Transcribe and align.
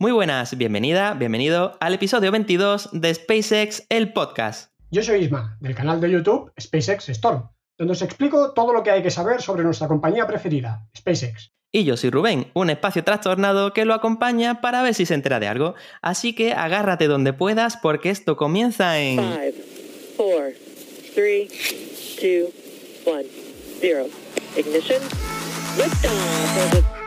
Muy 0.00 0.12
buenas, 0.12 0.56
bienvenida, 0.56 1.14
bienvenido 1.14 1.76
al 1.80 1.92
episodio 1.92 2.30
22 2.30 2.90
de 2.92 3.12
SpaceX, 3.12 3.84
el 3.88 4.12
podcast. 4.12 4.70
Yo 4.92 5.02
soy 5.02 5.24
Isma, 5.24 5.58
del 5.58 5.74
canal 5.74 6.00
de 6.00 6.08
YouTube 6.08 6.52
SpaceX 6.60 7.08
Storm, 7.08 7.48
donde 7.76 7.94
os 7.94 8.02
explico 8.02 8.52
todo 8.52 8.72
lo 8.72 8.84
que 8.84 8.92
hay 8.92 9.02
que 9.02 9.10
saber 9.10 9.42
sobre 9.42 9.64
nuestra 9.64 9.88
compañía 9.88 10.24
preferida, 10.28 10.86
SpaceX. 10.96 11.50
Y 11.72 11.82
yo 11.82 11.96
soy 11.96 12.10
Rubén, 12.10 12.52
un 12.54 12.70
espacio 12.70 13.02
trastornado 13.02 13.72
que 13.72 13.84
lo 13.84 13.92
acompaña 13.92 14.60
para 14.60 14.82
ver 14.82 14.94
si 14.94 15.04
se 15.04 15.14
entera 15.14 15.40
de 15.40 15.48
algo. 15.48 15.74
Así 16.00 16.32
que 16.32 16.52
agárrate 16.52 17.08
donde 17.08 17.32
puedas 17.32 17.76
porque 17.76 18.10
esto 18.10 18.36
comienza 18.36 19.00
en... 19.00 19.16
5, 19.16 19.32
4, 20.16 20.48
3, 21.12 21.48
2, 22.22 22.52
1, 23.04 23.22
0. 23.80 24.06
Ignition. 24.56 25.02
Liftoff. 25.76 26.97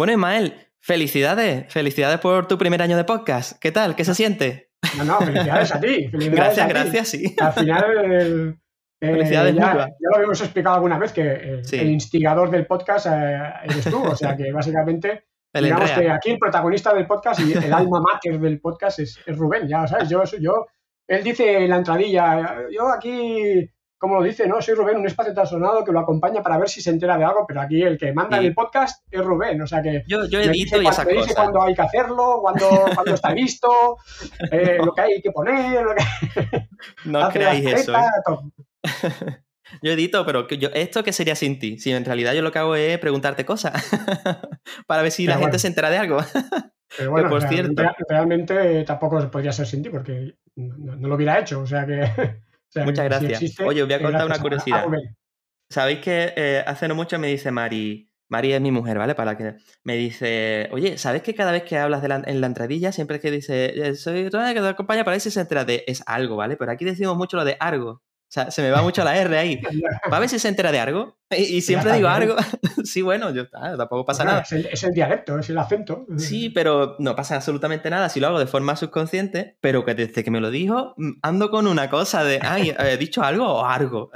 Bueno, 0.00 0.14
Ismael, 0.14 0.54
felicidades, 0.78 1.70
felicidades 1.70 2.20
por 2.20 2.48
tu 2.48 2.56
primer 2.56 2.80
año 2.80 2.96
de 2.96 3.04
podcast. 3.04 3.58
¿Qué 3.60 3.70
tal? 3.70 3.94
¿Qué 3.94 4.06
se 4.06 4.14
siente? 4.14 4.70
No, 4.96 5.04
no, 5.04 5.18
felicidades 5.18 5.74
a 5.74 5.78
ti. 5.78 6.08
Felicidades 6.08 6.30
Gracias, 6.56 6.64
a 6.64 6.68
ti. 6.68 6.72
gracias, 6.72 7.08
sí. 7.08 7.36
Al 7.38 7.52
final, 7.52 7.84
el- 8.10 8.58
eh, 9.02 9.12
Felicidades 9.12 9.54
ya, 9.56 9.74
ya 9.76 9.86
lo 10.10 10.16
habíamos 10.16 10.40
explicado 10.40 10.76
alguna 10.76 10.98
vez 10.98 11.12
que 11.12 11.20
eh, 11.22 11.60
Sí. 11.64 11.76
el 11.76 11.90
instigador 11.90 12.50
del 12.50 12.64
podcast 12.66 13.08
eh, 13.10 13.42
eres 13.64 13.84
tú. 13.90 14.02
O 14.02 14.16
sea 14.16 14.34
que 14.34 14.50
básicamente, 14.50 15.24
El 15.52 15.64
digamos 15.64 15.90
enrea. 15.90 16.02
que 16.06 16.10
aquí 16.12 16.30
el 16.30 16.38
protagonista 16.38 16.94
del 16.94 17.06
podcast 17.06 17.40
y 17.40 17.52
el 17.52 17.70
alma 17.74 18.00
mater 18.00 18.40
del 18.40 18.58
podcast 18.58 19.00
es, 19.00 19.18
es 19.26 19.36
Rubén, 19.36 19.68
ya 19.68 19.86
sabes. 19.86 20.08
Yo, 20.08 20.24
yo, 20.40 20.66
él 21.08 21.22
dice 21.22 21.58
en 21.58 21.68
la 21.68 21.76
entradilla, 21.76 22.56
yo 22.70 22.88
aquí, 22.88 23.68
como 24.00 24.16
lo 24.16 24.22
dice, 24.22 24.48
¿no? 24.48 24.62
Soy 24.62 24.74
Rubén, 24.74 24.96
un 24.96 25.06
espacio 25.06 25.34
trastornado 25.34 25.84
que 25.84 25.92
lo 25.92 26.00
acompaña 26.00 26.42
para 26.42 26.56
ver 26.56 26.70
si 26.70 26.80
se 26.80 26.88
entera 26.88 27.18
de 27.18 27.24
algo, 27.24 27.44
pero 27.46 27.60
aquí 27.60 27.82
el 27.82 27.98
que 27.98 28.12
manda 28.14 28.38
Sí. 28.38 28.46
el 28.46 28.54
podcast 28.54 29.04
es 29.10 29.20
Rubén. 29.22 29.60
O 29.60 29.66
sea 29.66 29.82
que 29.82 30.02
Yo, 30.08 30.24
yo 30.26 30.38
me 30.38 30.46
edito 30.46 30.78
dice, 30.78 30.78
y 30.78 30.82
cuando, 30.82 31.04
me 31.04 31.12
dice 31.20 31.34
cuándo 31.34 31.62
hay 31.62 31.74
que 31.74 31.82
hacerlo, 31.82 32.38
cuándo, 32.40 32.66
cuándo 32.94 33.14
está 33.14 33.30
listo, 33.34 33.68
eh, 34.52 34.78
lo 34.82 34.92
que 34.94 35.00
hay 35.02 35.20
que 35.22 35.30
poner, 35.30 35.82
lo 35.84 35.94
que 35.94 36.02
No 37.04 37.28
creáis 37.32 37.66
eso. 37.66 37.92
¿eh? 37.94 38.06
Yo 39.82 39.92
edito, 39.92 40.26
pero 40.26 40.48
yo, 40.48 40.68
¿esto 40.74 41.04
qué 41.04 41.12
sería 41.12 41.36
sin 41.36 41.58
ti? 41.60 41.78
Si 41.78 41.92
en 41.92 42.04
realidad 42.04 42.32
yo 42.32 42.42
lo 42.42 42.50
que 42.50 42.58
hago 42.58 42.74
es 42.74 42.98
preguntarte 42.98 43.44
cosas 43.44 43.72
para 44.88 45.02
ver 45.02 45.12
si 45.12 45.26
Pero 45.26 45.38
la 45.38 45.42
gente 45.44 45.60
se 45.60 45.68
entera 45.68 45.90
de 45.90 45.98
algo. 45.98 46.18
Pero 46.98 47.12
bueno, 47.12 47.28
por 47.30 47.40
real- 47.42 47.52
cierto. 47.54 47.80
real- 47.82 47.94
realmente 48.08 48.82
tampoco 48.82 49.30
podría 49.30 49.52
ser 49.52 49.68
sin 49.68 49.82
ti 49.84 49.88
porque 49.90 50.34
no, 50.56 50.96
no 50.96 51.06
lo 51.08 51.14
hubiera 51.14 51.38
hecho. 51.38 51.60
O 51.60 51.66
sea 51.68 51.86
que. 51.86 52.02
Sea, 52.72 52.84
Muchas 52.84 53.04
si 53.04 53.08
gracias. 53.08 53.42
existe, 53.42 53.64
Oye, 53.64 53.82
os 53.82 53.88
voy 53.88 53.94
a 53.94 53.98
eh, 53.98 54.02
contar 54.02 54.26
una 54.26 54.38
curiosidad. 54.38 54.84
Sabéis 55.68 56.00
que 56.00 56.32
eh, 56.36 56.64
hace 56.66 56.88
no 56.88 56.94
mucho 56.94 57.18
me 57.18 57.28
dice 57.28 57.50
Mari, 57.52 58.10
Mari 58.28 58.52
es 58.52 58.60
mi 58.60 58.70
mujer, 58.72 58.98
¿vale? 58.98 59.14
Para 59.14 59.36
que 59.36 59.56
me 59.84 59.96
dice, 59.96 60.68
oye, 60.72 60.98
¿sabes 60.98 61.22
que 61.22 61.34
cada 61.34 61.52
vez 61.52 61.62
que 61.64 61.78
hablas 61.78 62.02
de 62.02 62.08
la- 62.08 62.22
en 62.26 62.40
la 62.40 62.46
entradilla, 62.48 62.90
siempre 62.92 63.20
que 63.20 63.30
dice, 63.30 63.88
eh, 63.88 63.94
soy 63.94 64.26
otra 64.26 64.52
que 64.54 64.60
te 64.60 64.66
acompaña 64.68 65.04
para 65.04 65.14
ver 65.14 65.20
si 65.20 65.30
se 65.30 65.40
entera 65.40 65.64
de 65.64 65.84
es 65.86 66.02
algo, 66.06 66.36
¿vale? 66.36 66.56
Pero 66.56 66.72
aquí 66.72 66.84
decimos 66.84 67.16
mucho 67.16 67.36
lo 67.36 67.44
de 67.44 67.56
algo. 67.60 68.02
O 68.30 68.32
sea, 68.32 68.48
se 68.48 68.62
me 68.62 68.70
va 68.70 68.80
mucho 68.80 69.02
la 69.02 69.16
R 69.16 69.36
ahí. 69.36 69.60
¿Va 70.12 70.18
a 70.18 70.20
ver 70.20 70.28
si 70.28 70.38
se 70.38 70.46
entera 70.46 70.70
de 70.70 70.78
algo? 70.78 71.18
Y, 71.36 71.56
y 71.56 71.60
siempre 71.62 71.94
digo 71.94 72.06
algo. 72.06 72.36
sí, 72.84 73.02
bueno, 73.02 73.34
yo 73.34 73.42
está, 73.42 73.76
tampoco 73.76 74.04
pasa 74.04 74.22
Bueno, 74.22 74.30
nada. 74.34 74.42
Es 74.44 74.52
el, 74.52 74.66
es 74.66 74.84
el 74.84 74.92
dialecto, 74.92 75.36
es 75.36 75.50
el 75.50 75.58
acento. 75.58 76.06
Sí, 76.16 76.48
pero 76.48 76.94
no 77.00 77.16
pasa 77.16 77.34
absolutamente 77.34 77.90
nada 77.90 78.08
si 78.08 78.20
lo 78.20 78.28
hago 78.28 78.38
de 78.38 78.46
forma 78.46 78.76
subconsciente, 78.76 79.56
pero 79.60 79.84
que 79.84 79.96
desde 79.96 80.22
que 80.22 80.30
me 80.30 80.40
lo 80.40 80.52
dijo, 80.52 80.94
mm, 80.96 81.10
ando 81.22 81.50
con 81.50 81.66
una 81.66 81.90
cosa 81.90 82.22
de, 82.22 82.38
ay, 82.40 82.72
¿he 82.78 82.96
dicho 82.98 83.24
algo 83.24 83.46
o 83.46 83.64
algo? 83.64 84.12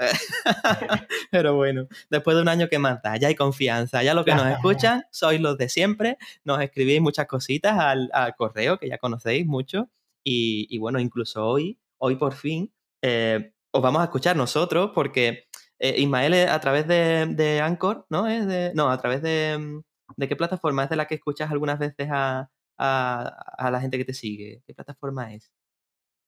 pero 1.32 1.56
bueno, 1.56 1.88
después 2.08 2.36
de 2.36 2.42
un 2.42 2.48
año 2.48 2.68
que 2.68 2.78
más 2.78 3.02
da, 3.02 3.16
ya 3.16 3.26
hay 3.26 3.34
confianza, 3.34 4.04
ya 4.04 4.14
lo 4.14 4.24
que 4.24 4.36
nos 4.36 4.46
escuchan 4.46 5.02
sois 5.10 5.40
los 5.40 5.58
de 5.58 5.68
siempre, 5.68 6.18
nos 6.44 6.60
escribís 6.60 7.00
muchas 7.00 7.26
cositas 7.26 7.76
al, 7.80 8.10
al 8.12 8.36
correo, 8.36 8.78
que 8.78 8.88
ya 8.88 8.98
conocéis 8.98 9.44
mucho, 9.44 9.88
y, 10.22 10.68
y 10.70 10.78
bueno, 10.78 11.00
incluso 11.00 11.44
hoy, 11.44 11.80
hoy 11.98 12.14
por 12.14 12.34
fin, 12.34 12.72
eh, 13.02 13.53
os 13.74 13.82
vamos 13.82 14.00
a 14.00 14.04
escuchar 14.04 14.36
nosotros, 14.36 14.92
porque 14.94 15.44
eh, 15.78 15.94
Ismael 16.00 16.48
a 16.48 16.60
través 16.60 16.86
de, 16.86 17.26
de 17.30 17.60
Anchor, 17.60 18.06
¿no? 18.08 18.26
Es 18.28 18.46
de, 18.46 18.72
no, 18.74 18.90
a 18.90 18.98
través 18.98 19.20
de... 19.22 19.58
mm, 19.58 19.80
¿De 20.16 20.28
qué 20.28 20.36
plataforma 20.36 20.84
es 20.84 20.90
de 20.90 20.96
la 20.96 21.06
que 21.06 21.16
escuchas 21.16 21.50
algunas 21.50 21.78
veces 21.78 22.08
a, 22.12 22.48
a, 22.78 23.28
a 23.58 23.70
la 23.70 23.80
gente 23.80 23.98
que 23.98 24.04
te 24.04 24.14
sigue? 24.14 24.62
¿Qué 24.66 24.74
plataforma 24.74 25.32
es? 25.34 25.50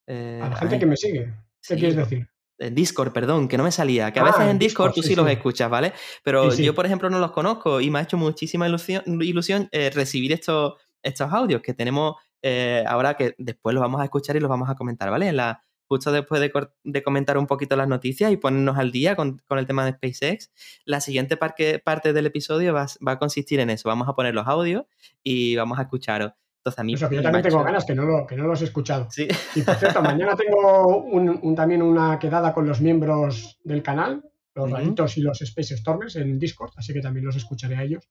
Eh, 0.09 0.41
A 0.43 0.49
la 0.49 0.57
gente 0.57 0.75
ay, 0.77 0.81
que 0.81 0.87
me 0.87 0.97
sigue. 0.97 1.27
¿Qué 1.63 1.75
sí, 1.75 1.77
quieres 1.77 1.97
decir? 1.97 2.29
en 2.59 2.75
Discord, 2.75 3.13
perdón, 3.13 3.49
que 3.49 3.59
no 3.59 3.65
me 3.65 3.71
salía. 3.71 4.11
Que 4.13 4.19
a 4.19 4.23
Ah, 4.23 4.27
veces 4.27 4.41
en 4.49 4.59
Discord, 4.59 4.89
Discord, 4.89 4.95
tú 4.95 5.03
sí, 5.03 5.09
sí, 5.11 5.15
los 5.15 5.27
sí. 5.27 5.33
escuchas, 5.33 5.69
¿vale? 5.71 5.93
Pero 6.25 6.53
yo, 6.55 6.75
por 6.75 6.87
ejemplo, 6.87 7.11
no 7.11 7.19
los 7.19 7.33
conozco 7.33 7.81
y 7.83 7.91
me 7.91 7.99
ha 7.99 8.03
hecho 8.03 8.17
muchísima 8.17 8.67
ilusión, 8.67 9.03
ilusión 9.23 9.69
eh, 9.73 9.91
recibir 9.91 10.33
estos, 10.33 10.75
estos 11.03 11.31
audios 11.33 11.61
que 11.61 11.75
tenemos 11.75 12.17
eh, 12.43 12.83
ahora 12.89 13.15
que 13.15 13.35
después 13.39 13.75
los 13.75 13.83
vamos 13.83 14.01
a 14.01 14.05
escuchar 14.05 14.37
y 14.37 14.41
los 14.41 14.49
vamos 14.49 14.71
a 14.71 14.75
comentar, 14.75 15.11
¿vale? 15.11 15.29
En 15.29 15.37
la, 15.37 15.63
justo 15.89 16.11
después 16.13 16.41
de, 16.41 17.03
comentar 17.03 17.39
un 17.39 17.47
poquito 17.47 17.77
las 17.77 17.89
noticias 17.89 18.33
y 18.33 18.37
ponernos 18.37 18.77
al 18.77 18.91
día 18.93 19.15
con, 19.17 19.41
con 19.47 19.59
el 19.59 19.67
tema 19.67 19.85
de 19.85 19.93
SpaceX, 19.93 20.51
la 20.85 21.01
siguiente 21.01 21.37
parque- 21.37 21.79
parte 21.79 22.13
del 22.13 22.27
episodio 22.27 22.75
va, 22.75 22.83
a 22.83 22.85
s- 22.87 22.99
va 23.07 23.13
a 23.13 23.19
consistir 23.19 23.61
en 23.61 23.71
eso. 23.71 23.89
Vamos 23.89 24.09
a 24.09 24.15
poner 24.15 24.35
los 24.35 24.47
audios 24.47 24.85
y 25.23 25.55
vamos 25.57 25.79
a 25.79 25.83
escucharos. 25.83 26.33
Entonces 26.59 26.79
a 26.81 26.83
mí 26.85 26.95
Eso, 26.95 27.09
que 27.09 27.15
yo 27.17 27.23
también 27.23 27.45
tengo 27.45 27.63
ganas, 27.63 27.85
que 27.85 27.95
no, 27.95 28.03
lo, 28.05 28.27
que 28.27 28.37
no 28.37 28.49
los 28.49 28.61
he 28.63 28.65
escuchado. 28.65 29.07
Sí. 29.11 29.29
Y 29.55 29.63
por 29.63 29.77
cierto, 29.77 30.03
mañana 30.03 30.35
tengo 30.35 30.99
un- 30.99 31.39
un- 31.41 31.55
también 31.55 31.81
una 31.83 32.19
quedada 32.19 32.53
con 32.53 32.67
los 32.67 32.81
miembros 32.81 33.61
del 33.63 33.83
canal, 33.85 34.25
los 34.55 34.67
Ujú. 34.67 34.75
raritos 34.75 35.17
y 35.17 35.21
los 35.21 35.41
Space 35.43 35.77
Stormers 35.77 36.17
en 36.17 36.39
Discord, 36.41 36.73
así 36.77 36.93
que 36.93 37.01
también 37.01 37.25
los 37.25 37.37
escucharé 37.37 37.77
a 37.77 37.83
ellos. 37.85 38.09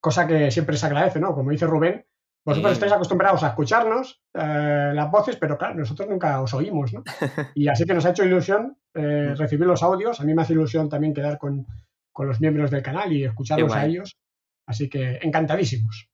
Cosa 0.00 0.26
que 0.26 0.50
siempre 0.50 0.76
se 0.76 0.86
agradece, 0.86 1.20
¿no? 1.20 1.32
Como 1.34 1.52
dice 1.52 1.66
Rubén, 1.66 2.04
vosotros 2.44 2.70
Sí. 2.72 2.74
estáis 2.74 2.92
acostumbrados 2.92 3.42
a 3.44 3.48
escucharnos 3.48 4.20
eh, 4.34 4.92
las 4.94 5.10
voces, 5.10 5.36
pero 5.36 5.56
claro, 5.58 5.74
nosotros 5.76 6.08
nunca 6.08 6.40
os 6.40 6.52
oímos, 6.54 6.92
¿no? 6.92 7.02
Y 7.54 7.68
así 7.68 7.84
que 7.84 7.94
nos 7.94 8.04
ha 8.06 8.10
hecho 8.10 8.24
ilusión 8.24 8.76
eh, 8.94 9.30
Mm. 9.32 9.36
recibir 9.38 9.66
los 9.66 9.82
audios. 9.82 10.20
A 10.20 10.24
mí 10.24 10.34
me 10.34 10.42
hace 10.42 10.52
ilusión 10.52 10.88
también 10.88 11.14
quedar 11.14 11.38
con, 11.38 11.66
con 12.12 12.26
los 12.28 12.40
miembros 12.40 12.70
del 12.70 12.82
canal 12.82 13.12
y 13.12 13.24
escucharlos 13.24 13.72
a 13.72 13.86
ellos. 13.86 14.16
Así 14.66 14.88
que 14.88 15.18
encantadísimos. 15.22 16.08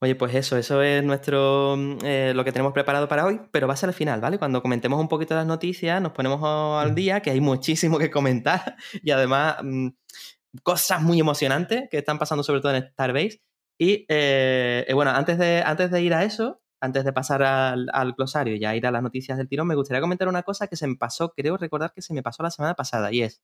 Oye, 0.00 0.16
pues 0.16 0.34
eso, 0.34 0.56
eso 0.58 0.82
es 0.82 1.02
nuestro 1.04 1.76
mm, 1.78 1.98
eh, 2.04 2.32
lo 2.34 2.44
que 2.44 2.52
tenemos 2.52 2.72
preparado 2.72 3.08
para 3.08 3.24
hoy, 3.24 3.40
pero 3.52 3.66
va 3.68 3.74
a 3.74 3.76
ser 3.76 3.88
al 3.88 3.94
final, 3.94 4.20
¿vale? 4.20 4.38
Cuando 4.38 4.60
comentemos 4.60 5.00
un 5.00 5.08
poquito 5.08 5.34
las 5.34 5.46
noticias, 5.46 6.02
nos 6.02 6.12
ponemos 6.12 6.40
al 6.82 6.90
Mm. 6.92 6.94
día, 6.94 7.20
que 7.20 7.30
hay 7.30 7.40
muchísimo 7.40 7.98
que 7.98 8.10
comentar 8.10 8.76
y 9.02 9.10
además 9.12 9.56
cosas 10.62 11.00
muy 11.02 11.18
emocionantes 11.20 11.88
que 11.90 11.98
están 11.98 12.18
pasando 12.18 12.42
sobre 12.42 12.60
todo 12.60 12.74
en 12.74 12.82
Starbase. 12.90 13.40
Y 13.78 14.06
eh, 14.08 14.84
eh, 14.88 14.94
bueno, 14.94 15.10
antes 15.10 15.38
de, 15.38 15.62
antes 15.64 15.90
de 15.90 16.02
ir 16.02 16.14
a 16.14 16.24
eso, 16.24 16.60
antes 16.80 17.04
de 17.04 17.12
pasar 17.12 17.42
al, 17.42 17.88
al 17.92 18.12
glosario 18.12 18.54
y 18.54 18.60
ya 18.60 18.76
ir 18.76 18.86
a 18.86 18.90
las 18.90 19.02
noticias 19.02 19.38
del 19.38 19.48
tirón, 19.48 19.66
me 19.66 19.74
gustaría 19.74 20.00
comentar 20.00 20.28
una 20.28 20.42
cosa 20.42 20.66
que 20.68 20.76
se 20.76 20.86
me 20.86 20.96
pasó, 20.96 21.32
creo 21.36 21.56
recordar 21.56 21.92
que 21.94 22.02
se 22.02 22.14
me 22.14 22.22
pasó 22.22 22.42
la 22.42 22.50
semana 22.50 22.74
pasada, 22.74 23.10
y 23.12 23.22
es 23.22 23.42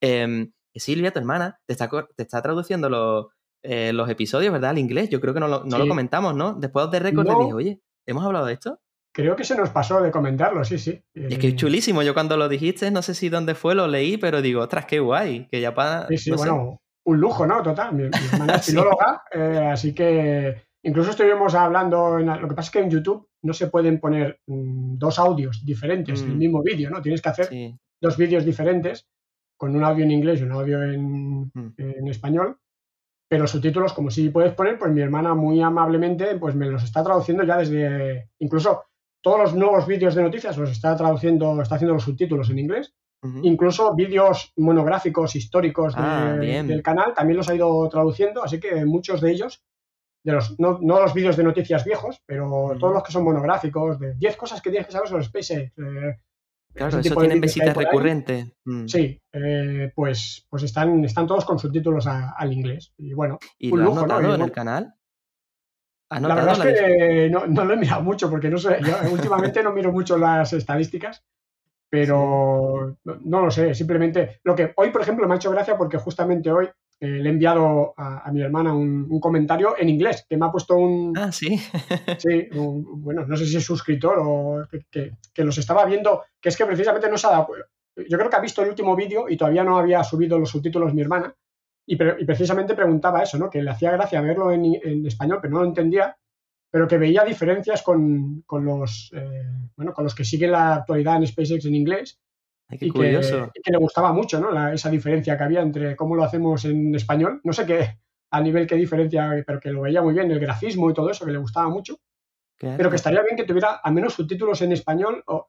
em, 0.00 0.52
que 0.72 0.80
Silvia, 0.80 1.12
tu 1.12 1.18
hermana, 1.18 1.60
te 1.66 1.72
está, 1.72 1.88
te 1.88 2.22
está 2.22 2.42
traduciendo 2.42 2.88
los, 2.88 3.26
eh, 3.62 3.92
los 3.92 4.08
episodios, 4.08 4.52
¿verdad? 4.52 4.70
Al 4.70 4.78
inglés. 4.78 5.08
Yo 5.10 5.20
creo 5.20 5.34
que 5.34 5.40
no 5.40 5.48
lo, 5.48 5.64
no 5.64 5.78
lo 5.78 5.86
comentamos, 5.88 6.34
¿no? 6.34 6.54
Después 6.54 6.90
de 6.90 6.98
récord 6.98 7.26
le 7.26 7.32
No. 7.34 7.38
dije, 7.40 7.52
oye, 7.52 7.80
¿hemos 8.06 8.24
hablado 8.24 8.46
de 8.46 8.54
esto? 8.54 8.80
Creo 9.14 9.36
que 9.36 9.44
se 9.44 9.54
nos 9.54 9.68
pasó 9.68 10.00
de 10.00 10.10
comentarlo, 10.10 10.64
sí, 10.64 10.78
sí. 10.78 11.04
Y 11.14 11.34
es 11.34 11.38
que 11.38 11.48
es 11.48 11.52
Eh, 11.52 11.56
chulísimo. 11.56 12.02
Yo 12.02 12.14
cuando 12.14 12.38
lo 12.38 12.48
dijiste, 12.48 12.90
no 12.90 13.02
sé 13.02 13.14
si 13.14 13.28
dónde 13.28 13.54
fue, 13.54 13.74
lo 13.74 13.86
leí, 13.86 14.16
pero 14.16 14.40
digo, 14.40 14.62
ostras, 14.62 14.86
qué 14.86 15.00
guay. 15.00 15.46
Que 15.48 15.60
ya 15.60 15.74
para. 15.74 16.08
Sí, 16.08 16.16
sí, 16.16 16.30
no 16.30 16.36
bueno, 16.38 16.81
un 17.04 17.20
lujo, 17.20 17.46
¿no? 17.46 17.62
Total. 17.62 17.92
Mi, 17.94 18.04
mi 18.04 18.10
hermana 18.32 18.54
es 18.56 18.64
Sí. 18.64 18.70
filóloga, 18.72 19.22
eh, 19.32 19.68
así 19.72 19.94
que 19.94 20.62
incluso 20.84 21.10
estuvimos 21.10 21.54
hablando. 21.54 22.18
En 22.18 22.26
lo 22.26 22.48
que 22.48 22.54
pasa 22.54 22.68
es 22.68 22.70
que 22.70 22.78
en 22.80 22.90
YouTube 22.90 23.28
no 23.42 23.52
se 23.52 23.68
pueden 23.68 23.98
poner 24.00 24.40
mm, 24.46 24.98
dos 24.98 25.18
audios 25.18 25.64
diferentes 25.64 26.20
del 26.22 26.34
Mm. 26.34 26.38
mismo 26.38 26.62
vídeo, 26.62 26.90
¿no? 26.90 27.02
Tienes 27.02 27.20
que 27.22 27.28
hacer 27.28 27.46
Sí. 27.46 27.76
dos 28.00 28.16
vídeos 28.16 28.44
diferentes 28.44 29.08
con 29.56 29.74
un 29.76 29.84
audio 29.84 30.04
en 30.04 30.10
inglés 30.10 30.40
y 30.40 30.44
un 30.44 30.52
audio 30.52 30.82
en, 30.82 31.42
Mm. 31.54 31.74
en 31.78 32.08
español. 32.08 32.58
Pero 33.28 33.46
subtítulos, 33.46 33.92
como 33.94 34.10
sí 34.10 34.28
puedes 34.28 34.52
poner, 34.54 34.78
pues 34.78 34.92
mi 34.92 35.00
hermana 35.00 35.34
muy 35.34 35.60
amablemente 35.62 36.36
pues 36.36 36.54
me 36.54 36.66
los 36.66 36.84
está 36.84 37.02
traduciendo 37.02 37.44
ya 37.44 37.56
desde. 37.58 38.28
Incluso 38.40 38.84
todos 39.22 39.38
los 39.40 39.54
nuevos 39.54 39.86
vídeos 39.86 40.14
de 40.14 40.22
noticias 40.22 40.56
los 40.58 40.70
está 40.70 40.96
traduciendo, 40.96 41.62
está 41.62 41.76
haciendo 41.76 41.94
los 41.94 42.02
subtítulos 42.04 42.50
en 42.50 42.58
inglés. 42.58 42.92
Incluso 43.42 43.94
vídeos 43.94 44.52
monográficos 44.56 45.36
históricos 45.36 45.94
Ah, 45.96 46.34
del 46.40 46.82
canal 46.82 47.14
también 47.14 47.36
los 47.36 47.48
ha 47.48 47.54
ido 47.54 47.88
traduciendo, 47.88 48.42
así 48.42 48.58
que 48.58 48.84
muchos 48.84 49.20
de 49.20 49.30
ellos, 49.30 49.62
de 50.24 50.32
los, 50.32 50.58
no, 50.58 50.78
no 50.82 51.00
los 51.00 51.14
vídeos 51.14 51.36
de 51.36 51.44
noticias 51.44 51.84
viejos, 51.84 52.20
pero 52.26 52.74
todos 52.80 52.92
los 52.94 53.02
que 53.04 53.12
son 53.12 53.22
monográficos, 53.24 54.00
de 54.00 54.14
10 54.14 54.36
cosas 54.36 54.60
que 54.60 54.70
tienes 54.70 54.86
que 54.86 54.92
saber 54.92 55.08
sobre 55.08 55.24
SpaceX. 55.24 55.72
eh, 55.78 56.18
Claro, 56.74 56.98
eso 57.00 57.14
tienen 57.16 57.40
visitas 57.40 57.76
recurrentes. 57.76 58.46
Mm. 58.64 58.86
Sí, 58.86 59.20
eh, 59.32 59.92
pues, 59.94 60.46
pues 60.48 60.62
están, 60.62 61.04
están 61.04 61.26
todos 61.26 61.44
con 61.44 61.58
subtítulos 61.58 62.06
a- 62.06 62.30
al 62.30 62.50
inglés. 62.52 62.94
Y 62.96 63.12
bueno, 63.12 63.38
¿Y 63.58 63.70
un 63.70 63.80
lo 63.80 63.84
has 63.84 63.94
lujo, 63.94 64.06
¿no? 64.06 64.14
notado 64.14 64.32
Y 64.32 64.34
en 64.36 64.40
el 64.42 64.52
canal? 64.52 64.94
¿Has 66.10 66.22
La 66.22 66.34
verdad 66.34 66.56
la 66.58 66.70
es 66.70 66.80
que 66.80 67.30
no, 67.30 67.46
no 67.46 67.64
lo 67.64 67.74
he 67.74 67.76
mirado 67.76 68.02
mucho 68.02 68.28
porque 68.30 68.48
no 68.48 68.58
sé, 68.58 68.78
yo 68.82 68.94
últimamente 69.12 69.62
no 69.62 69.72
miro 69.72 69.92
mucho 69.92 70.16
las 70.18 70.52
estadísticas, 70.54 71.22
pero 71.92 72.96
no, 73.04 73.18
no 73.22 73.42
lo 73.44 73.50
sé, 73.50 73.74
simplemente 73.74 74.40
lo 74.44 74.54
que 74.56 74.72
hoy, 74.76 74.90
por 74.90 75.02
ejemplo, 75.02 75.28
me 75.28 75.34
ha 75.34 75.36
hecho 75.36 75.50
gracia 75.50 75.76
porque 75.76 75.98
justamente 75.98 76.50
hoy 76.50 76.64
eh, 77.00 77.06
le 77.06 77.28
he 77.28 77.32
enviado 77.32 77.92
a, 77.98 78.26
a 78.26 78.32
mi 78.32 78.40
hermana 78.40 78.72
un, 78.72 79.06
un 79.10 79.20
comentario 79.20 79.74
en 79.78 79.90
inglés 79.90 80.24
que 80.26 80.38
me 80.38 80.46
ha 80.46 80.50
puesto 80.50 80.74
un, 80.76 81.12
Ah, 81.18 81.30
sí. 81.30 81.58
sí, 82.18 82.48
un- 82.56 83.02
bueno, 83.02 83.26
no 83.26 83.36
sé 83.36 83.44
si 83.44 83.58
es 83.58 83.64
suscriptor 83.64 84.16
o 84.22 84.66
que, 84.70 84.86
que- 84.90 85.12
que 85.34 85.44
los 85.44 85.58
estaba 85.58 85.84
viendo, 85.84 86.22
que 86.40 86.48
es 86.48 86.56
que 86.56 86.64
precisamente 86.64 87.10
no 87.10 87.18
se 87.18 87.26
ha 87.26 87.30
dado, 87.30 87.48
yo 88.08 88.16
creo 88.16 88.30
que 88.30 88.36
ha 88.36 88.40
visto 88.40 88.62
el 88.62 88.70
último 88.70 88.96
vídeo 88.96 89.28
y 89.28 89.36
todavía 89.36 89.62
no 89.62 89.76
había 89.78 90.02
subido 90.02 90.38
los 90.38 90.48
subtítulos 90.48 90.94
mi 90.94 91.02
hermana 91.02 91.34
y, 91.86 91.96
pre- 91.96 92.16
y 92.18 92.24
precisamente 92.24 92.74
preguntaba 92.74 93.22
eso, 93.22 93.36
¿no? 93.36 93.50
Que 93.50 93.62
le 93.62 93.70
hacía 93.70 93.90
gracia 93.90 94.22
verlo 94.22 94.50
en, 94.50 94.64
en 94.82 95.04
español, 95.06 95.40
pero 95.42 95.52
no 95.52 95.60
lo 95.60 95.66
entendía, 95.68 96.16
pero 96.72 96.88
que 96.88 96.96
veía 96.98 97.22
diferencias 97.24 97.82
con, 97.82 98.42
con 98.46 98.64
los, 98.64 99.12
eh, 99.14 99.44
bueno, 99.76 99.92
con 99.92 100.02
los 100.04 100.14
que 100.14 100.24
siguen 100.24 100.50
la 100.52 100.74
actualidad 100.76 101.16
en 101.18 101.26
SpaceX 101.26 101.66
en 101.66 101.74
inglés 101.76 102.18
Ay, 102.68 102.78
qué 102.78 102.86
y 102.86 102.90
que, 102.90 102.96
curioso. 102.96 103.50
y 103.54 103.60
que 103.60 103.70
le 103.70 103.76
gustaba 103.78 104.12
mucho, 104.12 104.40
¿no? 104.40 104.50
La- 104.50 104.72
esa 104.72 104.88
diferencia 104.90 105.36
que 105.36 105.44
había 105.44 105.60
entre 105.60 105.94
cómo 105.94 106.16
lo 106.16 106.24
hacemos 106.24 106.64
en 106.64 106.94
español. 106.94 107.40
No 107.44 107.52
sé 107.52 107.66
qué, 107.66 107.98
a 108.30 108.40
nivel 108.40 108.66
qué 108.66 108.76
diferencia, 108.76 109.30
pero 109.46 109.60
que 109.60 109.70
lo 109.70 109.82
veía 109.82 110.00
muy 110.00 110.14
bien, 110.14 110.30
el 110.30 110.40
grafismo 110.40 110.90
y 110.90 110.94
todo 110.94 111.10
eso, 111.10 111.26
que 111.26 111.32
le 111.32 111.38
gustaba 111.38 111.68
mucho. 111.68 111.98
Pero 112.78 112.88
que 112.90 112.96
estaría 112.96 113.22
bien 113.22 113.36
que 113.36 113.44
tuviera 113.44 113.72
al 113.82 113.92
menos 113.92 114.14
subtítulos 114.14 114.62
en 114.62 114.72
español 114.72 115.22
o, 115.26 115.48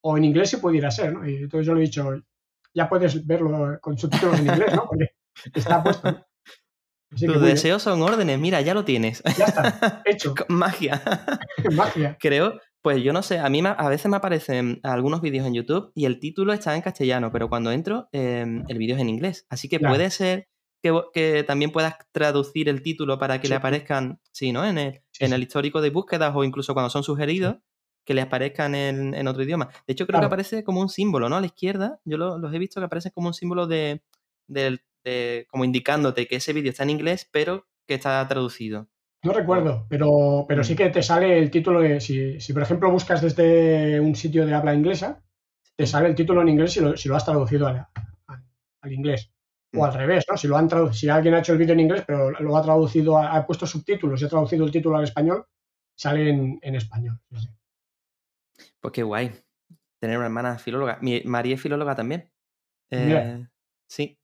o 0.00 0.16
en 0.18 0.24
inglés 0.24 0.50
si 0.50 0.56
pudiera 0.56 0.90
ser, 0.90 1.12
¿no? 1.12 1.28
Y 1.28 1.36
entonces 1.36 1.66
yo 1.66 1.74
le 1.74 1.80
he 1.80 1.84
dicho, 1.84 2.10
ya 2.74 2.88
puedes 2.88 3.24
verlo 3.26 3.78
con 3.80 3.96
subtítulos 3.96 4.40
en 4.40 4.46
inglés, 4.48 4.74
¿no? 4.74 4.86
Porque 4.88 5.10
está 5.54 5.82
puesto. 5.82 6.10
¿no? 6.10 6.26
Así 7.14 7.26
Tus 7.26 7.40
deseos 7.40 7.82
son 7.82 8.02
órdenes, 8.02 8.38
mira, 8.38 8.60
ya 8.60 8.74
lo 8.74 8.84
tienes. 8.84 9.22
Ya 9.38 9.44
está, 9.44 10.02
hecho. 10.04 10.34
Magia. 10.48 11.02
Magia. 11.72 12.16
Creo, 12.20 12.60
pues 12.82 13.02
yo 13.02 13.12
no 13.12 13.22
sé, 13.22 13.38
a 13.38 13.48
mí 13.48 13.62
a 13.64 13.88
veces 13.88 14.10
me 14.10 14.16
aparecen 14.16 14.80
algunos 14.82 15.20
vídeos 15.20 15.46
en 15.46 15.54
YouTube 15.54 15.92
y 15.94 16.04
el 16.06 16.18
título 16.20 16.52
está 16.52 16.74
en 16.74 16.82
castellano, 16.82 17.30
pero 17.32 17.48
cuando 17.48 17.70
entro 17.72 18.08
eh, 18.12 18.44
el 18.68 18.78
vídeo 18.78 18.96
es 18.96 19.00
en 19.02 19.08
inglés. 19.08 19.46
Así 19.48 19.68
que 19.68 19.80
puede 19.80 20.10
ser 20.10 20.48
que, 21.14 21.44
también 21.46 21.70
puedas 21.72 21.94
traducir 22.12 22.68
el 22.68 22.82
título 22.82 23.18
para 23.18 23.40
que 23.40 23.46
Sí. 23.46 23.52
le 23.52 23.56
aparezcan, 23.56 24.20
sí, 24.32 24.52
¿no? 24.52 24.66
En 24.66 24.76
el, 24.76 24.92
Sí, 25.12 25.24
en 25.24 25.28
sí. 25.30 25.34
el 25.34 25.42
histórico 25.42 25.80
de 25.80 25.88
búsquedas 25.90 26.32
o 26.36 26.44
incluso 26.44 26.74
cuando 26.74 26.90
son 26.90 27.02
sugeridos, 27.04 27.56
que 28.04 28.12
le 28.12 28.20
aparezcan 28.20 28.74
en, 28.74 29.14
en 29.14 29.26
otro 29.28 29.42
idioma. 29.44 29.70
De 29.86 29.92
hecho, 29.94 30.06
creo 30.06 30.20
que 30.20 30.26
aparece 30.26 30.62
como 30.62 30.82
un 30.82 30.90
símbolo, 30.90 31.30
¿no? 31.30 31.36
A 31.36 31.40
la 31.40 31.46
izquierda, 31.46 32.00
yo 32.04 32.18
lo- 32.18 32.36
los 32.38 32.52
he 32.52 32.58
visto 32.58 32.82
que 32.82 32.84
aparece 32.84 33.10
como 33.12 33.28
un 33.28 33.34
símbolo 33.34 33.66
de, 33.66 34.02
del- 34.46 34.82
de- 35.04 35.46
como 35.50 35.64
indicándote 35.64 36.26
que 36.26 36.36
ese 36.36 36.52
vídeo 36.52 36.70
está 36.70 36.82
en 36.82 36.90
inglés, 36.90 37.28
pero 37.30 37.66
que 37.86 37.94
está 37.94 38.26
traducido. 38.26 38.88
No 39.22 39.32
recuerdo, 39.32 39.86
pero, 39.88 40.44
pero 40.48 40.64
sí 40.64 40.74
Mm. 40.74 40.76
que 40.76 40.90
te 40.90 41.02
sale 41.02 41.38
el 41.38 41.50
título 41.50 41.80
de. 41.80 42.00
Si, 42.00 42.40
si, 42.40 42.52
por 42.52 42.62
ejemplo, 42.62 42.90
buscas 42.90 43.22
desde 43.22 43.98
un 44.00 44.14
sitio 44.16 44.44
de 44.46 44.54
habla 44.54 44.74
inglesa, 44.74 45.22
te 45.76 45.86
sale 45.86 46.08
el 46.08 46.14
título 46.14 46.42
en 46.42 46.48
inglés 46.48 46.72
si 46.72 46.80
lo, 46.80 46.96
si 46.96 47.08
lo 47.08 47.16
has 47.16 47.24
traducido 47.24 47.66
al, 47.66 47.86
al- 48.26 48.44
al 48.82 48.92
inglés. 48.92 49.30
O 49.74 49.78
Mm. 49.78 49.82
al 49.84 49.94
revés, 49.94 50.24
¿no? 50.30 50.36
Si, 50.36 50.46
lo 50.46 50.56
han 50.56 50.68
si 50.94 51.08
alguien 51.08 51.34
ha 51.34 51.38
hecho 51.40 51.52
el 51.52 51.58
vídeo 51.58 51.72
en 51.72 51.80
inglés, 51.80 52.04
pero 52.06 52.30
lo 52.30 52.56
ha 52.56 52.62
traducido, 52.62 53.18
ha 53.18 53.44
puesto 53.46 53.66
subtítulos 53.66 54.20
y 54.20 54.24
ha 54.24 54.28
traducido 54.28 54.64
el 54.64 54.70
título 54.70 54.96
al 54.98 55.04
español, 55.04 55.46
sale 55.96 56.28
en, 56.30 56.58
en 56.62 56.74
español. 56.76 57.18
Pues 58.80 58.92
qué 58.92 59.02
guay. 59.02 59.32
Tener 59.98 60.16
una 60.18 60.26
hermana 60.26 60.58
filóloga. 60.58 60.98
Mi, 61.00 61.22
María 61.24 61.54
es 61.54 61.60
filóloga 61.62 61.94
también. 61.96 62.30
Eh, 62.90 63.46
sí. 63.88 64.18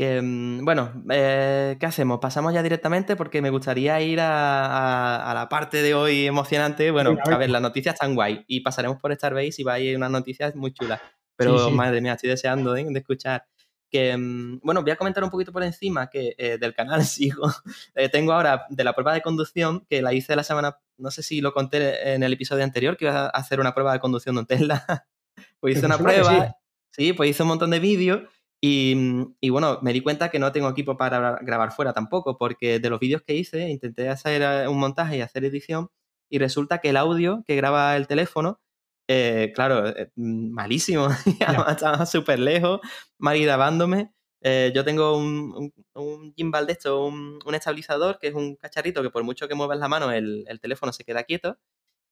Que, 0.00 0.22
mm, 0.22 0.64
bueno, 0.64 1.04
eh, 1.10 1.76
¿qué 1.78 1.84
hacemos? 1.84 2.20
Pasamos 2.20 2.54
ya 2.54 2.62
directamente 2.62 3.16
porque 3.16 3.42
me 3.42 3.50
gustaría 3.50 4.00
ir 4.00 4.18
a, 4.20 4.64
a- 4.64 5.30
a 5.30 5.34
la 5.34 5.50
parte 5.50 5.82
de 5.82 5.92
hoy 5.92 6.26
emocionante. 6.26 6.90
Bueno, 6.90 7.18
a 7.30 7.36
ver, 7.36 7.50
las 7.50 7.60
noticias 7.60 7.92
están 7.96 8.14
guay 8.14 8.42
y 8.46 8.60
pasaremos 8.60 8.98
por 8.98 9.14
Starbase 9.14 9.56
y 9.60 9.62
va 9.62 9.74
a 9.74 9.78
ir 9.78 9.98
unas 9.98 10.10
noticias 10.10 10.56
muy 10.56 10.72
chulas. 10.72 11.02
Pero, 11.36 11.58
Sí, 11.58 11.64
sí. 11.70 11.74
madre 11.76 12.00
mía, 12.00 12.14
estoy 12.14 12.30
deseando 12.30 12.74
¿eh? 12.76 12.86
de 12.88 12.98
escuchar. 12.98 13.44
Que, 13.90 14.16
mm, 14.16 14.60
bueno, 14.62 14.80
voy 14.80 14.90
a 14.92 14.96
comentar 14.96 15.22
un 15.22 15.28
poquito 15.28 15.52
por 15.52 15.62
encima 15.64 16.08
que 16.08 16.34
eh, 16.38 16.56
del 16.58 16.72
canal 16.72 17.04
sigo. 17.04 17.52
Eh, 17.94 18.08
tengo 18.08 18.32
ahora 18.32 18.64
de 18.70 18.84
la 18.84 18.94
prueba 18.94 19.12
de 19.12 19.20
conducción 19.20 19.84
que 19.86 20.00
la 20.00 20.14
hice 20.14 20.34
la 20.34 20.44
semana, 20.44 20.78
no 20.96 21.10
sé 21.10 21.22
si 21.22 21.42
lo 21.42 21.52
conté 21.52 22.14
en 22.14 22.22
el 22.22 22.32
episodio 22.32 22.64
anterior, 22.64 22.96
que 22.96 23.04
iba 23.04 23.26
a 23.26 23.28
hacer 23.28 23.60
una 23.60 23.74
prueba 23.74 23.92
de 23.92 24.00
conducción 24.00 24.34
de 24.36 24.40
un 24.40 24.46
Tesla. 24.46 24.82
pues 25.60 25.72
hice 25.76 25.82
Me 25.82 25.94
una 25.94 25.98
prueba, 25.98 26.56
sí. 26.90 27.12
pues 27.12 27.28
hice 27.28 27.42
un 27.42 27.48
montón 27.50 27.68
de 27.68 27.80
vídeos 27.80 28.22
y, 28.60 28.94
mm, 28.96 29.36
y 29.40 29.50
bueno, 29.50 29.78
me 29.82 29.92
di 29.92 30.00
cuenta 30.02 30.30
que 30.30 30.38
no 30.38 30.52
tengo 30.52 30.68
equipo 30.68 30.96
para 30.96 31.18
gra- 31.20 31.38
grabar 31.42 31.72
fuera 31.72 31.92
tampoco, 31.92 32.36
porque 32.38 32.78
de 32.80 32.90
los 32.90 33.00
vídeos 33.00 33.22
que 33.22 33.34
hice 33.34 33.68
intenté 33.70 34.08
hacer 34.08 34.42
eh, 34.42 34.68
un 34.68 34.78
montaje 34.78 35.16
y 35.18 35.20
hacer 35.22 35.44
edición 35.44 35.88
y 36.30 36.38
resulta 36.38 36.78
que 36.78 36.90
el 36.90 36.96
audio 36.96 37.42
que 37.46 37.56
graba 37.56 37.96
el 37.96 38.06
teléfono, 38.06 38.60
eh, 39.08 39.52
claro, 39.54 39.88
eh, 39.88 40.10
mm, 40.16 40.50
malísimo, 40.52 41.08
estaba 41.68 42.06
súper 42.06 42.38
lejos, 42.38 42.80
mal 43.18 43.38
grabándome. 43.40 44.12
Eh, 44.42 44.72
yo 44.74 44.84
tengo 44.84 45.16
un, 45.18 45.52
un, 45.54 45.72
un 45.94 46.32
gimbal 46.34 46.66
de 46.66 46.72
esto, 46.74 47.04
un, 47.04 47.38
un 47.44 47.54
estabilizador, 47.54 48.18
que 48.18 48.28
es 48.28 48.34
un 48.34 48.56
cacharrito 48.56 49.02
que 49.02 49.10
por 49.10 49.22
mucho 49.24 49.48
que 49.48 49.54
muevas 49.54 49.78
la 49.78 49.88
mano 49.88 50.10
el, 50.12 50.44
el 50.48 50.60
teléfono 50.60 50.92
se 50.92 51.04
queda 51.04 51.24
quieto. 51.24 51.58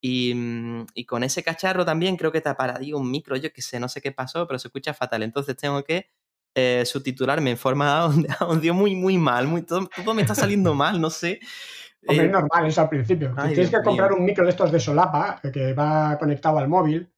Y, 0.01 0.35
mm, 0.35 0.87
y 0.95 1.05
con 1.07 1.25
ese 1.25 1.43
cacharro 1.43 1.85
también 1.85 2.17
creo 2.17 2.33
que 2.33 2.41
te 2.41 2.55
paradí 2.55 2.93
un 2.93 3.11
micro, 3.11 3.37
yo 3.37 3.53
que 3.53 3.63
sé, 3.63 3.81
no 3.81 3.89
sé 3.89 4.01
qué 4.01 4.13
pasó, 4.13 4.47
pero 4.47 4.59
se 4.59 4.69
escucha 4.69 4.95
fatal. 4.95 5.23
Entonces 5.25 5.57
tengo 5.57 5.83
que 5.85 6.11
eh, 6.59 6.85
subtitularme 6.85 7.51
en 7.51 7.57
forma 7.59 7.99
audio, 8.01 8.27
audio 8.41 8.75
muy, 8.75 8.95
muy 8.97 9.19
mal. 9.19 9.47
Muy, 9.47 9.63
todo, 9.63 9.89
todo 9.95 10.15
me 10.15 10.23
está 10.23 10.35
saliendo 10.35 10.75
mal, 10.75 11.01
no 11.01 11.11
sé. 11.11 11.41
Hombre, 12.07 12.25
Eh, 12.25 12.27
es 12.27 12.33
normal 12.33 12.67
eso 12.67 12.81
al 12.81 12.89
principio. 12.89 13.35
ay, 13.37 13.55
Tienes 13.55 13.71
Dios 13.71 13.81
que 13.83 13.85
comprar 13.87 14.11
mío. 14.11 14.19
un 14.21 14.25
micro 14.25 14.45
de 14.45 14.51
estos 14.51 14.73
de 14.73 14.81
solapa 14.81 15.41
que 15.53 15.73
va 15.75 16.17
conectado 16.19 16.59
al 16.59 16.69
móvil 16.69 17.09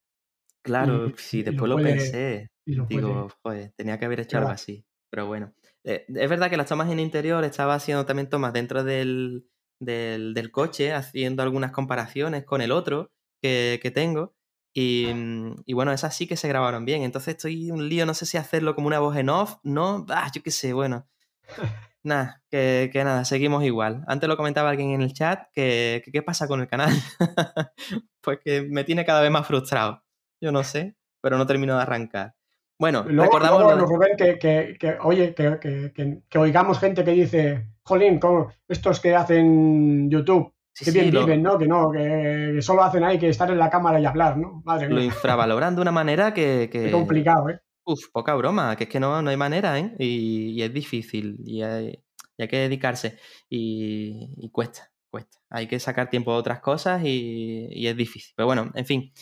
claro, 0.62 1.06
y- 1.08 1.14
sí, 1.16 1.42
lo 1.42 1.50
después 1.50 1.68
lo, 1.70 1.76
pensé. 1.76 2.48
lo 2.66 2.86
Digo, 2.86 3.28
joder, 3.42 3.72
tenía 3.76 3.98
que 3.98 4.04
haber 4.06 4.20
hecho 4.20 4.38
algo 4.38 4.50
así. 4.50 4.84
Pero 5.10 5.26
bueno. 5.26 5.52
Eh, 5.84 6.04
es 6.08 6.28
verdad 6.30 6.50
que 6.50 6.56
las 6.56 6.66
tomas 6.68 6.90
en 6.90 7.00
interior 7.00 7.42
estaba 7.44 7.74
haciendo 7.74 8.04
también 8.06 8.28
tomas 8.28 8.52
dentro 8.52 8.84
del, 8.84 9.46
del, 9.80 10.34
del 10.34 10.50
coche, 10.50 10.92
haciendo 10.92 11.42
algunas 11.42 11.72
comparaciones 11.72 12.44
con 12.44 12.60
el 12.60 12.70
otro 12.72 13.10
que, 13.42 13.80
que 13.82 13.90
tengo. 13.90 14.34
Y, 14.72 15.10
mm, 15.12 15.62
y 15.66 15.72
bueno, 15.74 15.92
esas 15.92 16.14
sí 16.16 16.26
que 16.26 16.36
se 16.36 16.48
grabaron 16.48 16.84
bien. 16.84 17.02
Entonces 17.02 17.34
estoy 17.36 17.70
un 17.70 17.88
lío, 17.88 18.06
no 18.06 18.14
sé 18.14 18.26
si 18.26 18.36
hacerlo 18.36 18.74
como 18.74 18.86
una 18.86 18.98
voz 19.00 19.16
en 19.16 19.28
off, 19.28 19.56
¿no? 19.62 20.06
Ah, 20.10 20.30
yo 20.34 20.42
qué 20.42 20.50
sé, 20.50 20.72
bueno. 20.72 21.06
Nada, 22.02 22.42
que, 22.50 22.88
que 22.90 23.04
nada, 23.04 23.26
seguimos 23.26 23.62
igual. 23.62 24.04
Antes 24.06 24.26
lo 24.26 24.38
comentaba 24.38 24.70
alguien 24.70 24.92
en 24.92 25.02
el 25.02 25.12
chat 25.12 25.48
que, 25.52 26.02
qué 26.10 26.22
pasa 26.22 26.48
con 26.48 26.60
el 26.62 26.66
canal. 26.66 26.88
pues 28.22 28.38
que 28.42 28.62
me 28.62 28.84
tiene 28.84 29.04
cada 29.04 29.20
vez 29.20 29.30
más 29.30 29.46
frustrado. 29.46 30.02
Yo 30.40 30.50
no 30.50 30.64
sé, 30.64 30.96
pero 31.20 31.36
no 31.36 31.46
termino 31.46 31.76
de 31.76 31.82
arrancar. 31.82 32.34
Bueno, 32.78 33.02
Luego, 33.06 33.24
recordamos 33.24 33.60
luego, 33.60 33.76
de- 33.76 33.82
Rubén, 33.86 34.16
que, 34.16 34.38
que- 34.38 34.76
que, 34.80 34.96
oye, 35.02 35.34
que, 35.34 36.38
oigamos 36.38 36.78
gente 36.78 37.04
que 37.04 37.10
dice, 37.10 37.66
jolín, 37.82 38.18
¿cómo- 38.18 38.50
estos 38.66 38.98
que 39.00 39.14
hacen 39.14 40.10
YouTube, 40.10 40.54
Sí, 40.80 40.84
que 40.86 40.90
sí, 40.92 40.98
bien 41.00 41.14
lo- 41.14 41.20
viven, 41.26 41.42
¿no? 41.42 41.58
Que 41.58 41.66
no, 41.66 41.90
que, 41.90 42.52
que 42.56 42.62
solo 42.62 42.82
hacen 42.82 43.04
ahí 43.04 43.18
que 43.18 43.28
estar 43.28 43.50
en 43.50 43.58
la 43.58 43.70
cámara 43.70 44.00
y 44.00 44.04
hablar, 44.06 44.36
¿no? 44.36 44.62
Madre 44.64 44.88
lo 44.88 44.96
mía, 44.96 45.04
infravaloran 45.04 45.74
de 45.76 45.82
una 45.82 45.92
manera 45.92 46.32
que, 46.34 46.68
que- 46.72 46.84
qué 46.84 46.90
complicado, 46.90 47.48
¿eh? 47.50 47.60
uf, 47.84 48.08
poca 48.12 48.34
broma, 48.34 48.76
que 48.76 48.84
es 48.84 48.90
que 48.90 49.00
no, 49.00 49.20
no 49.22 49.30
hay 49.30 49.36
manera, 49.36 49.78
¿eh? 49.78 49.94
Y, 49.98 50.50
y 50.52 50.62
es 50.62 50.72
difícil, 50.72 51.36
y 51.44 51.62
hay, 51.62 52.02
y 52.36 52.42
hay 52.42 52.48
que 52.48 52.58
dedicarse, 52.58 53.18
y, 53.48 54.30
y 54.38 54.50
cuesta, 54.50 54.90
cuesta. 55.10 55.38
Hay 55.50 55.66
que 55.66 55.78
sacar 55.80 56.08
tiempo 56.10 56.32
de 56.32 56.38
otras 56.38 56.60
cosas 56.60 57.02
y, 57.04 57.66
y 57.70 57.86
es 57.86 57.96
difícil. 57.96 58.32
Pero 58.36 58.46
bueno, 58.46 58.70
en 58.74 58.86
fin, 58.86 59.12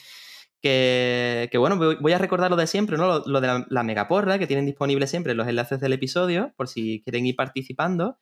que, 0.61 1.49
que 1.51 1.59
bueno, 1.59 1.77
voy 2.01 2.13
a 2.13 2.19
recordar 2.19 2.51
lo 2.51 2.57
de 2.57 2.67
siempre, 2.67 2.97
¿no? 2.97 3.07
Lo, 3.07 3.23
lo 3.27 3.41
de 3.41 3.47
la, 3.47 3.67
la 3.71 3.83
megaporra, 3.83 4.39
que 4.39 4.47
tienen 4.47 4.67
disponibles 4.67 5.11
siempre 5.11 5.35
los 5.35 5.47
enlaces 5.49 5.81
del 5.81 5.93
episodio, 5.93 6.53
por 6.57 6.69
si 6.69 7.03
quieren 7.03 7.27
ir 7.27 7.37
participando. 7.37 8.19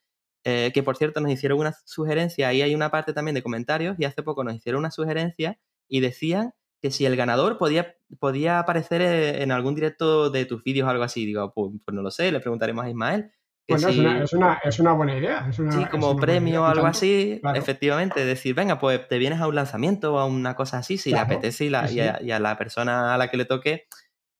Eh, 0.49 0.71
que 0.73 0.83
por 0.85 0.97
cierto 0.97 1.21
nos 1.21 1.31
hicieron 1.33 1.59
una 1.59 1.73
sugerencia, 1.85 2.47
ahí 2.49 2.62
hay 2.62 2.73
una 2.75 2.88
parte 2.91 3.12
también 3.12 3.35
de 3.35 3.43
comentarios, 3.43 3.97
y 3.99 4.05
hace 4.05 4.23
poco 4.23 4.45
nos 4.45 4.55
hicieron 4.55 4.79
una 4.79 4.93
sugerencia 4.93 5.59
y 5.88 5.99
decían 6.00 6.53
que 6.81 6.91
si 6.93 7.05
el 7.05 7.17
ganador 7.17 7.59
podía, 7.59 7.97
podía 8.21 8.61
aparecer 8.61 9.03
eh, 9.03 9.43
en 9.43 9.50
algún 9.50 9.75
directo 9.75 10.31
de 10.31 10.45
tus 10.45 10.62
vídeos 10.62 10.87
o 10.87 10.91
algo 10.91 11.03
así. 11.03 11.26
Digo, 11.26 11.53
pues, 11.53 11.73
pues 11.85 11.95
no 11.95 12.03
lo 12.03 12.11
sé, 12.12 12.31
le 12.31 12.38
preguntaremos 12.38 12.85
a 12.85 12.88
Ismael. 12.91 13.33
Bueno, 13.69 13.88
es, 13.88 13.99
una, 13.99 14.23
es, 14.23 14.33
una, 14.35 14.61
es 14.62 14.79
una 14.79 14.93
buena 14.93 15.17
idea. 15.19 15.47
Es 15.50 15.59
una, 15.59 15.73
Sí, 15.73 15.85
como 15.87 16.15
premio 16.17 16.62
o 16.62 16.67
algo 16.67 16.83
tanto. 16.83 16.99
así, 16.99 17.38
claro. 17.41 17.59
efectivamente, 17.59 18.25
decir, 18.25 18.55
venga, 18.55 18.79
pues 18.79 19.09
te 19.09 19.19
vienes 19.19 19.41
a 19.41 19.49
un 19.49 19.57
lanzamiento 19.57 20.15
o 20.15 20.19
a 20.21 20.26
una 20.26 20.55
cosa 20.55 20.79
así, 20.79 20.97
si 20.99 21.11
Claro, 21.11 21.26
le 21.29 21.35
apetece 21.35 21.65
y, 21.65 21.71
la- 21.71 21.88
sí, 21.88 21.97
y 21.97 22.00
a, 22.03 22.23
y 22.23 22.31
a 22.31 22.38
la 22.38 22.57
persona 22.57 23.12
a 23.15 23.19
la 23.19 23.29
que 23.29 23.37
le 23.37 23.47
toque, 23.47 23.88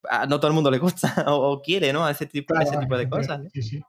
a 0.09 0.27
no 0.27 0.39
todo 0.39 0.47
el 0.49 0.55
mundo 0.55 0.71
le 0.71 0.79
gusta 0.79 1.13
o, 1.27 1.51
o 1.55 1.61
quiere, 1.63 1.93
¿no? 1.93 2.09
Ese 2.09 2.27
tipo, 2.27 2.55
Claro, 2.55 2.71
ese 2.71 2.79
tipo 2.79 2.97
de 2.97 3.09
cosas. 3.09 3.41
¿no? 3.43 3.51
Sí, 3.51 3.63
sí. 3.63 3.81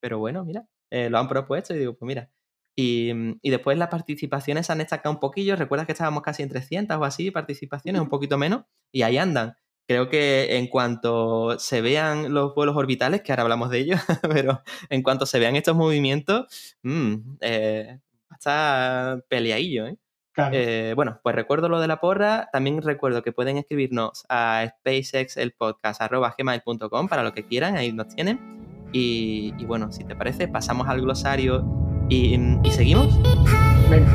Pero 0.00 0.18
bueno, 0.18 0.42
mira, 0.46 0.66
eh, 0.90 1.10
lo 1.10 1.18
han 1.18 1.28
propuesto 1.28 1.74
y 1.74 1.78
digo, 1.78 1.94
pues 1.94 2.06
mira. 2.06 2.30
Y, 2.76 3.12
mm, 3.14 3.38
y 3.42 3.50
después 3.50 3.78
las 3.78 3.88
participaciones 3.88 4.66
se 4.66 4.72
han 4.72 4.78
destacado 4.78 5.14
un 5.14 5.20
poquillo. 5.20 5.56
Recuerdas 5.56 5.86
que 5.86 5.92
estábamos 5.92 6.22
casi 6.22 6.42
en 6.42 6.48
300 6.50 6.96
o 6.98 7.04
así, 7.04 7.30
participaciones, 7.30 8.02
un 8.02 8.08
poquito 8.08 8.38
menos, 8.38 8.64
y 8.92 9.02
ahí 9.02 9.18
andan. 9.18 9.56
Creo 9.88 10.08
que 10.08 10.56
en 10.56 10.66
cuanto 10.66 11.60
se 11.60 11.80
vean 11.80 12.34
los 12.34 12.52
vuelos 12.54 12.76
orbitales, 12.76 13.22
que 13.22 13.30
ahora 13.32 13.44
hablamos 13.44 13.70
de 13.70 13.78
ellos, 13.78 14.00
pero 14.22 14.62
en 14.90 15.02
cuanto 15.02 15.26
se 15.26 15.38
vean 15.38 15.54
estos 15.54 15.76
movimientos, 15.76 16.76
mm, 16.82 17.36
eh, 17.40 18.00
estar 18.32 19.22
peleadillo, 19.28 19.86
¿eh? 19.86 19.96
Claro. 20.32 20.54
Eh, 20.54 20.92
bueno, 20.94 21.20
pues 21.22 21.34
recuerdo 21.34 21.68
lo 21.70 21.80
de 21.80 21.88
la 21.88 21.98
porra. 21.98 22.50
También 22.52 22.82
recuerdo 22.82 23.22
que 23.22 23.32
pueden 23.32 23.56
escribirnos 23.56 24.26
a 24.28 24.66
spacexelpodcast.gmail.com 24.68 27.08
para 27.08 27.22
lo 27.22 27.32
que 27.32 27.46
quieran, 27.46 27.76
ahí 27.76 27.90
nos 27.92 28.08
tienen. 28.08 28.75
Y, 28.92 29.54
y 29.58 29.64
bueno, 29.64 29.92
si 29.92 30.04
te 30.04 30.14
parece, 30.14 30.48
pasamos 30.48 30.88
al 30.88 31.00
glosario 31.00 31.64
y, 32.08 32.38
y 32.62 32.70
seguimos. 32.70 33.18
Venga. 33.90 34.12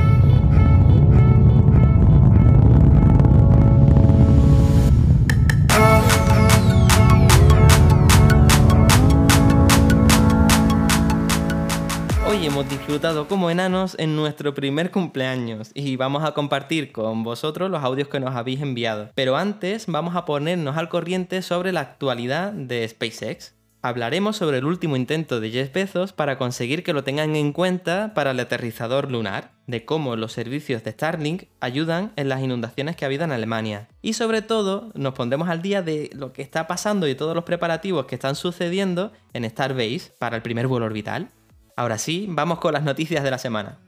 Hoy 12.28 12.46
hemos 12.46 12.70
disfrutado 12.70 13.28
como 13.28 13.50
enanos 13.50 13.96
en 14.00 14.16
nuestro 14.16 14.54
primer 14.54 14.90
cumpleaños 14.90 15.72
y 15.74 15.98
vamos 15.98 16.24
a 16.24 16.34
compartir 16.34 16.94
con 16.94 17.24
vosotros 17.24 17.70
los 17.70 17.84
audios 17.84 18.08
que 18.08 18.22
nos 18.22 18.36
habéis 18.36 18.62
enviado. 18.62 19.10
Pero 19.16 19.36
antes 19.36 19.86
vamos 19.88 20.16
a 20.16 20.24
ponernos 20.24 20.78
al 20.78 20.88
corriente 20.88 21.42
sobre 21.42 21.74
la 21.74 21.82
actualidad 21.82 22.54
de 22.54 22.88
SpaceX. 22.88 23.61
Hablaremos 23.83 24.38
sobre 24.38 24.59
el 24.59 24.65
último 24.65 24.95
intento 24.95 25.39
de 25.39 25.50
Jeff 25.50 25.73
Bezos 25.73 26.13
para 26.13 26.38
conseguir 26.38 26.83
que 26.83 26.93
lo 26.93 27.03
tengan 27.03 27.35
en 27.35 27.51
cuenta 27.51 28.13
para 28.13 28.29
el 28.29 28.39
aterrizador 28.39 29.09
lunar, 29.09 29.53
de 29.65 29.85
cómo 29.85 30.15
los 30.15 30.33
servicios 30.33 30.83
de 30.83 30.91
Starlink 30.91 31.45
ayudan 31.61 32.11
en 32.15 32.29
las 32.29 32.41
inundaciones 32.41 32.95
que 32.95 33.05
ha 33.05 33.07
habido 33.07 33.23
en 33.23 33.31
Alemania. 33.31 33.88
Y 34.03 34.13
sobre 34.13 34.43
todo 34.43 34.91
nos 34.93 35.15
pondremos 35.15 35.50
al 35.50 35.63
día 35.63 35.81
de 35.81 36.11
lo 36.13 36.31
que 36.31 36.43
está 36.43 36.67
pasando 36.67 37.07
y 37.07 37.15
todos 37.15 37.33
los 37.33 37.43
preparativos 37.43 38.05
que 38.05 38.13
están 38.13 38.35
sucediendo 38.35 39.13
en 39.33 39.50
Starbase 39.50 40.13
para 40.19 40.35
el 40.35 40.43
primer 40.43 40.67
vuelo 40.67 40.85
orbital. 40.85 41.29
Ahora 41.75 41.97
sí, 41.97 42.27
vamos 42.29 42.59
con 42.59 42.73
las 42.73 42.83
noticias 42.83 43.23
de 43.23 43.31
la 43.31 43.39
semana. 43.39 43.79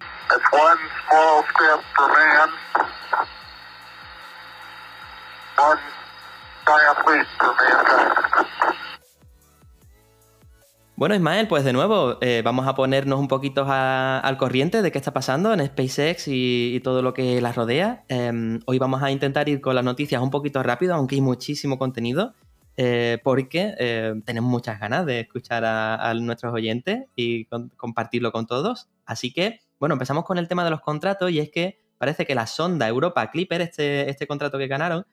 Bueno, 10.95 11.15
Ismael, 11.15 11.47
pues 11.47 11.63
de 11.63 11.73
nuevo 11.73 12.19
eh, 12.21 12.43
vamos 12.45 12.67
a 12.67 12.75
ponernos 12.75 13.19
un 13.19 13.27
poquito 13.27 13.65
al 13.67 14.37
corriente 14.37 14.83
de 14.83 14.91
qué 14.91 14.99
está 14.99 15.11
pasando 15.11 15.51
en 15.51 15.65
SpaceX 15.65 16.27
y, 16.27 16.75
y 16.75 16.79
todo 16.81 17.01
lo 17.01 17.15
que 17.15 17.41
la 17.41 17.51
rodea. 17.51 18.05
Em, 18.09 18.59
hoy 18.67 18.77
vamos 18.77 19.01
a 19.01 19.09
intentar 19.09 19.49
ir 19.49 19.59
con 19.59 19.73
las 19.73 19.83
noticias 19.83 20.21
un 20.21 20.29
poquito 20.29 20.61
rápido, 20.61 20.93
aunque 20.93 21.15
hay 21.15 21.21
muchísimo 21.21 21.79
contenido, 21.79 22.35
eh, 22.77 23.17
porque 23.23 23.73
eh, 23.79 24.13
tenemos 24.23 24.51
muchas 24.51 24.79
ganas 24.79 25.07
de 25.07 25.21
escuchar 25.21 25.63
a, 25.65 26.13
nuestros 26.13 26.53
oyentes 26.53 27.05
y 27.15 27.45
compartirlo 27.75 28.31
con 28.31 28.45
todos. 28.45 28.87
Así 29.07 29.33
que, 29.33 29.61
bueno, 29.79 29.93
empezamos 29.93 30.25
con 30.25 30.37
el 30.37 30.47
tema 30.47 30.63
de 30.63 30.69
los 30.69 30.81
contratos 30.81 31.31
y 31.31 31.39
es 31.39 31.49
que 31.49 31.79
parece 31.97 32.27
que 32.27 32.35
la 32.35 32.45
sonda 32.45 32.87
Europa 32.87 33.31
Clipper, 33.31 33.61
este, 33.61 34.11
este 34.11 34.27
contrato 34.27 34.59
que 34.59 34.67
ganaron, 34.67 35.07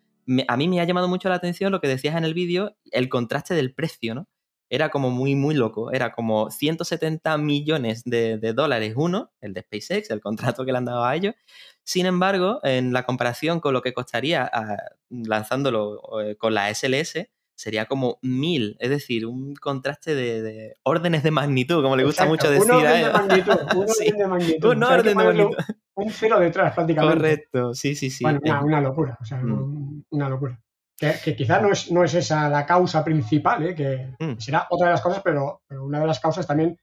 a 0.47 0.57
mí 0.59 0.69
me 0.69 0.81
ha 0.81 0.85
llamado 0.85 1.09
mucho 1.09 1.31
la 1.31 1.37
atención 1.37 1.73
lo 1.73 1.81
que 1.81 1.89
decías 1.89 2.17
en 2.17 2.25
el 2.25 2.35
vídeo, 2.35 2.77
el 2.93 3.09
contraste 3.09 3.55
del 3.55 3.73
precio, 3.73 4.15
¿no? 4.15 4.29
Era 4.71 4.89
como 4.89 5.11
muy, 5.11 5.35
muy 5.35 5.55
loco. 5.55 5.93
Era 5.93 6.13
como 6.13 6.51
170 6.51 7.37
millones 7.37 8.03
de, 8.05 8.39
de 8.39 8.53
dólares 8.55 8.95
uno, 8.97 9.33
el 9.43 9.53
de 9.53 9.61
SpaceX, 9.63 10.11
el 10.11 10.21
contrato 10.23 10.65
que 10.65 10.73
le 10.73 10.79
han 10.79 10.85
dado 10.87 11.05
a 11.05 11.15
ellos. 11.15 11.35
Sin 11.83 12.07
embargo, 12.07 12.61
en 12.63 12.93
la 12.93 13.05
comparación 13.05 13.61
con 13.61 13.75
lo 13.75 13.83
que 13.83 13.93
costaría 13.93 14.49
ah, 14.53 14.77
lanzándolo 15.11 16.01
eh, 16.23 16.37
con 16.37 16.55
la 16.55 16.71
SLS, 16.71 17.29
sería 17.55 17.87
como 17.87 18.19
mil. 18.23 18.77
Es 18.81 18.91
decir, 18.91 19.27
un 19.27 19.55
contraste 19.55 20.15
de, 20.15 20.41
de 20.43 20.75
órdenes 20.83 21.23
de 21.23 21.31
magnitud, 21.31 21.83
como 21.83 21.97
le 21.97 22.05
gusta 22.05 22.25
Exacto, 22.25 22.47
mucho 22.49 22.51
decir 22.51 22.73
un 22.73 22.87
a 22.87 22.91
orden 22.91 23.03
de 23.03 23.07
él. 23.07 23.13
magnitud, 23.13 23.57
un 23.75 23.89
Sí, 23.89 24.05
orden 24.09 24.19
de 24.19 24.27
magnitud. 24.29 24.71
un 24.71 24.83
O 24.83 24.87
sea, 24.87 24.95
orden 24.97 25.07
de 25.19 25.25
magnitud. 25.25 25.57
Un, 25.95 26.11
cero 26.11 26.39
detrás 26.41 26.75
prácticamente. 26.75 27.17
Correcto, 27.19 27.75
sí, 27.75 27.95
sí, 27.97 28.09
sí. 28.11 28.25
Bueno, 28.25 28.41
una, 28.43 28.61
Eh, 28.61 28.65
una 28.65 28.81
locura, 28.81 29.19
o 29.21 29.25
sea, 29.25 29.39
Mm. 29.39 29.53
un- 29.53 30.07
una 30.11 30.29
locura. 30.31 30.59
Que, 31.01 31.15
que 31.25 31.35
quizá 31.35 31.61
no 31.63 31.73
es, 31.73 31.91
no 31.91 32.05
es 32.05 32.13
esa 32.15 32.51
la 32.51 32.67
causa 32.67 33.03
principal, 33.03 33.67
¿eh? 33.67 33.75
que 33.75 34.15
Mm. 34.19 34.39
será 34.39 34.67
otra 34.69 34.89
de 34.89 34.93
las 34.93 35.01
cosas, 35.01 35.23
pero, 35.25 35.63
pero 35.67 35.85
una 35.87 35.99
de 35.99 36.07
las 36.07 36.21
causas 36.21 36.47
también 36.47 36.77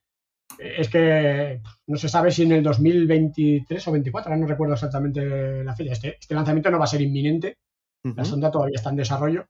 es 0.57 0.89
que 0.89 1.62
no 1.86 1.97
se 1.97 2.09
sabe 2.09 2.31
si 2.31 2.41
en 2.43 2.53
el 2.53 2.63
2023 2.63 3.88
o 3.88 3.91
24, 3.91 4.29
ahora 4.31 4.41
no 4.41 4.47
recuerdo 4.47 4.74
exactamente 4.74 5.63
la 5.63 5.75
fecha. 5.75 5.91
Este, 5.93 6.17
este 6.19 6.33
lanzamiento 6.33 6.71
no 6.71 6.79
va 6.79 6.86
a 6.86 6.88
ser 6.88 7.01
inminente, 7.01 7.57
la 8.03 8.24
ujú. 8.24 8.25
sonda 8.31 8.50
todavía 8.50 8.75
está 8.77 8.89
en 8.89 8.95
desarrollo 8.95 9.45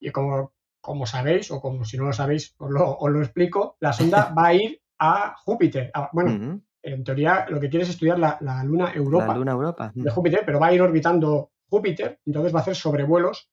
y 0.00 0.10
como, 0.10 0.52
como 0.80 1.04
sabéis, 1.04 1.50
o 1.50 1.60
como 1.60 1.84
si 1.84 1.98
no 1.98 2.04
lo 2.04 2.12
sabéis, 2.14 2.54
os 2.58 2.70
lo, 2.70 2.96
os 2.96 3.10
lo 3.10 3.20
explico, 3.20 3.76
la 3.80 3.92
sonda 3.92 4.32
va 4.38 4.46
a 4.46 4.54
ir 4.54 4.80
a 4.98 5.34
Júpiter. 5.44 5.90
Ah, 5.92 6.08
bueno, 6.14 6.30
Ujú. 6.32 6.62
en 6.82 7.04
teoría 7.04 7.46
lo 7.50 7.60
que 7.60 7.68
quiere 7.68 7.82
es 7.84 7.90
estudiar 7.90 8.18
la, 8.18 8.38
la 8.40 8.64
luna 8.64 8.90
Europa 8.94 9.26
La 9.26 9.34
Luna 9.38 9.52
Europa. 9.52 9.92
de 9.94 10.10
Júpiter, 10.10 10.42
pero 10.46 10.58
va 10.60 10.68
a 10.68 10.72
ir 10.72 10.80
orbitando 10.80 11.50
Júpiter, 11.68 12.20
entonces 12.24 12.54
va 12.54 12.60
a 12.60 12.62
hacer 12.62 12.74
sobrevuelos, 12.76 13.50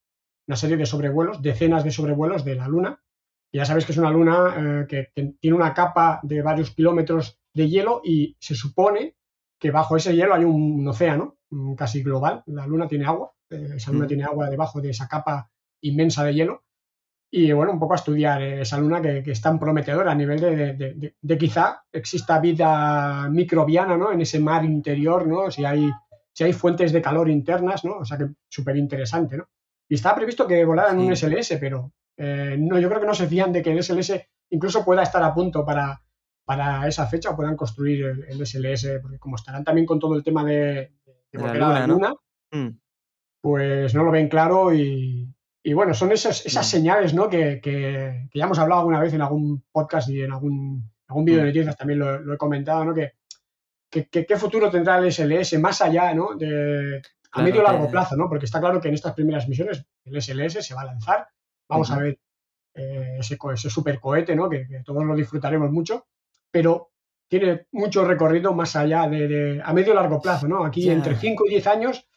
una 0.48 0.56
serie 0.58 0.78
de 0.78 0.86
sobrevuelos, 0.86 1.42
decenas 1.42 1.84
de 1.84 1.92
sobrevuelos 1.92 2.44
de 2.46 2.56
la 2.56 2.68
Luna. 2.68 3.00
Y 3.52 3.58
ya 3.58 3.66
sabéis 3.66 3.86
que 3.86 3.94
es 3.94 3.98
una 3.98 4.12
luna 4.12 4.54
eh, 4.84 4.86
que, 4.88 5.34
tiene 5.40 5.56
una 5.56 5.74
capa 5.74 6.20
de 6.24 6.42
varios 6.42 6.72
kilómetros 6.72 7.40
de 7.54 7.70
hielo 7.70 8.02
y 8.04 8.36
se 8.40 8.54
supone 8.56 9.16
que 9.60 9.72
bajo 9.72 9.96
ese 9.96 10.14
hielo 10.16 10.34
hay 10.34 10.44
un, 10.44 10.86
océano 10.88 11.38
mm, 11.52 11.74
casi 11.76 12.04
global. 12.04 12.44
La 12.48 12.68
Luna 12.68 12.88
tiene 12.88 13.06
agua, 13.06 13.32
eh, 13.50 13.74
esa 13.78 13.92
Luna 13.92 14.06
Mm. 14.06 14.08
tiene 14.08 14.24
agua 14.26 14.50
debajo 14.50 14.82
de 14.82 14.90
esa 14.90 15.08
capa 15.08 15.50
inmensa 15.82 16.24
de 16.26 16.34
hielo. 16.34 16.64
Y 17.32 17.52
bueno, 17.54 17.72
un 17.74 17.80
poco 17.80 17.94
a 17.94 17.98
estudiar 17.98 18.42
eh, 18.42 18.62
esa 18.62 18.78
luna 18.78 19.02
que, 19.02 19.22
que 19.24 19.32
es 19.32 19.42
tan 19.42 19.58
prometedora 19.60 20.12
a 20.12 20.16
nivel 20.16 20.40
de, 20.40 20.56
de- 20.56 20.74
de- 20.74 20.94
de- 20.94 21.16
de 21.22 21.38
quizá 21.38 21.84
exista 21.92 22.40
vida 22.40 23.30
microbiana 23.30 23.98
¿no? 23.98 24.12
en 24.12 24.22
ese 24.22 24.40
mar 24.40 24.64
interior, 24.66 25.28
¿no? 25.28 25.50
si, 25.52 25.66
hay, 25.66 25.90
si 26.34 26.44
hay 26.44 26.54
fuentes 26.54 26.92
de 26.94 27.02
calor 27.02 27.30
internas, 27.30 27.84
¿no? 27.84 27.98
o 27.98 28.06
sea 28.06 28.18
que 28.18 28.28
súper 28.50 28.78
interesante. 28.78 29.38
¿no? 29.38 29.48
Y 29.88 29.96
estaba 29.96 30.16
previsto 30.16 30.48
que 30.48 30.64
volaran 30.66 30.98
un 31.00 31.16
Sí. 31.16 31.26
SLS, 31.28 31.58
pero 31.60 31.92
eh, 32.18 32.56
no, 32.58 32.80
yo 32.80 32.88
creo 32.90 33.02
que 33.02 33.08
no 33.08 33.14
se 33.14 33.28
fían 33.28 33.52
de 33.52 33.62
que 33.62 33.72
el 33.72 33.84
SLS 33.84 34.28
incluso 34.50 34.84
pueda 34.86 35.04
estar 35.04 35.22
a 35.24 35.34
punto 35.34 35.66
para, 35.66 36.02
para 36.46 36.88
esa 36.88 37.06
fecha 37.08 37.30
o 37.32 37.36
puedan 37.36 37.56
construir 37.56 38.06
el, 38.06 38.24
el 38.24 38.46
SLS, 38.46 39.00
porque 39.02 39.20
como 39.20 39.36
estarán 39.36 39.64
también 39.64 39.86
con 39.86 40.00
todo 40.00 40.16
el 40.16 40.24
tema 40.24 40.44
de, 40.44 40.54
de 41.06 41.14
De 41.32 41.38
la 41.40 41.42
volver 41.42 41.64
a 41.64 41.68
la 41.70 41.88
luna, 41.88 41.88
¿no? 41.88 41.94
luna, 41.94 42.16
Mm. 42.52 42.78
pues 43.42 43.94
no 43.94 44.04
lo 44.04 44.12
ven 44.12 44.30
claro 44.30 44.74
y, 44.74 45.28
y 45.64 45.74
bueno, 45.74 45.94
son 45.94 46.12
esas, 46.12 46.46
esas 46.46 46.66
Mm. 46.68 46.70
señales 46.70 47.14
¿no? 47.14 47.30
que, 47.30 47.60
que- 47.62 48.28
que 48.32 48.40
ya 48.40 48.46
hemos 48.46 48.60
hablado 48.60 48.80
alguna 48.82 49.00
vez 49.02 49.14
en 49.14 49.22
algún 49.22 49.64
podcast 49.72 50.10
y 50.10 50.22
en 50.22 50.32
algún, 50.32 50.90
algún 51.08 51.26
vídeo 51.26 51.40
de 51.40 51.46
Mm. 51.46 51.48
noticias 51.48 51.78
también 51.78 52.00
lo, 52.00 52.20
lo 52.20 52.34
he 52.34 52.38
comentado, 52.38 52.86
¿no? 52.86 52.94
que- 52.94 53.14
qué 53.90 54.38
futuro 54.38 54.70
tendrá 54.70 54.98
el 54.98 55.06
SLS 55.12 55.58
más 55.60 55.82
allá 55.82 56.14
¿no? 56.14 56.36
de, 56.36 57.02
a 57.36 57.42
medio 57.44 57.62
largo 57.64 57.90
plazo, 57.92 58.16
¿no? 58.16 58.28
porque 58.30 58.46
está 58.46 58.60
claro 58.60 58.80
que 58.82 58.88
en 58.88 58.94
estas 58.96 59.14
primeras 59.14 59.48
misiones 59.48 59.86
el 60.06 60.22
SLS 60.22 60.66
se 60.66 60.74
va 60.74 60.82
a 60.82 60.86
lanzar, 60.86 61.28
vamos 61.70 61.92
a 61.92 61.98
ver 62.00 62.20
eh, 62.74 63.18
ese, 63.20 63.38
co- 63.38 63.52
ese 63.52 63.70
supercohete, 63.70 64.36
¿no? 64.36 64.50
que, 64.50 64.68
que 64.68 64.82
todos 64.84 65.04
lo 65.06 65.16
disfrutaremos 65.16 65.72
mucho, 65.72 66.08
pero 66.52 66.92
tiene 67.28 67.68
mucho 67.72 68.06
recorrido 68.06 68.54
más 68.54 68.76
allá 68.76 69.08
de, 69.08 69.28
de- 69.28 69.62
a 69.64 69.74
medio 69.74 69.94
largo 69.94 70.22
plazo, 70.22 70.48
¿no? 70.48 70.64
Aquí 70.64 70.90
entre 70.90 71.16
5 71.16 71.46
y 71.48 71.50
10 71.52 71.68
años 71.68 72.08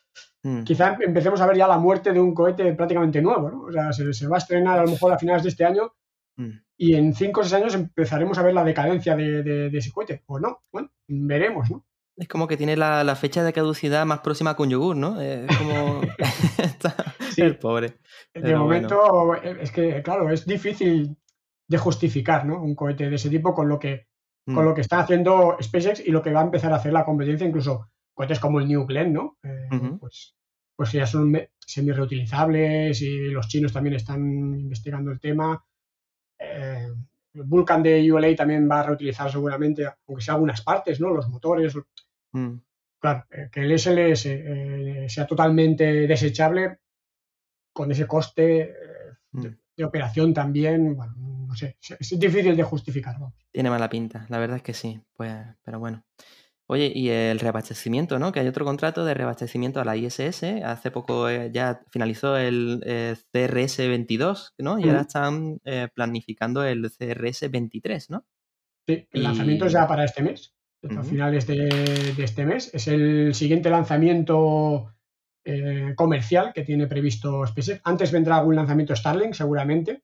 Mm. 0.42 0.62
quizá 0.64 0.96
empecemos 1.00 1.40
a 1.40 1.46
ver 1.46 1.56
ya 1.56 1.66
la 1.68 1.78
muerte 1.78 2.12
de 2.12 2.20
un 2.20 2.32
cohete 2.34 2.72
prácticamente 2.74 3.20
nuevo, 3.20 3.50
¿no? 3.50 3.60
O 3.62 3.72
sea, 3.72 3.92
se, 3.92 4.12
se 4.12 4.26
va 4.28 4.36
a 4.36 4.38
estrenar 4.38 4.78
a 4.78 4.84
lo 4.84 4.90
mejor 4.90 5.12
a 5.12 5.18
finales 5.18 5.42
de 5.42 5.48
este 5.50 5.64
año 5.64 5.92
Mm. 6.36 6.50
y 6.76 6.94
en 6.94 7.12
5 7.14 7.40
o 7.40 7.42
6 7.44 7.52
años 7.54 7.74
empezaremos 7.74 8.38
a 8.38 8.42
ver 8.42 8.54
la 8.54 8.62
decadencia 8.64 9.16
de, 9.16 9.42
de- 9.42 9.70
de 9.70 9.78
ese 9.78 9.90
cohete. 9.92 10.22
O 10.26 10.38
no, 10.38 10.62
bueno, 10.72 10.90
veremos, 11.08 11.68
¿no? 11.70 11.84
Es 12.18 12.28
como 12.28 12.46
que 12.48 12.56
tiene 12.56 12.76
la, 12.76 13.04
la 13.04 13.14
fecha 13.16 13.44
de 13.44 13.52
caducidad 13.52 14.04
más 14.04 14.20
próxima 14.20 14.56
con 14.56 14.68
yogur, 14.68 14.96
¿no? 14.96 15.20
Eh, 15.20 15.46
Es 15.48 15.56
como. 15.56 16.00
Sí. 17.34 17.42
el 17.42 17.58
pobre. 17.58 17.88
De 18.34 18.40
Pero 18.40 18.58
momento, 18.60 19.34
eh, 19.36 19.58
es 19.60 19.70
que, 19.70 20.02
claro, 20.02 20.30
es 20.30 20.44
difícil 20.44 21.16
de 21.68 21.78
justificar, 21.78 22.44
¿no? 22.44 22.60
Un 22.62 22.74
cohete 22.74 23.08
de 23.08 23.16
ese 23.16 23.30
tipo 23.30 23.54
con 23.54 23.68
lo 23.68 23.78
que, 23.78 24.06
Mm. 24.46 24.54
con 24.54 24.64
lo 24.64 24.74
que 24.74 24.80
está 24.80 25.00
haciendo 25.00 25.58
SpaceX 25.62 26.00
y 26.00 26.10
lo 26.10 26.22
que 26.22 26.32
va 26.32 26.40
a 26.40 26.44
empezar 26.44 26.72
a 26.72 26.76
hacer 26.76 26.90
la 26.90 27.04
competencia, 27.04 27.46
incluso 27.46 27.90
cohetes 28.14 28.40
como 28.40 28.58
el 28.60 28.66
New 28.66 28.86
Glenn, 28.86 29.12
¿no? 29.12 29.36
Eh, 29.42 29.68
pues, 30.00 30.34
pues 30.74 30.90
ya 30.92 31.06
son 31.06 31.38
semi 31.58 31.92
reutilizables 31.92 33.02
y 33.02 33.28
los 33.28 33.46
chinos 33.46 33.74
también 33.74 33.96
están 33.96 34.20
investigando 34.58 35.10
el 35.12 35.20
tema. 35.20 35.62
Eh, 36.38 36.88
el 37.34 37.42
Vulcan 37.42 37.82
de 37.82 38.10
ULA 38.10 38.34
también 38.34 38.66
va 38.70 38.80
a 38.80 38.84
reutilizar 38.84 39.30
seguramente, 39.30 39.86
aunque 40.06 40.24
sea 40.24 40.32
algunas 40.34 40.62
partes, 40.62 40.98
¿no? 40.98 41.10
Los 41.10 41.28
motores. 41.28 41.74
Mm. 42.32 42.56
Claro, 43.00 43.24
eh, 43.30 43.48
que 43.52 43.60
el 43.60 43.72
SLS 43.78 44.26
eh, 44.26 45.06
sea 45.08 45.26
totalmente 45.26 45.84
desechable 46.06 46.78
con 47.72 47.90
ese 47.92 48.06
coste 48.06 48.60
eh, 48.62 48.74
de, 49.32 49.50
Mm. 49.50 49.56
de 49.76 49.84
operación 49.84 50.34
también, 50.34 50.96
bueno, 50.96 51.14
no 51.46 51.54
sé, 51.54 51.76
es, 51.80 52.18
difícil 52.18 52.56
de 52.56 52.62
justificar. 52.64 53.14
vamos. 53.14 53.34
Tiene 53.52 53.70
mala 53.70 53.88
pinta, 53.88 54.26
la 54.28 54.38
verdad 54.38 54.56
es 54.56 54.62
que 54.62 54.74
sí. 54.74 55.00
Pues, 55.16 55.32
pero 55.62 55.78
bueno. 55.78 56.02
Oye, 56.70 56.92
y 56.94 57.08
el 57.08 57.38
reabastecimiento, 57.40 58.18
¿no? 58.18 58.30
Que 58.30 58.40
hay 58.40 58.46
otro 58.48 58.64
contrato 58.66 59.02
de 59.06 59.14
reabastecimiento 59.14 59.80
a 59.80 59.86
la 59.86 59.96
ISS. 59.96 60.62
Hace 60.62 60.90
poco 60.90 61.30
ya 61.30 61.80
finalizó 61.90 62.36
el 62.36 62.82
eh, 62.84 63.14
CRS-22, 63.32 64.52
¿no? 64.58 64.78
Y 64.78 64.84
ahora 64.88 65.00
están 65.02 65.60
planificando 65.94 66.62
el 66.64 66.84
CRS-23, 66.90 68.10
¿no? 68.10 68.26
Sí, 68.86 69.06
el 69.12 69.20
Y- 69.20 69.22
lanzamiento 69.22 69.64
es 69.66 69.72
ya 69.72 69.86
para 69.86 70.04
este 70.04 70.22
mes. 70.22 70.54
A 70.90 71.00
Ujú. 71.00 71.02
finales 71.10 71.46
de, 71.46 71.56
de 72.16 72.24
este 72.24 72.44
mes. 72.46 72.70
Es 72.74 72.88
el 72.88 73.34
siguiente 73.34 73.70
lanzamiento 73.70 74.92
eh, 75.44 75.92
comercial 75.96 76.52
que 76.54 76.62
tiene 76.64 76.86
previsto 76.86 77.46
SpaceX. 77.46 77.80
Antes 77.84 78.12
vendrá 78.12 78.36
algún 78.38 78.56
lanzamiento 78.56 78.94
Starlink, 78.94 79.34
seguramente. 79.34 80.02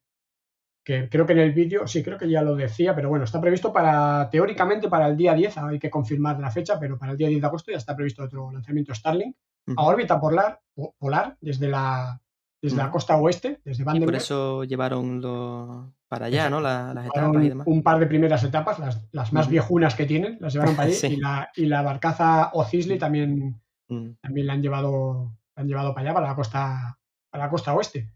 Que 0.86 1.08
creo 1.08 1.24
que 1.24 1.32
en 1.32 1.38
el 1.38 1.52
vídeo, 1.52 1.86
sí, 1.86 2.02
creo 2.02 2.18
que 2.18 2.28
ya 2.28 2.42
lo 2.42 2.54
decía, 2.56 2.94
pero 2.94 3.08
bueno, 3.08 3.24
está 3.24 3.40
previsto 3.40 3.72
para, 3.72 4.28
teóricamente, 4.30 4.88
para 4.90 5.06
el 5.08 5.16
día 5.16 5.32
10, 5.32 5.56
hay 5.56 5.78
que 5.78 5.88
confirmar 5.88 6.38
la 6.38 6.50
fecha, 6.50 6.78
pero 6.78 6.98
para 6.98 7.12
el 7.12 7.18
día 7.18 7.28
10 7.28 7.40
de 7.40 7.46
agosto 7.46 7.70
ya 7.70 7.78
está 7.78 7.96
previsto 7.96 8.22
otro 8.22 8.50
lanzamiento 8.52 8.94
Starlink 8.94 9.34
a 9.76 9.82
órbita 9.82 10.20
polar, 10.20 10.60
po- 10.74 10.94
polar 10.98 11.38
desde 11.40 11.68
la, 11.68 12.20
desde 12.60 12.76
la 12.76 12.90
costa 12.90 13.16
oeste, 13.16 13.60
desde 13.64 13.80
Y 13.82 13.84
por 13.84 13.92
Vandenberg. 13.94 14.16
eso 14.18 14.64
llevaron 14.64 15.22
lo... 15.22 15.94
para 16.14 16.26
allá, 16.26 16.50
¿no? 16.50 16.60
La- 16.60 16.92
las 16.94 17.04
etapas 17.06 17.22
Llevaron 17.22 17.44
y 17.44 17.48
demás. 17.50 17.66
un 17.66 17.82
par 17.82 17.98
de 17.98 18.06
primeras 18.06 18.42
etapas, 18.44 18.78
las, 18.78 19.06
las 19.12 19.32
más 19.32 19.48
viejunas 19.48 19.94
que 19.94 20.06
tienen, 20.06 20.38
las 20.40 20.52
llevaron 20.52 20.74
para 20.76 20.88
allí. 20.88 20.94
Sí. 20.96 21.06
y, 21.08 21.16
la, 21.16 21.50
y 21.56 21.66
la 21.66 21.82
barcaza 21.82 22.50
O'Cisley 22.54 22.98
también, 22.98 23.60
Mm. 23.88 24.12
también 24.22 24.46
la 24.46 24.54
han 24.54 24.62
llevado, 24.62 25.36
la 25.54 25.60
han 25.62 25.68
llevado 25.68 25.94
para 25.94 26.06
allá, 26.06 26.14
para 26.14 26.26
la 26.28 26.34
costa, 26.34 26.98
para 27.30 27.44
la 27.44 27.50
costa 27.50 27.74
oeste. 27.74 28.08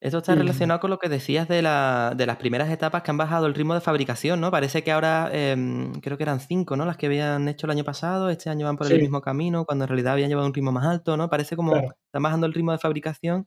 Esto 0.00 0.18
está 0.18 0.34
relacionado 0.34 0.80
con 0.80 0.90
lo 0.90 0.98
que 0.98 1.08
decías 1.08 1.46
de, 1.46 1.62
la- 1.62 2.12
de 2.16 2.26
las 2.26 2.36
primeras 2.38 2.68
etapas 2.70 3.02
que 3.04 3.12
han 3.12 3.16
bajado 3.18 3.46
el 3.46 3.54
ritmo 3.54 3.72
de 3.74 3.80
fabricación, 3.80 4.40
¿no? 4.40 4.50
Parece 4.50 4.82
que 4.82 4.90
ahora 4.90 5.30
em, 5.32 5.92
creo 6.00 6.16
que 6.16 6.24
eran 6.24 6.40
cinco, 6.40 6.74
¿no? 6.76 6.84
Las 6.84 6.96
que 6.96 7.06
habían 7.06 7.46
hecho 7.46 7.68
el 7.68 7.70
año 7.70 7.84
pasado, 7.84 8.28
este 8.30 8.50
año 8.50 8.66
van 8.66 8.76
por 8.76 8.90
el 8.90 9.00
mismo 9.00 9.20
camino, 9.20 9.64
cuando 9.64 9.84
en 9.84 9.88
realidad 9.90 10.14
habían 10.14 10.28
llevado 10.28 10.48
un 10.48 10.54
ritmo 10.54 10.72
más 10.72 10.86
alto, 10.86 11.16
¿no? 11.16 11.30
Parece 11.30 11.54
como 11.54 11.70
Claro. 11.70 11.94
están 12.04 12.20
bajando 12.24 12.48
el 12.48 12.52
ritmo 12.52 12.72
de 12.72 12.78
fabricación 12.78 13.46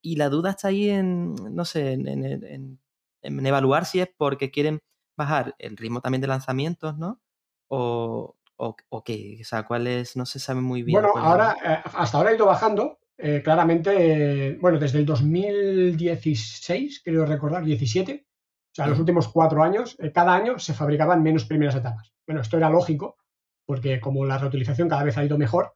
y 0.00 0.16
la 0.16 0.30
duda 0.30 0.52
está 0.52 0.68
ahí 0.68 0.88
en, 0.88 1.34
no 1.34 1.66
sé, 1.66 1.92
en, 1.92 2.08
en- 2.08 2.24
en- 2.46 2.78
en 3.22 3.44
evaluar 3.46 3.84
si 3.86 4.00
es 4.00 4.08
porque 4.16 4.50
quieren 4.50 4.80
bajar 5.16 5.54
el 5.58 5.76
ritmo 5.76 6.00
también 6.00 6.20
de 6.22 6.28
lanzamientos, 6.28 6.96
¿no? 6.98 7.20
O, 7.68 8.36
o, 8.56 8.76
o 8.88 9.04
qué, 9.04 9.38
o 9.40 9.44
sea, 9.44 9.64
cuál 9.64 9.86
es, 9.86 10.16
no 10.16 10.26
se 10.26 10.38
sabe 10.38 10.60
muy 10.60 10.82
bien. 10.82 11.00
Bueno, 11.00 11.14
ahora, 11.16 11.56
eh, 11.64 11.78
hasta 11.94 12.18
ahora 12.18 12.30
ha 12.30 12.34
ido 12.34 12.46
bajando. 12.46 12.98
eh, 13.22 13.42
claramente, 13.42 13.90
eh, 14.48 14.58
bueno, 14.60 14.78
desde 14.78 14.98
el 14.98 15.04
2016, 15.06 17.02
creo 17.04 17.26
recordar, 17.26 17.64
17, 17.64 18.26
o 18.26 18.74
sea, 18.74 18.86
los 18.86 18.98
últimos 18.98 19.28
cuatro 19.28 19.62
años, 19.62 19.96
eh, 19.98 20.10
cada 20.12 20.34
año 20.34 20.58
se 20.58 20.72
fabricaban 20.74 21.22
menos 21.22 21.44
primeras 21.44 21.74
etapas. 21.74 22.12
Bueno, 22.26 22.40
esto 22.40 22.56
era 22.56 22.70
lógico, 22.70 23.18
porque 23.66 24.00
como 24.00 24.24
la 24.24 24.38
reutilización 24.38 24.88
cada 24.88 25.04
vez 25.04 25.18
ha 25.18 25.24
ido 25.24 25.36
mejor, 25.38 25.74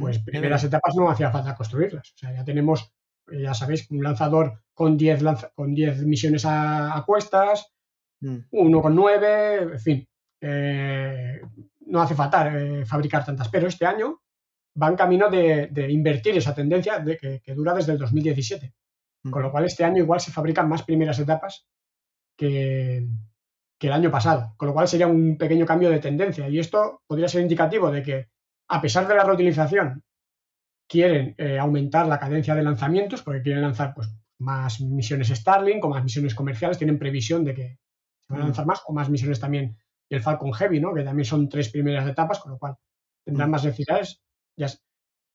pues 0.00 0.16
es 0.16 0.24
primeras 0.24 0.64
etapas 0.64 0.96
no 0.96 1.08
hacía 1.08 1.30
falta 1.30 1.54
construirlas. 1.54 2.12
O 2.14 2.18
sea, 2.18 2.32
ya 2.34 2.44
tenemos, 2.44 2.92
ya 3.30 3.54
sabéis, 3.54 3.90
un 3.90 4.02
lanzador 4.02 4.62
con 4.74 4.96
10 4.96 5.22
lanza- 5.22 5.50
con 5.54 5.74
10 5.74 6.02
misiones 6.06 6.44
a, 6.44 6.96
a 6.96 7.04
cuestas, 7.04 7.72
Mm, 8.20 8.38
uno 8.52 8.80
con 8.80 8.94
9, 8.94 9.56
en 9.74 9.78
fin. 9.80 10.08
eh, 10.40 11.40
no 11.86 12.00
hace 12.00 12.14
falta 12.14 12.48
eh, 12.58 12.84
fabricar 12.86 13.24
tantas, 13.24 13.48
pero 13.50 13.68
este 13.68 13.84
año 13.86 14.22
va 14.80 14.88
en 14.88 14.96
camino 14.96 15.28
de, 15.30 15.68
de 15.70 15.90
invertir 15.90 16.36
esa 16.36 16.54
tendencia 16.54 16.98
de 16.98 17.16
que, 17.18 17.40
que 17.42 17.54
dura 17.54 17.74
desde 17.74 17.92
el 17.92 17.98
2017. 17.98 18.72
Con 19.30 19.42
lo 19.42 19.50
cual 19.50 19.64
este 19.66 19.84
año 19.84 20.02
igual 20.02 20.20
se 20.20 20.32
fabrican 20.32 20.68
más 20.68 20.82
primeras 20.82 21.18
etapas 21.18 21.66
que, 22.36 23.06
que 23.78 23.86
el 23.86 23.92
año 23.92 24.10
pasado. 24.10 24.54
Con 24.56 24.68
lo 24.68 24.74
cual 24.74 24.88
sería 24.88 25.06
un 25.06 25.36
pequeño 25.36 25.66
cambio 25.66 25.90
de 25.90 25.98
tendencia. 25.98 26.48
Y 26.48 26.58
esto 26.58 27.02
podría 27.06 27.28
ser 27.28 27.42
indicativo 27.42 27.90
de 27.90 28.02
que, 28.02 28.28
a 28.68 28.80
pesar 28.80 29.06
de 29.08 29.14
la 29.14 29.24
reutilización, 29.24 30.02
quieren 30.88 31.34
eh, 31.38 31.58
aumentar 31.58 32.06
la 32.06 32.18
cadencia 32.18 32.54
de 32.54 32.62
lanzamientos 32.62 33.22
porque 33.22 33.42
quieren 33.42 33.62
lanzar 33.62 33.92
pues, 33.94 34.08
más 34.38 34.80
misiones 34.80 35.28
Starlink 35.28 35.84
o 35.84 35.88
más 35.88 36.02
misiones 36.04 36.34
comerciales. 36.34 36.78
Tienen 36.78 36.98
previsión 36.98 37.44
de 37.44 37.54
que 37.54 37.78
se 38.20 38.32
van 38.32 38.40
a 38.40 38.44
Mm. 38.44 38.46
lanzar 38.48 38.66
más 38.66 38.82
o 38.86 38.92
más 38.92 39.08
misiones 39.10 39.40
también 39.40 39.76
del 40.08 40.22
Falcon 40.22 40.52
Heavy, 40.52 40.80
¿no? 40.80 40.94
que 40.94 41.02
también 41.02 41.24
son 41.24 41.48
tres 41.48 41.70
primeras 41.70 42.06
etapas, 42.08 42.38
con 42.38 42.52
lo 42.52 42.58
cual 42.58 42.76
tendrán 43.24 43.48
Mm. 43.48 43.52
más 43.52 43.64
necesidades. 43.64 44.20
Ya 44.56 44.68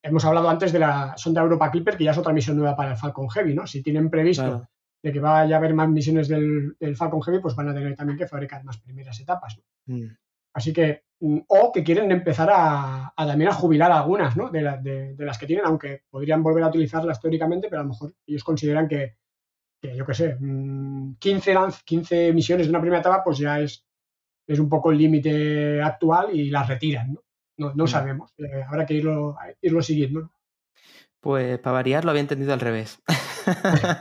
hemos 0.04 0.24
hablado 0.26 0.50
antes 0.50 0.72
de 0.72 0.80
la 0.80 1.14
sonda 1.18 1.42
Europa 1.42 1.70
Clipper, 1.72 1.98
que 1.98 2.06
ya 2.06 2.12
es 2.12 2.18
otra 2.18 2.34
misión 2.34 2.58
nueva 2.58 2.76
para 2.76 2.92
el 2.92 2.98
Falcon 2.98 3.30
Heavy. 3.30 3.54
¿no? 3.54 3.68
Si 3.68 3.84
tienen 3.84 4.10
previsto 4.10 4.44
Claro. 4.44 4.70
de 5.04 5.12
que 5.12 5.20
vaya 5.20 5.56
a 5.56 5.58
haber 5.60 5.74
más 5.74 5.90
misiones 5.90 6.28
del, 6.28 6.76
del 6.80 6.96
Falcon 6.96 7.22
Heavy, 7.22 7.40
pues 7.40 7.56
van 7.56 7.70
a 7.70 7.74
tener 7.74 7.96
también 7.96 8.18
que 8.18 8.28
fabricar 8.28 8.64
más 8.64 8.78
primeras 8.80 9.20
etapas. 9.20 9.58
¿no? 9.88 9.96
Mm. 9.98 10.16
Así 10.54 10.74
que, 10.74 11.04
mm, 11.20 11.40
o 11.48 11.72
que 11.72 11.84
quieren 11.84 12.12
empezar 12.12 12.50
a, 12.52 13.14
a 13.16 13.28
también 13.28 13.50
a 13.50 13.54
jubilar 13.54 13.92
algunas 13.92 14.36
¿no? 14.38 14.50
de, 14.50 14.62
la- 14.62 14.78
de- 14.78 15.16
de 15.16 15.26
las 15.26 15.38
que 15.38 15.48
tienen, 15.48 15.66
aunque 15.66 16.04
podrían 16.10 16.44
volver 16.44 16.64
a 16.64 16.68
utilizarlas 16.70 17.20
teóricamente, 17.22 17.68
pero 17.70 17.82
a 17.82 17.84
lo 17.84 17.90
mejor 17.92 18.14
ellos 18.28 18.44
consideran 18.44 18.88
que, 18.88 19.16
que, 19.82 19.96
yo 19.96 20.06
qué 20.06 20.14
sé, 20.14 20.36
mm, 20.40 21.16
15, 21.20 21.54
lanz- 21.56 21.84
15 21.84 22.34
misiones 22.34 22.68
de 22.68 22.72
una 22.72 22.82
primera 22.82 23.00
etapa, 23.02 23.24
pues 23.24 23.38
ya 23.40 23.60
es, 23.60 23.86
es 24.48 24.60
un 24.60 24.70
poco 24.70 24.92
el 24.92 24.98
límite 24.98 25.82
actual 25.82 26.36
y 26.36 26.50
las 26.50 26.68
retiran. 26.68 27.14
No, 27.14 27.22
no, 27.58 27.74
no 27.76 27.84
Mm. 27.86 27.88
sabemos. 27.88 28.34
Eh, 28.38 28.64
habrá 28.68 28.86
que 28.86 28.96
irlo, 28.96 29.36
irlo 29.62 29.82
siguiendo. 29.82 30.32
¿No? 31.24 31.30
Pues 31.30 31.60
para 31.60 31.74
variar 31.76 32.04
lo 32.06 32.12
había 32.12 32.22
entendido 32.22 32.54
al 32.54 32.60
revés. 32.60 33.00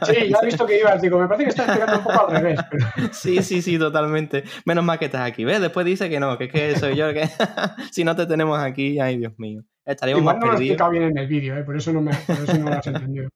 Sí, 0.07 0.29
ya 0.29 0.37
he 0.43 0.47
visto 0.47 0.67
que 0.67 0.79
ibas, 0.81 1.01
digo, 1.01 1.19
me 1.19 1.27
parece 1.27 1.45
que 1.45 1.51
estás 1.51 1.67
explicando 1.69 1.99
un 1.99 2.05
poco 2.05 2.27
al 2.29 2.37
revés. 2.37 2.61
pero- 2.71 2.87
Sí, 3.15 3.43
sí, 3.43 3.63
sí, 3.63 3.79
totalmente. 3.79 4.45
Menos 4.67 4.85
mal 4.85 4.99
que 4.99 5.07
estás 5.07 5.23
aquí, 5.27 5.45
¿ves? 5.47 5.63
Después 5.63 5.87
dice 5.87 6.11
que 6.11 6.21
no, 6.21 6.37
que 6.37 6.45
es 6.45 6.53
que 6.53 6.77
soy 6.79 6.95
yo 6.95 7.07
el 7.09 7.15
que... 7.15 7.27
si 7.91 8.05
no 8.05 8.15
te 8.15 8.27
tenemos 8.27 8.59
aquí, 8.59 9.01
ay, 9.01 9.17
Dios 9.17 9.33
mío. 9.39 9.63
Estaríamos 9.87 10.21
Igual 10.21 10.37
más 10.37 10.41
no 10.41 10.47
lo 10.47 10.53
he 10.53 10.57
perdidos. 10.57 10.73
explicado 10.75 10.91
bien 10.91 11.03
en 11.05 11.17
el 11.19 11.27
vídeo, 11.27 11.57
¿eh? 11.57 11.65
por, 11.65 11.75
eso 11.77 11.91
no 11.93 12.03
me, 12.03 12.15
por 12.15 12.37
eso 12.37 12.59
no 12.59 12.69
lo 12.71 12.77
has 12.77 12.87
entendido. 12.87 13.29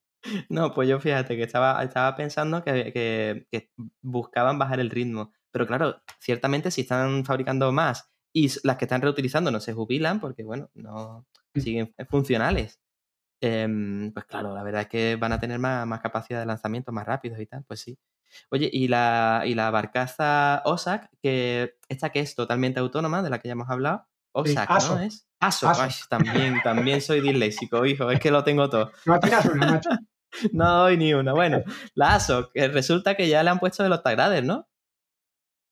No, 0.50 0.72
pues 0.74 0.88
yo 0.90 1.00
fíjate 1.00 1.36
que 1.36 1.42
estaba, 1.42 1.82
estaba 1.82 2.14
pensando 2.16 2.62
que, 2.62 2.92
que- 2.92 3.46
que 3.50 3.70
buscaban 4.02 4.58
bajar 4.58 4.80
el 4.80 4.90
ritmo. 4.90 5.32
Pero 5.52 5.66
claro, 5.66 6.02
ciertamente 6.20 6.70
si 6.70 6.82
están 6.82 7.24
fabricando 7.24 7.72
más 7.72 8.10
y 8.32 8.50
las 8.62 8.76
que 8.76 8.84
están 8.84 9.00
reutilizando 9.00 9.50
no 9.50 9.60
se 9.60 9.72
jubilan 9.72 10.20
porque, 10.20 10.44
bueno, 10.44 10.70
no 10.74 11.26
Mm. 11.56 11.60
siguen 11.60 11.94
funcionales. 12.10 12.80
Em, 13.46 14.12
pues 14.12 14.24
claro, 14.26 14.54
la 14.54 14.62
verdad 14.62 14.82
es 14.82 14.88
que 14.88 15.16
van 15.16 15.32
a 15.32 15.38
tener 15.40 15.58
más, 15.58 15.86
más 15.86 16.00
capacidad 16.00 16.40
de 16.40 16.46
lanzamiento, 16.46 16.92
más 16.92 17.06
rápidos 17.06 17.38
y 17.40 17.46
tal, 17.46 17.64
pues 17.64 17.80
sí. 17.80 17.98
Oye, 18.50 18.68
y 18.72 18.88
la, 18.88 19.42
y 19.46 19.54
la 19.54 19.70
barcaza 19.70 20.62
OSAC, 20.64 21.08
que 21.22 21.76
esta 21.88 22.10
que 22.10 22.20
es 22.20 22.34
totalmente 22.34 22.80
autónoma, 22.80 23.22
de 23.22 23.30
la 23.30 23.38
que 23.38 23.48
ya 23.48 23.52
hemos 23.52 23.70
hablado, 23.70 24.06
OSAC, 24.32 24.68
¿no 24.96 25.00
es? 25.02 25.28
Ay, 25.80 25.90
también, 26.08 26.60
también 26.64 27.00
soy 27.00 27.20
disléxico, 27.20 27.84
hijo, 27.86 28.10
es 28.10 28.18
que 28.18 28.30
lo 28.30 28.42
tengo 28.44 28.68
todo. 28.68 28.90
No 29.06 29.14
atinas 29.14 29.44
una, 29.46 29.66
macho. 29.72 29.90
No 30.52 30.78
doy 30.78 30.96
ni 30.96 31.14
una. 31.14 31.32
Bueno, 31.32 31.62
la 31.94 32.14
ASOC, 32.16 32.50
que 32.52 32.66
resulta 32.68 33.14
que 33.14 33.28
ya 33.28 33.42
le 33.44 33.50
han 33.50 33.60
puesto 33.60 33.84
el 33.86 33.92
octagrader, 33.92 34.42
¿no? 34.44 34.66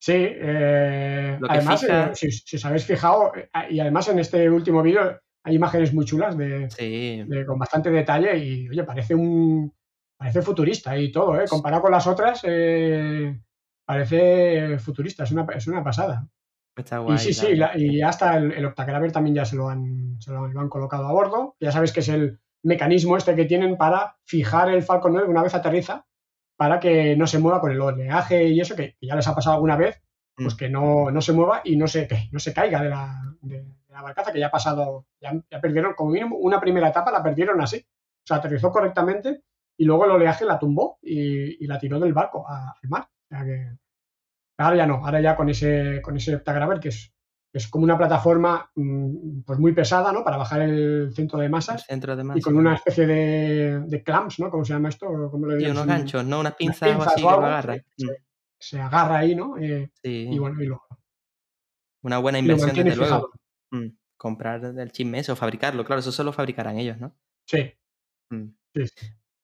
Sí, 0.01 0.13
eh, 0.17 1.37
Lo 1.41 1.49
que 1.49 1.55
además, 1.55 1.81
fija- 1.81 2.11
eh, 2.11 2.15
si, 2.15 2.31
si 2.31 2.57
os 2.57 2.65
habéis 2.65 2.85
fijado, 2.85 3.33
eh, 3.37 3.49
y 3.71 3.81
además 3.81 4.09
en 4.09 4.19
este 4.21 4.49
último 4.51 4.83
vídeo 4.83 5.21
hay 5.45 5.55
imágenes 5.57 5.93
muy 5.93 6.05
chulas 6.05 6.37
de, 6.37 6.71
Sí. 6.71 7.25
de- 7.27 7.45
con 7.47 7.59
bastante 7.59 7.91
detalle 7.91 8.37
y, 8.39 8.69
oye, 8.69 8.85
parece 8.85 9.15
un 9.15 9.73
parece 10.17 10.41
futurista 10.43 10.97
y 10.97 11.11
todo, 11.11 11.41
¿eh? 11.41 11.47
Comparado 11.49 11.83
con 11.83 11.91
las 11.91 12.07
otras, 12.07 12.43
eh, 12.45 13.41
parece 13.85 14.79
futurista, 14.79 15.25
es 15.25 15.33
una, 15.33 15.47
es 15.55 15.67
una 15.67 15.83
pasada. 15.83 16.29
Está 16.77 16.99
guay. 16.99 17.17
y 17.17 17.19
sí, 17.19 17.35
sí, 17.35 17.55
la- 17.55 17.77
y 17.77 18.01
hasta 18.01 18.37
el, 18.39 18.53
el 18.53 18.65
Octagraver 18.65 19.13
también 19.13 19.35
ya 19.37 19.45
se 19.45 19.57
lo, 19.57 19.69
han, 19.69 20.17
se 20.21 20.31
lo, 20.33 20.45
han- 20.45 20.55
lo 20.55 20.61
han 20.61 20.69
colocado 20.71 21.07
a 21.07 21.13
bordo. 21.13 21.55
Ya 21.61 21.71
sabes 21.71 21.93
que 21.93 22.01
es 22.01 22.09
el 22.09 22.39
mecanismo 22.63 23.17
este 23.17 23.35
que 23.35 23.45
tienen 23.45 23.77
para 23.77 24.17
fijar 24.25 24.71
el 24.71 24.83
Falcon 24.83 25.13
9 25.13 25.29
una 25.29 25.43
vez 25.43 25.55
aterriza 25.55 26.07
para 26.57 26.79
que 26.81 27.17
no 27.17 27.27
se 27.27 27.39
mueva 27.41 27.61
con 27.61 27.73
el 27.73 27.81
oleaje 27.81 28.45
y 28.49 28.61
eso, 28.61 28.75
que, 28.77 28.95
que 28.99 29.07
ya 29.07 29.17
les 29.17 29.27
ha 29.29 29.35
pasado 29.35 29.57
alguna 29.57 29.77
vez, 29.77 30.01
pues 30.37 30.55
Mm. 30.55 30.57
que 30.57 30.69
no, 30.71 31.11
no 31.11 31.21
se 31.21 31.33
mueva 31.33 31.61
y 31.65 31.77
no 31.77 31.89
se, 31.89 32.07
que 32.09 32.29
no 32.31 32.39
se 32.39 32.55
caiga 32.55 32.83
de 32.83 32.89
la, 32.89 33.21
de, 33.43 33.67
de 33.93 33.99
la 33.99 34.03
barcaza, 34.03 34.33
que 34.33 34.41
ya 34.41 34.47
ha 34.47 34.51
pasado, 34.51 35.07
ya, 35.21 35.33
ya 35.51 35.61
perdieron, 35.61 35.93
como 35.95 36.11
mínimo, 36.13 36.37
una 36.37 36.59
primera 36.61 36.89
etapa 36.89 37.11
la 37.13 37.23
perdieron 37.23 37.61
así. 37.61 37.77
O 37.77 38.27
sea, 38.27 38.39
aterrizó 38.39 38.71
correctamente 38.71 39.43
y 39.77 39.85
luego 39.85 40.05
el 40.07 40.13
oleaje 40.13 40.45
la 40.45 40.59
tumbó 40.59 40.99
y, 41.03 41.63
y 41.63 41.67
la 41.67 41.79
tiró 41.79 41.99
del 42.01 42.15
barco 42.15 42.45
a- 42.49 42.71
al 42.83 42.89
mar. 42.89 43.03
O 43.03 43.29
sea 43.29 43.45
que 43.45 43.69
ahora 44.59 44.77
ya 44.77 44.87
no, 44.87 45.05
ahora 45.05 45.21
ya 45.21 45.37
con 45.37 45.49
ese, 45.51 46.01
con 46.03 46.17
ese 46.17 46.37
Octagraver, 46.37 46.81
que 46.81 46.89
es, 46.89 47.13
es 47.53 47.69
como 47.69 47.85
una 47.85 47.99
plataforma 47.99 48.71
mm, 48.77 49.43
pues 49.43 49.59
muy 49.59 49.73
pesada, 49.75 50.11
¿no? 50.13 50.25
Para 50.25 50.39
bajar 50.39 50.63
el 50.63 51.13
centro 51.15 51.39
de 51.39 51.47
El 51.47 51.51
masas 51.51 51.85
centro 51.85 52.17
de 52.17 52.23
y 52.23 52.25
masa. 52.27 52.41
con 52.43 52.57
una 52.57 52.75
especie 52.77 53.07
de, 53.07 53.81
de 53.81 54.03
clamps, 54.03 54.39
¿no? 54.41 54.51
¿Cómo 54.51 54.65
se 54.65 54.73
llama 54.73 54.89
esto? 54.89 55.07
¿Cómo 55.31 55.47
lo 55.47 55.59
Sí, 55.59 55.67
unos 55.67 55.83
Un- 55.83 55.89
ganchos, 55.89 56.25
¿no? 56.25 56.41
Unas 56.41 56.55
pinzas, 56.55 56.89
pinzas 56.89 57.07
o 57.07 57.11
así 57.11 57.23
que 57.23 57.77
lo 57.77 57.83
sí, 57.97 58.07
Mm, 58.07 58.11
Se 58.59 58.81
agarra 58.81 59.19
ahí, 59.19 59.35
¿no? 59.35 59.59
Eh, 59.59 59.91
Sí. 60.03 60.29
y 60.31 60.39
bueno, 60.39 60.63
y 60.63 60.67
lo, 60.67 60.81
Una 62.05 62.19
buena 62.19 62.39
y 62.39 62.43
inversión, 62.43 62.71
desde 62.75 62.97
luego. 62.97 63.05
fijado. 63.05 63.31
Mm, 63.73 63.89
Comprar 64.17 64.65
el 64.65 64.93
chisme 64.93 65.19
ese 65.19 65.33
o 65.33 65.37
fabricarlo. 65.37 65.85
Claro, 65.85 65.99
eso 66.01 66.13
solo 66.13 66.33
fabricarán 66.33 66.79
ellos, 66.79 66.99
¿no? 66.99 67.17
Sí, 67.47 67.73
Mm. 68.31 68.49
sí. 68.75 68.85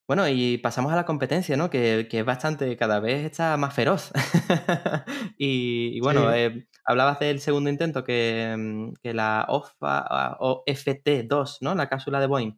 Bueno, 0.08 0.28
y 0.28 0.58
pasamos 0.58 0.92
a 0.92 0.96
la 0.96 1.04
competencia, 1.06 1.56
¿no? 1.56 1.68
Que, 1.70 2.08
que 2.10 2.20
es 2.20 2.24
bastante, 2.24 2.76
cada 2.78 3.00
vez 3.00 3.24
está 3.26 3.56
más 3.58 3.74
feroz. 3.74 4.12
y, 5.38 5.96
y 5.96 6.00
bueno, 6.00 6.30
Sí. 6.32 6.36
eh, 6.38 6.68
hablabas 6.84 7.18
del 7.20 7.40
segundo 7.40 7.70
intento 7.70 8.04
que, 8.04 8.54
mm, 8.58 8.94
que 9.02 9.14
la 9.14 9.46
OFA, 9.48 10.36
OFT2, 10.40 11.58
¿no? 11.60 11.74
La 11.74 11.88
cápsula 11.88 12.20
de 12.20 12.26
Boeing, 12.26 12.52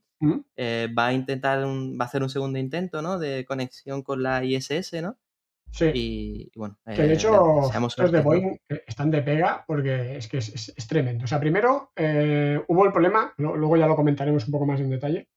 eh, 0.57 0.89
va 0.97 1.09
a 1.09 1.13
intentar, 1.15 1.65
un- 1.65 1.99
va 2.01 2.05
a 2.05 2.09
hacer 2.09 2.23
un 2.23 2.31
segundo 2.31 2.59
intento, 2.59 3.03
¿no? 3.03 3.19
De 3.19 3.45
conexión 3.47 4.03
con 4.03 4.23
la 4.23 4.45
ISS, 4.45 5.03
¿no? 5.03 5.19
Sí. 5.73 5.91
Y, 5.95 6.51
y 6.55 6.59
bueno, 6.59 6.77
Que 6.85 7.03
de 7.03 7.11
eh, 7.11 7.15
hecho, 7.15 7.71
estos 8.03 8.13
de. 8.13 8.21
Boeing 8.23 8.57
están 8.87 9.11
de 9.11 9.23
pega 9.23 9.65
porque 9.67 10.17
es 10.17 10.27
que 10.29 10.39
es, 10.39 10.49
es- 10.55 10.73
es 10.77 10.87
tremendo. 10.87 11.25
O 11.25 11.27
sea, 11.29 11.39
primero 11.41 11.93
eh, 11.97 12.61
hubo 12.69 12.85
el 12.87 12.93
problema, 12.93 13.33
lo- 13.39 13.57
luego 13.57 13.77
ya 13.77 13.87
lo 13.87 13.97
comentaremos 13.97 14.45
un 14.47 14.51
poco 14.53 14.67
más 14.67 14.81
en 14.81 14.91
detalle, 14.91 15.29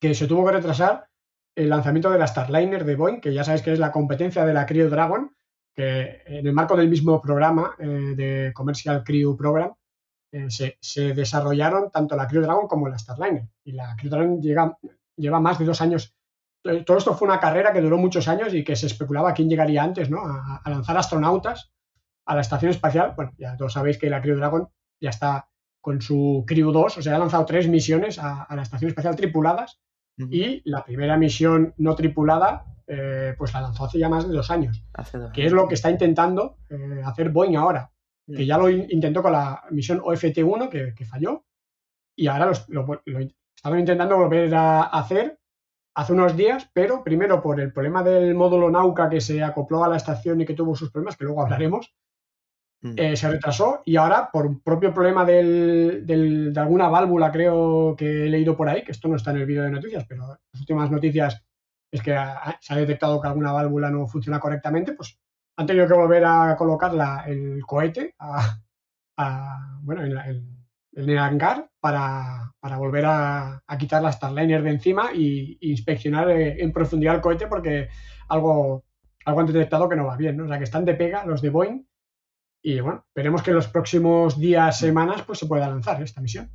que 0.00 0.14
se 0.14 0.26
tuvo 0.26 0.46
que 0.46 0.52
retrasar 0.52 1.08
el 1.56 1.68
lanzamiento 1.70 2.10
de 2.10 2.18
la 2.18 2.26
Starliner 2.26 2.84
de 2.84 2.94
Boeing, 2.96 3.20
que 3.20 3.32
ya 3.34 3.42
sabes 3.44 3.62
que 3.62 3.72
es 3.72 3.78
la 3.78 3.90
competencia 3.90 4.44
de 4.44 4.54
la 4.54 4.64
Crew 4.66 4.88
Dragon, 4.88 5.34
que 5.74 6.22
en 6.26 6.46
el 6.46 6.52
marco 6.52 6.76
del 6.76 6.88
mismo 6.88 7.20
programa 7.20 7.74
eh, 7.78 7.86
de 8.16 8.52
Commercial 8.54 9.02
Crew 9.04 9.36
Program 9.36 9.72
se, 10.48 10.76
se 10.80 11.14
desarrollaron 11.14 11.90
tanto 11.90 12.14
la 12.14 12.28
Crew 12.28 12.42
Dragon 12.42 12.68
como 12.68 12.88
la 12.88 12.98
Starliner. 12.98 13.48
Y 13.64 13.72
la 13.72 13.96
Crew 13.96 14.10
Dragon 14.10 14.40
llega- 14.42 14.76
lleva 15.16 15.40
más 15.40 15.58
de 15.58 15.64
dos 15.64 15.80
años. 15.80 16.14
Eh, 16.64 16.82
Todo 16.84 16.98
esto 16.98 17.14
fue 17.14 17.28
una 17.28 17.40
carrera 17.40 17.72
que 17.72 17.80
duró 17.80 17.96
muchos 17.98 18.28
años 18.28 18.52
y 18.54 18.64
que 18.64 18.76
se 18.76 18.86
especulaba 18.86 19.32
quién 19.32 19.48
llegaría 19.48 19.82
antes 19.82 20.10
¿no? 20.10 20.20
a, 20.24 20.60
a 20.64 20.70
lanzar 20.70 20.96
astronautas 20.96 21.72
a 22.26 22.34
la 22.34 22.40
estación 22.40 22.70
espacial. 22.70 23.14
Bueno, 23.16 23.32
ya 23.38 23.56
todos 23.56 23.72
sabéis 23.72 23.98
que 23.98 24.10
la 24.10 24.20
Crew 24.20 24.36
Dragon 24.36 24.68
ya 25.00 25.10
está 25.10 25.48
con 25.80 26.00
su 26.02 26.44
Crew 26.46 26.72
2, 26.72 26.98
o 26.98 27.02
sea, 27.02 27.16
ha 27.16 27.18
lanzado 27.18 27.44
tres 27.46 27.68
misiones 27.68 28.18
a, 28.18 28.42
a 28.42 28.56
la 28.56 28.62
estación 28.62 28.88
espacial 28.90 29.14
tripuladas 29.16 29.80
y 30.34 30.62
la 30.68 30.84
primera 30.84 31.16
misión 31.16 31.72
no 31.78 31.94
tripulada 31.94 32.64
eh, 32.88 33.34
pues 33.38 33.54
la 33.54 33.60
lanzó 33.60 33.84
hace 33.84 33.98
ya 33.98 34.08
más 34.08 34.26
de 34.28 34.34
dos 34.34 34.50
años, 34.50 34.82
Hace 34.94 35.18
dos 35.18 35.30
que 35.32 35.46
es 35.46 35.52
lo 35.52 35.68
que 35.68 35.74
está 35.74 35.90
intentando 35.90 36.56
eh, 36.68 37.00
hacer 37.04 37.30
Boeing 37.30 37.54
ahora, 37.56 37.92
que 38.26 38.44
ya 38.44 38.58
lo 38.58 38.68
in- 38.68 38.86
intentó 38.90 39.22
con 39.22 39.32
la 39.32 39.62
misión 39.70 40.00
OFT-1 40.00 40.68
que, 40.68 40.94
que 40.94 41.04
falló 41.04 41.44
y 42.16 42.26
ahora 42.26 42.46
los- 42.46 42.68
lo, 42.68 42.84
lo 43.04 43.18
estaban 43.54 43.78
intentando 43.78 44.16
volver 44.16 44.52
a 44.54 44.82
hacer 44.82 45.38
hace 45.98 46.12
unos 46.12 46.36
días, 46.36 46.70
pero 46.72 47.02
primero 47.02 47.42
por 47.42 47.60
el 47.60 47.72
problema 47.72 48.04
del 48.04 48.34
módulo 48.34 48.70
Nauka 48.70 49.08
que 49.10 49.20
se 49.20 49.42
acopló 49.42 49.82
a 49.82 49.88
la 49.88 49.96
estación 49.96 50.40
y 50.40 50.46
que 50.46 50.54
tuvo 50.54 50.76
sus 50.76 50.90
problemas, 50.92 51.16
que 51.16 51.24
luego 51.24 51.42
hablaremos, 51.42 51.92
Mm. 52.80 52.92
eh, 52.96 53.16
se 53.16 53.28
retrasó 53.28 53.82
y 53.84 53.96
ahora 53.96 54.30
por 54.32 54.46
un 54.46 54.60
propio 54.60 54.94
problema 54.94 55.24
del- 55.24 56.06
del- 56.06 56.52
de 56.52 56.60
alguna 56.60 56.88
válvula 56.88 57.32
creo 57.32 57.96
que 57.98 58.26
he 58.26 58.28
leído 58.28 58.56
por 58.56 58.68
ahí, 58.68 58.84
que 58.84 58.92
esto 58.92 59.08
no 59.08 59.16
está 59.16 59.32
en 59.32 59.38
el 59.38 59.46
vídeo 59.46 59.64
de 59.64 59.72
noticias, 59.72 60.04
pero 60.08 60.28
las 60.52 60.60
últimas 60.60 60.88
noticias 60.88 61.44
es 61.92 62.00
que 62.00 62.14
ha- 62.14 62.56
se 62.60 62.72
ha 62.72 62.76
detectado 62.76 63.20
que 63.20 63.26
alguna 63.26 63.50
válvula 63.50 63.90
no 63.90 64.06
funciona 64.06 64.38
correctamente, 64.38 64.92
pues 64.92 65.18
han 65.56 65.66
tenido 65.66 65.88
que 65.88 65.94
volver 65.94 66.24
a 66.24 66.54
colocar 66.56 66.94
la- 66.94 67.24
el 67.26 67.60
cohete 67.66 68.14
a, 68.20 68.58
a- 69.16 69.78
bueno, 69.82 70.04
en, 70.04 70.14
la- 70.14 70.28
en- 70.30 70.57
en 70.92 71.10
el 71.10 71.18
hangar 71.18 71.68
para, 71.80 72.52
para 72.60 72.76
volver 72.78 73.04
a, 73.06 73.62
a 73.66 73.78
quitar 73.78 74.02
la 74.02 74.12
Starliner 74.12 74.62
de 74.62 74.70
encima 74.70 75.10
y, 75.14 75.58
y 75.60 75.70
inspeccionar 75.70 76.30
eh, 76.30 76.62
en 76.62 76.72
profundidad 76.72 77.14
el 77.16 77.20
cohete 77.20 77.46
porque 77.46 77.88
algo, 78.28 78.84
algo 79.24 79.40
han 79.40 79.46
detectado 79.46 79.88
que 79.88 79.96
no 79.96 80.06
va 80.06 80.16
bien, 80.16 80.36
¿no? 80.36 80.44
O 80.44 80.48
sea, 80.48 80.58
que 80.58 80.64
están 80.64 80.84
de 80.84 80.94
pega 80.94 81.24
los 81.26 81.42
de 81.42 81.50
Boeing 81.50 81.84
y 82.62 82.80
bueno, 82.80 83.04
esperemos 83.08 83.42
que 83.42 83.50
en 83.50 83.56
los 83.56 83.68
próximos 83.68 84.38
días, 84.38 84.78
semanas, 84.78 85.22
pues 85.22 85.38
se 85.38 85.46
pueda 85.46 85.68
lanzar 85.68 86.02
esta 86.02 86.20
misión. 86.20 86.50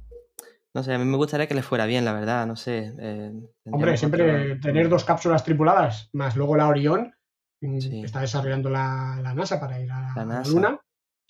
No 0.76 0.82
sé, 0.84 0.94
a 0.94 0.98
mí 0.98 1.06
me 1.06 1.18
gustaría 1.18 1.48
que 1.48 1.54
le 1.54 1.62
fuera 1.62 1.86
bien, 1.86 2.04
la 2.04 2.14
verdad, 2.14 2.46
no 2.48 2.56
sé. 2.56 2.92
eh, 3.00 3.32
Hombre, 3.66 3.96
siempre 3.96 4.56
tener 4.58 4.90
dos 4.90 5.06
cápsulas 5.06 5.44
tripuladas, 5.44 6.10
más 6.14 6.36
luego 6.36 6.58
la 6.58 6.68
Orión, 6.68 7.14
mm, 7.62 7.80
Sí. 7.80 7.90
que 8.02 8.06
está 8.08 8.22
desarrollando 8.22 8.70
la, 8.70 9.20
la 9.22 9.34
NASA 9.36 9.60
para 9.60 9.80
ir 9.80 9.92
a 9.92 10.14
la, 10.16 10.26
NASA. 10.26 10.52
Luna, 10.52 10.80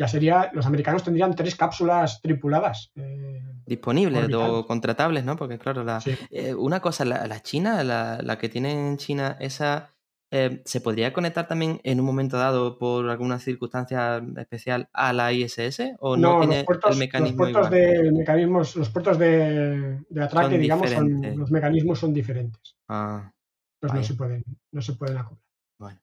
ya 0.03 0.07
sería, 0.09 0.51
los 0.53 0.65
americanos 0.65 1.03
tendrían 1.03 1.33
tres 1.33 1.55
cápsulas 1.55 2.19
tripuladas. 2.21 2.91
eh, 2.95 3.41
disponibles 3.65 4.33
o 4.33 4.65
contratables, 4.67 5.23
¿no? 5.23 5.37
Porque 5.37 5.57
claro, 5.57 5.83
la, 5.85 6.01
sí. 6.01 6.11
eh, 6.29 6.53
una 6.53 6.81
cosa, 6.81 7.05
la, 7.05 7.25
la 7.27 7.41
China, 7.41 7.81
la, 7.83 8.19
la 8.21 8.37
que 8.37 8.49
tienen 8.49 8.77
en 8.77 8.97
China, 8.97 9.37
esa 9.39 9.89
eh, 10.31 10.61
se 10.65 10.81
podría 10.81 11.13
conectar 11.13 11.47
también 11.47 11.79
en 11.83 11.99
un 12.01 12.05
momento 12.05 12.37
dado 12.37 12.77
por 12.77 13.07
alguna 13.09 13.39
circunstancia 13.39 14.21
especial 14.37 14.89
a 14.91 15.13
la 15.13 15.31
ISS 15.31 15.95
o 15.99 16.17
no, 16.17 16.33
No, 16.33 16.39
tiene 16.39 16.55
los 16.57 16.65
puertos, 16.65 16.91
el 16.91 16.97
mecanismo 16.97 17.45
los 17.45 17.51
puertos 17.53 17.71
igual. 17.71 18.03
de 18.03 18.11
mecanismos, 18.11 18.75
los 18.75 18.89
puertos 18.89 19.17
de, 19.19 19.99
de 20.09 20.23
atraque, 20.23 20.49
Son 20.51 20.59
digamos, 20.59 20.89
son, 20.89 21.37
los 21.39 21.51
mecanismos 21.51 21.99
son 21.99 22.13
diferentes. 22.13 22.75
Ah, 22.89 23.31
Pues 23.79 23.93
no 23.93 24.03
se 24.03 24.15
pueden, 24.15 24.43
no 24.73 24.81
se 24.81 24.93
pueden 24.93 25.17
acoplar. 25.17 25.39
bueno. 25.79 25.99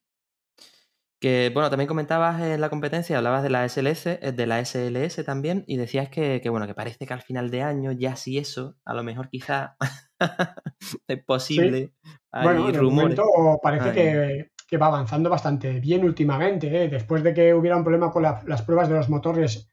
Que 1.21 1.51
bueno, 1.53 1.69
también 1.69 1.87
comentabas 1.87 2.41
en 2.41 2.61
la 2.63 2.71
competencia, 2.71 3.19
hablabas 3.19 3.43
de 3.43 3.51
la 3.51 3.65
SLS, 3.69 4.07
eh, 4.23 4.33
de 4.33 4.47
la 4.47 4.59
SLS 4.65 5.23
también, 5.25 5.65
y 5.67 5.77
decías 5.77 6.09
que, 6.09 6.41
que, 6.41 6.49
bueno, 6.49 6.67
que 6.67 6.75
parece 6.75 7.07
que 7.07 7.13
al 7.13 7.21
final 7.21 7.51
de 7.51 7.63
año, 7.63 7.93
ya 7.93 8.17
si 8.17 8.39
eso, 8.39 8.77
a 8.87 8.95
lo 8.95 9.03
mejor 9.03 9.29
quizá 9.29 9.77
es 11.07 11.25
posible. 11.25 11.93
Hay 12.33 12.45
Bueno, 12.45 12.67
de 12.73 12.79
rumores. 12.79 13.19
momento 13.19 13.59
parece 13.63 13.93
que, 13.93 14.49
que 14.67 14.77
va 14.79 14.87
avanzando 14.87 15.29
bastante 15.29 15.79
bien 15.81 16.05
últimamente. 16.05 16.85
¿eh? 16.85 16.89
Después 16.89 17.23
de 17.23 17.35
que 17.35 17.53
hubiera 17.53 17.77
un 17.77 17.85
problema 17.85 18.11
con 18.11 18.23
la- 18.23 18.43
las 18.47 18.63
pruebas 18.63 18.89
de 18.89 18.95
los 18.95 19.09
motores 19.11 19.69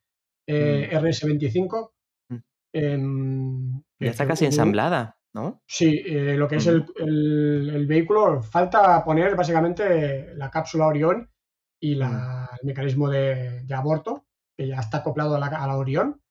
eh, 0.49 0.89
RS25, 0.91 1.91
Mm. 2.29 2.37
em, 2.73 3.81
Ya 4.01 4.11
está 4.11 4.27
casi 4.27 4.45
ensamblada, 4.45 5.15
¿no? 5.33 5.61
Sí, 5.65 6.01
lo 6.03 6.47
que 6.49 6.57
es 6.57 6.67
el, 6.67 6.85
el- 6.97 7.71
el 7.73 7.87
vehículo, 7.87 8.41
falta 8.43 9.01
poner 9.05 9.33
básicamente 9.35 10.33
la 10.35 10.49
cápsula 10.51 10.87
Orión 10.87 11.29
y 11.79 11.95
la- 11.95 12.49
el 12.61 12.65
mecanismo 12.67 13.09
de, 13.09 13.63
de 13.63 13.73
aborto, 13.75 14.25
que 14.55 14.67
ya 14.67 14.79
está 14.79 14.97
acoplado 14.99 15.35
a 15.35 15.39
la, 15.39 15.47
a 15.47 15.67
la 15.67 15.77
Orión, 15.77 16.21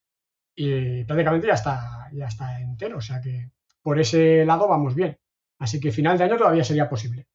y 0.56 1.04
prácticamente 1.04 1.46
ya 1.48 1.54
está, 1.54 2.08
ya 2.12 2.26
está 2.26 2.60
entero. 2.60 2.98
O 2.98 3.00
sea 3.00 3.20
que 3.20 3.50
por 3.82 3.98
ese 4.00 4.44
lado 4.44 4.68
vamos 4.68 4.94
bien. 4.94 5.18
Así 5.58 5.80
que 5.80 5.92
final 5.92 6.18
de 6.18 6.24
año 6.24 6.36
todavía 6.38 6.64
sería 6.64 6.88
posible. 6.88 7.26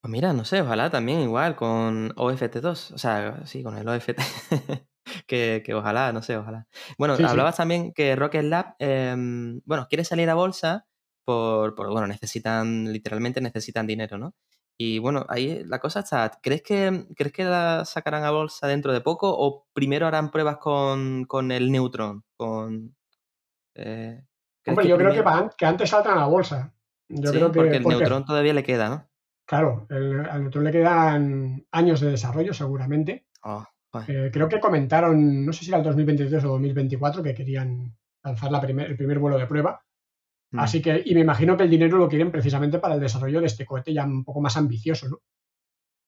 Pues 0.00 0.12
mira, 0.12 0.32
no 0.32 0.44
sé, 0.44 0.60
ojalá 0.60 0.90
también 0.90 1.20
igual 1.20 1.56
con 1.56 2.10
OFT2, 2.16 2.92
o 2.94 2.98
sea, 2.98 3.44
sí, 3.46 3.62
con 3.62 3.76
el 3.76 3.88
OFT, 3.88 4.18
que, 5.26 5.62
que 5.64 5.74
ojalá, 5.74 6.12
no 6.12 6.22
sé, 6.22 6.36
ojalá. 6.36 6.66
Bueno, 6.98 7.16
Sí, 7.16 7.22
sí. 7.22 7.28
hablabas 7.28 7.56
también 7.56 7.92
que 7.92 8.14
Rocket 8.14 8.44
Lab, 8.44 8.76
em, 8.78 9.60
bueno, 9.64 9.86
quiere 9.88 10.04
salir 10.04 10.28
a 10.30 10.34
bolsa 10.34 10.86
por, 11.24 11.74
por, 11.74 11.90
bueno, 11.90 12.06
necesitan, 12.06 12.92
literalmente 12.92 13.40
necesitan 13.40 13.86
dinero, 13.86 14.18
¿no? 14.18 14.34
Y 14.78 14.98
bueno, 14.98 15.24
ahí 15.28 15.62
la 15.64 15.78
cosa 15.78 16.00
está, 16.00 16.30
¿crees 16.42 16.62
que, 16.62 17.06
¿crees 17.16 17.32
que 17.32 17.44
la 17.44 17.84
sacarán 17.86 18.24
a 18.24 18.30
bolsa 18.30 18.66
dentro 18.66 18.92
de 18.92 19.00
poco 19.00 19.34
o 19.34 19.66
primero 19.72 20.06
harán 20.06 20.30
pruebas 20.30 20.58
con, 20.58 21.24
con 21.24 21.50
el 21.50 21.72
Neutron? 21.72 22.24
Con, 22.36 22.94
eh, 23.74 24.22
¿crees 24.62 24.78
Hombre, 24.78 24.88
yo 24.88 24.98
creo 24.98 25.14
que, 25.14 25.22
van- 25.22 25.50
que 25.56 25.64
antes 25.66 25.88
saltan 25.90 26.18
a 26.18 26.20
la 26.20 26.26
bolsa. 26.26 26.74
Yo 27.08 27.30
Sí, 27.30 27.36
creo 27.38 27.52
que 27.52 27.58
porque 27.60 27.76
el 27.78 27.82
porque, 27.84 27.96
Neutron 27.98 28.24
todavía 28.26 28.52
le 28.52 28.64
queda, 28.64 28.88
¿no? 28.90 29.08
claro, 29.46 29.86
el- 29.90 30.26
al 30.28 30.42
Neutron 30.42 30.64
le 30.64 30.72
quedan 30.72 31.66
años 31.70 32.00
de 32.00 32.10
desarrollo 32.10 32.52
seguramente. 32.52 33.26
Oh, 33.44 33.64
joder. 33.92 34.26
Eh, 34.26 34.30
creo 34.32 34.48
que 34.48 34.60
comentaron, 34.60 35.46
no 35.46 35.52
sé 35.54 35.64
si 35.64 35.70
era 35.70 35.78
el 35.78 35.84
2023 35.84 36.44
o 36.44 36.48
2024, 36.48 37.22
que 37.22 37.32
querían 37.34 37.96
lanzar 38.22 38.50
la 38.50 38.60
primer- 38.60 38.90
el 38.90 38.96
primer 38.96 39.20
vuelo 39.20 39.38
de 39.38 39.46
prueba. 39.46 39.85
Mm. 40.52 40.58
Así 40.60 40.82
que, 40.82 41.02
y 41.04 41.14
me 41.14 41.20
imagino 41.20 41.56
que 41.56 41.64
el 41.64 41.70
dinero 41.70 41.98
lo 41.98 42.08
quieren 42.08 42.30
precisamente 42.32 42.78
para 42.78 42.94
el 42.94 43.00
desarrollo 43.00 43.40
de 43.40 43.46
este 43.46 43.66
cohete 43.66 43.92
ya 43.92 44.04
un 44.04 44.24
poco 44.24 44.40
más 44.40 44.56
ambicioso, 44.56 45.08
¿no? 45.08 45.20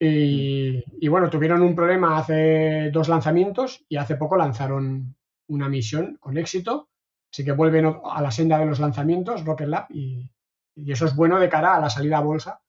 Y, 0.00 0.82
y 1.00 1.08
bueno, 1.08 1.28
tuvieron 1.30 1.62
un 1.62 1.74
problema 1.74 2.18
hace 2.18 2.90
dos 2.92 3.08
lanzamientos 3.08 3.84
y 3.88 3.96
hace 3.96 4.16
poco 4.16 4.36
lanzaron 4.36 5.16
una 5.48 5.68
misión 5.68 6.16
con 6.20 6.38
éxito. 6.38 6.88
Así 7.32 7.44
que 7.44 7.52
vuelven 7.52 7.86
a 8.04 8.22
la 8.22 8.30
senda 8.30 8.58
de 8.58 8.66
los 8.66 8.80
lanzamientos, 8.80 9.44
Rocket 9.44 9.68
Lab, 9.68 9.86
y, 9.90 10.30
y 10.76 10.92
eso 10.92 11.04
es 11.06 11.14
bueno 11.16 11.38
de 11.40 11.48
cara 11.48 11.74
a 11.76 11.80
la 11.80 11.90
salida 11.90 12.18
a 12.18 12.22
bolsa. 12.22 12.60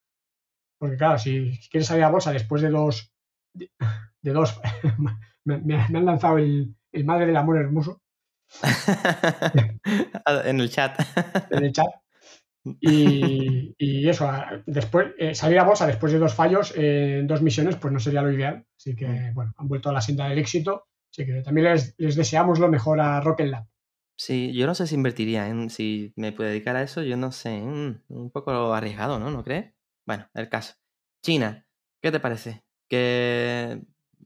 Porque 0.79 0.97
claro, 0.97 1.17
si 1.19 1.59
quieres 1.71 1.87
salir 1.87 2.03
a 2.03 2.09
bolsa 2.11 2.31
después 2.31 2.61
de 2.61 2.69
dos, 2.69 3.13
de, 3.53 3.71
de 4.21 4.31
dos, 4.33 4.59
me, 4.97 5.57
me- 5.59 5.87
me 5.89 5.97
han 5.99 6.05
lanzado 6.05 6.37
el, 6.37 6.75
el 6.91 7.05
madre 7.05 7.25
del 7.27 7.37
amor 7.37 7.57
hermoso 7.57 8.01
en 10.45 10.59
el 10.59 10.69
chat. 10.69 10.99
en 11.51 11.63
el 11.65 11.71
chat. 11.71 11.87
Y, 12.81 13.73
y 13.77 14.09
eso, 14.09 14.29
después, 14.65 15.07
eh, 15.17 15.33
salir 15.33 15.59
a 15.59 15.63
bolsa 15.63 15.87
después 15.87 16.11
de 16.11 16.19
dos 16.19 16.33
fallos 16.33 16.73
eh, 16.75 17.19
en 17.19 17.27
dos 17.27 17.41
misiones, 17.41 17.77
pues 17.77 17.93
no 17.93 17.99
sería 17.99 18.21
lo 18.21 18.31
ideal. 18.31 18.65
Así 18.77 18.95
que, 18.95 19.07
Mm. 19.07 19.33
bueno, 19.33 19.53
han 19.57 19.67
vuelto 19.67 19.89
a 19.89 19.93
la 19.93 20.01
senda 20.01 20.27
del 20.27 20.39
éxito. 20.39 20.85
Así 21.11 21.25
que 21.25 21.41
también 21.41 21.67
les, 21.71 21.95
les 21.97 22.15
deseamos 22.15 22.59
lo 22.59 22.69
mejor 22.69 22.99
a 22.99 23.21
Rocket 23.21 23.47
Lab. 23.47 23.65
Sí, 24.17 24.53
yo 24.53 24.67
no 24.67 24.75
sé 24.75 24.85
si 24.85 24.95
invertiría 24.95 25.47
en 25.47 25.69
si 25.69 26.11
me 26.17 26.33
puedo 26.33 26.49
dedicar 26.49 26.75
a 26.75 26.83
eso, 26.83 27.01
yo 27.01 27.15
no 27.15 27.31
sé, 27.31 27.51
un 27.61 28.31
poco 28.33 28.73
arriesgado, 28.73 29.17
¿no? 29.17 29.31
¿No 29.31 29.43
crees? 29.43 29.73
Bueno, 30.05 30.27
el 30.33 30.49
caso. 30.49 30.73
China, 31.23 31.65
¿qué 32.01 32.11
te 32.11 32.19
parece? 32.19 32.63
Que 32.89 33.81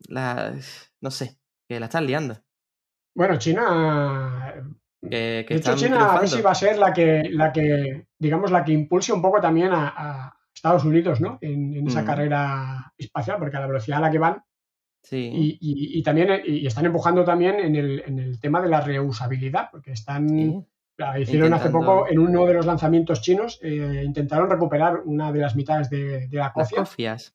la, 0.10 0.56
no 1.00 1.12
sé, 1.12 1.38
que 1.70 1.80
la 1.80 1.86
están 1.86 2.08
liando, 2.08 2.44
Bueno, 3.15 3.38
China. 3.38 4.54
que, 5.02 5.45
que 5.47 5.54
De 5.54 5.60
hecho, 5.60 5.76
China 5.76 6.13
a 6.13 6.19
ver 6.19 6.30
si 6.30 6.41
va 6.41 6.52
a 6.52 6.56
ser 6.56 6.78
la 6.78 6.93
que, 6.93 7.23
la 7.32 7.52
que, 7.52 8.08
digamos, 8.17 8.52
la 8.52 8.63
que 8.63 8.71
impulse 8.73 9.13
un 9.13 9.21
poco 9.21 9.39
también 9.41 9.71
a, 9.71 9.93
a 9.95 10.38
Estados 10.54 10.86
Unidos, 10.86 11.19
¿no? 11.21 11.38
En, 11.41 11.73
en 11.76 11.88
esa 11.88 12.02
Mm. 12.02 12.06
carrera 12.06 12.93
espacial, 12.97 13.38
porque 13.39 13.58
a 13.58 13.62
la 13.62 13.67
velocidad 13.67 13.97
a 13.99 14.02
la 14.02 14.12
que 14.12 14.19
van 14.19 14.43
Sí, 15.06 15.17
y, 15.34 15.58
y- 15.60 15.99
y 15.99 16.04
también 16.04 16.30
eh, 16.32 16.43
y 16.45 16.65
están 16.65 16.86
empujando 16.86 17.26
también 17.26 17.60
en 17.60 17.76
el, 17.76 18.04
en 18.08 18.19
el 18.19 18.39
tema 18.39 18.62
de 18.62 18.69
la 18.69 18.80
reusabilidad, 18.80 19.67
porque 19.69 19.91
están 19.91 20.30
sí. 20.30 20.65
La 20.95 21.19
hicieron 21.19 21.54
hace 21.54 21.69
poco 21.71 22.08
en 22.08 22.19
uno 22.19 22.45
de 22.45 22.54
los 22.54 22.65
lanzamientos 22.67 23.21
chinos, 23.21 23.60
eh, 23.63 24.04
intentaron 24.06 24.49
recuperar 24.49 25.02
una 25.04 25.32
de 25.34 25.39
las 25.39 25.56
mitades 25.56 25.89
de, 25.89 26.28
de 26.28 26.38
la 26.38 26.43
Las 26.45 26.54
cofia 26.54 26.78
cofias. 26.78 27.34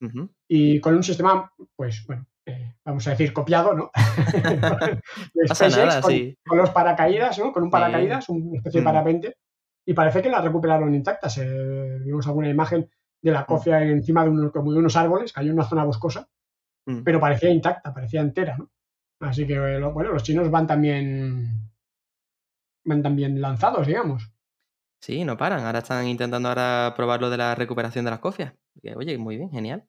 y 0.48 0.80
con 0.80 0.94
un 0.94 1.02
sistema, 1.02 1.52
pues 1.76 2.06
bueno, 2.06 2.24
vamos 2.84 3.06
a 3.06 3.10
decir 3.10 3.32
copiado, 3.32 3.74
¿no? 3.74 3.90
de 5.34 5.46
SpaceX, 5.46 5.76
nada, 5.76 6.00
con, 6.00 6.10
sí. 6.12 6.36
con 6.46 6.58
los 6.58 6.70
paracaídas, 6.70 7.38
¿no? 7.38 7.52
Con 7.52 7.64
un 7.64 7.68
Sí. 7.68 7.72
paracaídas, 7.72 8.28
una 8.28 8.56
especie 8.56 8.80
de 8.80 8.82
Mm. 8.82 8.84
parapente, 8.92 9.36
y 9.86 9.94
parece 9.94 10.22
que 10.22 10.30
la 10.30 10.40
recuperaron 10.40 10.94
intactas. 10.94 11.38
Eh, 11.38 11.98
vimos 12.04 12.26
alguna 12.26 12.48
imagen 12.48 12.88
de 13.22 13.30
Mm. 13.30 13.34
la 13.34 13.46
cofia 13.46 13.82
encima 13.82 14.24
de, 14.24 14.50
como 14.50 14.72
de 14.72 14.78
unos 14.78 14.96
árboles, 14.96 15.32
cayó 15.32 15.48
en 15.50 15.54
una 15.58 15.68
zona 15.68 15.84
boscosa, 15.84 16.28
Mm. 16.86 17.02
pero 17.04 17.20
parecía 17.20 17.50
intacta, 17.50 17.92
parecía 17.92 18.20
entera, 18.20 18.56
¿no? 18.56 18.70
Así 19.20 19.46
que, 19.46 19.54
eh, 19.54 19.80
bueno, 19.80 20.12
los 20.12 20.22
chinos 20.22 20.50
van 20.50 20.66
también 20.66 21.70
van 22.84 23.02
también 23.02 23.40
lanzados, 23.40 23.86
digamos. 23.86 24.30
Sí, 25.00 25.24
no 25.24 25.36
paran. 25.36 25.64
Ahora 25.64 25.80
están 25.80 26.06
intentando 26.06 26.48
ahora 26.48 26.94
probar 26.96 27.20
lo 27.20 27.28
de 27.30 27.36
la 27.36 27.54
recuperación 27.54 28.04
de 28.04 28.10
las 28.12 28.20
cofias. 28.20 28.54
Oye, 28.96 29.18
muy 29.18 29.36
bien, 29.36 29.50
genial. 29.50 29.84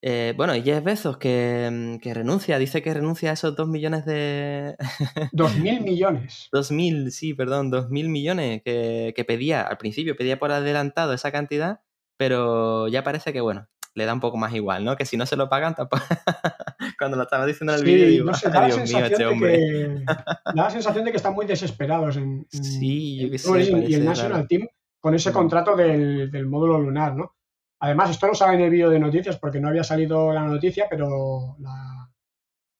Eh, 0.00 0.32
bueno, 0.36 0.54
y 0.54 0.62
Jeff 0.62 0.84
Bezos 0.84 1.16
que, 1.16 1.98
que 2.00 2.14
renuncia, 2.14 2.58
dice 2.58 2.82
que 2.82 2.94
renuncia 2.94 3.30
a 3.30 3.32
esos 3.32 3.56
dos 3.56 3.66
millones 3.68 4.04
de... 4.04 4.76
Dos 5.32 5.56
mil 5.56 5.80
millones. 5.80 6.48
Dos 6.52 6.70
mil, 6.70 7.10
sí, 7.10 7.34
perdón, 7.34 7.70
dos 7.70 7.90
mil 7.90 8.08
millones 8.08 8.62
que, 8.64 9.12
que 9.16 9.24
pedía 9.24 9.62
al 9.62 9.76
principio, 9.76 10.16
pedía 10.16 10.38
por 10.38 10.52
adelantado 10.52 11.12
esa 11.14 11.32
cantidad, 11.32 11.80
pero 12.16 12.86
ya 12.86 13.02
parece 13.02 13.32
que, 13.32 13.40
bueno, 13.40 13.66
le 13.94 14.04
da 14.04 14.14
un 14.14 14.20
poco 14.20 14.36
más 14.36 14.54
igual, 14.54 14.84
¿no? 14.84 14.94
Que 14.96 15.04
si 15.04 15.16
no 15.16 15.26
se 15.26 15.34
lo 15.36 15.48
pagan, 15.48 15.74
tampoco... 15.74 16.04
Cuando 16.98 17.16
lo 17.16 17.24
estaba 17.24 17.44
diciendo 17.46 17.72
en 17.74 17.78
el 17.80 17.84
vídeo, 17.84 18.06
digo, 18.08 18.24
no 18.26 18.34
sé, 18.34 18.46
"Ay, 18.46 18.52
da 18.52 18.60
la, 18.60 18.66
Dios 18.66 18.78
mío, 18.78 18.86
sensación 18.86 19.12
este 19.12 19.22
de 19.24 19.28
hombre. 19.28 19.52
que, 19.58 20.04
da 20.06 20.52
la 20.54 20.70
sensación 20.70 21.04
de 21.04 21.10
que 21.10 21.16
están 21.16 21.34
muy 21.34 21.46
desesperados 21.46 22.16
en, 22.16 22.46
en- 22.52 22.64
Sí, 22.64 23.18
yo 23.18 23.24
en 23.26 23.30
qué 23.32 23.38
sé, 23.38 23.50
Origin 23.50 23.84
y 23.88 23.94
el 23.94 24.04
National 24.04 24.32
raro. 24.32 24.46
Team 24.48 24.68
con 25.00 25.14
ese 25.14 25.32
contrato 25.32 25.74
del, 25.76 26.30
del 26.30 26.46
módulo 26.46 26.78
lunar, 26.80 27.16
¿no? 27.16 27.34
Además, 27.80 28.10
esto 28.10 28.26
no 28.26 28.34
sale 28.34 28.54
en 28.56 28.62
el 28.62 28.70
vídeo 28.70 28.90
de 28.90 28.98
noticias 28.98 29.38
porque 29.38 29.60
no 29.60 29.68
había 29.68 29.84
salido 29.84 30.32
la 30.32 30.42
noticia, 30.42 30.86
pero 30.90 31.56
la, 31.60 32.10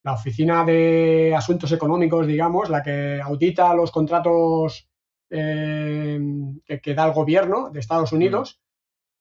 la 0.05 0.13
Oficina 0.15 0.65
de 0.65 1.35
Asuntos 1.37 1.73
Económicos, 1.73 2.27
digamos, 2.27 2.69
la 2.71 2.83
que 2.83 3.21
audita 3.23 3.75
los 3.75 3.91
contratos 3.93 4.89
eh, 5.31 6.19
que, 6.65 6.81
que 6.81 6.95
da 6.95 7.07
el 7.07 7.13
gobierno 7.13 7.71
de 7.71 7.81
Estados 7.81 8.13
Unidos 8.13 8.61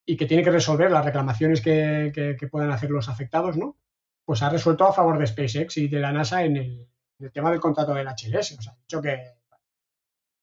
y 0.06 0.18
que 0.18 0.26
tiene 0.26 0.44
que 0.44 0.52
resolver 0.52 0.92
las 0.92 1.06
reclamaciones 1.06 1.62
que, 1.62 2.12
que- 2.16 2.36
que 2.40 2.48
puedan 2.48 2.72
hacer 2.72 2.90
los 2.92 3.10
afectados, 3.10 3.58
¿no? 3.58 3.78
Pues 4.26 4.42
ha 4.44 4.50
resuelto 4.50 4.86
a 4.86 4.94
favor 4.94 5.18
de 5.20 5.28
SpaceX 5.28 5.78
y 5.78 5.88
de 5.88 6.00
la 6.00 6.12
NASA 6.14 6.44
en 6.46 6.58
el, 6.58 6.90
en 7.20 7.26
el 7.28 7.32
tema 7.32 7.52
del 7.52 7.60
contrato 7.60 7.94
del 7.94 8.08
HLS. 8.08 8.58
O 8.58 8.62
sea, 8.62 8.74
ha 8.74 8.78
dicho 8.78 9.02
que, 9.02 9.20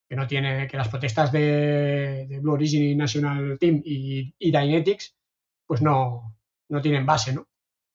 que 0.09 0.17
no 0.17 0.27
tiene, 0.27 0.67
que 0.69 0.77
las 0.77 0.89
protestas 0.89 1.33
de, 1.33 2.27
de 2.29 2.41
Blue 2.41 2.53
Origin 2.53 2.83
y 2.83 2.95
National 2.95 3.59
Team 3.59 3.81
y, 3.85 4.35
y 4.39 4.51
Dynetics, 4.53 5.17
pues 5.67 5.83
no, 5.83 6.37
no 6.69 6.81
tienen 6.83 7.07
base, 7.07 7.33
¿no? 7.35 7.47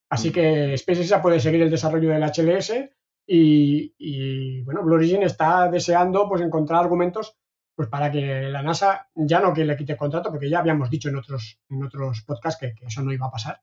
Así 0.09 0.29
Mm. 0.29 0.33
que 0.33 0.77
SpaceX 0.77 1.07
ya 1.09 1.21
puede 1.21 1.39
seguir 1.39 1.61
el 1.61 1.69
desarrollo 1.69 2.09
del 2.09 2.23
HLS 2.23 2.89
y, 3.27 3.93
y, 3.97 4.61
bueno, 4.63 4.83
Blue 4.83 4.95
Origin 4.95 5.21
está 5.23 5.69
deseando 5.69 6.27
pues 6.27 6.41
encontrar 6.41 6.79
argumentos 6.81 7.35
pues 7.75 7.87
para 7.87 8.11
que 8.11 8.49
la 8.49 8.61
NASA 8.61 9.07
ya 9.15 9.39
no 9.39 9.53
que 9.53 9.63
le 9.63 9.77
quite 9.77 9.95
contrato, 9.95 10.29
porque 10.31 10.49
ya 10.49 10.59
habíamos 10.59 10.89
dicho 10.89 11.07
en 11.07 11.15
otros, 11.15 11.61
en 11.69 11.81
otros 11.83 12.23
podcasts 12.23 12.59
que, 12.59 12.73
que 12.75 12.87
eso 12.87 13.01
no 13.03 13.13
iba 13.13 13.27
a 13.27 13.31
pasar, 13.31 13.61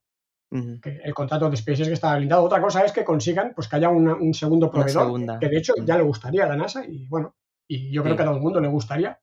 que 0.81 1.01
el 1.05 1.13
contrato 1.13 1.51
de 1.51 1.57
SpaceX 1.59 1.89
estaba 1.89 2.17
blindado. 2.17 2.45
Otra 2.45 2.63
cosa 2.63 2.83
es 2.83 2.93
que 2.93 3.05
consigan 3.05 3.53
pues 3.55 3.69
que 3.69 3.77
haya 3.77 3.91
una- 3.91 4.15
un 4.15 4.33
segundo 4.33 4.71
proveedor, 4.71 5.39
que 5.39 5.49
de 5.49 5.59
hecho 5.59 5.75
Mm. 5.77 5.85
ya 5.85 5.97
le 5.99 6.03
gustaría 6.05 6.45
a 6.45 6.49
la 6.49 6.57
NASA 6.57 6.87
y 6.87 7.07
bueno, 7.09 7.35
y 7.69 7.91
yo 7.93 8.03
creo 8.03 8.15
Sí. 8.15 8.17
que 8.17 8.23
a 8.23 8.27
todo 8.27 8.37
el 8.37 8.43
mundo 8.43 8.61
le 8.61 8.69
gustaría 8.69 9.21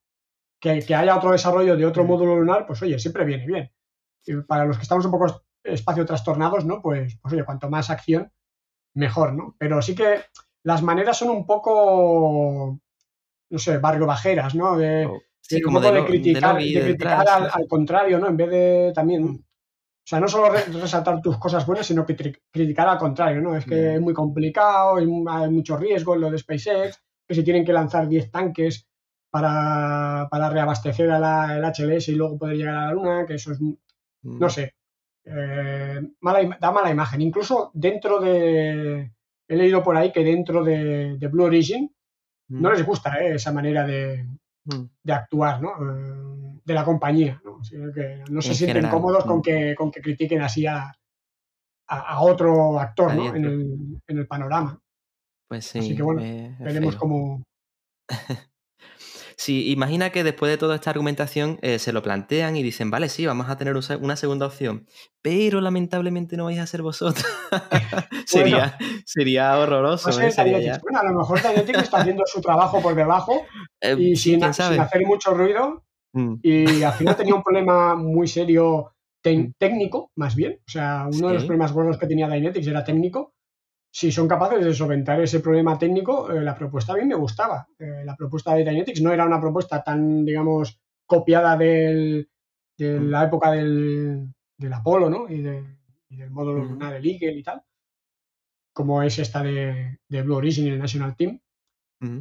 que, 0.62 0.80
que 0.86 0.94
haya 0.94 1.18
otro 1.18 1.32
desarrollo 1.32 1.76
de 1.76 1.86
otro 1.88 2.04
Mm. 2.04 2.08
módulo 2.08 2.36
lunar, 2.36 2.68
pues 2.68 2.80
oye, 2.84 3.00
siempre 3.00 3.26
viene 3.26 3.48
bien. 3.48 3.72
Para 4.48 4.66
los 4.66 4.78
que 4.78 4.84
estamos 4.84 5.06
un 5.06 5.12
poco 5.12 5.26
es- 5.28 5.42
espacio 5.64 6.06
trastornados, 6.06 6.66
¿no? 6.66 6.82
Pues, 6.82 7.18
pues 7.22 7.34
oye, 7.34 7.46
cuanto 7.46 7.70
más 7.70 7.90
acción, 7.90 8.32
mejor, 8.96 9.34
¿no? 9.34 9.56
Pero 9.58 9.82
sí 9.82 9.96
que 9.96 10.22
las 10.64 10.82
maneras 10.82 11.18
son 11.18 11.30
un 11.30 11.46
poco, 11.46 12.80
no 13.50 13.60
sé, 13.60 13.78
barrio 13.78 14.06
bajeras, 14.06 14.56
¿no? 14.56 14.78
De, 14.78 15.06
Oh, 15.06 15.20
sí, 15.42 15.56
de 15.56 15.62
un 15.62 15.64
como 15.74 15.82
poco 15.82 15.94
de, 15.94 16.06
criticar, 16.06 16.56
de 16.58 16.82
criticar 16.84 17.28
al, 17.28 17.68
contrario, 17.68 18.20
¿no? 18.20 18.28
En 18.28 18.38
vez 18.38 18.50
de 18.50 18.92
también. 18.96 19.24
Mm. 19.24 19.36
O 20.06 20.06
sea, 20.06 20.20
no 20.20 20.28
solo 20.28 20.50
re- 20.50 20.66
resaltar 20.66 21.22
tus 21.22 21.38
cosas 21.38 21.66
buenas, 21.66 21.86
sino 21.88 22.06
que 22.06 22.16
criticar 22.52 22.90
al 22.90 22.98
contrario, 22.98 23.42
¿no? 23.42 23.56
Es 23.56 23.66
que 23.66 23.76
Ya. 23.82 23.94
es 23.94 24.02
muy 24.02 24.14
complicado, 24.14 24.98
hay, 24.98 25.06
hay 25.30 25.50
mucho 25.50 25.78
riesgo 25.78 26.16
en 26.16 26.22
lo 26.22 26.30
de 26.32 26.38
SpaceX, 26.40 27.02
que 27.26 27.36
se 27.36 27.44
tienen 27.44 27.64
que 27.64 27.72
lanzar 27.72 28.10
10 28.10 28.30
tanques 28.30 28.86
para, 29.32 30.28
para 30.30 30.50
reabastecer 30.50 31.10
a 31.10 31.20
la, 31.20 31.56
el 31.58 31.64
HLS 31.64 32.10
y 32.12 32.16
luego 32.16 32.38
poder 32.38 32.58
llegar 32.58 32.76
a 32.76 32.86
la 32.88 32.94
Luna, 32.94 33.26
que 33.26 33.36
eso 33.36 33.54
es, 33.54 33.62
Mm. 33.62 33.74
No 34.24 34.50
sé, 34.50 34.76
eh, 35.26 36.02
mala, 36.22 36.58
da 36.60 36.72
mala 36.72 36.92
imagen. 36.92 37.22
Incluso 37.22 37.72
dentro 37.74 38.20
de, 38.20 39.12
he 39.48 39.56
leído 39.56 39.84
por 39.84 39.96
ahí 39.96 40.12
que 40.12 40.24
dentro 40.24 40.64
de, 40.64 41.18
de 41.18 41.28
Blue 41.28 41.46
Origin 41.46 41.94
no 42.50 42.72
les 42.72 42.86
gusta 42.86 43.22
¿eh? 43.22 43.36
esa 43.36 43.52
manera 43.52 43.86
de, 43.86 44.26
Mm. 44.66 44.86
de 45.04 45.14
actuar, 45.14 45.62
¿no? 45.62 45.72
Eh, 45.72 46.60
de 46.64 46.74
la 46.74 46.86
compañía, 46.86 47.42
¿no? 47.44 47.60
Así 47.60 47.76
que 47.94 48.24
no 48.30 48.42
se 48.42 48.50
En 48.50 48.56
sienten 48.56 48.76
general, 48.76 48.92
cómodos 48.92 49.26
con 49.26 49.40
mm. 49.40 49.42
que, 49.42 49.76
con 49.76 49.92
que 49.92 50.02
critiquen 50.02 50.42
así 50.42 50.66
a, 50.66 50.86
a, 51.88 52.00
a 52.00 52.22
otro 52.22 52.80
actor, 52.80 53.14
¿no? 53.14 53.36
En 53.36 53.44
el, 53.44 54.02
en 54.08 54.18
el 54.18 54.28
panorama. 54.28 54.80
Pues 55.50 55.66
sí, 55.66 55.80
Así 55.80 55.96
que 55.96 56.04
bueno, 56.04 56.22
Veremos 56.60 56.94
feo. 56.94 57.00
cómo. 57.00 57.44
Sí, 59.38 59.72
imagina 59.72 60.10
que 60.12 60.24
después 60.24 60.52
de 60.52 60.58
toda 60.58 60.76
esta 60.76 60.90
argumentación 60.92 61.60
eh, 61.62 61.80
se 61.80 61.94
lo 61.94 62.02
plantean 62.04 62.56
y 62.56 62.64
dicen, 62.64 62.90
vale, 62.92 63.10
sí, 63.10 63.26
vamos 63.26 63.50
a 63.50 63.58
tener 63.58 63.76
un 63.76 63.84
una 64.02 64.16
segunda 64.16 64.46
opción, 64.46 64.86
pero 65.22 65.62
lamentablemente 65.62 66.38
no 66.38 66.46
vais 66.46 66.60
a 66.60 66.68
ser 66.68 66.82
vosotros. 66.82 67.26
sería, 68.26 68.78
sería 69.06 69.58
horroroso. 69.58 70.08
No 70.10 70.14
sé, 70.14 70.28
¿eh? 70.28 70.32
Sería 70.32 70.60
ya- 70.60 70.80
Bueno, 70.82 71.00
a 71.00 71.04
lo 71.04 71.20
mejor 71.20 71.42
Dynetics 71.42 71.80
está 71.84 71.98
haciendo 71.98 72.24
su 72.26 72.42
trabajo 72.42 72.82
por 72.82 72.96
debajo 72.96 73.46
Eh, 73.82 73.96
y 74.00 74.16
sin, 74.16 74.42
hacer 74.44 75.06
mucho 75.06 75.34
ruido 75.34 75.84
Mm, 76.16 76.36
y 76.44 76.84
al 76.84 76.94
final 76.94 77.16
tenía 77.18 77.34
un 77.34 77.42
problema 77.42 77.96
muy 77.96 78.28
serio 78.28 78.92
Mm. 79.26 79.52
técnico, 79.58 80.12
más 80.18 80.36
bien. 80.36 80.60
O 80.68 80.70
sea, 80.70 81.08
uno 81.10 81.30
de 81.30 81.34
los 81.36 81.46
problemas 81.46 81.72
gordos 81.72 81.98
que 81.98 82.08
tenía 82.08 82.28
Dynetics 82.28 82.68
era 82.68 82.84
técnico. 82.84 83.34
Si 83.96 84.12
son 84.12 84.28
capaces 84.28 84.66
de 84.66 84.74
solventar 84.74 85.22
ese 85.22 85.40
problema 85.40 85.78
técnico, 85.78 86.32
eh, 86.32 86.42
la 86.42 86.56
propuesta 86.56 86.94
a 86.94 86.98
mí 86.98 87.06
me 87.06 87.14
gustaba. 87.14 87.68
Eh, 87.78 88.02
la 88.04 88.16
propuesta 88.16 88.56
de 88.56 88.64
Dynetics 88.66 89.02
no 89.02 89.12
era 89.14 89.24
una 89.24 89.40
propuesta 89.40 89.84
tan, 89.84 90.26
digamos, 90.26 90.82
copiada 91.06 91.56
del- 91.56 92.28
de 92.76 93.00
Mm. 93.00 93.10
la 93.12 93.24
época 93.26 93.52
del, 93.52 94.34
del 94.58 94.74
Apolo, 94.74 95.12
¿no? 95.12 95.30
Y, 95.30 95.44
de- 95.44 95.78
y 96.10 96.16
del 96.18 96.32
módulo 96.32 96.64
Mm. 96.64 96.70
lunar, 96.70 96.96
el 96.96 97.06
Eagle 97.06 97.34
y 97.34 97.44
tal, 97.44 97.62
como 98.74 99.04
es 99.04 99.20
esta 99.20 99.44
de, 99.44 100.00
de 100.10 100.22
Blue 100.24 100.38
Origin 100.38 100.66
y 100.66 100.70
el 100.72 100.80
National 100.80 101.16
Team. 101.16 101.40
mm. 102.00 102.20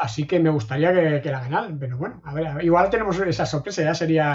Así 0.00 0.28
que 0.28 0.38
me 0.38 0.48
gustaría 0.50 0.92
que, 0.94 1.20
que 1.20 1.30
la 1.32 1.40
ganaran, 1.40 1.76
pero 1.76 1.98
bueno, 1.98 2.22
a 2.24 2.32
ver, 2.32 2.46
a 2.46 2.54
ver, 2.54 2.64
igual 2.64 2.88
tenemos 2.88 3.18
esa 3.18 3.44
sorpresa, 3.46 3.82
ya 3.82 3.94
sería. 3.94 4.32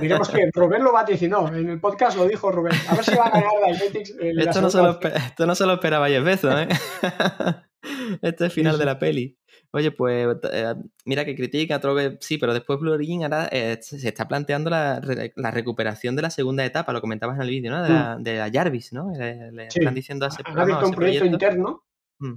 Diremos 0.00 0.28
que 0.28 0.50
Rubén 0.52 0.84
lo 0.84 0.92
vaticinó, 0.92 1.48
en 1.48 1.70
el 1.70 1.80
podcast 1.80 2.18
lo 2.18 2.26
dijo 2.28 2.52
Rubén. 2.52 2.74
A 2.86 2.94
ver 2.94 3.04
si 3.04 3.14
va 3.14 3.24
a 3.26 3.30
ganar 3.30 3.48
la 3.66 4.42
Esto, 4.42 4.60
no 4.60 4.68
se 4.68 4.78
lo, 4.82 5.00
esto 5.00 5.46
no 5.46 5.54
se 5.54 5.64
lo 5.64 5.72
esperaba 5.72 6.08
Jeff 6.08 6.22
Bezos, 6.22 6.54
¿eh? 6.54 6.68
este 8.22 8.28
es 8.28 8.40
el 8.42 8.50
final 8.50 8.74
sí. 8.74 8.78
de 8.78 8.84
la 8.84 8.98
peli. 8.98 9.36
Oye, 9.72 9.92
pues 9.92 10.36
eh, 10.52 10.74
mira 11.04 11.24
que 11.24 11.34
critica, 11.36 11.80
que 11.80 12.18
sí, 12.20 12.38
pero 12.38 12.52
después 12.52 12.78
Blue 12.80 12.92
Origin 12.92 13.22
ahora 13.22 13.48
eh, 13.52 13.78
se 13.80 14.06
está 14.08 14.26
planteando 14.26 14.68
la, 14.68 14.98
re- 15.00 15.32
la 15.36 15.50
recuperación 15.52 16.16
de 16.16 16.22
la 16.22 16.30
segunda 16.30 16.64
etapa, 16.64 16.92
lo 16.92 17.00
comentabas 17.00 17.36
en 17.36 17.42
el 17.42 17.50
vídeo, 17.50 17.70
¿no? 17.70 17.82
De 17.82 17.88
la, 17.88 18.16
de 18.18 18.36
la 18.38 18.50
Jarvis, 18.52 18.92
¿no? 18.92 19.12
Le, 19.16 19.52
le 19.52 19.66
Mm. 19.66 19.70
Sí. 19.70 19.78
están 19.78 19.94
diciendo 19.94 20.24
a 20.26 20.28
ese 20.28 20.42
Han 20.44 20.58
abierto 20.58 20.86
un 20.86 20.92
proyecto. 20.94 21.24
interno. 21.26 21.84
Mm. 22.18 22.34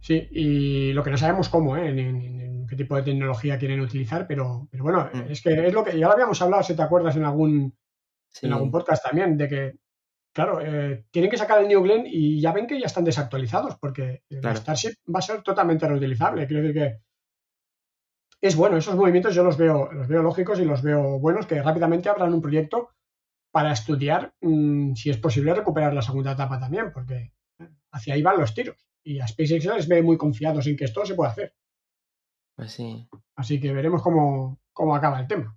Sí, 0.00 0.28
y 0.30 0.92
lo 0.92 1.02
que 1.02 1.10
no 1.10 1.18
sabemos 1.18 1.48
cómo, 1.48 1.76
¿eh? 1.76 1.92
ni 1.92 2.66
qué 2.66 2.76
tipo 2.76 2.94
de 2.96 3.02
tecnología 3.02 3.58
quieren 3.58 3.80
utilizar, 3.80 4.26
pero, 4.26 4.68
pero 4.70 4.84
bueno, 4.84 5.10
Mm. 5.12 5.30
es 5.30 5.42
que 5.42 5.66
es 5.66 5.72
lo 5.72 5.82
que 5.84 5.98
ya 5.98 6.06
lo 6.06 6.12
habíamos 6.12 6.40
hablado, 6.40 6.62
si 6.62 6.76
te 6.76 6.82
acuerdas, 6.82 7.16
en 7.16 7.24
algún, 7.24 7.76
Sí. 8.30 8.46
en 8.46 8.52
algún 8.52 8.70
podcast 8.70 9.04
también, 9.04 9.36
de 9.36 9.48
que, 9.48 9.74
claro, 10.32 10.60
eh, 10.60 11.04
tienen 11.10 11.30
que 11.30 11.36
sacar 11.38 11.60
el 11.60 11.68
New 11.68 11.82
Glenn 11.82 12.04
y 12.06 12.40
ya 12.40 12.52
ven 12.52 12.66
que 12.66 12.78
ya 12.78 12.86
están 12.86 13.04
desactualizados, 13.04 13.76
porque 13.78 14.22
Claro. 14.28 14.56
Starship 14.56 14.94
va 15.12 15.18
a 15.18 15.22
ser 15.22 15.42
totalmente 15.42 15.88
reutilizable. 15.88 16.46
Quiero 16.46 16.62
decir 16.62 16.80
que 16.82 17.00
es 18.40 18.54
bueno, 18.54 18.76
esos 18.76 18.94
movimientos 18.94 19.34
yo 19.34 19.42
los 19.42 19.56
veo, 19.56 19.90
los 19.92 20.06
veo 20.06 20.22
lógicos 20.22 20.60
y 20.60 20.64
los 20.64 20.82
veo 20.82 21.18
buenos, 21.18 21.46
que 21.46 21.60
rápidamente 21.60 22.08
abran 22.08 22.32
un 22.32 22.40
proyecto 22.42 22.90
para 23.50 23.72
estudiar 23.72 24.34
mm, 24.42 24.94
si 24.94 25.10
es 25.10 25.16
posible 25.16 25.54
recuperar 25.54 25.92
la 25.94 26.02
segunda 26.02 26.32
etapa 26.32 26.60
también, 26.60 26.92
porque 26.92 27.32
hacia 27.90 28.14
ahí 28.14 28.22
van 28.22 28.38
los 28.38 28.54
tiros. 28.54 28.87
Y 29.04 29.20
a 29.20 29.26
SpaceX 29.28 29.64
les 29.64 29.88
ve 29.88 30.02
muy 30.02 30.16
confiados 30.16 30.66
en 30.66 30.76
que 30.76 30.84
esto 30.84 31.04
se 31.06 31.14
puede 31.14 31.30
hacer. 31.30 31.54
Pues 32.56 32.72
sí, 32.72 33.08
Así 33.36 33.60
que 33.60 33.72
veremos 33.72 34.02
cómo, 34.02 34.60
cómo 34.72 34.94
acaba 34.96 35.20
el 35.20 35.28
tema. 35.28 35.56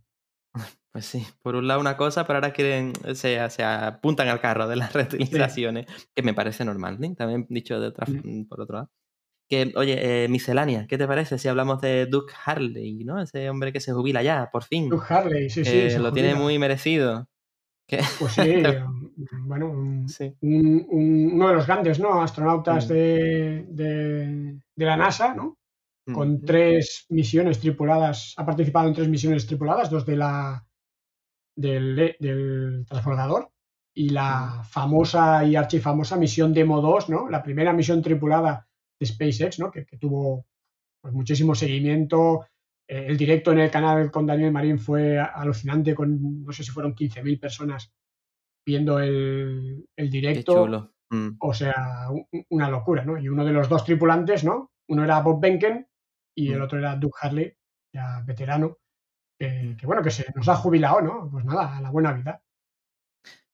pues 0.92 1.06
sí. 1.06 1.26
Por 1.42 1.56
un 1.56 1.68
lado 1.68 1.80
una 1.80 1.98
cosa, 1.98 2.26
pero 2.28 2.38
ahora 2.38 2.54
quieren, 2.54 2.94
se, 3.16 3.50
se 3.50 3.64
apuntan 3.64 4.28
al 4.28 4.40
carro 4.40 4.68
de 4.68 4.76
las 4.76 4.94
reutilizaciones, 4.94 5.88
que 6.16 6.22
me 6.24 6.34
parece 6.34 6.64
normal, 6.64 6.98
¿no? 7.00 7.14
También 7.16 7.48
dicho 7.50 7.80
de 7.80 7.88
otra, 7.88 8.06
Mm. 8.08 8.46
por 8.48 8.62
otro 8.62 8.76
lado. 8.78 8.92
Que, 9.50 9.74
oye, 9.76 10.24
eh, 10.24 10.28
miscelánea, 10.30 10.88
¿qué 10.88 10.98
te 10.98 11.08
parece 11.08 11.38
si 11.38 11.50
hablamos 11.50 11.82
de 11.82 12.06
Duke 12.06 12.34
Harley, 12.46 13.04
¿no? 13.04 13.22
Ese 13.22 13.50
hombre 13.50 13.74
que 13.74 13.82
se 13.82 13.92
jubila 13.92 14.24
ya, 14.24 14.50
por 14.50 14.64
fin. 14.64 14.88
Doug 14.88 15.04
Harley, 15.10 15.50
sí, 15.50 15.66
sí. 15.66 15.90
se 15.90 16.00
lo 16.00 16.14
tiene 16.14 16.36
muy 16.36 16.58
merecido. 16.58 17.28
Pues 18.20 18.34
sí, 18.34 18.64
bueno, 19.46 19.70
un- 19.70 20.08
sí. 20.10 20.34
un- 20.42 20.86
un- 20.90 21.32
uno 21.34 21.48
de 21.50 21.54
los 21.56 21.68
grandes, 21.68 22.00
¿no? 22.00 22.22
Astronautas 22.22 22.86
Mm. 22.86 22.90
de, 22.94 23.66
de- 23.70 24.60
de 24.76 24.86
la 24.86 24.98
NASA, 24.98 25.34
¿no? 25.36 25.58
Con 26.14 26.34
Mm. 26.36 26.46
tres 26.46 27.06
misiones 27.10 27.60
tripuladas, 27.60 28.34
ha 28.38 28.46
participado 28.46 28.88
en 28.88 28.94
tres 28.94 29.08
misiones 29.10 29.46
tripuladas, 29.46 29.90
dos 29.90 30.06
de 30.06 30.16
la 30.18 30.66
del, 31.56 32.16
del 32.20 32.86
transbordador 32.88 33.50
y 33.94 34.10
la 34.10 34.64
famosa 34.70 35.44
y 35.44 35.56
archifamosa 35.56 36.16
misión 36.18 36.54
Demo 36.54 36.82
2, 36.82 37.10
¿no? 37.10 37.30
La 37.30 37.44
primera 37.44 37.74
misión 37.74 38.02
tripulada 38.02 38.68
de 39.00 39.06
SpaceX, 39.06 39.60
¿no? 39.60 39.70
Que, 39.70 39.86
que 39.86 39.98
tuvo 39.98 40.46
pues, 41.02 41.14
muchísimo 41.14 41.54
seguimiento. 41.56 42.46
Eh, 42.90 43.06
el 43.08 43.18
directo 43.18 43.52
en 43.52 43.60
el 43.60 43.72
canal 43.72 44.12
con 44.12 44.26
Daniel 44.26 44.52
Marín 44.52 44.80
fue 44.80 45.18
alucinante, 45.20 45.96
con 45.96 46.44
no 46.46 46.52
sé 46.52 46.64
si 46.64 46.72
fueron 46.72 46.94
15.000 46.96 47.40
personas 47.40 47.94
viendo 48.66 49.00
el, 49.00 49.86
el 49.96 50.06
Qué 50.10 50.12
directo. 50.12 50.66
chulo. 50.66 50.94
Mm. 51.10 51.38
O 51.40 51.54
sea, 51.54 52.08
una 52.50 52.70
locura, 52.70 53.04
¿no? 53.04 53.18
Y 53.18 53.28
uno 53.28 53.44
de 53.44 53.52
los 53.52 53.68
dos 53.68 53.84
tripulantes, 53.84 54.44
¿no? 54.44 54.72
Uno 54.90 55.04
era 55.04 55.20
Bob 55.22 55.42
Benken 55.42 55.88
y 56.36 56.52
el 56.52 56.60
Mm. 56.60 56.64
otro 56.64 56.80
era 56.80 56.96
Doug 56.96 57.12
Harley, 57.20 57.54
ya 57.94 58.22
veterano, 58.26 58.78
que, 59.40 59.76
que, 59.80 59.86
bueno, 59.86 60.02
que 60.02 60.12
se 60.12 60.26
nos 60.36 60.48
ha 60.48 60.56
jubilado, 60.56 61.02
¿no? 61.02 61.30
Pues 61.32 61.44
nada, 61.46 61.78
a 61.78 61.82
la 61.82 61.90
buena 61.92 62.14
vida. 62.14 62.42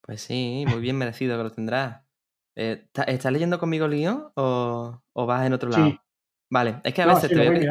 Pues 0.02 0.22
sí, 0.22 0.66
muy 0.68 0.80
bien 0.80 0.98
merecido 0.98 1.38
que 1.38 1.44
lo 1.44 1.52
tendrás. 1.52 2.04
Eh, 2.56 2.82
¿está- 2.86 3.04
¿Estás 3.04 3.32
leyendo 3.32 3.60
conmigo 3.60 3.86
el 3.86 3.92
guion 3.96 4.32
o, 4.36 5.02
o 5.13 5.26
vas 5.26 5.46
en 5.46 5.54
otro 5.54 5.70
lado? 5.70 5.90
Sí. 5.90 6.00
Vale, 6.52 6.80
es 6.84 6.94
que 6.94 7.02
a 7.02 7.06
No, 7.08 7.16
veces 7.16 7.30
sí, 7.30 7.36
te 7.36 7.50
voy. 7.50 7.68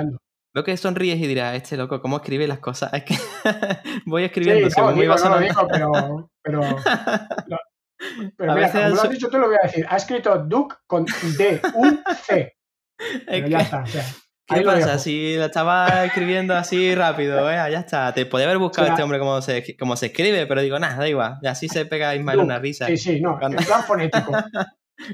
Veo 0.57 0.65
que 0.65 0.75
sonríes 0.79 1.19
y 1.19 1.27
dirás, 1.27 1.55
este 1.55 1.77
loco, 1.77 2.01
¿cómo 2.01 2.17
escribe 2.17 2.49
las 2.49 2.61
cosas? 2.61 2.91
Es 2.95 3.05
que 3.05 3.15
voy 4.07 4.23
Sí, 4.23 4.27
escribiendo 4.27 4.65
no, 4.65 4.71
según 4.71 4.95
me 4.95 5.03
digo, 5.03 5.15
no 5.15 5.19
lo 5.19 5.23
sonando. 5.23 5.47
digo, 5.47 5.69
pero, 5.69 6.31
pero, 6.43 6.61
pero 8.39 8.53
A 8.53 8.55
mira, 8.55 8.73
como 8.73 8.89
lo 8.89 9.03
has 9.03 9.11
dicho 9.11 9.29
tú, 9.29 9.39
lo 9.39 9.49
voy 9.49 9.57
a 9.63 9.67
decir. 9.67 9.87
Ha 9.89 9.97
escrito 9.97 10.39
Duke 10.39 10.77
con 10.87 11.05
D-U-C. 11.05 12.53
Ya 13.51 13.59
está. 13.59 13.83
O 13.83 13.87
sea, 13.87 14.03
¿Qué 14.49 14.63
pasa? 14.63 14.99
Si 14.99 15.37
la 15.37 15.47
estaba 15.47 16.05
escribiendo 16.07 16.55
así 16.57 16.95
rápido, 16.95 17.51
¿eh? 17.51 17.57
ya 17.57 17.81
está. 17.81 18.15
Te 18.15 18.25
podía 18.25 18.47
haber 18.47 18.57
buscado 18.57 18.85
O 18.85 18.87
sea, 18.87 18.95
este 18.95 19.03
hombre 19.03 19.19
cómo 19.19 19.43
se, 19.43 19.77
cómo 19.79 19.97
se 19.97 20.07
escribe, 20.07 20.47
pero 20.47 20.63
digo, 20.63 20.79
nada, 20.79 20.97
da 20.97 21.07
igual. 21.09 21.37
Y 21.43 21.47
así 21.49 21.69
se 21.69 21.85
pega 21.85 22.15
Ismael 22.15 22.39
Duke. 22.39 22.47
una 22.47 22.59
risa. 22.59 22.87
Sí, 22.87 22.97
sí, 22.97 23.21
no, 23.21 23.33
en 23.35 23.39
Cuando- 23.41 23.63
plan 23.63 23.85
fonético. 23.85 24.33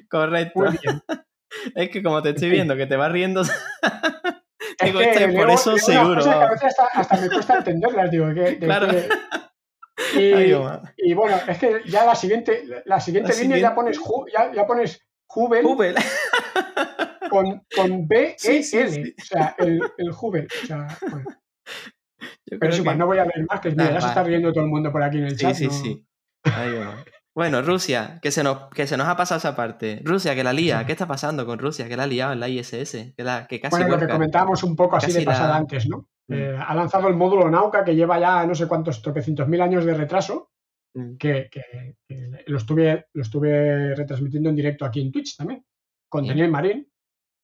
Correcto. 0.09 0.61
Muy 0.61 0.78
bien. 0.81 1.02
Es 1.74 1.88
que 1.90 2.02
como 2.05 2.22
te 2.22 2.31
estoy 2.31 2.50
viendo 2.50 2.76
que 2.76 2.87
te 2.87 2.94
vas 2.96 3.11
riendo, 3.11 3.42
Es 4.79 4.92
que 5.18 5.29
por 5.29 5.51
eso 5.51 5.77
seguro. 5.79 6.16
cosas 6.16 6.37
que 6.37 6.44
a 6.44 6.51
veces 6.51 6.64
hasta, 6.79 6.85
hasta 7.01 7.16
me 7.20 7.29
cuesta 7.31 7.59
entenderlas, 7.59 8.11
digo. 8.11 8.27
Que, 8.35 8.40
de 8.40 8.59
Claro. 8.59 8.88
que- 8.88 9.09
y, 10.20 10.33
Ay, 10.33 10.53
Oma. 10.53 10.83
y 10.96 11.14
bueno, 11.14 11.37
es 11.48 11.59
que 11.59 11.81
ya 11.87 12.05
la 12.05 12.14
siguiente, 12.14 12.64
la 12.87 13.01
siguiente 13.01 13.33
La 13.35 13.40
línea 13.40 13.59
ya 13.59 13.75
pones, 13.75 13.98
ju- 14.01 14.27
ya, 14.33 14.53
ya 14.53 14.66
pones 14.66 15.01
Hubel. 15.35 15.64
con, 17.31 17.62
con 17.75 18.07
B-E-L. 18.09 18.35
Sí, 18.38 18.62
sí, 18.62 18.88
sí. 18.88 19.14
O 19.20 19.25
sea, 19.25 19.55
el, 19.59 19.81
el 19.98 20.11
Hubel. 20.11 20.48
O 20.62 20.66
sea, 20.66 20.87
bueno. 21.11 21.25
Pero 22.61 22.94
no 22.96 23.07
voy 23.07 23.18
a 23.18 23.25
leer 23.25 23.46
más, 23.48 23.61
que 23.61 23.70
mira, 23.70 23.85
ya 23.92 24.01
se 24.01 24.07
va. 24.07 24.09
está 24.11 24.22
riendo 24.25 24.53
todo 24.53 24.64
el 24.64 24.70
mundo 24.70 24.92
por 24.92 25.03
aquí 25.03 25.18
en 25.18 25.25
el 25.25 25.31
Sí, 25.38 25.44
chat. 25.46 25.55
sí, 25.55 25.66
no- 25.66 25.72
sí. 25.72 26.07
Ay, 26.44 26.75
Oma. 26.75 27.05
Bueno, 27.34 27.62
Rusia, 27.62 28.18
que 28.20 28.30
se, 28.30 28.42
nos, 28.42 28.68
que 28.70 28.86
se 28.86 28.96
nos 28.98 29.08
ha 29.08 29.16
pasado 29.16 29.38
esa 29.38 29.56
parte. 29.56 30.02
Rusia, 30.04 30.34
que 30.34 30.44
la 30.44 30.52
lía. 30.52 30.84
¿Qué 30.84 30.92
está 30.92 31.06
pasando 31.06 31.46
con 31.46 31.58
Rusia? 31.58 31.88
Que 31.88 31.96
la 31.96 32.02
ha 32.02 32.06
liado 32.06 32.32
en 32.34 32.40
la 32.40 32.48
ISS. 32.48 33.14
Que, 33.16 33.24
la, 33.24 33.46
que 33.46 33.58
casi 33.60 33.70
Bueno, 33.76 33.88
lo 33.96 33.98
que 33.98 34.12
comentábamos 34.12 34.62
un 34.64 34.76
poco 34.76 34.96
así 34.96 35.06
Casi 35.06 35.20
de 35.20 35.24
pasada 35.24 35.48
la- 35.50 35.56
antes, 35.56 35.88
¿no? 35.88 36.08
Mm. 36.28 36.34
Eh, 36.34 36.56
ha 36.66 36.74
lanzado 36.74 37.08
el 37.08 37.16
módulo 37.16 37.48
Nauka 37.50 37.84
que 37.84 37.94
lleva 37.96 38.18
ya 38.20 38.44
no 38.46 38.54
sé 38.54 38.68
cuántos 38.68 39.00
tropecientos 39.00 39.48
mil 39.48 39.60
años 39.62 39.84
de 39.86 39.94
retraso, 39.94 40.50
Mm. 40.94 41.16
que, 41.16 41.48
que- 41.50 41.96
que 42.06 42.44
lo, 42.48 42.58
estuve, 42.58 43.06
lo 43.14 43.22
estuve 43.22 43.94
retransmitiendo 43.94 44.50
en 44.50 44.56
directo 44.56 44.84
aquí 44.84 45.00
en 45.00 45.10
Twitch 45.10 45.34
también, 45.38 45.64
con. 46.10 46.26
Daniel 46.26 46.50
Marín. 46.50 46.86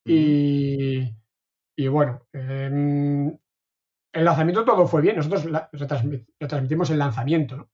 Y, 0.07 1.15
y 1.79 1.89
bueno, 1.89 2.27
em, 2.33 3.29
el 4.13 4.25
lanzamiento 4.25 4.65
todo 4.67 4.87
fue 4.87 5.01
bien. 5.03 5.17
Nosotros 5.17 5.47
la- 5.47 5.71
retransmi- 5.71 6.27
retransmitimos 6.39 6.91
el 6.91 6.99
lanzamiento, 6.99 7.57
¿no? 7.57 7.71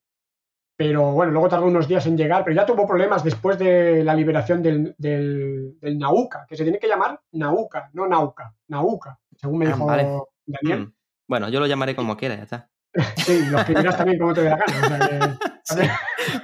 Pero 0.77 1.13
bueno, 1.13 1.31
luego 1.31 1.47
tardó 1.47 1.65
unos 1.67 1.87
días 1.87 2.05
en 2.05 2.17
llegar, 2.17 2.43
pero 2.43 2.55
ya 2.55 2.65
tuvo 2.65 2.85
problemas 2.85 3.23
después 3.23 3.57
de 3.57 4.03
la 4.03 4.13
liberación 4.13 4.61
del, 4.61 4.93
del, 4.97 5.77
del 5.79 5.97
Nauka, 5.97 6.45
que 6.49 6.57
se 6.57 6.63
tiene 6.63 6.79
que 6.79 6.87
llamar 6.87 7.21
Nauka, 7.31 7.89
no 7.93 8.07
Nauka, 8.07 8.53
Nauka, 8.67 9.17
según 9.37 9.59
me 9.59 9.67
Ah, 9.67 9.69
dijo 9.69 9.85
vale. 9.85 10.07
Daniel. 10.45 10.79
Mm. 10.87 10.93
Bueno, 11.27 11.49
yo 11.49 11.59
lo 11.61 11.67
llamaré 11.67 11.95
como 11.95 12.17
quiera, 12.17 12.35
ya 12.35 12.43
está. 12.43 12.69
Sí, 13.17 13.45
lo 13.49 13.59
escribirás 13.59 13.97
también 13.97 14.19
como 14.19 14.33
te 14.33 14.41
dé 14.43 14.49
la 14.49 14.57
gana. 14.57 14.79
o 14.83 14.87
sea 14.87 15.09
que- 15.09 15.45
Sí. 15.63 15.81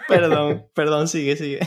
Perdón, 0.07 0.65
perdón, 0.73 1.07
sigue, 1.07 1.35
sigue. 1.35 1.59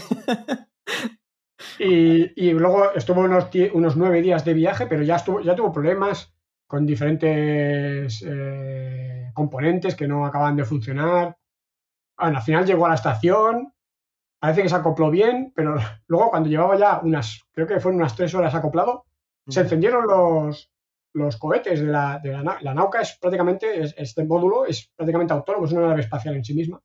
Y, 1.78 2.32
y 2.48 2.52
luego 2.52 2.92
estuvo 2.94 3.20
unos, 3.20 3.48
unos 3.72 3.96
nueve 3.96 4.22
días 4.22 4.44
de 4.44 4.54
viaje, 4.54 4.86
pero 4.86 5.02
ya, 5.02 5.16
estuvo, 5.16 5.40
ya 5.40 5.54
tuvo 5.54 5.72
problemas 5.72 6.34
con 6.66 6.86
diferentes 6.86 8.24
eh, 8.26 9.30
componentes 9.34 9.94
que 9.94 10.08
no 10.08 10.24
acaban 10.26 10.56
de 10.56 10.64
funcionar. 10.64 11.36
Bueno, 12.18 12.38
al 12.38 12.42
final 12.44 12.64
llegó 12.66 12.86
a 12.86 12.90
la 12.90 12.94
estación, 12.94 13.72
parece 14.40 14.62
que 14.62 14.68
se 14.68 14.74
acopló 14.76 15.10
bien, 15.10 15.52
pero 15.54 15.74
luego 16.06 16.30
cuando 16.30 16.48
llevaba 16.48 16.76
ya 16.78 17.00
unas, 17.02 17.40
creo 17.52 17.66
que 17.66 17.80
fueron 17.80 18.00
unas 18.00 18.14
tres 18.16 18.34
horas 18.34 18.54
acoplado, 18.54 19.06
se 19.48 19.60
encendieron 19.60 20.06
los, 20.06 20.70
los 21.12 21.36
cohetes 21.36 21.80
de 21.80 21.86
la, 21.86 22.18
de 22.18 22.32
la, 22.32 22.58
la 22.60 22.74
Nauka. 22.74 23.00
Es 23.02 23.18
prácticamente, 23.20 23.82
es- 23.82 23.94
este 23.98 24.24
módulo 24.24 24.64
es 24.64 24.90
prácticamente 24.96 25.34
autónomo, 25.34 25.66
es 25.66 25.72
una 25.72 25.88
nave 25.88 26.00
espacial 26.00 26.34
en 26.36 26.44
sí 26.44 26.54
misma. 26.54 26.80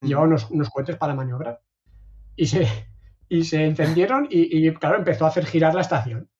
llevaba 0.00 0.26
unos, 0.28 0.48
unos 0.50 0.70
cohetes 0.70 0.96
para 0.96 1.14
maniobrar. 1.14 1.60
Y 2.36 2.46
se, 2.46 2.66
y 3.28 3.42
se 3.44 3.64
encendieron 3.64 4.26
y, 4.30 4.68
y, 4.68 4.72
claro, 4.74 4.98
empezó 4.98 5.24
a 5.24 5.28
hacer 5.28 5.44
girar 5.44 5.74
la 5.74 5.80
estación. 5.80 6.30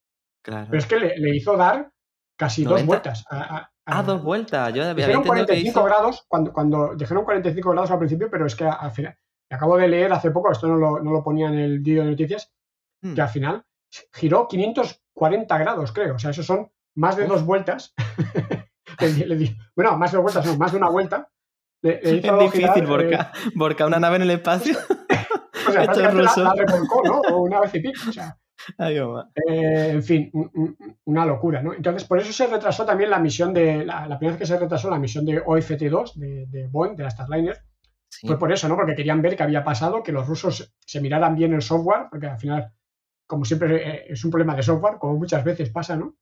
Claro. 0.43 0.67
Pero 0.71 0.79
es 0.79 0.87
que 0.87 0.97
le, 1.01 1.19
le 1.19 1.35
hizo 1.37 1.57
dar 1.57 1.91
casi 2.37 2.63
dos 2.63 2.85
90. 2.85 2.87
vueltas. 2.87 3.25
a- 3.31 3.71
Ah, 3.91 4.03
dos 4.03 4.23
vueltas. 4.23 4.73
Yo 4.75 4.83
había 4.83 4.95
Dijeron 5.07 5.23
entendido 5.23 5.47
que 5.47 5.53
45 5.53 5.71
hizo... 5.71 5.85
grados, 5.85 6.25
cuando, 6.29 6.53
cuando 6.53 6.95
dijeron 6.95 7.25
45 7.25 7.71
grados 7.71 7.91
al 7.91 7.99
principio, 7.99 8.29
pero 8.31 8.47
es 8.47 8.55
que 8.55 8.65
al 8.67 8.91
final, 8.91 9.17
acabo 9.51 9.77
de 9.77 9.89
leer 9.89 10.13
hace 10.13 10.31
poco, 10.31 10.53
esto 10.53 10.67
no 10.69 10.77
lo, 10.77 11.01
no 11.01 11.11
lo 11.13 11.23
ponía 11.25 11.49
en 11.49 11.59
el 11.59 11.79
vídeo 11.81 12.05
de 12.05 12.11
noticias, 12.11 12.53
Mm. 13.01 13.15
que 13.15 13.21
al 13.23 13.29
final 13.29 13.65
giró 14.13 14.49
540 14.49 15.59
grados, 15.59 15.93
creo. 15.93 16.17
O 16.17 16.19
sea, 16.19 16.31
eso 16.33 16.43
son 16.43 16.71
más 16.97 17.17
de 17.17 17.27
dos 17.27 17.45
vueltas. 17.45 17.95
Le 19.01 19.27
le 19.27 19.57
bueno, 19.77 19.97
más 19.97 20.11
de 20.11 20.17
dos 20.17 20.23
vueltas, 20.25 20.47
no, 20.47 20.57
más 20.57 20.73
de 20.73 20.79
una 20.79 20.89
vuelta. 20.91 21.29
Le- 21.83 22.01
Es 22.03 22.13
difícil 22.23 22.51
girar, 22.51 23.03
eh, 23.03 23.19
volcar 23.55 23.87
una 23.87 24.01
nave 24.01 24.17
en 24.17 24.23
el 24.23 24.31
espacio. 24.33 24.77
o 25.69 25.71
sea, 25.71 25.85
prácticamente 25.85 26.41
la 26.43 26.55
revolcó, 26.55 27.03
¿no? 27.05 27.21
O 27.21 27.43
una 27.43 27.61
vez 27.61 27.75
y 27.77 27.81
pico. 27.81 28.01
O 28.09 28.13
sea, 28.13 28.37
Ay, 28.77 28.97
eh, 28.99 29.91
en 29.93 30.03
fin, 30.03 30.31
un- 30.33 30.51
un- 30.55 30.77
una 31.05 31.25
locura, 31.25 31.63
¿no? 31.63 31.73
Entonces, 31.75 32.05
por 32.05 32.19
eso 32.19 32.33
se 32.33 32.47
retrasó 32.47 32.85
también 32.85 33.11
la 33.11 33.19
misión 33.19 33.55
de. 33.55 33.85
La, 33.85 34.07
la 34.07 34.19
primera 34.19 34.33
vez 34.37 34.41
que 34.41 34.47
se 34.47 34.59
retrasó 34.59 34.91
la 34.91 34.99
misión 34.99 35.25
de 35.25 35.43
OFT-2 35.45 36.15
de, 36.15 36.47
de 36.47 36.67
Boeing, 36.67 36.97
de 36.97 37.05
la 37.05 37.11
Starliner, 37.11 37.59
Sí. 38.11 38.27
fue 38.27 38.39
por 38.39 38.51
eso, 38.53 38.69
¿no? 38.69 38.75
Porque 38.77 38.95
querían 38.95 39.21
ver 39.23 39.37
qué 39.37 39.43
había 39.43 39.63
pasado, 39.63 40.03
que 40.03 40.13
los 40.13 40.27
rusos 40.27 40.75
se 40.81 41.01
miraran 41.01 41.37
bien 41.37 41.53
el 41.53 41.63
software, 41.63 42.07
porque 42.11 42.27
al 42.27 42.39
final, 42.39 42.73
como 43.27 43.45
siempre, 43.45 43.77
eh, 43.89 44.05
es 44.09 44.25
un 44.25 44.31
problema 44.31 44.57
de 44.57 44.63
software, 44.63 44.97
como 44.99 45.17
muchas 45.19 45.45
veces 45.45 45.71
pasa, 45.71 45.95
¿no? 45.95 46.17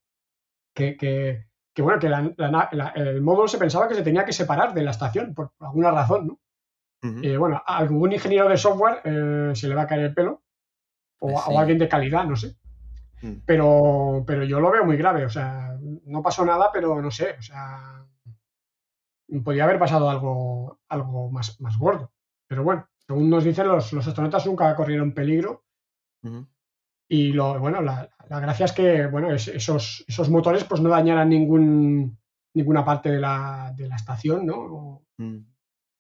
Que, 0.75 0.97
que- 0.97 1.47
que, 1.75 1.83
bueno, 1.83 1.99
que 1.99 2.09
la- 2.09 2.33
la 2.73 2.93
el 2.97 3.21
módulo 3.23 3.49
se 3.49 3.59
pensaba 3.59 3.87
que 3.89 3.95
se 3.95 4.03
tenía 4.03 4.25
que 4.25 4.33
separar 4.33 4.75
de 4.75 4.83
la 4.83 4.91
estación, 4.91 5.35
por 5.35 5.53
alguna 5.61 5.91
razón, 5.91 6.27
¿no? 6.27 6.41
Eh, 7.23 7.37
bueno, 7.37 7.63
a 7.65 7.77
algún 7.79 8.13
ingeniero 8.13 8.49
de 8.49 8.57
software 8.57 9.01
se 9.55 9.69
le 9.69 9.75
va 9.75 9.83
a 9.83 9.87
caer 9.87 10.01
el 10.03 10.15
pelo, 10.15 10.43
o, 11.19 11.29
Pues 11.29 11.43
o 11.47 11.51
sí. 11.51 11.57
alguien 11.57 11.79
de 11.79 11.89
calidad, 11.89 12.25
no 12.25 12.37
sé. 12.37 12.57
Mm. 13.23 13.33
Pero, 13.47 14.25
pero 14.27 14.45
yo 14.45 14.61
lo 14.61 14.71
veo 14.71 14.85
muy 14.85 14.97
grave, 14.97 15.25
o 15.25 15.31
sea, 15.31 15.77
no 16.05 16.23
pasó 16.23 16.45
nada, 16.45 16.71
pero 16.73 17.01
no 17.01 17.11
sé, 17.11 17.37
o 17.39 17.43
sea, 17.43 18.05
podría 19.45 19.65
haber 19.65 19.79
pasado 19.79 20.09
algo, 20.11 20.81
algo 20.89 21.31
más, 21.31 21.61
más 21.61 21.77
gordo. 21.79 22.13
Pero 22.49 22.63
bueno, 22.63 22.89
según 23.07 23.29
nos 23.31 23.45
dicen, 23.45 23.67
los, 23.69 23.93
los 23.93 24.07
astronautas 24.07 24.47
nunca 24.47 24.75
corrieron 24.77 25.13
peligro 25.13 25.65
y 27.09 27.33
lo, 27.33 27.59
bueno, 27.61 27.81
la, 27.83 28.09
la 28.29 28.41
gracia 28.41 28.67
es 28.67 28.73
que 28.73 29.07
bueno, 29.07 29.33
es- 29.33 29.49
esos, 29.49 30.05
esos 30.09 30.29
motores 30.29 30.65
pues 30.65 30.81
no 30.81 30.89
dañaran 30.91 31.29
ningún, 31.29 32.19
ninguna 32.55 32.85
parte 32.85 33.11
de 33.11 33.21
la, 33.21 33.73
de 33.77 33.89
la 33.89 33.97
estación, 33.97 34.45
¿no? 34.47 35.03
Mm. 35.19 35.39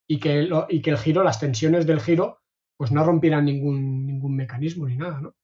Y 0.09 0.18
que, 0.18 0.43
lo- 0.43 0.66
y 0.68 0.82
que 0.82 0.91
el 0.91 0.99
giro, 0.99 1.22
las 1.22 1.41
tensiones 1.41 1.86
del 1.86 2.01
giro, 2.01 2.41
pues 2.77 2.93
no 2.93 3.05
rompieran 3.05 3.45
ningún, 3.45 4.07
ningún 4.07 4.37
mecanismo 4.37 4.87
ni 4.87 4.97
nada, 4.97 5.20
¿no? 5.20 5.35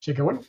Así 0.00 0.14
que 0.14 0.22
bueno, 0.22 0.40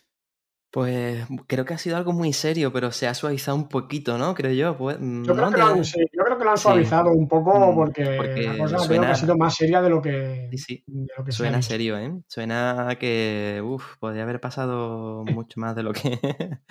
Pues 0.71 1.25
creo 1.47 1.65
que 1.65 1.73
ha 1.73 1.77
sido 1.77 1.97
algo 1.97 2.13
muy 2.13 2.31
serio, 2.31 2.71
pero 2.71 2.91
se 2.93 3.05
ha 3.07 3.13
suavizado 3.13 3.57
un 3.57 3.67
poquito, 3.67 4.17
¿no? 4.17 4.33
Creo 4.33 4.53
yo. 4.53 4.77
Pues, 4.77 4.97
mm, 4.99 5.23
Yo 5.25 5.35
creo, 5.35 5.51
que 5.51 5.57
lo 5.57 5.65
han, 5.65 5.77
De- 5.79 5.83
sí, 5.83 5.99
yo 6.13 6.23
creo 6.23 6.37
que 6.37 6.43
lo 6.45 6.51
han 6.51 6.57
Sí. 6.57 6.63
suavizado 6.63 7.11
un 7.11 7.27
poco 7.27 7.73
Mm, 7.73 7.75
porque, 7.75 8.03
porque 8.17 8.41
la 8.43 8.57
cosa 8.57 8.77
suena- 8.79 8.87
creo 8.87 9.01
que 9.01 9.07
ha 9.11 9.15
sido 9.15 9.37
más 9.37 9.55
seria 9.55 9.81
de 9.81 9.89
lo 9.89 10.01
que, 10.01 10.49
Sí, 10.55 10.83
de 10.87 11.07
lo 11.17 11.25
que 11.25 11.31
Suena 11.33 11.61
serio, 11.61 11.97
¿eh? 11.97 12.13
Suena 12.27 12.89
a 12.89 12.95
que, 12.97 13.61
uff, 13.63 13.97
podría 13.99 14.23
haber 14.23 14.39
pasado 14.39 15.25
mucho 15.25 15.59
más 15.59 15.75
de 15.75 15.83
lo 15.83 15.91
que... 15.91 16.01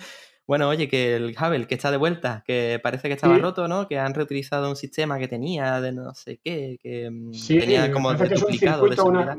Bueno, 0.47 0.67
oye, 0.69 0.87
que 0.89 1.15
el 1.15 1.35
Hubble 1.39 1.67
que 1.67 1.75
está 1.75 1.91
de 1.91 1.97
vuelta, 1.97 2.43
que 2.45 2.79
parece 2.83 3.07
que 3.07 3.13
estaba 3.13 3.35
Sí. 3.35 3.41
roto, 3.41 3.67
¿no? 3.67 3.87
Que 3.87 3.99
han 3.99 4.13
reutilizado 4.13 4.69
un 4.69 4.75
sistema 4.75 5.17
que 5.19 5.27
tenía 5.27 5.79
de 5.79 5.91
no 5.93 6.13
sé 6.13 6.39
qué, 6.43 6.77
que 6.81 7.09
mm, 7.09 7.33
Sí, 7.33 7.59
tenía 7.59 7.91
como 7.91 8.09
que 8.09 8.15
es 8.33 8.41
un 8.43 8.51
de 8.51 8.57
circuito, 8.57 9.05
una, 9.05 9.37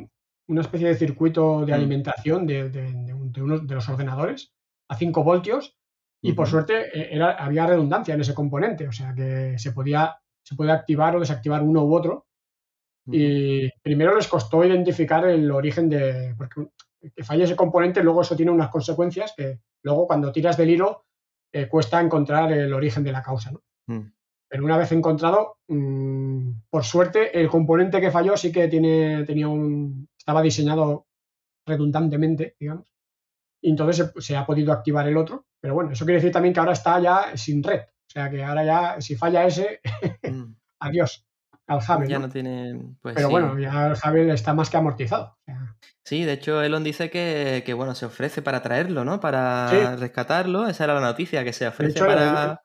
una 0.48 0.60
especie 0.60 0.88
de 0.88 0.94
circuito 0.94 1.64
de 1.66 1.72
Mm. 1.72 1.74
alimentación 1.74 2.46
de, 2.46 2.70
de- 2.70 2.92
de 2.92 3.14
de 3.14 3.42
unos 3.42 3.66
de 3.66 3.74
los 3.74 3.88
ordenadores 3.88 4.52
a 4.88 4.96
5 4.96 5.22
voltios 5.24 5.76
y 6.22 6.32
por 6.34 6.46
suerte 6.46 6.86
eh, 6.98 7.08
era, 7.12 7.32
había 7.32 7.66
redundancia 7.66 8.14
en 8.14 8.20
ese 8.20 8.34
componente, 8.34 8.86
o 8.86 8.92
sea 8.92 9.12
que 9.14 9.58
se 9.58 9.72
podía 9.72 10.16
se 10.44 10.54
puede 10.56 10.72
activar 10.72 11.14
o 11.16 11.20
desactivar 11.20 11.62
uno 11.62 11.84
u 11.84 11.94
otro. 11.94 12.26
Y 13.10 13.68
primero 13.82 14.14
les 14.14 14.28
costó 14.28 14.64
identificar 14.64 15.26
el 15.26 15.50
origen 15.50 15.88
de. 15.88 16.34
Porque 16.38 16.66
que 17.10 17.24
falle 17.24 17.44
ese 17.44 17.56
componente, 17.56 18.02
luego 18.02 18.22
eso 18.22 18.36
tiene 18.36 18.52
unas 18.52 18.70
consecuencias 18.70 19.34
que 19.36 19.60
luego 19.82 20.06
cuando 20.06 20.30
tiras 20.32 20.56
del 20.56 20.70
hilo 20.70 21.06
eh, 21.52 21.68
cuesta 21.68 22.00
encontrar 22.00 22.52
el 22.52 22.72
origen 22.72 23.04
de 23.04 23.12
la 23.12 23.22
causa. 23.22 23.50
¿no? 23.50 23.62
Mm. 23.86 24.12
Pero 24.48 24.64
una 24.64 24.76
vez 24.76 24.92
encontrado, 24.92 25.58
mm, 25.68 26.50
por 26.70 26.84
suerte, 26.84 27.38
el 27.38 27.48
componente 27.48 28.00
que 28.00 28.10
falló 28.10 28.36
sí 28.36 28.52
que 28.52 28.68
tiene, 28.68 29.24
tenía 29.24 29.48
un. 29.48 30.08
estaba 30.16 30.42
diseñado 30.42 31.06
redundantemente, 31.66 32.56
digamos. 32.60 32.92
Y 33.62 33.70
entonces 33.70 34.12
se, 34.14 34.20
se 34.20 34.36
ha 34.36 34.44
podido 34.44 34.72
activar 34.72 35.06
el 35.08 35.16
otro. 35.16 35.46
Pero 35.60 35.74
bueno, 35.74 35.92
eso 35.92 36.04
quiere 36.04 36.18
decir 36.18 36.32
también 36.32 36.52
que 36.52 36.60
ahora 36.60 36.72
está 36.72 37.00
ya 37.00 37.36
sin 37.36 37.62
red. 37.62 37.80
O 37.80 38.10
sea 38.12 38.28
que 38.28 38.42
ahora 38.44 38.64
ya, 38.64 39.00
si 39.00 39.16
falla 39.16 39.46
ese, 39.46 39.80
Mm. 40.22 40.54
adiós 40.80 41.24
al 41.72 41.78
Hubble. 41.78 42.08
Ya 42.08 42.18
¿no? 42.18 42.26
no 42.26 42.32
tiene. 42.32 42.80
Pues 43.00 43.14
Pero 43.14 43.28
sí. 43.28 43.32
bueno, 43.32 43.58
ya 43.58 43.88
el 43.88 43.92
Hubble 43.92 44.32
está 44.32 44.54
más 44.54 44.70
que 44.70 44.76
amortizado. 44.76 45.36
Sí, 46.04 46.24
de 46.24 46.32
hecho, 46.32 46.62
Elon 46.62 46.82
dice 46.84 47.10
que, 47.10 47.62
que, 47.64 47.74
bueno, 47.74 47.94
se 47.94 48.06
ofrece 48.06 48.42
para 48.42 48.62
traerlo, 48.62 49.04
¿no? 49.04 49.20
Para 49.20 49.68
Sí. 49.68 49.76
rescatarlo. 50.00 50.66
Esa 50.66 50.84
era 50.84 50.94
la 50.94 51.00
noticia, 51.00 51.44
que 51.44 51.52
se 51.52 51.66
ofrece 51.66 51.92
hecho, 51.98 52.06
para. 52.06 52.62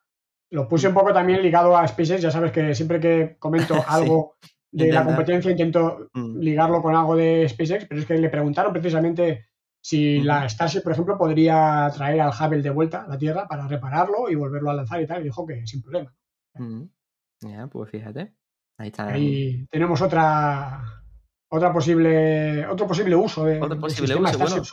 Lo 0.50 0.68
puse 0.68 0.88
un 0.88 0.94
poco 0.94 1.12
también 1.14 1.42
ligado 1.42 1.78
a 1.78 1.88
SpaceX, 1.88 2.22
ya 2.22 2.32
sabes 2.32 2.52
que 2.52 2.74
siempre 2.74 3.00
que 3.00 3.36
comento 3.38 3.76
algo 3.88 4.36
de 4.72 4.92
la 4.92 5.04
competencia 5.04 5.52
intento 5.52 6.10
Mm. 6.14 6.40
ligarlo 6.40 6.82
con 6.82 6.96
algo 6.96 7.16
de 7.16 7.48
SpaceX, 7.50 7.86
pero 7.86 8.02
es 8.02 8.08
que 8.08 8.18
le 8.18 8.30
preguntaron 8.30 8.72
precisamente 8.72 9.48
si 9.82 10.20
la 10.22 10.48
Starship, 10.50 10.82
por 10.82 10.92
ejemplo, 10.94 11.18
podría 11.18 11.90
traer 11.96 12.20
al 12.22 12.32
Hubble 12.32 12.62
de 12.62 12.70
vuelta 12.70 13.04
a 13.04 13.08
la 13.08 13.18
Tierra 13.18 13.48
para 13.48 13.68
repararlo 13.68 14.30
y 14.30 14.36
volverlo 14.36 14.70
a 14.72 14.74
lanzar 14.74 15.02
y 15.02 15.08
tal, 15.08 15.22
y 15.22 15.26
dijo 15.26 15.46
que 15.46 15.66
sin 15.66 15.82
problema. 15.82 16.14
Mm. 16.56 16.84
Ya, 17.42 17.68
pues 17.68 17.92
fíjate. 17.92 18.34
Ahí 18.78 18.88
está. 18.90 19.08
Ahí 19.08 19.66
tenemos 19.72 20.02
otra 20.02 20.84
otra 21.50 21.72
posible 21.72 22.66
otro 22.68 22.88
posible 22.88 23.16
uso 23.16 23.46
de, 23.46 23.62
Otro 23.62 23.80
posible 23.80 24.08
sistema 24.08 24.30
uso, 24.30 24.38
bueno. 24.40 24.64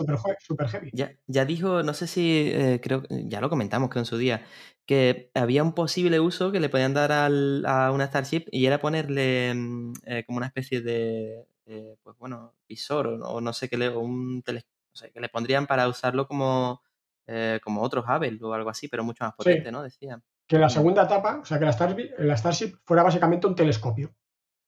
super, 0.41 0.69
heavy. 0.69 0.91
Ya, 0.93 1.13
ya 1.27 1.45
dijo, 1.45 1.83
no 1.83 1.95
sé 1.95 2.07
si, 2.07 2.51
eh, 2.53 2.81
creo, 2.83 3.05
ya 3.11 3.41
lo 3.41 3.49
comentamos 3.49 3.91
creo 3.91 4.03
en 4.03 4.07
su 4.07 4.19
día, 4.19 4.45
que 4.87 5.31
había 5.35 5.63
un 5.63 5.73
posible 5.73 6.21
uso 6.21 6.53
que 6.53 6.61
le 6.61 6.69
podían 6.69 6.93
dar 6.95 7.13
al- 7.13 7.65
a 7.67 7.91
una 7.93 8.07
Starship 8.07 8.47
y 8.51 8.67
era 8.67 8.81
ponerle 8.81 9.55
mm, 9.55 9.93
eh, 10.05 10.25
como 10.27 10.39
una 10.39 10.47
especie 10.49 10.81
de, 10.83 11.47
eh, 11.67 11.97
pues 12.03 12.17
bueno, 12.19 12.55
visor 12.69 13.07
o, 13.07 13.17
no- 13.19 13.27
o 13.29 13.41
no 13.41 13.53
sé 13.53 13.69
qué, 13.69 13.77
le, 13.79 13.89
o 13.89 14.01
un 14.01 14.43
tele- 14.43 14.65
no 14.95 14.97
sé, 15.01 15.11
que 15.13 15.21
le 15.21 15.29
pondrían 15.29 15.67
para 15.67 15.89
usarlo 15.89 16.27
como, 16.29 16.83
eh, 17.27 17.61
como 17.63 17.83
otro 17.83 18.03
Hubble 18.03 18.39
o 18.43 18.53
algo 18.53 18.69
así, 18.71 18.89
pero 18.89 19.05
mucho 19.05 19.25
más 19.25 19.33
Sí. 19.33 19.37
potente, 19.39 19.73
¿no? 19.73 19.83
Decían. 19.83 20.23
Que 20.47 20.59
la 20.59 20.69
segunda 20.69 21.05
etapa, 21.05 21.39
o 21.41 21.45
sea, 21.45 21.59
que 21.59 21.65
la 21.65 21.73
Starship, 21.73 22.11
la 22.19 22.37
Starship 22.37 22.77
fuera 22.85 23.03
básicamente 23.03 23.47
un 23.47 23.55
telescopio. 23.55 24.15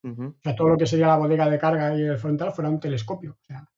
O 0.03 0.35
sea, 0.41 0.55
todo 0.55 0.69
lo 0.69 0.77
que 0.77 0.85
sería 0.85 1.07
la 1.07 1.17
bodega 1.17 1.49
de 1.49 1.59
carga 1.59 1.93
y 1.95 2.01
el 2.01 2.17
frontal 2.17 2.51
fuera 2.53 2.69
un 2.69 2.79
telescopio. 2.79 3.31
O 3.41 3.43
sea, 3.45 3.69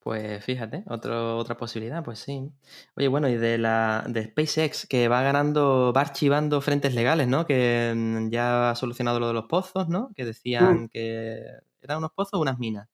Pues 0.00 0.42
fíjate, 0.44 0.84
otro, 0.88 1.36
otra 1.36 1.56
posibilidad, 1.56 2.02
pues 2.02 2.20
sí. 2.20 2.50
Oye, 2.96 3.08
bueno, 3.08 3.28
y 3.28 3.36
de 3.36 3.58
la 3.58 4.04
de 4.08 4.24
SpaceX, 4.24 4.86
que 4.86 5.06
va 5.08 5.22
ganando, 5.22 5.92
va 5.94 6.00
archivando 6.02 6.60
frentes 6.62 6.94
legales, 6.94 7.28
¿no? 7.28 7.44
Que 7.46 7.92
mm, 7.94 8.30
ya 8.30 8.70
ha 8.70 8.74
solucionado 8.74 9.20
lo 9.20 9.26
de 9.28 9.34
los 9.34 9.44
pozos, 9.46 9.88
¿no? 9.88 10.10
Que 10.14 10.24
decían 10.24 10.84
Mm. 10.84 10.88
que 10.88 11.42
eran 11.82 11.98
unos 11.98 12.12
pozos 12.12 12.34
o 12.38 12.40
unas 12.42 12.58
minas. 12.58 12.88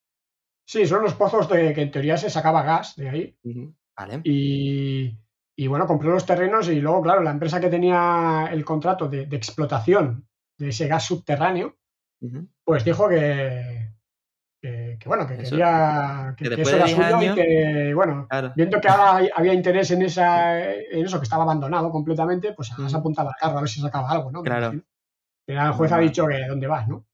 sí, 0.66 0.86
son 0.86 1.02
los 1.02 1.14
pozos 1.14 1.48
de 1.50 1.72
que 1.74 1.82
en 1.82 1.90
teoría 1.90 2.16
se 2.16 2.30
sacaba 2.30 2.62
gas 2.62 2.96
de 2.96 3.08
ahí. 3.10 3.38
Vale. 3.96 4.20
Y, 4.24 5.16
y, 5.56 5.66
bueno, 5.68 5.86
compró 5.86 6.10
los 6.10 6.26
terrenos 6.26 6.68
y 6.68 6.80
luego, 6.80 7.02
claro, 7.02 7.22
la 7.22 7.30
empresa 7.30 7.60
que 7.60 7.68
tenía 7.70 8.48
el 8.50 8.64
contrato 8.64 9.08
de, 9.08 9.26
de 9.26 9.36
explotación 9.36 10.26
de 10.58 10.68
ese 10.68 10.88
gas 10.88 11.04
subterráneo, 11.04 11.76
pues 12.64 12.84
dijo 12.84 13.08
que, 13.08 13.90
que, 14.60 14.96
que, 14.98 15.08
bueno, 15.08 15.26
que 15.26 15.34
Eso, 15.34 15.50
quería 15.50 16.34
que, 16.36 16.44
eso 16.62 16.76
era 16.76 16.84
10 16.86 16.96
suyo 16.96 17.16
años- 17.16 17.36
y 17.36 17.40
que, 17.40 17.92
bueno, 17.94 18.26
Claro. 18.28 18.52
viendo 18.56 18.80
que 18.80 18.88
ahora 18.88 19.28
había 19.36 19.52
interés 19.52 19.90
en, 19.90 20.02
esa, 20.02 20.62
en 20.72 21.04
eso, 21.04 21.18
que 21.18 21.24
estaba 21.24 21.42
abandonado 21.44 21.90
completamente, 21.90 22.52
pues 22.52 22.70
Ujú. 22.72 22.88
se 22.88 22.96
apuntaba 22.96 23.30
al 23.30 23.36
carro 23.38 23.58
a 23.58 23.60
ver 23.60 23.70
si 23.70 23.80
sacaba 23.80 24.10
algo, 24.10 24.30
¿no? 24.32 24.42
Claro. 24.42 24.72
el 25.46 25.72
juez 25.72 25.92
ha 25.92 25.98
dicho 25.98 26.26
que 26.26 26.46
dónde 26.48 26.66
vas, 26.66 26.88
¿no? 26.88 27.04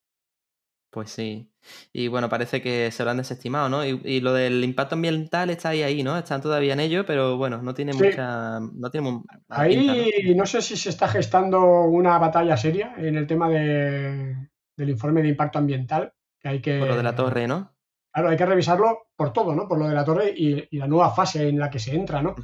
Pues 0.91 1.11
sí. 1.11 1.49
Y 1.93 2.09
bueno, 2.09 2.29
parece 2.29 2.61
que 2.61 2.91
se 2.91 3.05
lo 3.05 3.11
han 3.11 3.19
desestimado, 3.19 3.69
¿no? 3.69 3.87
Y, 3.87 4.01
y 4.05 4.21
lo 4.21 4.33
del 4.33 4.65
impacto 4.65 4.97
ambiental 4.97 5.49
está 5.51 5.69
ahí, 5.69 5.83
ahí, 5.83 6.03
¿no? 6.03 6.19
Están 6.19 6.41
todavía 6.41 6.73
en 6.73 6.81
ello, 6.81 7.07
pero 7.07 7.37
bueno, 7.37 7.63
no 7.63 7.75
tiene 7.75 7.93
Sí. 7.93 8.03
mucha. 8.03 8.59
No 8.59 8.91
tiene. 8.91 9.23
Ahí 9.49 10.35
no 10.35 10.47
sé 10.47 10.63
si 10.63 10.77
se 10.77 10.89
está 10.91 11.07
gestando 11.07 11.83
una 11.85 12.19
batalla 12.19 12.57
seria 12.57 12.95
en 12.99 13.15
el 13.17 13.27
tema 13.29 13.49
de- 13.49 14.49
del 14.77 14.91
informe 14.91 15.23
de 15.23 15.29
impacto 15.29 15.59
ambiental, 15.59 16.13
que 16.41 16.49
hay 16.49 16.61
que... 16.61 16.79
Por 16.81 16.89
lo 16.89 16.97
de 16.97 17.03
la 17.05 17.15
torre, 17.15 17.47
¿no? 17.47 17.73
Claro, 18.13 18.31
hay 18.31 18.37
que 18.37 18.47
revisarlo 18.47 19.11
por 19.15 19.33
todo, 19.33 19.55
¿no? 19.55 19.69
Por 19.69 19.79
lo 19.79 19.87
de 19.87 19.95
la 19.95 20.05
torre 20.05 20.35
y, 20.37 20.67
y 20.71 20.79
la 20.79 20.89
nueva 20.89 21.11
fase 21.15 21.49
en 21.49 21.59
la 21.61 21.71
que 21.71 21.79
se 21.79 21.95
entra, 21.95 22.21
¿no? 22.21 22.35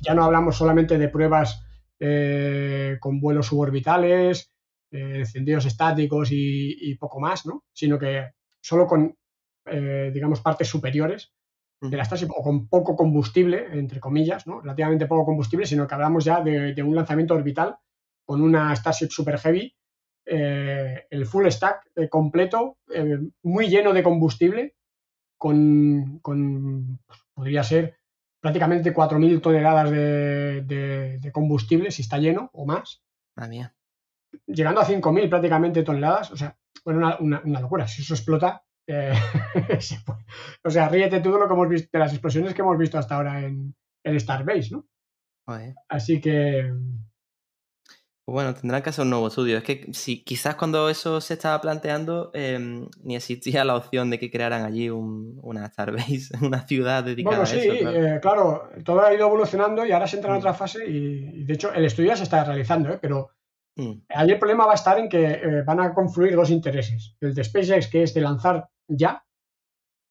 Ya 0.00 0.14
no 0.14 0.22
hablamos 0.22 0.56
solamente 0.56 0.96
de 0.98 1.08
pruebas 1.08 1.64
eh, 1.98 2.98
con 3.00 3.18
vuelos 3.20 3.46
suborbitales, 3.46 4.52
eh, 4.96 5.18
encendidos 5.20 5.66
estáticos 5.66 6.30
y, 6.32 6.76
y 6.90 6.94
poco 6.96 7.20
más, 7.20 7.46
¿no? 7.46 7.64
Sino 7.72 7.98
que 7.98 8.32
solo 8.60 8.86
con, 8.86 9.14
eh, 9.66 10.10
digamos, 10.12 10.40
partes 10.40 10.68
superiores 10.68 11.32
de 11.80 11.96
la 11.96 12.04
Starship 12.04 12.30
o 12.34 12.42
con 12.42 12.68
poco 12.68 12.96
combustible, 12.96 13.66
entre 13.72 14.00
comillas, 14.00 14.46
¿no? 14.46 14.60
Relativamente 14.60 15.06
poco 15.06 15.26
combustible, 15.26 15.66
sino 15.66 15.86
que 15.86 15.94
hablamos 15.94 16.24
ya 16.24 16.40
de, 16.40 16.72
de 16.74 16.82
un 16.82 16.94
lanzamiento 16.94 17.34
orbital 17.34 17.76
con 18.26 18.40
una 18.42 18.74
Starship 18.74 19.10
Super 19.10 19.38
Heavy, 19.38 19.74
eh, 20.26 21.06
el 21.10 21.26
full 21.26 21.46
stack 21.48 21.90
eh, 21.96 22.08
completo, 22.08 22.78
eh, 22.92 23.18
muy 23.44 23.68
lleno 23.68 23.92
de 23.92 24.02
combustible, 24.02 24.74
con, 25.38 26.18
con, 26.20 26.98
pues, 27.06 27.20
podría 27.34 27.62
ser 27.62 27.98
prácticamente 28.40 28.92
4.000 28.94 29.40
toneladas 29.40 29.90
de, 29.90 30.62
de- 30.62 31.18
de 31.18 31.32
combustible 31.32 31.90
si 31.90 32.02
está 32.02 32.18
lleno 32.18 32.50
o 32.52 32.64
más, 32.66 33.02
Madre 33.36 33.50
mía. 33.50 33.75
Llegando 34.46 34.80
a 34.80 34.84
5.000 34.86 35.28
prácticamente 35.28 35.82
toneladas, 35.82 36.30
o 36.32 36.36
sea, 36.36 36.56
bueno, 36.84 36.98
una, 37.00 37.16
una- 37.20 37.42
una 37.44 37.60
locura, 37.60 37.86
si 37.88 38.02
eso 38.02 38.14
explota, 38.14 38.62
eh, 38.88 39.12
se 39.80 39.98
puede- 40.04 40.24
o 40.64 40.70
sea, 40.70 40.88
ríete 40.88 41.20
todo 41.20 41.38
lo 41.38 41.46
que 41.48 41.54
hemos 41.54 41.68
visto, 41.68 41.88
de 41.92 41.98
las 41.98 42.12
explosiones 42.12 42.54
que 42.54 42.62
hemos 42.62 42.78
visto 42.78 42.98
hasta 42.98 43.16
ahora 43.16 43.44
en, 43.44 43.74
en 44.04 44.20
Starbase, 44.20 44.70
¿no? 44.72 44.86
Así 45.88 46.20
que, 46.20 46.72
bueno, 48.28 48.52
tendrán 48.54 48.82
que 48.82 48.90
hacer 48.90 49.04
un 49.04 49.10
nuevo 49.10 49.28
estudio. 49.28 49.56
Es 49.58 49.62
que 49.62 49.86
si 49.92 50.24
quizás 50.24 50.56
cuando 50.56 50.88
eso 50.90 51.20
se 51.20 51.34
estaba 51.34 51.60
planteando, 51.60 52.32
em, 52.34 52.88
ni 53.04 53.14
existía 53.14 53.64
la 53.64 53.76
opción 53.76 54.10
de 54.10 54.18
que 54.18 54.32
crearan 54.32 54.64
allí 54.64 54.90
un- 54.90 55.38
una 55.44 55.68
Starbase, 55.68 56.30
una 56.42 56.66
ciudad 56.66 57.04
dedicada 57.04 57.36
bueno, 57.36 57.42
a 57.44 57.46
sí, 57.46 57.58
eso. 57.60 57.78
claro. 57.78 58.06
eh, 58.06 58.20
claro, 58.20 58.70
todo 58.84 59.00
ha 59.02 59.14
ido 59.14 59.26
evolucionando 59.28 59.86
y 59.86 59.92
ahora 59.92 60.08
se 60.08 60.16
entra 60.16 60.30
en 60.32 60.36
Mm. 60.36 60.40
otra 60.40 60.54
fase 60.54 60.84
y, 60.90 61.30
y, 61.40 61.44
de 61.44 61.54
hecho 61.54 61.72
el 61.72 61.84
estudio 61.84 62.08
ya 62.08 62.16
se 62.16 62.24
está 62.24 62.42
realizando, 62.42 62.90
¿eh? 62.92 62.98
pero 63.00 63.30
Mm, 63.76 63.92
ahí 64.08 64.30
el 64.30 64.38
problema 64.38 64.66
va 64.66 64.72
a 64.72 64.76
estar 64.76 64.98
en 64.98 65.08
que 65.08 65.24
eh, 65.24 65.62
van 65.62 65.80
a 65.80 65.92
confluir 65.92 66.34
dos 66.34 66.50
intereses. 66.50 67.14
El 67.20 67.34
de 67.34 67.44
SpaceX, 67.44 67.88
que 67.88 68.02
es 68.02 68.14
de 68.14 68.22
lanzar 68.22 68.68
ya, 68.88 69.22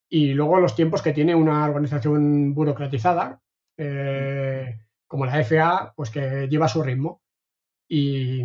y 0.09 0.34
luego 0.34 0.59
los 0.59 0.76
tiempos 0.76 1.01
que 1.01 1.13
tiene 1.13 1.34
una 1.34 1.66
organización 1.66 2.53
burocratizada, 2.53 3.41
eh, 3.78 4.80
como 5.07 5.26
la 5.26 5.43
FAA, 5.43 5.93
pues 5.95 6.09
que 6.09 6.47
lleva 6.47 6.68
su 6.68 6.84
ritmo. 6.84 7.22
Y, 7.89 8.43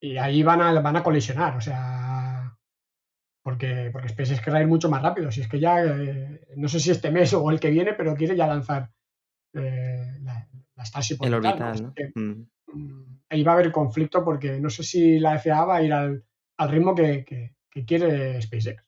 y 0.00 0.16
ahí 0.18 0.42
van 0.42 0.60
a, 0.60 0.80
van 0.80 0.96
a 0.96 1.02
colisionar, 1.02 1.56
o 1.56 1.60
sea, 1.60 2.56
porque, 3.42 3.90
porque 3.92 4.08
SpaceX 4.08 4.40
querrá 4.40 4.60
ir 4.60 4.66
mucho 4.66 4.90
más 4.90 5.02
rápido. 5.02 5.30
Si 5.30 5.40
es 5.40 5.48
que 5.48 5.60
ya, 5.60 5.84
eh, 5.84 6.46
no 6.56 6.68
sé 6.68 6.80
si 6.80 6.90
este 6.90 7.10
mes 7.10 7.32
o 7.32 7.50
el 7.50 7.60
que 7.60 7.70
viene, 7.70 7.92
pero 7.94 8.14
quiere 8.16 8.36
ya 8.36 8.46
lanzar 8.46 8.90
eh, 9.54 10.18
la, 10.20 10.48
la 10.74 10.84
Starship 10.84 11.18
el 11.22 11.34
orbital, 11.34 11.92
Mm. 12.14 12.42
Mm, 12.72 13.02
ahí 13.30 13.42
va 13.42 13.52
a 13.52 13.54
haber 13.56 13.72
conflicto 13.72 14.24
porque 14.24 14.60
no 14.60 14.70
sé 14.70 14.82
si 14.82 15.18
la 15.18 15.38
FAA 15.38 15.64
va 15.64 15.76
a 15.76 15.82
ir 15.82 15.92
al, 15.92 16.24
al 16.58 16.68
ritmo 16.70 16.94
que, 16.94 17.24
que- 17.24 17.54
que 17.70 17.84
quiere 17.84 18.40
SpaceX. 18.40 18.82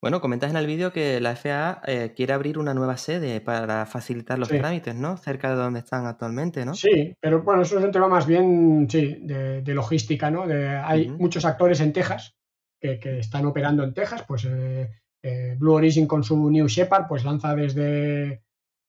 Bueno, 0.00 0.20
comentas 0.20 0.50
en 0.50 0.56
el 0.56 0.66
vídeo 0.66 0.92
que 0.92 1.20
la 1.20 1.36
FAA 1.36 1.82
eh, 1.86 2.12
quiere 2.16 2.32
abrir 2.32 2.58
una 2.58 2.74
nueva 2.74 2.96
sede 2.96 3.40
para 3.40 3.86
facilitar 3.86 4.38
los 4.38 4.48
Sí. 4.48 4.58
trámites, 4.58 4.94
¿no? 4.96 5.16
Cerca 5.16 5.50
de 5.50 5.54
donde 5.56 5.78
están 5.80 6.06
actualmente, 6.06 6.64
¿no? 6.64 6.74
Sí, 6.74 7.14
pero 7.20 7.42
bueno, 7.42 7.62
eso 7.62 7.78
es 7.78 7.84
un 7.84 7.92
tema 7.92 8.08
más 8.08 8.26
bien, 8.26 8.88
sí, 8.90 9.18
de, 9.22 9.62
de 9.62 9.74
logística, 9.74 10.30
¿no? 10.32 10.46
De- 10.48 10.68
hay 10.68 11.08
muchos 11.08 11.44
actores 11.44 11.80
en 11.80 11.92
Texas 11.92 12.36
que, 12.80 12.98
que 12.98 13.20
están 13.20 13.46
operando 13.46 13.84
en 13.84 13.94
Texas, 13.94 14.24
pues 14.26 14.44
eh, 14.50 14.88
eh, 15.22 15.54
Blue 15.58 15.74
Origin 15.74 16.06
con 16.08 16.24
su 16.24 16.50
New 16.50 16.66
Shepard, 16.66 17.06
pues 17.08 17.24
lanza 17.24 17.54
desde, 17.54 18.42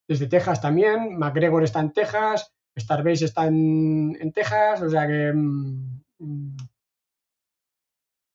desde 0.07 0.27
Texas 0.27 0.59
también, 0.61 1.17
McGregor 1.17 1.63
está 1.63 1.79
en 1.81 1.91
Texas, 1.91 2.51
Starbase 2.79 3.25
está 3.25 3.47
en, 3.47 4.17
en 4.19 4.31
Texas, 4.31 4.81
o 4.81 4.89
sea 4.89 5.07
que 5.07 5.31
mm, 5.33 6.01
mm, 6.19 6.57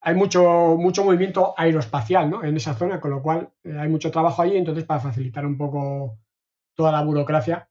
hay 0.07 0.14
mucho, 0.14 0.76
mucho 0.78 1.03
movimiento 1.03 1.55
aeroespacial 1.57 2.28
¿no? 2.28 2.45
en 2.45 2.57
esa 2.57 2.74
zona, 2.74 3.01
con 3.01 3.11
lo 3.11 3.22
cual 3.22 3.51
eh, 3.64 3.76
hay 3.78 3.88
mucho 3.88 4.11
trabajo 4.11 4.42
allí, 4.42 4.57
entonces 4.57 4.84
para 4.84 5.01
facilitar 5.01 5.47
un 5.47 5.57
poco 5.57 6.18
toda 6.76 6.92
la 6.92 7.03
burocracia, 7.03 7.70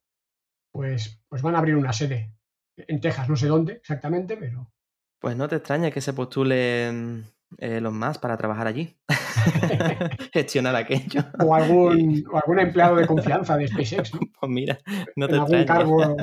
pues, 0.71 1.21
pues 1.29 1.43
van 1.43 1.55
a 1.55 1.59
abrir 1.59 1.75
una 1.75 1.93
sede 1.93 2.33
en 2.75 2.99
Texas, 2.99 3.29
no 3.29 3.35
sé 3.35 3.47
dónde 3.47 3.73
exactamente, 3.73 4.35
pero 4.35 4.71
Pues 5.19 5.37
no 5.37 5.47
te 5.47 5.57
extraña 5.57 5.91
que 5.91 6.01
se 6.01 6.13
postulen 6.13 7.25
eh, 7.59 7.79
los 7.79 7.93
más 7.93 8.17
para 8.17 8.35
trabajar 8.35 8.65
allí. 8.65 8.97
Gestionar 10.33 10.75
aquello. 10.75 11.21
o 11.39 11.53
algún, 11.53 12.23
o 12.31 12.37
algún 12.37 12.59
empleado 12.59 12.95
de 12.95 13.05
confianza 13.05 13.57
de 13.57 13.67
SpaceX, 13.67 14.15
¿no? 14.15 14.21
Pues 14.39 14.51
mira, 14.51 14.79
no 15.15 15.27
te 15.27 15.35
en 15.35 15.41
algún 15.41 15.59
extraña. 15.59 15.65
cargo 15.65 16.15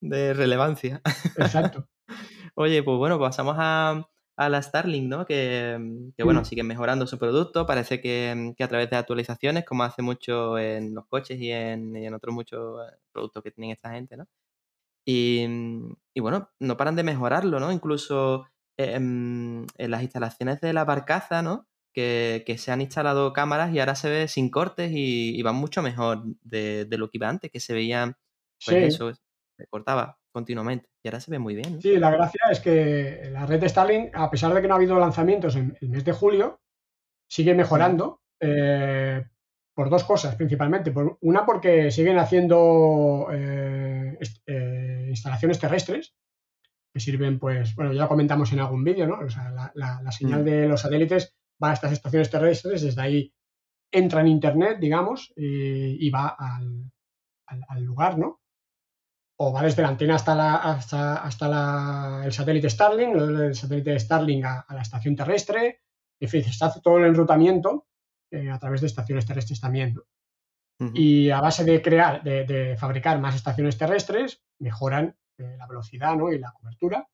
De 0.00 0.32
relevancia. 0.34 1.00
exacto. 1.36 1.88
Oye, 2.54 2.82
pues 2.82 2.98
bueno, 2.98 3.18
pasamos 3.18 3.56
a, 3.58 4.08
a 4.36 4.48
la 4.48 4.62
Starlink, 4.62 5.08
¿no? 5.08 5.26
Que, 5.26 5.76
mm, 5.78 6.12
que, 6.16 6.22
bueno, 6.24 6.40
Mm. 6.40 6.44
siguen 6.44 6.66
mejorando 6.66 7.06
su 7.06 7.18
producto. 7.18 7.66
Parece 7.66 8.00
que, 8.00 8.34
mm, 8.36 8.54
que 8.54 8.64
a 8.64 8.68
través 8.68 8.90
de 8.90 8.96
actualizaciones, 8.96 9.64
como 9.64 9.84
hace 9.84 10.02
mucho 10.02 10.58
en 10.58 10.94
los 10.94 11.06
coches 11.06 11.40
y 11.40 11.50
en, 11.52 11.96
y 11.96 12.06
en 12.06 12.14
otros 12.14 12.34
muchos 12.34 12.80
eh, 12.88 12.96
productos 13.12 13.42
que 13.42 13.50
tienen 13.52 13.72
esta 13.72 13.90
gente, 13.92 14.16
¿no? 14.16 14.26
Y, 15.06 15.46
mm, 15.48 15.94
y 16.14 16.20
bueno, 16.20 16.50
no 16.60 16.76
paran 16.76 16.96
de 16.96 17.04
mejorarlo, 17.04 17.60
¿no? 17.60 17.72
Incluso 17.72 18.46
eh, 18.78 18.94
en 18.96 19.66
las 19.78 20.02
instalaciones 20.02 20.60
de 20.60 20.72
la 20.72 20.84
barcaza, 20.84 21.42
¿no? 21.42 21.68
Que, 21.94 22.44
que 22.46 22.58
se 22.58 22.70
han 22.72 22.80
instalado 22.82 23.32
cámaras 23.32 23.74
y 23.74 23.80
ahora 23.80 23.94
se 23.96 24.10
ve 24.10 24.28
sin 24.28 24.50
cortes 24.50 24.92
y, 24.92 25.38
y 25.38 25.42
van 25.42 25.56
mucho 25.56 25.82
mejor 25.82 26.22
de, 26.42 26.84
de 26.86 26.98
lo 26.98 27.08
que 27.10 27.18
iba 27.18 27.28
antes, 27.28 27.50
que 27.50 27.60
se 27.60 27.74
veían, 27.74 28.16
pues 28.64 28.76
Sí, 28.76 28.84
eso, 28.84 29.12
se 29.58 29.66
cortaba 29.66 30.16
continuamente. 30.32 30.88
Y 31.04 31.08
ahora 31.08 31.20
se 31.20 31.30
ve 31.30 31.38
muy 31.38 31.54
bien, 31.56 31.74
¿no? 31.74 31.80
sí, 31.80 31.96
la 31.98 32.10
gracia 32.10 32.40
es 32.50 32.60
que 32.60 33.28
la 33.32 33.44
red 33.44 33.60
de 33.60 33.68
Starlink, 33.68 34.14
a 34.14 34.30
pesar 34.30 34.54
de 34.54 34.62
que 34.62 34.68
no 34.68 34.74
ha 34.74 34.76
habido 34.76 34.98
lanzamientos 34.98 35.56
en 35.56 35.76
el 35.80 35.88
mes 35.88 36.04
de 36.04 36.12
julio, 36.12 36.60
sigue 37.30 37.54
mejorando 37.54 38.20
eh, 38.40 39.24
por 39.74 39.90
dos 39.90 40.04
cosas 40.04 40.36
principalmente. 40.36 40.92
Por, 40.92 41.18
una, 41.22 41.44
porque 41.44 41.90
siguen 41.90 42.18
haciendo 42.18 43.28
eh, 43.32 44.16
eh, 44.46 45.06
instalaciones 45.08 45.58
terrestres 45.58 46.14
que 46.94 47.00
sirven, 47.00 47.38
pues, 47.38 47.74
bueno, 47.74 47.92
ya 47.92 48.02
lo 48.02 48.08
comentamos 48.08 48.52
en 48.52 48.60
algún 48.60 48.82
vídeo, 48.84 49.06
¿no? 49.06 49.18
O 49.18 49.28
sea, 49.28 49.50
la, 49.50 49.70
la- 49.74 50.00
la 50.02 50.12
señal 50.12 50.42
Mm. 50.42 50.44
de 50.44 50.68
los 50.68 50.80
satélites 50.80 51.36
va 51.62 51.70
a 51.70 51.74
estas 51.74 51.92
estaciones 51.92 52.30
terrestres, 52.30 52.82
desde 52.82 53.02
ahí 53.02 53.34
entra 53.92 54.20
en 54.20 54.28
Internet, 54.28 54.78
digamos, 54.80 55.32
y, 55.36 56.06
y 56.06 56.10
va 56.10 56.28
al, 56.38 56.90
al- 57.46 57.64
al 57.68 57.82
lugar, 57.82 58.18
¿no? 58.18 58.40
O 59.40 59.52
va 59.52 59.62
desde 59.62 59.82
la 59.82 59.88
antena 59.88 60.16
hasta, 60.16 60.34
la, 60.34 60.56
hasta, 60.56 61.16
hasta 61.22 61.48
la- 61.48 62.22
el 62.24 62.32
satélite 62.32 62.68
Starlink, 62.68 63.14
del 63.14 63.54
satélite 63.54 63.98
Starlink 63.98 64.44
a, 64.44 64.60
a 64.60 64.74
la 64.74 64.82
estación 64.82 65.14
terrestre, 65.14 65.82
en 66.20 66.28
fin, 66.28 66.42
se 66.42 66.64
hace 66.64 66.80
todo 66.80 66.98
el 66.98 67.04
enrutamiento 67.04 67.86
eh, 68.32 68.50
a 68.50 68.58
través 68.58 68.80
de 68.80 68.88
estaciones 68.88 69.24
terrestres 69.26 69.60
también. 69.60 69.94
Y 70.94 71.30
a 71.30 71.40
base 71.40 71.64
de 71.64 71.80
crear, 71.82 72.22
de, 72.22 72.44
de 72.44 72.76
fabricar 72.76 73.20
más 73.20 73.34
estaciones 73.34 73.76
terrestres, 73.78 74.42
mejoran 74.60 75.16
eh, 75.38 75.56
la 75.56 75.66
velocidad 75.66 76.16
¿no? 76.16 76.32
y 76.32 76.38
la 76.38 76.52
cobertura. 76.52 77.08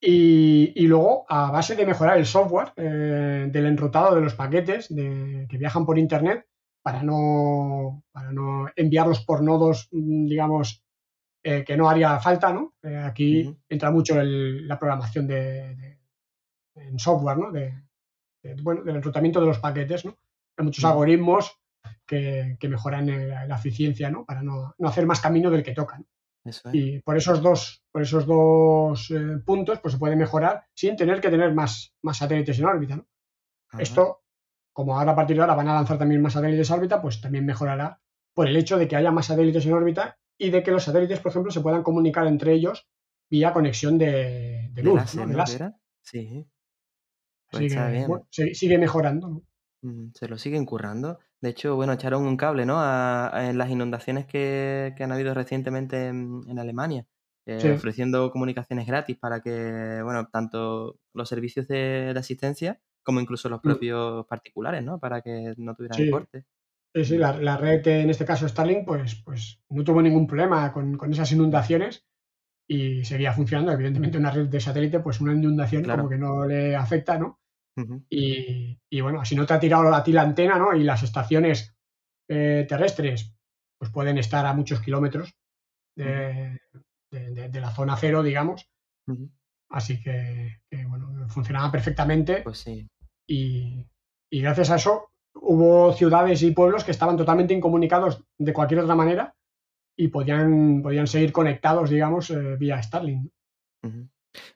Y, 0.00 0.72
y 0.76 0.86
luego, 0.86 1.24
a 1.28 1.50
base 1.50 1.74
de 1.76 1.86
mejorar 1.86 2.18
el 2.18 2.26
software 2.26 2.72
eh, 2.76 3.48
del 3.50 3.66
enrutado 3.66 4.14
de 4.14 4.20
los 4.20 4.34
paquetes 4.34 4.94
de- 4.94 5.46
que 5.48 5.58
viajan 5.58 5.84
por 5.86 5.98
Internet 5.98 6.46
para 6.82 7.02
no, 7.02 8.02
para 8.12 8.32
no 8.32 8.68
enviarlos 8.76 9.24
por 9.24 9.42
nodos, 9.42 9.88
mm, 9.92 10.26
digamos, 10.26 10.84
eh, 11.48 11.62
que 11.64 11.76
no 11.76 11.88
haría 11.88 12.18
falta, 12.18 12.52
¿no? 12.52 12.74
Eh, 12.82 12.96
aquí 12.96 13.56
entra 13.68 13.92
mucho 13.92 14.20
el- 14.20 14.66
la 14.66 14.76
programación 14.80 15.28
de, 15.28 15.76
de- 15.76 15.98
en 16.74 16.98
software, 16.98 17.38
¿no? 17.38 17.52
De, 17.52 17.72
de- 18.42 18.60
bueno, 18.62 18.82
del 18.82 18.96
enrutamiento 18.96 19.40
de 19.40 19.46
los 19.46 19.60
paquetes, 19.60 20.04
¿no? 20.04 20.18
Hay 20.56 20.64
muchos 20.64 20.84
algoritmos 20.84 21.60
que, 22.04 22.56
que 22.58 22.68
mejoran 22.68 23.08
eh, 23.08 23.46
la, 23.46 23.54
eficiencia, 23.56 24.10
¿no? 24.10 24.24
Para 24.24 24.42
no, 24.42 24.74
no 24.76 24.88
hacer 24.88 25.06
más 25.06 25.20
camino 25.20 25.48
del 25.50 25.62
que 25.62 25.72
tocan. 25.72 26.04
Eso. 26.44 26.68
Y 26.72 27.00
por 27.02 27.16
esos 27.16 27.40
dos, 27.40 27.84
por 27.92 28.02
esos 28.02 28.26
dos 28.26 29.12
puntos, 29.44 29.78
pues 29.80 29.92
se 29.94 29.98
puede 29.98 30.16
mejorar 30.16 30.64
sin 30.74 30.96
tener 30.96 31.20
que 31.20 31.30
tener 31.30 31.54
más, 31.54 31.94
más 32.02 32.16
satélites 32.18 32.58
en 32.58 32.64
órbita. 32.64 32.96
¿no? 32.96 33.06
Esto, 33.78 34.22
como 34.72 34.98
ahora 34.98 35.12
a 35.12 35.16
partir 35.16 35.36
de 35.36 35.42
ahora 35.42 35.54
van 35.54 35.68
a 35.68 35.74
lanzar 35.74 35.96
también 35.98 36.22
más 36.22 36.32
satélites 36.32 36.70
en 36.70 36.76
órbita, 36.76 37.00
pues 37.00 37.20
también 37.20 37.44
mejorará 37.46 38.00
por 38.34 38.48
el 38.48 38.56
hecho 38.56 38.78
de 38.78 38.86
que 38.88 38.96
haya 38.96 39.10
más 39.12 39.26
satélites 39.26 39.64
en 39.66 39.72
órbita 39.74 40.18
y 40.38 40.50
de 40.50 40.62
que 40.62 40.70
los 40.70 40.84
satélites, 40.84 41.20
por 41.20 41.30
ejemplo, 41.30 41.50
se 41.50 41.60
puedan 41.60 41.82
comunicar 41.82 42.26
entre 42.26 42.52
ellos 42.52 42.86
vía 43.30 43.52
conexión 43.52 43.98
de, 43.98 44.70
de 44.72 44.82
luz. 44.82 45.12
De 45.14 45.26
¿no? 45.26 45.44
Sí. 46.02 46.46
Pues 47.50 47.64
está 47.64 47.88
bien. 47.88 48.06
bueno, 48.08 48.26
sigue 48.30 48.78
mejorando. 48.78 49.28
¿no? 49.28 49.42
Mm, 49.82 50.10
Se 50.14 50.28
lo 50.28 50.38
siguen 50.38 50.66
currando. 50.66 51.18
De 51.40 51.50
hecho, 51.50 51.76
bueno, 51.76 51.92
echaron 51.92 52.24
un 52.26 52.36
cable, 52.36 52.66
¿no? 52.66 52.78
A, 52.78 53.34
a- 53.36 53.50
en 53.50 53.58
las 53.58 53.70
inundaciones 53.70 54.26
que, 54.26 54.94
que 54.96 55.04
han 55.04 55.12
habido 55.12 55.34
recientemente 55.34 56.06
en, 56.08 56.40
en 56.48 56.58
Alemania, 56.58 57.06
eh, 57.46 57.60
Sí. 57.60 57.68
ofreciendo 57.68 58.30
comunicaciones 58.30 58.86
gratis 58.86 59.16
para 59.18 59.40
que, 59.40 60.00
bueno, 60.02 60.28
tanto 60.32 60.98
los 61.12 61.28
servicios 61.28 61.68
de, 61.68 62.12
de 62.14 62.18
asistencia 62.18 62.80
como 63.02 63.20
incluso 63.20 63.48
los 63.48 63.60
Mm. 63.60 63.62
propios 63.62 64.26
particulares, 64.26 64.82
¿no? 64.82 64.98
Para 64.98 65.20
que 65.22 65.54
no 65.56 65.74
tuvieran 65.76 65.98
Sí. 65.98 66.10
cortes. 66.10 66.44
Sí, 66.96 67.04
sí, 67.04 67.18
la, 67.18 67.36
la 67.38 67.58
red, 67.58 67.86
en 67.86 68.08
este 68.08 68.24
caso 68.24 68.48
Starlink, 68.48 68.86
pues, 68.86 69.16
pues 69.16 69.60
no 69.68 69.84
tuvo 69.84 70.00
ningún 70.00 70.26
problema 70.26 70.72
con, 70.72 70.96
con 70.96 71.12
esas 71.12 71.30
inundaciones 71.30 72.06
y 72.66 73.04
seguía 73.04 73.34
funcionando. 73.34 73.70
Evidentemente, 73.72 74.16
una 74.16 74.30
red 74.30 74.46
de 74.48 74.60
satélite, 74.60 75.00
pues 75.00 75.20
una 75.20 75.34
inundación 75.34 75.82
Claro. 75.82 76.04
como 76.04 76.08
que 76.08 76.16
no 76.16 76.46
le 76.46 76.74
afecta, 76.74 77.18
¿no? 77.18 77.38
Y, 78.08 78.80
y 78.90 79.00
bueno, 79.02 79.26
si 79.26 79.36
no 79.36 79.44
te 79.44 79.52
ha 79.52 79.60
tirado 79.60 79.94
a 79.94 80.02
ti 80.02 80.10
la 80.12 80.22
antena, 80.22 80.58
¿no? 80.58 80.74
Y 80.74 80.84
las 80.84 81.02
estaciones 81.02 81.76
eh, 82.30 82.64
terrestres, 82.66 83.36
pues 83.78 83.90
pueden 83.90 84.16
estar 84.16 84.46
a 84.46 84.54
muchos 84.54 84.80
kilómetros 84.80 85.36
de, 85.94 86.58
de- 87.10 87.30
de- 87.30 87.48
de 87.50 87.60
la 87.60 87.70
zona 87.72 87.94
cero, 87.98 88.22
digamos. 88.22 88.70
Así 89.68 90.00
que, 90.02 90.62
que, 90.70 90.86
bueno, 90.86 91.28
funcionaba 91.28 91.70
perfectamente 91.70 92.40
Pues 92.42 92.56
sí. 92.58 92.88
y, 93.28 93.84
y 94.32 94.40
gracias 94.40 94.70
a 94.70 94.76
eso 94.76 95.10
hubo 95.40 95.92
ciudades 95.92 96.42
y 96.42 96.50
pueblos 96.50 96.84
que 96.84 96.90
estaban 96.90 97.16
totalmente 97.16 97.54
incomunicados 97.54 98.22
de 98.38 98.52
cualquier 98.52 98.80
otra 98.80 98.94
manera 98.94 99.34
y 99.96 100.08
podían, 100.08 100.82
podían 100.82 101.06
seguir 101.06 101.32
conectados, 101.32 101.90
digamos, 101.90 102.30
eh, 102.30 102.56
vía 102.58 102.82
Starlink. 102.82 103.30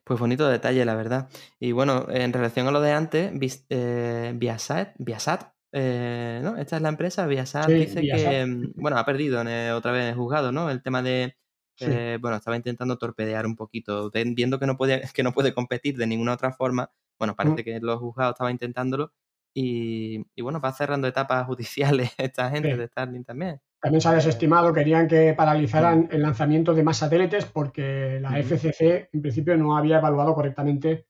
Pues 0.04 0.20
bonito 0.20 0.48
detalle, 0.48 0.84
la 0.84 0.94
verdad. 0.94 1.28
Y 1.58 1.72
bueno, 1.72 2.06
en 2.10 2.32
relación 2.32 2.66
a 2.66 2.70
lo 2.70 2.80
de 2.80 2.92
antes, 2.92 3.64
eh, 3.70 4.32
Viasat, 4.36 4.94
Viasat 4.98 5.52
eh, 5.72 6.40
¿no? 6.42 6.56
Esta 6.56 6.76
es 6.76 6.82
la 6.82 6.88
empresa, 6.88 7.26
Viasat 7.26 7.66
Sí, 7.66 7.74
dice 7.74 8.00
Viasat. 8.00 8.30
que, 8.30 8.46
mm, 8.46 8.72
bueno, 8.76 8.98
ha 8.98 9.04
perdido 9.04 9.40
en, 9.40 9.70
otra 9.72 9.92
vez 9.92 10.02
en 10.02 10.08
el 10.08 10.14
juzgado, 10.16 10.52
¿no? 10.52 10.70
El 10.70 10.82
tema 10.82 11.02
de, 11.02 11.36
Sí. 11.76 11.86
eh, 11.88 12.18
bueno, 12.20 12.36
estaba 12.36 12.56
intentando 12.56 12.98
torpedear 12.98 13.46
un 13.46 13.56
poquito, 13.56 14.10
viendo 14.12 14.58
que 14.58 14.66
no, 14.66 14.76
podía, 14.76 15.00
que 15.00 15.22
no 15.22 15.32
puede 15.32 15.54
competir 15.54 15.96
de 15.96 16.06
ninguna 16.06 16.34
otra 16.34 16.52
forma, 16.52 16.90
bueno, 17.18 17.34
parece 17.36 17.64
que 17.64 17.80
los 17.80 17.98
juzgados 18.00 18.34
estaban 18.34 18.52
intentándolo 18.52 19.12
y, 19.54 20.24
y 20.34 20.42
bueno, 20.42 20.60
va 20.60 20.72
cerrando 20.72 21.08
etapas 21.08 21.46
judiciales 21.46 22.12
esta 22.18 22.50
gente 22.50 22.72
Sí. 22.72 22.76
de 22.78 22.86
Starlink 22.86 23.26
también. 23.26 23.60
También 23.82 24.00
se 24.02 24.08
ha 24.08 24.12
desestimado, 24.12 24.72
querían 24.74 25.08
que 25.08 25.32
paralizaran 25.32 26.08
el 26.12 26.20
lanzamiento 26.22 26.74
de 26.74 26.82
más 26.82 26.98
satélites 26.98 27.46
porque 27.46 28.18
la. 28.20 28.38
FCC 28.38 29.08
en 29.12 29.22
principio 29.22 29.56
no 29.56 29.76
había 29.76 29.96
evaluado 29.98 30.34
correctamente 30.34 31.06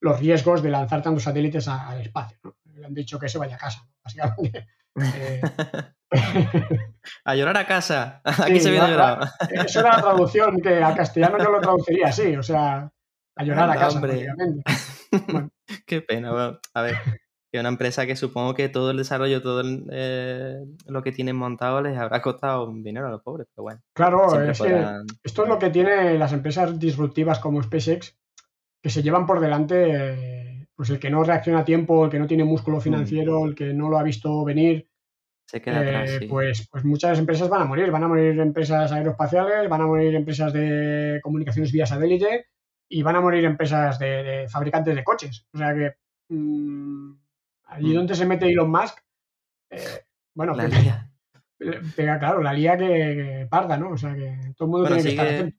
los 0.00 0.20
riesgos 0.20 0.62
de 0.62 0.68
lanzar 0.70 1.00
tantos 1.02 1.22
satélites 1.22 1.68
al 1.68 2.00
espacio. 2.02 2.38
¿no? 2.44 2.56
Le 2.74 2.86
han 2.86 2.92
dicho 2.94 3.18
que 3.18 3.28
se 3.28 3.38
vaya 3.38 3.54
a 3.56 3.58
casa, 3.58 3.80
¿no? 3.86 3.92
básicamente. 4.04 4.68
Eh, 5.00 5.40
a 7.24 7.34
llorar 7.34 7.56
a 7.56 7.66
casa. 7.66 8.20
Aquí 8.24 8.54
Sí, 8.54 8.60
se 8.60 8.70
viene 8.70 8.88
llorado. 8.88 9.26
Eso 9.50 9.80
era 9.80 9.96
la 9.96 10.02
traducción 10.02 10.60
que 10.60 10.82
al 10.82 10.94
castellano 10.94 11.38
yo 11.38 11.50
lo 11.50 11.60
traduciría 11.60 12.08
así, 12.08 12.36
o 12.36 12.42
sea, 12.42 12.90
a 13.36 13.44
llorar 13.44 13.70
a 13.70 13.74
casa, 13.76 13.96
hombre. 13.96 14.26
Bueno. 15.28 15.50
Qué 15.86 16.02
pena, 16.02 16.32
bueno, 16.32 16.58
a 16.74 16.82
ver, 16.82 16.96
que 17.52 17.60
una 17.60 17.68
empresa 17.68 18.06
que 18.06 18.16
supongo 18.16 18.54
que 18.54 18.70
todo 18.70 18.92
el 18.92 18.96
desarrollo, 18.96 19.42
todo 19.42 19.60
el, 19.60 19.84
eh, 19.92 20.64
lo 20.86 21.02
que 21.02 21.12
tienen 21.12 21.36
montado 21.36 21.82
les 21.82 21.98
habrá 21.98 22.22
costado 22.22 22.66
un 22.66 22.82
dinero 22.82 23.08
a 23.08 23.10
los 23.10 23.22
pobres, 23.22 23.46
pero 23.54 23.64
bueno, 23.64 23.80
Claro, 23.92 24.42
es 24.42 24.58
que 24.58 24.84
esto 25.22 25.42
es 25.42 25.48
lo 25.48 25.58
que 25.58 25.68
tiene 25.68 26.16
las 26.18 26.32
empresas 26.32 26.78
disruptivas 26.78 27.40
como 27.40 27.62
SpaceX, 27.62 28.16
que 28.82 28.88
se 28.88 29.02
llevan 29.02 29.26
por 29.26 29.40
delante 29.40 30.66
pues 30.74 30.88
el 30.88 30.98
que 30.98 31.10
no 31.10 31.22
reacciona 31.22 31.60
a 31.60 31.64
tiempo, 31.64 32.06
el 32.06 32.10
que 32.10 32.18
no 32.18 32.26
tiene 32.26 32.44
músculo 32.44 32.80
financiero, 32.80 33.44
el 33.44 33.54
que 33.54 33.74
no 33.74 33.90
lo 33.90 33.98
ha 33.98 34.02
visto 34.02 34.42
venir, 34.44 34.88
Se 35.46 35.60
queda 35.60 35.80
atrás, 35.80 36.10
eh, 36.10 36.18
sí. 36.20 36.26
pues, 36.26 36.68
pues 36.70 36.84
muchas 36.84 37.18
empresas 37.18 37.50
van 37.50 37.62
a 37.62 37.66
morir. 37.66 37.90
Van 37.90 38.02
a 38.02 38.08
morir 38.08 38.40
empresas 38.40 38.90
aeroespaciales, 38.90 39.68
van 39.68 39.82
a 39.82 39.86
morir 39.86 40.14
empresas 40.14 40.52
de 40.54 41.20
comunicaciones 41.22 41.70
vía 41.70 41.84
satélite 41.84 42.46
y 42.88 43.02
van 43.02 43.16
a 43.16 43.20
morir 43.20 43.44
empresas 43.44 43.98
de, 43.98 44.22
de 44.22 44.48
fabricantes 44.48 44.96
de 44.96 45.04
coches. 45.04 45.46
O 45.52 45.58
sea 45.58 45.74
que 45.74 45.92
mm, 46.30 47.21
allí 47.72 47.92
Mm. 47.92 47.96
donde 47.96 48.14
se 48.14 48.26
mete 48.26 48.48
Elon 48.50 48.70
Musk, 48.70 48.98
eh, 49.70 50.04
bueno, 50.34 50.54
La 50.54 50.64
pues, 50.68 50.82
lía. 50.82 51.10
pega, 51.96 52.18
claro, 52.18 52.42
la 52.42 52.52
lía 52.52 52.76
que, 52.76 52.86
que 52.86 53.46
parda, 53.50 53.76
¿no? 53.76 53.90
O 53.90 53.96
sea, 53.96 54.14
que 54.14 54.52
todo 54.56 54.66
el 54.66 54.70
mundo 54.70 54.88
Bueno, 54.88 54.96
tiene 54.96 55.02
que 55.02 55.08
estar 55.10 55.26
sigue, 55.28 55.38
atento. 55.40 55.58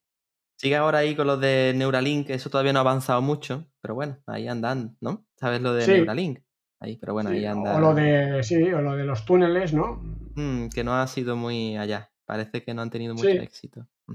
sigue 0.57 0.76
ahora 0.76 0.97
ahí 0.99 1.16
con 1.16 1.28
los 1.28 1.39
de 1.39 1.74
Neuralink, 1.76 2.30
eso 2.30 2.49
todavía 2.49 2.74
no 2.74 2.80
ha 2.80 2.82
avanzado 2.82 3.22
mucho, 3.22 3.68
pero 3.82 3.95
bueno, 3.95 4.18
ahí 4.28 4.47
andan, 4.47 4.97
¿no? 5.01 5.26
¿Sabes 5.38 5.61
lo 5.61 5.74
de 5.74 5.82
Sí. 5.84 5.91
Neuralink? 5.93 6.39
Ahí, 6.80 6.97
pero 6.97 7.14
bueno, 7.14 7.30
Sí, 7.30 7.38
ahí 7.38 7.45
anda. 7.45 7.78
o 7.78 7.80
lo 7.80 7.93
de, 7.95 8.43
sí, 8.43 8.61
o 8.74 8.82
lo 8.82 8.95
de 8.97 9.05
los 9.05 9.24
túneles, 9.26 9.74
¿no? 9.74 10.01
Mm, 10.36 10.68
que 10.68 10.84
no 10.84 10.93
ha 10.95 11.07
sido 11.07 11.38
muy 11.38 11.78
allá. 11.78 12.11
Parece 12.26 12.64
que 12.64 12.74
no 12.74 12.82
han 12.82 12.89
tenido 12.89 13.14
mucho 13.14 13.30
Sí. 13.30 13.38
éxito. 13.38 13.88
Mm. 14.07 14.14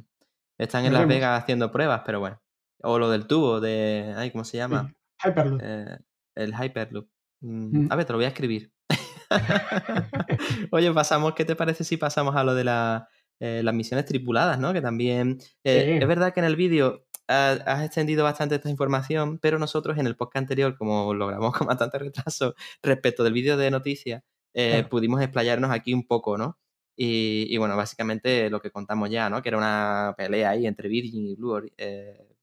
Están 0.58 0.84
en 0.84 0.92
Las. 0.92 1.06
Vegas 1.08 1.42
haciendo 1.42 1.70
pruebas, 1.72 2.02
pero 2.04 2.20
bueno. 2.20 2.42
O 2.82 2.98
lo 2.98 3.08
del 3.10 3.26
tubo 3.26 3.60
de. 3.60 4.12
Ay, 4.16 4.30
¿cómo 4.30 4.44
se 4.44 4.56
llama? 4.58 4.94
Hyperloop. 5.24 5.60
Eh, 5.64 5.98
el 6.34 6.52
Hyperloop. 6.54 7.08
Mm, 7.40 7.84
Mm. 7.84 7.88
A 7.92 7.96
ver, 7.96 8.04
te 8.04 8.12
lo 8.12 8.18
voy 8.18 8.24
a 8.24 8.28
escribir. 8.28 8.72
Oye, 10.72 10.92
pasamos, 10.92 11.34
¿qué 11.34 11.44
te 11.44 11.56
parece 11.56 11.84
si 11.84 11.96
pasamos 11.96 12.34
a 12.36 12.44
lo 12.44 12.54
de 12.54 12.64
la, 12.64 13.08
eh, 13.40 13.62
las 13.64 13.74
misiones 13.74 14.06
tripuladas, 14.06 14.58
¿no? 14.58 14.72
Que 14.72 14.80
también. 14.80 15.38
eh, 15.64 15.84
Sí. 15.98 16.02
Es 16.02 16.08
verdad 16.08 16.32
que 16.32 16.40
en 16.40 16.46
el 16.46 16.56
vídeo 16.56 17.04
has 17.30 17.84
extendido 17.84 18.24
bastante 18.24 18.54
esta 18.54 18.70
información, 18.70 19.38
pero 19.38 19.58
nosotros 19.58 19.98
en 19.98 20.06
el 20.06 20.16
podcast 20.16 20.38
anterior, 20.44 20.76
como 20.78 21.12
lo 21.12 21.26
grabamos 21.26 21.52
con 21.66 21.66
bastante 21.66 21.98
retraso 21.98 22.54
respecto 22.82 23.22
del 23.22 23.34
vídeo 23.34 23.56
de 23.58 23.70
noticias, 23.70 24.22
eh, 24.54 24.70
Claro. 24.72 24.88
pudimos 24.88 25.20
explayarnos 25.20 25.70
aquí 25.70 25.92
un 25.92 26.06
poco, 26.06 26.38
¿no? 26.38 26.58
Y, 26.96 27.46
y 27.50 27.58
bueno, 27.58 27.76
básicamente 27.76 28.48
lo 28.50 28.60
que 28.60 28.70
contamos 28.70 29.10
ya, 29.10 29.28
¿no? 29.30 29.42
Que 29.42 29.50
era 29.50 29.58
una 29.58 30.14
pelea 30.16 30.50
ahí 30.50 30.66
entre 30.66 30.88
Virgin 30.88 31.26
y 31.28 31.36
Blue, 31.36 31.60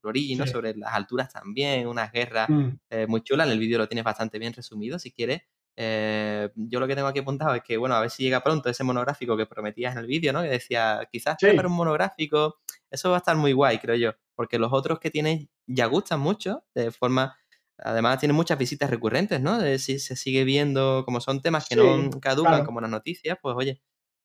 Ori- 0.08 0.10
Blue 0.10 0.10
Origin, 0.10 0.38
¿no? 0.38 0.46
Sí. 0.46 0.52
Sobre 0.52 0.74
las 0.76 0.94
alturas 0.94 1.32
también, 1.32 1.86
unas 1.86 2.10
guerras 2.12 2.48
Mm, 2.48 2.68
eh, 2.90 3.06
muy 3.06 3.22
chula. 3.22 3.44
En 3.44 3.50
el 3.50 3.58
vídeo 3.58 3.78
lo 3.78 3.88
tienes 3.88 4.04
bastante 4.04 4.38
bien 4.38 4.52
resumido, 4.52 4.98
si 4.98 5.10
quieres. 5.12 5.42
Eh, 5.78 6.48
yo 6.54 6.80
lo 6.80 6.86
que 6.86 6.94
tengo 6.94 7.08
aquí 7.08 7.18
apuntado 7.18 7.54
es 7.54 7.62
que, 7.62 7.76
bueno, 7.76 7.94
a 7.96 8.00
ver 8.00 8.10
si 8.10 8.22
llega 8.22 8.42
pronto 8.42 8.70
ese 8.70 8.82
monográfico 8.82 9.36
que 9.36 9.44
prometías 9.46 9.92
en 9.94 9.98
el 10.00 10.06
vídeo, 10.06 10.32
¿no? 10.32 10.40
Que 10.42 10.48
decía, 10.48 11.06
quizás 11.12 11.36
Sí. 11.38 11.48
para 11.54 11.68
un 11.68 11.74
monográfico. 11.74 12.56
Eso 12.90 13.10
va 13.10 13.16
a 13.16 13.18
estar 13.18 13.36
muy 13.36 13.52
guay, 13.52 13.78
creo 13.78 13.96
yo. 13.96 14.12
Porque 14.34 14.58
los 14.58 14.72
otros 14.72 14.98
que 15.00 15.10
tienes 15.10 15.46
ya 15.66 15.86
gustan 15.86 16.20
mucho, 16.20 16.64
de 16.74 16.90
forma. 16.90 17.36
Además, 17.78 18.18
tienen 18.20 18.34
muchas 18.36 18.56
visitas 18.58 18.88
recurrentes, 18.88 19.38
¿no? 19.42 19.58
De 19.58 19.78
si 19.78 19.98
se 19.98 20.16
sigue 20.16 20.44
viendo, 20.44 21.02
como 21.04 21.20
son 21.20 21.42
temas 21.42 21.68
que 21.68 21.74
Sí, 21.74 21.80
no 21.80 22.08
caducan, 22.20 22.52
claro. 22.54 22.64
como 22.66 22.80
las 22.80 22.88
noticias, 22.90 23.36
pues 23.42 23.54
oye. 23.54 23.82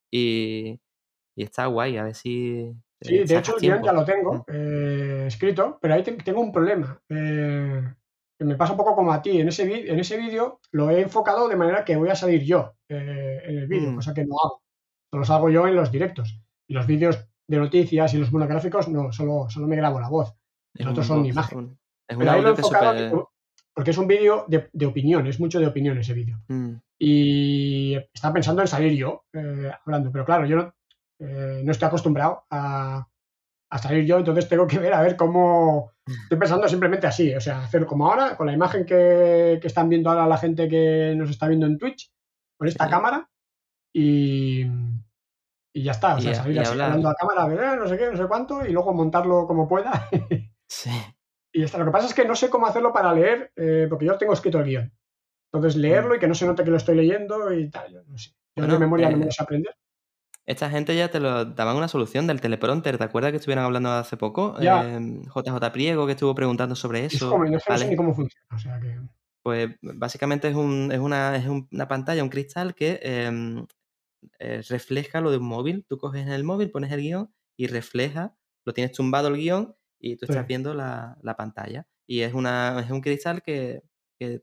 Y, 0.10 0.80
y 1.36 1.44
está 1.44 1.66
guay, 1.66 1.98
a 1.98 2.04
ver 2.04 2.16
si. 2.16 2.72
Sí, 3.02 3.16
eh, 3.18 3.26
de 3.26 3.38
hecho 3.38 3.56
el 3.56 3.62
guion 3.62 3.84
ya 3.84 3.94
lo 3.94 4.06
tengo 4.06 4.34
Mm. 4.36 4.44
eh, 4.48 5.24
escrito, 5.28 5.78
pero 5.82 5.94
ahí 5.96 6.04
te- 6.04 6.12
tengo 6.14 6.42
un 6.42 6.52
problema. 6.52 7.02
eh, 7.10 7.82
que 8.38 8.46
me 8.46 8.56
pasa 8.56 8.72
un 8.74 8.78
poco 8.78 8.96
como 8.96 9.12
a 9.14 9.22
ti. 9.22 9.40
En 9.40 9.48
ese, 9.50 9.92
en 9.92 10.00
ese 10.00 10.18
vídeo 10.18 10.60
lo 10.72 10.90
he 10.90 11.02
enfocado 11.02 11.48
de 11.48 11.56
manera 11.56 11.86
que 11.86 11.96
voy 11.96 12.10
a 12.10 12.16
salir 12.16 12.44
yo 12.44 12.74
eh, 12.90 13.40
en 13.46 13.58
el 13.60 13.68
vídeo, 13.68 13.92
Mm. 13.92 13.96
cosa 13.96 14.14
que 14.16 14.26
no 14.26 14.36
hago. 14.44 14.62
Solo 15.12 15.20
los 15.22 15.30
hago 15.30 15.50
yo 15.50 15.68
en 15.68 15.76
los 15.76 15.92
directos. 15.92 16.40
Y 16.68 16.74
los 16.74 16.88
vídeos 16.88 17.28
de 17.48 17.58
noticias 17.58 18.14
y 18.14 18.18
los 18.18 18.32
monográficos 18.32 18.88
no, 18.88 19.12
solo, 19.12 19.48
solo 19.50 19.68
me 19.68 19.76
grabo 19.76 20.00
la 20.00 20.10
voz. 20.10 20.34
Los 20.74 20.88
otros 20.88 21.06
son 21.06 21.26
imagen. 21.26 21.78
es 22.08 22.18
Pero 22.18 22.32
ahí 22.32 22.42
lo 22.42 22.50
he 22.52 22.56
que 22.56 22.62
enfocado 22.62 23.30
porque 23.74 23.92
es 23.92 23.98
un 23.98 24.08
vídeo 24.08 24.46
de, 24.48 24.70
de 24.74 24.86
opinión, 24.86 25.26
es 25.28 25.40
mucho 25.40 25.60
de 25.60 25.68
opinión 25.68 25.98
ese 25.98 26.14
vídeo. 26.14 26.40
Mm. 26.50 26.74
Y 27.00 27.96
estaba 28.14 28.34
pensando 28.34 28.62
en 28.62 28.68
salir 28.68 28.94
yo 28.94 29.24
hablando, 29.86 30.12
pero 30.12 30.26
claro, 30.26 30.46
yo 30.46 30.56
no, 30.58 30.74
eh, 31.22 31.62
no 31.64 31.72
estoy 31.72 31.88
acostumbrado 31.88 32.46
a, 32.50 33.08
a 33.70 33.78
salir 33.78 34.06
yo, 34.06 34.18
entonces 34.18 34.50
tengo 34.50 34.68
que 34.68 34.80
ver 34.80 34.94
a 34.94 35.02
ver 35.02 35.16
cómo. 35.16 35.92
Estoy 36.24 36.38
pensando 36.40 36.68
simplemente 36.68 37.08
así, 37.08 37.34
o 37.34 37.40
sea, 37.40 37.64
hacer 37.64 37.86
como 37.86 38.08
ahora, 38.10 38.36
con 38.36 38.48
la 38.48 38.54
imagen 38.54 38.86
que, 38.86 39.60
que 39.62 39.68
están 39.68 39.88
viendo 39.88 40.10
ahora 40.10 40.28
la 40.28 40.38
gente 40.38 40.68
que 40.68 41.14
nos 41.16 41.30
está 41.30 41.48
viendo 41.48 41.66
en 41.68 41.78
Twitch, 41.78 42.12
con 42.58 42.68
esta 42.68 42.86
Sí. 42.86 42.90
cámara 42.92 43.30
y, 43.94 44.64
y 45.74 45.84
ya 45.84 45.92
está, 45.92 46.16
o 46.16 46.20
sea, 46.22 46.32
a- 46.32 46.36
salir 46.36 46.56
y 46.56 46.60
así 46.60 46.72
hablar. 46.72 46.88
hablando 46.88 47.10
a 47.10 47.16
cámara, 47.16 47.46
ver, 47.48 47.60
eh, 47.60 47.78
no 47.78 47.88
sé 47.88 47.98
qué, 47.98 48.12
no 48.12 48.18
sé 48.18 48.26
cuánto, 48.28 48.66
y 48.66 48.72
luego 48.72 48.94
montarlo 48.94 49.46
como 49.48 49.68
pueda. 49.68 50.08
Sí. 50.74 50.90
Y 51.54 51.60
ya 51.60 51.66
está. 51.66 51.78
Lo 51.80 51.84
que 51.86 51.92
pasa 51.92 52.08
es 52.08 52.14
que 52.14 52.24
no 52.24 52.34
sé 52.34 52.50
cómo 52.50 52.66
hacerlo 52.66 52.94
para 52.94 53.12
leer, 53.14 53.52
eh, 53.58 53.88
porque 53.90 54.06
yo 54.06 54.18
tengo 54.18 54.32
escrito 54.32 54.58
el 54.60 54.66
guion. 54.66 54.94
Entonces, 55.52 55.76
leerlo 55.76 56.16
y 56.16 56.20
que 56.20 56.28
no 56.30 56.34
se 56.34 56.46
note 56.46 56.64
que 56.64 56.72
lo 56.72 56.78
estoy 56.78 56.96
leyendo 56.96 57.54
y 57.54 57.70
tal, 57.70 57.92
yo 57.92 58.02
no 58.08 58.18
sé. 58.18 58.30
Yo 58.56 58.64
Bueno, 58.64 58.74
de 58.76 58.80
memoria 58.80 59.10
no 59.10 59.18
me 59.18 59.26
lo 59.26 59.32
sé 59.32 59.44
aprender. 59.44 59.76
Esta 60.46 60.70
gente 60.70 60.96
ya 60.96 61.10
te 61.10 61.20
lo 61.20 61.46
daban 61.46 61.78
una 61.78 61.88
solución 61.88 62.26
del 62.28 62.42
teleprompter. 62.42 62.98
¿Te 62.98 63.04
acuerdas 63.04 63.32
que 63.32 63.38
estuvieron 63.38 63.64
hablando 63.66 63.92
hace 63.92 64.18
poco? 64.18 64.60
Ya. 64.60 64.84
Eh, 64.98 65.22
JJ 65.34 65.72
Priego 65.72 66.06
que 66.06 66.14
estuvo 66.14 66.34
preguntando 66.36 66.76
sobre 66.76 67.06
Es 67.06 67.14
eso. 67.16 67.44
es 67.44 67.52
no 67.52 67.60
sé 67.60 67.66
¿vale? 67.70 67.88
ni 67.88 67.96
cómo 67.96 68.14
funciona. 68.16 68.46
O 68.56 68.58
sea 68.60 68.80
que. 68.80 69.00
Pues 69.44 69.70
básicamente 69.82 70.48
es, 70.50 70.56
un- 70.56 70.92
es 70.92 71.00
una, 71.00 71.36
es 71.36 71.46
un- 71.48 71.68
una 71.72 71.88
pantalla, 71.88 72.24
un 72.24 72.30
cristal 72.30 72.76
que 72.76 73.00
em, 73.04 73.66
eh, 74.40 74.62
refleja 74.70 75.22
lo 75.22 75.32
de 75.32 75.38
un 75.38 75.46
móvil. 75.48 75.86
Tú 75.88 75.98
coges 75.98 76.28
el 76.28 76.44
móvil, 76.44 76.70
pones 76.72 76.92
el 76.92 77.02
guion 77.02 77.34
y 77.58 77.68
refleja, 77.68 78.36
lo 78.66 78.74
tienes 78.74 78.92
tumbado 78.94 79.28
el 79.30 79.36
guion 79.38 79.76
y 80.00 80.16
tú 80.18 80.26
estás 80.26 80.46
viendo 80.48 80.74
la, 80.74 81.18
la 81.22 81.36
pantalla. 81.36 81.88
Y 82.08 82.22
es, 82.22 82.34
una, 82.34 82.80
es 82.84 82.90
un 82.92 83.02
cristal 83.02 83.42
que, 83.42 83.84
que, 84.20 84.42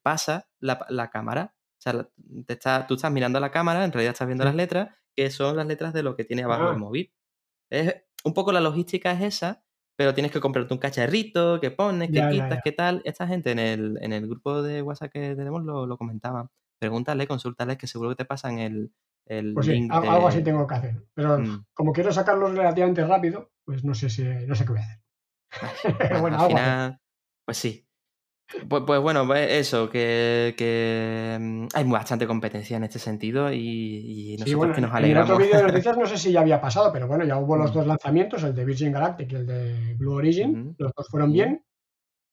pasa 0.00 0.48
la, 0.58 0.84
la 0.88 1.10
cámara. 1.10 1.54
O 1.78 1.82
sea, 1.82 2.08
te 2.46 2.52
está, 2.54 2.86
tú 2.86 2.94
estás 2.94 3.10
mirando 3.12 3.38
a 3.38 3.40
la 3.40 3.50
cámara, 3.50 3.84
en 3.84 3.92
realidad 3.92 4.12
estás 4.12 4.26
viendo 4.26 4.42
Sí. 4.44 4.46
las 4.48 4.54
letras, 4.56 4.88
que 5.20 5.30
son 5.30 5.54
las 5.56 5.66
letras 5.66 5.92
de 5.92 6.02
lo 6.02 6.16
que 6.16 6.24
tiene 6.24 6.44
abajo 6.44 6.68
Ah. 6.68 6.72
el 6.72 6.78
móvil. 6.78 7.12
Es, 7.70 7.94
un 8.24 8.32
poco 8.32 8.52
la 8.52 8.60
logística 8.62 9.12
es 9.12 9.20
esa, 9.20 9.62
pero 9.98 10.14
tienes 10.14 10.32
que 10.32 10.40
comprarte 10.40 10.72
un 10.72 10.80
cacharrito, 10.80 11.60
que 11.60 11.70
pones, 11.70 12.08
que 12.08 12.16
Ya, 12.16 12.30
quitas, 12.30 12.60
qué 12.64 12.72
tal. 12.72 13.02
Esta 13.04 13.26
gente 13.26 13.50
en 13.50 13.58
el, 13.58 13.98
en 14.00 14.14
el 14.14 14.26
grupo 14.26 14.62
de 14.62 14.80
WhatsApp 14.80 15.12
que 15.12 15.36
tenemos 15.36 15.62
lo, 15.62 15.84
lo 15.84 15.98
comentaban. 15.98 16.48
Pregúntale, 16.80 17.26
consúltales, 17.26 17.76
que 17.76 17.86
seguro 17.86 18.08
que 18.08 18.16
te 18.16 18.24
pasan 18.24 18.60
el, 18.60 18.94
el 19.26 19.52
Pues 19.52 19.66
sí, 19.66 19.88
algo 19.90 20.26
así 20.28 20.42
tengo 20.42 20.66
que 20.66 20.74
hacer. 20.74 21.04
Pero 21.12 21.38
Mm. 21.38 21.66
como 21.74 21.92
quiero 21.92 22.12
sacarlos 22.14 22.56
relativamente 22.56 23.06
rápido, 23.06 23.50
pues 23.66 23.84
no 23.84 23.92
sé 23.92 24.08
si 24.08 24.24
no 24.24 24.54
sé 24.54 24.64
qué 24.64 24.72
voy 24.72 24.80
a 24.80 24.84
hacer. 24.84 25.00
Bueno, 26.24 26.40
al 26.40 26.48
final, 26.48 26.98
pues 27.44 27.58
sí. 27.58 27.86
Pues, 28.68 28.82
pues 28.86 29.00
bueno, 29.00 29.26
pues 29.26 29.48
eso, 29.52 29.88
que, 29.88 30.54
que 30.56 31.36
mm, 31.40 31.66
hay 31.74 31.84
bastante 31.84 32.26
competencia 32.26 32.76
en 32.76 32.84
este 32.84 32.98
sentido 32.98 33.52
y, 33.52 33.56
y 33.58 34.24
Sí, 34.32 34.36
nosotros 34.38 34.56
bueno, 34.56 34.74
que 34.74 34.80
nos 34.80 34.90
en 34.90 34.96
el 34.96 35.18
otro 35.18 35.34
alegramos. 35.34 35.38
vídeo 35.38 35.56
de 35.58 35.62
noticias 35.72 35.96
no 35.96 36.06
sé 36.06 36.18
si 36.18 36.32
ya 36.32 36.40
había 36.40 36.60
pasado, 36.60 36.92
pero 36.92 37.06
bueno, 37.06 37.24
ya 37.24 37.36
hubo 37.38 37.56
los 37.56 37.70
Mm. 37.70 37.74
dos 37.74 37.86
lanzamientos, 37.86 38.42
el 38.42 38.54
de 38.54 38.64
Virgin 38.64 38.92
Galactic 38.92 39.32
y 39.32 39.34
el 39.36 39.46
de 39.46 39.94
Blue 39.96 40.14
Origin. 40.14 40.74
Los 40.78 40.92
dos 40.94 41.08
fueron 41.08 41.30
Sí. 41.30 41.34
bien. 41.34 41.64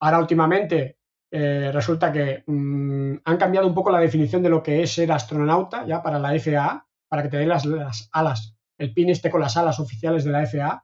Ahora 0.01 0.19
últimamente 0.19 0.97
eh, 1.31 1.71
resulta 1.73 2.11
que 2.11 2.43
mm, 2.47 3.15
han 3.25 3.37
cambiado 3.37 3.67
un 3.67 3.73
poco 3.75 3.91
la 3.91 3.99
definición 3.99 4.41
de 4.41 4.49
lo 4.49 4.63
que 4.63 4.81
es 4.83 4.93
ser 4.93 5.11
astronauta 5.11 5.85
ya 5.85 6.01
para 6.01 6.19
la 6.19 6.29
FAA, 6.39 6.87
para 7.09 7.21
que 7.23 7.29
te 7.29 7.37
den 7.37 7.49
las, 7.49 7.65
las 7.65 8.09
alas, 8.13 8.55
el 8.79 8.93
pin 8.93 9.09
esté 9.09 9.29
con 9.29 9.41
las 9.41 9.57
alas 9.57 9.79
oficiales 9.79 10.23
de 10.23 10.31
la 10.31 10.45
FAA. 10.45 10.83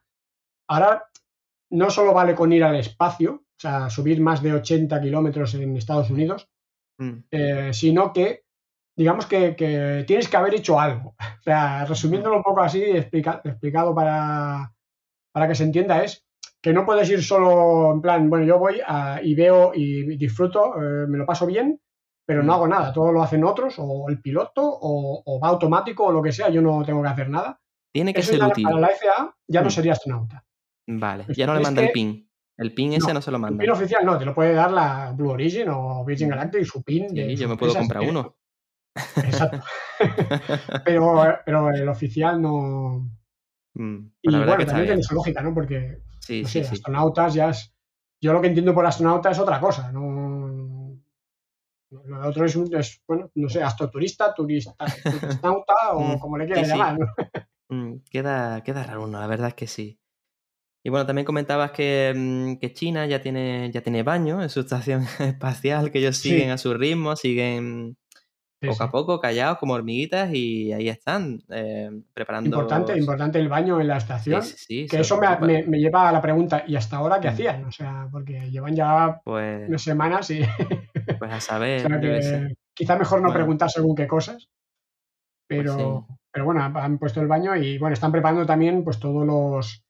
Ahora 0.68 1.06
no 1.72 1.90
solo 1.90 2.14
vale 2.14 2.36
con 2.36 2.52
ir 2.52 2.64
al 2.64 2.76
espacio, 2.76 3.43
o 3.58 3.60
sea, 3.60 3.90
subir 3.90 4.20
más 4.22 4.42
de 4.42 4.54
80 4.54 5.00
kilómetros 5.02 5.54
en 5.56 5.76
Estados 5.78 6.10
Unidos, 6.10 6.48
Mm, 7.00 7.24
eh, 7.32 7.70
sino 7.74 8.14
que 8.14 8.44
digamos 8.96 9.26
que, 9.26 9.56
que 9.56 10.04
tienes 10.06 10.28
que 10.28 10.38
haber 10.38 10.54
hecho 10.54 10.80
algo. 10.80 11.16
O 11.40 11.44
sea, 11.44 11.86
resumiéndolo 11.86 12.38
un 12.38 12.44
poco 12.44 12.62
así, 12.62 12.82
explica- 12.84 13.42
explicado 13.44 13.94
para, 13.96 14.72
para 15.34 15.48
que 15.48 15.56
se 15.56 15.64
entienda, 15.64 16.04
es 16.04 16.24
que 16.62 16.72
no 16.72 16.86
puedes 16.86 17.10
ir 17.10 17.22
solo 17.24 17.92
en 17.94 18.02
plan, 18.02 18.30
bueno, 18.30 18.46
yo 18.46 18.60
voy 18.60 18.80
a- 18.86 19.20
y 19.24 19.34
veo 19.36 19.72
y 19.74 20.16
disfruto, 20.18 20.76
eh, 20.82 21.08
me 21.08 21.18
lo 21.18 21.26
paso 21.26 21.46
bien, 21.48 21.82
pero 22.26 22.44
no 22.44 22.54
Mm. 22.54 22.56
hago 22.56 22.68
nada. 22.68 22.94
Todo 22.94 23.12
lo 23.12 23.22
hacen 23.24 23.44
otros, 23.44 23.76
o 23.80 24.08
el 24.10 24.22
piloto, 24.22 24.62
o, 24.64 25.24
o 25.26 25.40
va 25.40 25.48
automático, 25.50 26.06
o 26.06 26.12
lo 26.12 26.22
que 26.22 26.32
sea, 26.32 26.50
yo 26.50 26.62
no 26.62 26.84
tengo 26.86 27.02
que 27.02 27.10
hacer 27.10 27.30
nada. 27.30 27.60
Tiene 27.92 28.14
que 28.14 28.22
Eso 28.22 28.34
ser 28.34 28.44
útil. 28.44 28.64
para 28.66 28.80
la 28.80 28.88
FAA 28.90 29.36
ya 29.48 29.62
no 29.62 29.68
Mm. 29.68 29.72
sería 29.72 29.92
astronauta. 29.94 30.46
Vale, 30.88 31.26
ya 31.36 31.48
no 31.48 31.56
le 31.56 31.62
manda 31.62 31.82
el 31.82 31.88
que- 31.88 31.94
pin. 31.94 32.30
El 32.58 32.74
pin 32.74 32.94
ese 32.94 33.08
No, 33.08 33.16
no 33.16 33.22
se 33.22 33.32
lo 33.32 33.40
manda. 33.40 33.60
pin 33.62 33.72
oficial 33.72 34.06
no, 34.06 34.18
te 34.18 34.26
lo 34.26 34.34
puede 34.36 34.54
dar 34.54 34.72
la 34.72 35.12
Blue 35.16 35.32
Origin 35.32 35.70
o 35.70 36.04
Virgin 36.06 36.28
Mm. 36.28 36.32
Galactic 36.32 36.62
y 36.62 36.66
su 36.66 36.84
pin. 36.84 37.08
de 37.14 37.30
Sí, 37.30 37.36
yo 37.36 37.50
me 37.50 37.58
puedo 37.58 37.74
comprar 37.74 38.02
directo. 38.04 38.20
uno. 38.20 38.38
Exacto. 39.28 39.62
pero, 40.86 41.38
pero 41.46 41.70
el 41.72 41.90
oficial 41.90 42.42
no. 42.42 43.10
Mm, 43.76 43.96
Y 44.22 44.30
pues 44.30 44.34
la 44.34 44.40
verdad 44.40 44.54
bueno, 44.54 44.60
que 44.60 44.66
también 44.68 44.88
tiene 44.88 45.04
su 45.04 45.16
lógica, 45.16 45.42
¿no? 45.42 45.54
Porque, 45.54 45.98
Sí, 46.20 46.44
no 46.44 46.48
sí, 46.48 46.60
sé, 46.60 46.66
sí. 46.66 46.74
astronautas 46.76 47.34
ya 47.34 47.50
es. 47.50 47.74
Yo 48.22 48.32
lo 48.34 48.40
que 48.42 48.48
entiendo 48.48 48.74
por 48.74 48.86
astronauta 48.86 49.32
es 49.32 49.40
otra 49.40 49.60
cosa, 49.60 49.92
no. 49.92 50.96
Lo 51.90 52.28
otro 52.28 52.46
es, 52.46 52.56
es 52.56 53.02
bueno, 53.08 53.30
no 53.36 53.50
sé, 53.50 53.62
astroturista, 53.62 54.34
turista, 54.34 54.74
turisnauta 55.04 55.74
o 55.94 56.00
Mm, 56.02 56.20
como 56.20 56.38
le 56.38 56.46
quieras 56.46 56.68
llamar. 56.68 56.98
¿no? 57.00 57.08
Mm, 57.70 57.98
queda, 58.10 58.62
queda 58.64 58.84
raro 58.84 59.04
uno, 59.04 59.20
la 59.20 59.28
verdad 59.28 59.50
es 59.50 59.54
que 59.56 59.68
sí. 59.68 60.00
Y 60.86 60.90
bueno, 60.90 61.06
también 61.06 61.26
comentabas 61.26 61.72
que, 61.72 62.14
mm, 62.16 62.56
que 62.60 62.74
China 62.74 63.06
ya 63.06 63.22
tiene, 63.22 63.72
ya 63.72 63.82
tiene 63.82 64.04
baño 64.04 64.42
en 64.44 64.50
su 64.50 64.60
estación 64.68 65.06
espacial, 65.20 65.92
que 65.92 66.00
ellos 66.00 66.18
Sí. 66.18 66.30
siguen 66.30 66.52
a 66.52 66.58
su 66.58 66.74
ritmo, 66.74 67.16
siguen 67.16 67.96
Sí, 68.62 68.68
poco 68.70 68.78
sí. 68.78 68.84
a 68.84 68.92
poco, 68.92 69.20
callados 69.20 69.58
como 69.58 69.74
hormiguitas 69.74 70.34
y 70.34 70.72
ahí 70.72 70.88
están, 70.88 71.42
eh, 71.50 71.90
preparando... 72.14 72.50
Importante, 72.50 72.98
importante 72.98 73.38
el 73.40 73.50
baño 73.50 73.82
en 73.82 73.88
la 73.90 73.98
estación. 73.98 74.42
sí, 74.42 74.56
sí. 74.58 74.88
que 74.90 75.02
eso 75.02 75.18
me, 75.20 75.28
me- 75.46 75.64
me 75.64 75.80
lleva 75.80 76.08
a 76.08 76.12
la 76.14 76.22
pregunta, 76.22 76.64
¿y 76.66 76.76
hasta 76.78 76.96
ahora 76.98 77.20
qué 77.20 77.28
Mm. 77.28 77.32
hacían? 77.34 77.66
O 77.66 77.72
sea, 77.74 78.08
porque 78.12 78.50
llevan 78.52 78.74
ya 78.76 79.20
Pues, 79.26 79.68
unas 79.68 79.82
semanas 79.82 80.30
y. 80.32 80.42
pues 81.20 81.32
a 81.32 81.38
o 81.38 81.42
saber, 81.42 81.82
sea 81.82 82.00
que 82.00 82.54
quizá 82.74 82.98
mejor 82.98 83.20
no 83.20 83.28
Bueno. 83.28 83.36
preguntar 83.36 83.70
según 83.70 83.96
qué 83.96 84.08
cosas. 84.08 84.50
pero, 85.48 86.08
pero 86.32 86.46
bueno, 86.46 86.62
han 86.64 86.98
puesto 86.98 87.22
el 87.22 87.28
baño 87.28 87.56
y 87.56 87.78
bueno, 87.78 87.94
están 87.94 88.12
preparando 88.12 88.46
también 88.46 88.84
pues 88.84 88.98
todos 89.00 89.26
los, 89.26 89.83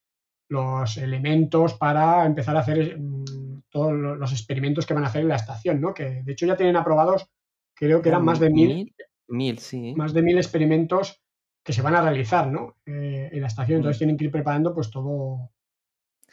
los 0.53 0.97
elementos 0.97 1.73
para 1.73 2.25
empezar 2.25 2.55
a 2.55 2.59
hacer 2.59 2.99
mm, 2.99 3.63
todos 3.69 3.91
lo- 3.93 4.15
los 4.15 4.31
experimentos 4.31 4.85
que 4.85 4.93
van 4.93 5.03
a 5.03 5.07
hacer 5.07 5.21
en 5.23 5.29
la 5.29 5.35
estación, 5.35 5.81
¿no? 5.81 5.93
Que 5.93 6.21
de 6.23 6.31
hecho 6.31 6.45
ya 6.45 6.55
tienen 6.55 6.75
aprobados, 6.75 7.27
creo 7.75 8.01
que 8.01 8.09
eran 8.09 8.23
más 8.23 8.39
de 8.39 8.49
mil, 8.51 8.67
Mil, 8.75 8.95
mil, 9.27 9.57
sí. 9.59 9.93
más 9.95 10.13
de 10.13 10.21
mil 10.21 10.37
experimentos 10.37 11.21
que 11.65 11.73
se 11.73 11.81
van 11.81 11.95
a 11.95 12.01
realizar, 12.01 12.51
¿no? 12.51 12.75
Eh, 12.85 13.29
en 13.31 13.41
la 13.41 13.47
estación. 13.47 13.77
Entonces 13.77 13.97
Mm. 13.97 14.01
tienen 14.01 14.17
que 14.17 14.25
ir 14.25 14.31
preparando 14.31 14.73
pues 14.75 14.91
todo, 14.91 15.49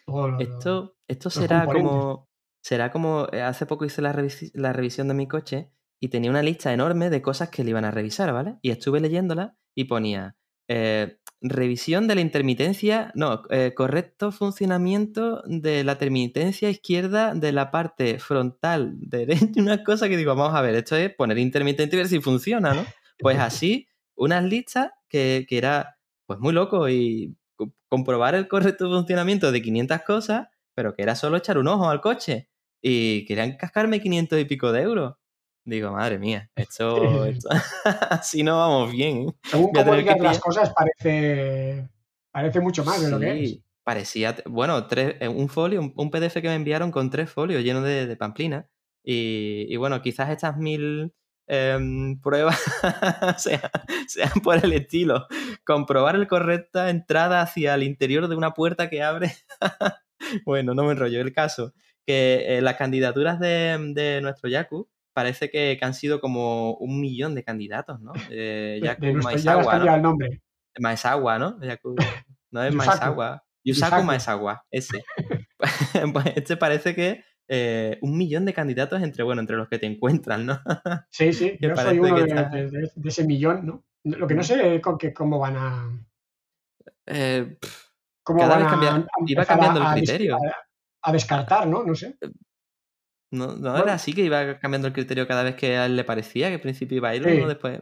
todo 0.07 0.29
lo- 0.29 0.41
Esto, 0.41 0.97
esto 1.09 1.31
será 1.31 1.65
como. 1.67 2.29
Será 2.63 2.91
como. 2.91 3.27
eh, 3.33 3.41
Hace 3.41 3.65
poco 3.65 3.87
hice 3.87 4.03
la, 4.03 4.13
revisi- 4.13 4.51
la 4.55 4.73
revisión 4.75 5.09
de 5.09 5.15
mi 5.15 5.27
coche 5.27 5.71
y 6.03 6.09
tenía 6.09 6.31
una 6.31 6.43
lista 6.43 6.73
enorme 6.75 7.09
de 7.09 7.23
cosas 7.23 7.49
que 7.49 7.65
le 7.65 7.71
iban 7.71 7.87
a 7.87 7.91
revisar, 7.91 8.33
¿vale? 8.35 8.59
Y 8.61 8.71
estuve 8.71 9.01
leyéndola 9.01 9.57
y 9.75 9.85
ponía. 9.85 10.37
eh, 10.73 11.19
revisión 11.41 12.07
de 12.09 12.15
la 12.15 12.21
intermitencia. 12.21 13.13
No, 13.15 13.43
eh, 13.51 13.73
correcto 13.75 14.33
funcionamiento 14.33 15.43
de 15.47 15.85
la 15.85 15.93
intermitencia 15.93 16.71
izquierda 16.71 17.35
de 17.35 17.53
la 17.53 17.71
parte 17.71 18.19
frontal 18.19 18.95
derecha. 19.01 19.47
Una 19.57 19.83
cosa 19.85 20.09
que 20.09 20.17
digo, 20.17 20.35
vamos 20.35 20.55
a 20.55 20.61
ver, 20.63 20.75
esto 20.75 20.97
es 20.97 21.15
poner 21.15 21.39
intermitente 21.39 21.97
y 21.97 21.99
ver 21.99 22.09
si 22.09 22.21
funciona, 22.21 22.75
¿no? 22.75 22.87
Pues 23.21 23.39
así, 23.39 23.89
unas 24.17 24.45
listas 24.45 24.91
que, 25.09 25.47
que 25.49 25.59
era 25.59 25.97
pues 26.27 26.39
muy 26.41 26.53
loco 26.53 26.89
y 26.89 27.37
co- 27.57 27.73
comprobar 27.89 28.35
el 28.35 28.49
correcto 28.49 28.89
funcionamiento 28.89 29.53
de 29.53 29.63
500 29.63 30.03
cosas, 30.03 30.49
pero 30.75 30.95
que 30.95 31.03
era 31.03 31.15
solo 31.17 31.37
echar 31.37 31.59
un 31.59 31.69
ojo 31.69 31.89
al 31.91 32.01
coche 32.01 32.49
y 32.83 33.25
querían 33.27 33.57
cascarme 33.57 34.01
500 34.01 34.39
y 34.41 34.45
pico 34.47 34.73
de 34.73 34.83
euros. 34.83 35.17
Digo, 35.71 35.93
madre 35.93 36.19
mía, 36.19 36.51
esto, 36.57 37.25
esto- 37.27 37.49
así 38.11 38.43
no 38.43 38.59
vamos 38.59 38.91
bien. 38.91 39.33
Según 39.45 39.71
tener 39.73 40.05
que 40.05 40.21
las 40.21 40.41
cosas, 40.41 40.73
parece, 40.75 41.89
parece 42.33 42.59
mucho 42.61 42.85
más 42.85 43.01
de 43.01 43.09
lo 43.09 43.21
que 43.21 43.45
es. 43.45 43.59
Parecía, 43.85 44.35
bueno, 44.47 44.89
tres, 44.89 45.15
eh, 45.21 45.29
un 45.29 45.49
folio, 45.49 45.81
un, 45.81 45.93
un 45.97 46.11
PDF 46.11 46.35
que 46.43 46.49
me 46.49 46.55
enviaron 46.57 46.91
con 46.91 47.09
tres 47.09 47.31
folios 47.31 47.63
llenos 47.63 47.85
de, 47.85 48.07
de 48.09 48.17
pamplina. 48.17 48.67
Y, 49.05 49.67
y 49.69 49.77
bueno, 49.77 50.03
quizás 50.03 50.31
estas 50.31 50.57
mil 50.57 51.15
em, 51.47 52.21
pruebas 52.21 52.61
sean, 53.39 53.61
sean 54.09 54.41
por 54.43 54.63
el 54.65 54.73
estilo. 54.73 55.29
Comprobar 55.65 56.17
el 56.17 56.27
correcta 56.27 56.91
entrada 56.91 57.43
hacia 57.43 57.75
el 57.77 57.85
interior 57.85 58.27
de 58.27 58.35
una 58.35 58.55
puerta 58.55 58.91
que 58.91 59.03
abre. 59.05 59.33
bueno, 60.45 60.75
no 60.75 60.83
me 60.85 60.93
enrollo. 60.93 61.21
El 61.21 61.33
caso, 61.33 61.73
que 62.05 62.59
eh, 62.59 62.61
las 62.61 62.75
candidaturas 62.75 63.39
de, 63.39 63.79
de 63.95 64.21
nuestro 64.21 64.49
Yaku 64.51 64.89
parece 65.21 65.51
que, 65.51 65.77
que 65.79 65.85
han 65.85 65.95
sido 65.95 66.21
como 66.21 66.75
un 66.75 67.01
millón 67.01 67.35
de 67.35 67.45
candidatos, 67.45 68.01
¿no? 68.01 68.13
Eh, 68.31 68.79
De- 68.81 68.87
Yaku 68.87 69.05
de 69.07 69.13
nuestro- 69.15 69.39
ya 69.39 69.55
¿no? 69.89 69.95
el 69.95 70.03
nombre. 70.03 70.43
Maezawa, 70.79 71.39
¿no? 71.39 71.59
Yaku- 71.61 71.95
no 72.53 72.63
es. 72.65 72.75
Maezawa. 72.75 73.45
Yusaku 73.65 73.91
Yusaku. 73.91 74.05
Maezawa, 74.07 74.65
ese. 74.71 75.05
pues 76.13 76.27
este 76.37 76.57
parece 76.57 76.95
que 76.95 77.23
eh, 77.49 77.99
un 78.03 78.17
millón 78.17 78.45
de 78.45 78.55
candidatos 78.55 79.03
entre, 79.03 79.25
bueno, 79.25 79.41
entre 79.41 79.57
los 79.57 79.69
que 79.69 79.79
te 79.79 79.87
encuentran, 79.87 80.47
¿no? 80.47 80.61
Sí, 81.11 81.33
sí, 81.33 81.59
Que 81.59 81.69
yo 81.69 81.77
soy 81.77 81.99
uno 81.99 82.15
que 82.15 82.23
de, 82.23 82.29
está- 82.29 82.49
de- 82.49 82.71
de- 82.71 82.91
de 82.95 83.09
ese 83.09 83.25
millón, 83.25 83.67
¿no? 83.67 83.85
Lo 84.05 84.27
que 84.27 84.35
no 84.35 84.43
sé 84.43 84.77
es 84.77 84.81
con 84.81 84.97
que, 84.97 85.13
cómo 85.13 85.39
van 85.39 85.57
a. 85.57 85.91
Eh, 87.07 87.57
pff, 87.61 87.87
Cómo 88.23 88.41
Cada 88.41 88.59
van 88.59 88.85
a- 88.85 88.97
a 88.97 89.05
iba 89.27 89.45
cambiando 89.45 89.81
el 89.81 89.87
a- 89.87 89.93
criterio. 89.95 90.37
A, 90.37 91.09
a 91.09 91.13
descartar, 91.13 91.67
¿no? 91.67 91.83
No 91.83 91.95
sé. 91.95 92.17
No, 93.31 93.49
no 93.49 93.71
Bueno. 93.71 93.79
era 93.85 93.95
así 93.95 94.13
que 94.13 94.23
iba 94.23 94.59
cambiando 94.59 94.89
el 94.89 94.95
criterio 94.95 95.27
cada 95.27 95.43
vez 95.43 95.55
que 95.57 95.77
a 95.77 95.87
él 95.87 95.97
le 95.97 96.05
parecía, 96.05 96.49
que 96.49 96.55
al 96.55 96.61
principio 96.61 96.97
iba 96.97 97.11
a 97.11 97.17
ir 97.17 97.25
Sí. 97.25 97.31
uno, 97.31 97.49
después. 97.49 97.81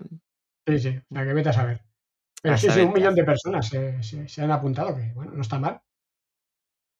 Sí, 0.66 0.78
sí, 0.78 1.00
sea, 1.10 1.24
que 1.24 1.32
vete 1.32 1.48
a 1.48 1.52
saber. 1.52 1.82
Pero 2.42 2.54
A 2.54 2.58
sí, 2.58 2.70
sí, 2.70 2.80
un 2.80 2.92
millón 2.92 3.14
de 3.14 3.24
personas 3.24 3.68
se, 3.68 4.02
se- 4.02 4.28
se 4.28 4.42
han 4.42 4.50
apuntado, 4.50 4.94
que 4.96 5.12
bueno, 5.14 5.32
no 5.34 5.42
está 5.42 5.58
mal. 5.58 5.80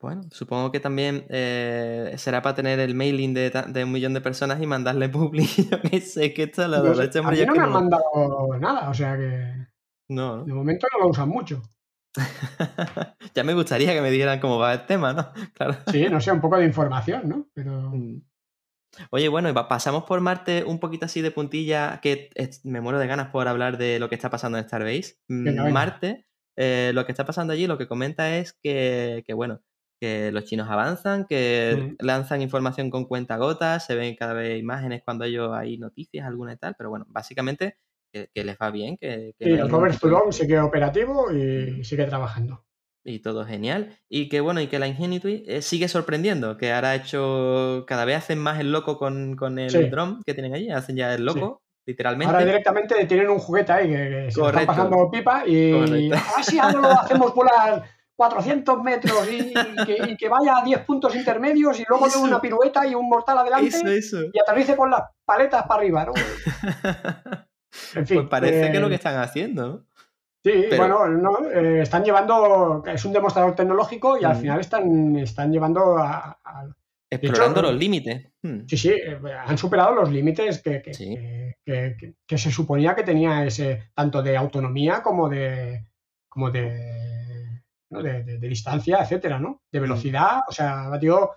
Bueno, 0.00 0.22
supongo 0.30 0.70
que 0.70 0.78
también 0.78 1.26
eh, 1.28 2.14
será 2.18 2.40
para 2.40 2.54
tener 2.54 2.78
el 2.78 2.94
mailing 2.94 3.34
de, 3.34 3.50
un 3.84 3.90
millón 3.92 4.14
de 4.14 4.20
personas 4.20 4.62
y 4.62 4.66
mandarle 4.66 5.08
publi. 5.10 5.44
Yo 5.70 5.80
qué 5.82 6.00
sé, 6.00 6.32
que 6.32 6.44
esto 6.44 6.66
lo 6.68 6.78
No 6.78 6.90
de 6.90 6.94
sé, 6.96 7.04
este 7.04 7.18
a 7.18 7.22
mí 7.22 7.36
no 7.46 7.52
me 7.52 7.58
que 7.58 7.60
han 7.64 7.68
no- 7.68 7.74
mandado 7.80 8.58
nada, 8.60 8.88
o 8.90 8.94
sea 8.94 9.16
que 9.16 9.66
No, 10.08 10.38
¿no? 10.38 10.44
de 10.44 10.52
momento 10.54 10.86
no 10.92 11.04
lo 11.04 11.10
usan 11.10 11.28
mucho. 11.28 11.62
ya 13.34 13.44
me 13.44 13.54
gustaría 13.54 13.92
que 13.94 14.00
me 14.00 14.10
dijeran 14.10 14.40
cómo 14.40 14.58
va 14.58 14.72
el 14.74 14.86
tema, 14.86 15.12
¿no? 15.12 15.32
Claro. 15.54 15.76
Sí, 15.90 16.06
no 16.08 16.20
sé, 16.20 16.32
un 16.32 16.40
poco 16.40 16.56
de 16.58 16.64
información, 16.66 17.28
¿no? 17.28 17.48
Pero 17.54 17.90
Mm. 17.90 18.22
Oye, 19.10 19.28
bueno, 19.28 19.48
y 19.48 19.52
pasamos 19.52 20.04
por 20.04 20.20
Marte 20.20 20.64
un 20.64 20.80
poquito 20.80 21.06
así 21.06 21.20
de 21.20 21.30
puntilla, 21.30 22.00
que 22.00 22.30
es- 22.34 22.64
me 22.64 22.80
muero 22.80 22.98
de 22.98 23.06
ganas 23.06 23.28
por 23.30 23.46
hablar 23.48 23.78
de 23.78 23.98
lo 23.98 24.08
que 24.08 24.14
está 24.14 24.30
pasando 24.30 24.58
en 24.58 24.64
Starbase. 24.64 25.16
Mm. 25.28 25.72
Marte, 25.72 26.26
eh, 26.56 26.92
lo 26.94 27.06
que 27.06 27.12
está 27.12 27.24
pasando 27.24 27.52
allí, 27.52 27.66
lo 27.66 27.78
que 27.78 27.86
comenta 27.86 28.36
es 28.36 28.52
que, 28.52 29.22
que, 29.26 29.34
bueno, 29.34 29.60
que 30.00 30.30
los 30.32 30.44
chinos 30.44 30.68
avanzan, 30.70 31.26
que 31.26 31.96
lanzan 31.98 32.40
información 32.40 32.88
con 32.90 33.04
cuentagotas, 33.06 33.84
se 33.84 33.94
ven 33.96 34.14
cada 34.16 34.32
vez 34.32 34.58
imágenes 34.58 35.02
cuando 35.04 35.24
ellos 35.24 35.50
hay 35.52 35.76
noticias, 35.76 36.26
alguna 36.26 36.52
y 36.52 36.56
tal, 36.56 36.74
pero 36.76 36.90
bueno, 36.90 37.04
básicamente 37.08 37.78
que, 38.12 38.30
que 38.32 38.44
les 38.44 38.56
va 38.56 38.70
bien, 38.70 38.96
que, 38.96 39.34
que 39.38 39.44
sí, 39.44 39.50
no 39.52 39.64
el 39.64 39.70
Robert 39.70 39.98
Zurong 39.98 40.32
sigue 40.32 40.58
operativo 40.60 41.32
y 41.32 41.84
sigue 41.84 42.06
trabajando. 42.06 42.64
Y 43.04 43.20
todo 43.20 43.44
genial. 43.46 43.96
Y 44.08 44.28
que 44.28 44.40
bueno, 44.40 44.60
y 44.60 44.66
que 44.66 44.78
la 44.78 44.86
Ingenuity 44.88 45.44
eh, 45.46 45.62
sigue 45.62 45.88
sorprendiendo, 45.88 46.56
que 46.56 46.72
ahora 46.72 46.90
ha 46.90 46.94
hecho, 46.96 47.84
cada 47.86 48.04
vez 48.04 48.16
hacen 48.16 48.38
más 48.38 48.60
el 48.60 48.70
loco 48.72 48.98
con, 48.98 49.36
con 49.36 49.58
el 49.58 49.70
Sí. 49.70 49.88
drone 49.88 50.18
que 50.26 50.34
tienen 50.34 50.54
allí, 50.54 50.70
hacen 50.70 50.96
ya 50.96 51.14
el 51.14 51.24
loco, 51.24 51.62
literalmente. 51.86 52.32
Ahora 52.34 52.44
directamente 52.44 53.04
tienen 53.06 53.30
un 53.30 53.38
juguete 53.38 53.72
ahí 53.72 53.88
que, 53.88 53.96
que 54.26 54.30
se 54.32 54.40
están 54.42 54.66
pasando 54.66 55.10
pipa 55.10 55.42
y 55.46 55.72
Correcto. 55.72 56.16
a 56.16 56.36
ver 56.36 56.44
si 56.44 56.58
ahora 56.58 56.80
lo 56.80 56.88
hacemos 57.00 57.34
volar 57.34 57.82
400 58.16 58.82
metros 58.82 59.28
y, 59.30 59.52
y 59.54 59.84
que, 59.86 59.96
y 60.10 60.16
que 60.16 60.28
vaya 60.28 60.58
a 60.58 60.64
10 60.64 60.80
puntos 60.80 61.14
intermedios 61.14 61.78
y 61.78 61.84
luego 61.88 62.08
de 62.08 62.18
una 62.18 62.40
pirueta 62.40 62.84
y 62.86 62.94
un 62.94 63.08
mortal 63.08 63.38
adelante 63.38 63.68
Eso, 63.68 63.86
eso. 63.86 64.20
y 64.32 64.38
aterrice 64.40 64.76
con 64.76 64.90
las 64.90 65.02
paletas 65.24 65.62
para 65.66 65.80
arriba, 65.80 66.04
¿no? 66.04 66.12
En 67.94 68.06
fin. 68.06 68.16
pues 68.18 68.28
parece 68.28 68.70
que 68.70 68.76
es 68.76 68.80
lo 68.80 68.86
eh, 68.86 68.90
que 68.90 68.94
están 68.96 69.16
haciendo, 69.22 69.68
¿no? 69.68 69.84
Sí, 70.44 70.66
Pero- 70.70 70.76
bueno, 70.98 71.08
no, 71.08 71.50
eh, 71.50 71.82
están 71.82 72.04
llevando, 72.04 72.82
es 72.86 73.04
un 73.04 73.12
demostrador 73.12 73.54
tecnológico 73.54 74.16
y 74.18 74.24
al 74.24 74.36
Mm. 74.36 74.40
final 74.40 74.60
están, 74.60 75.16
están 75.16 75.52
llevando 75.52 75.98
a, 75.98 76.38
a- 76.44 76.68
Explorando 77.10 77.60
hecho, 77.60 77.70
los 77.70 77.80
límites. 77.80 78.28
Hmm. 78.42 78.66
Sí, 78.66 78.76
sí, 78.76 78.90
eh, 78.90 79.18
han 79.46 79.56
superado 79.56 79.94
los 79.94 80.10
límites 80.10 80.62
que, 80.62 80.82
que- 80.82 80.92
Sí. 80.94 81.16
que- 81.64 82.38
se 82.38 82.50
suponía 82.50 82.94
que 82.94 83.02
tenía 83.02 83.44
ese, 83.46 83.90
tanto 83.94 84.22
de 84.22 84.36
autonomía 84.36 85.02
como 85.02 85.28
de 85.28 85.86
como 86.28 86.50
de, 86.50 87.62
¿no? 87.90 88.02
de, 88.02 88.22
de- 88.22 88.38
de 88.38 88.48
distancia, 88.48 88.98
etcétera, 89.00 89.38
¿no? 89.40 89.62
De 89.72 89.80
velocidad, 89.80 90.40
o 90.46 90.52
sea, 90.52 90.84
ha 90.84 90.88
batido, 90.90 91.32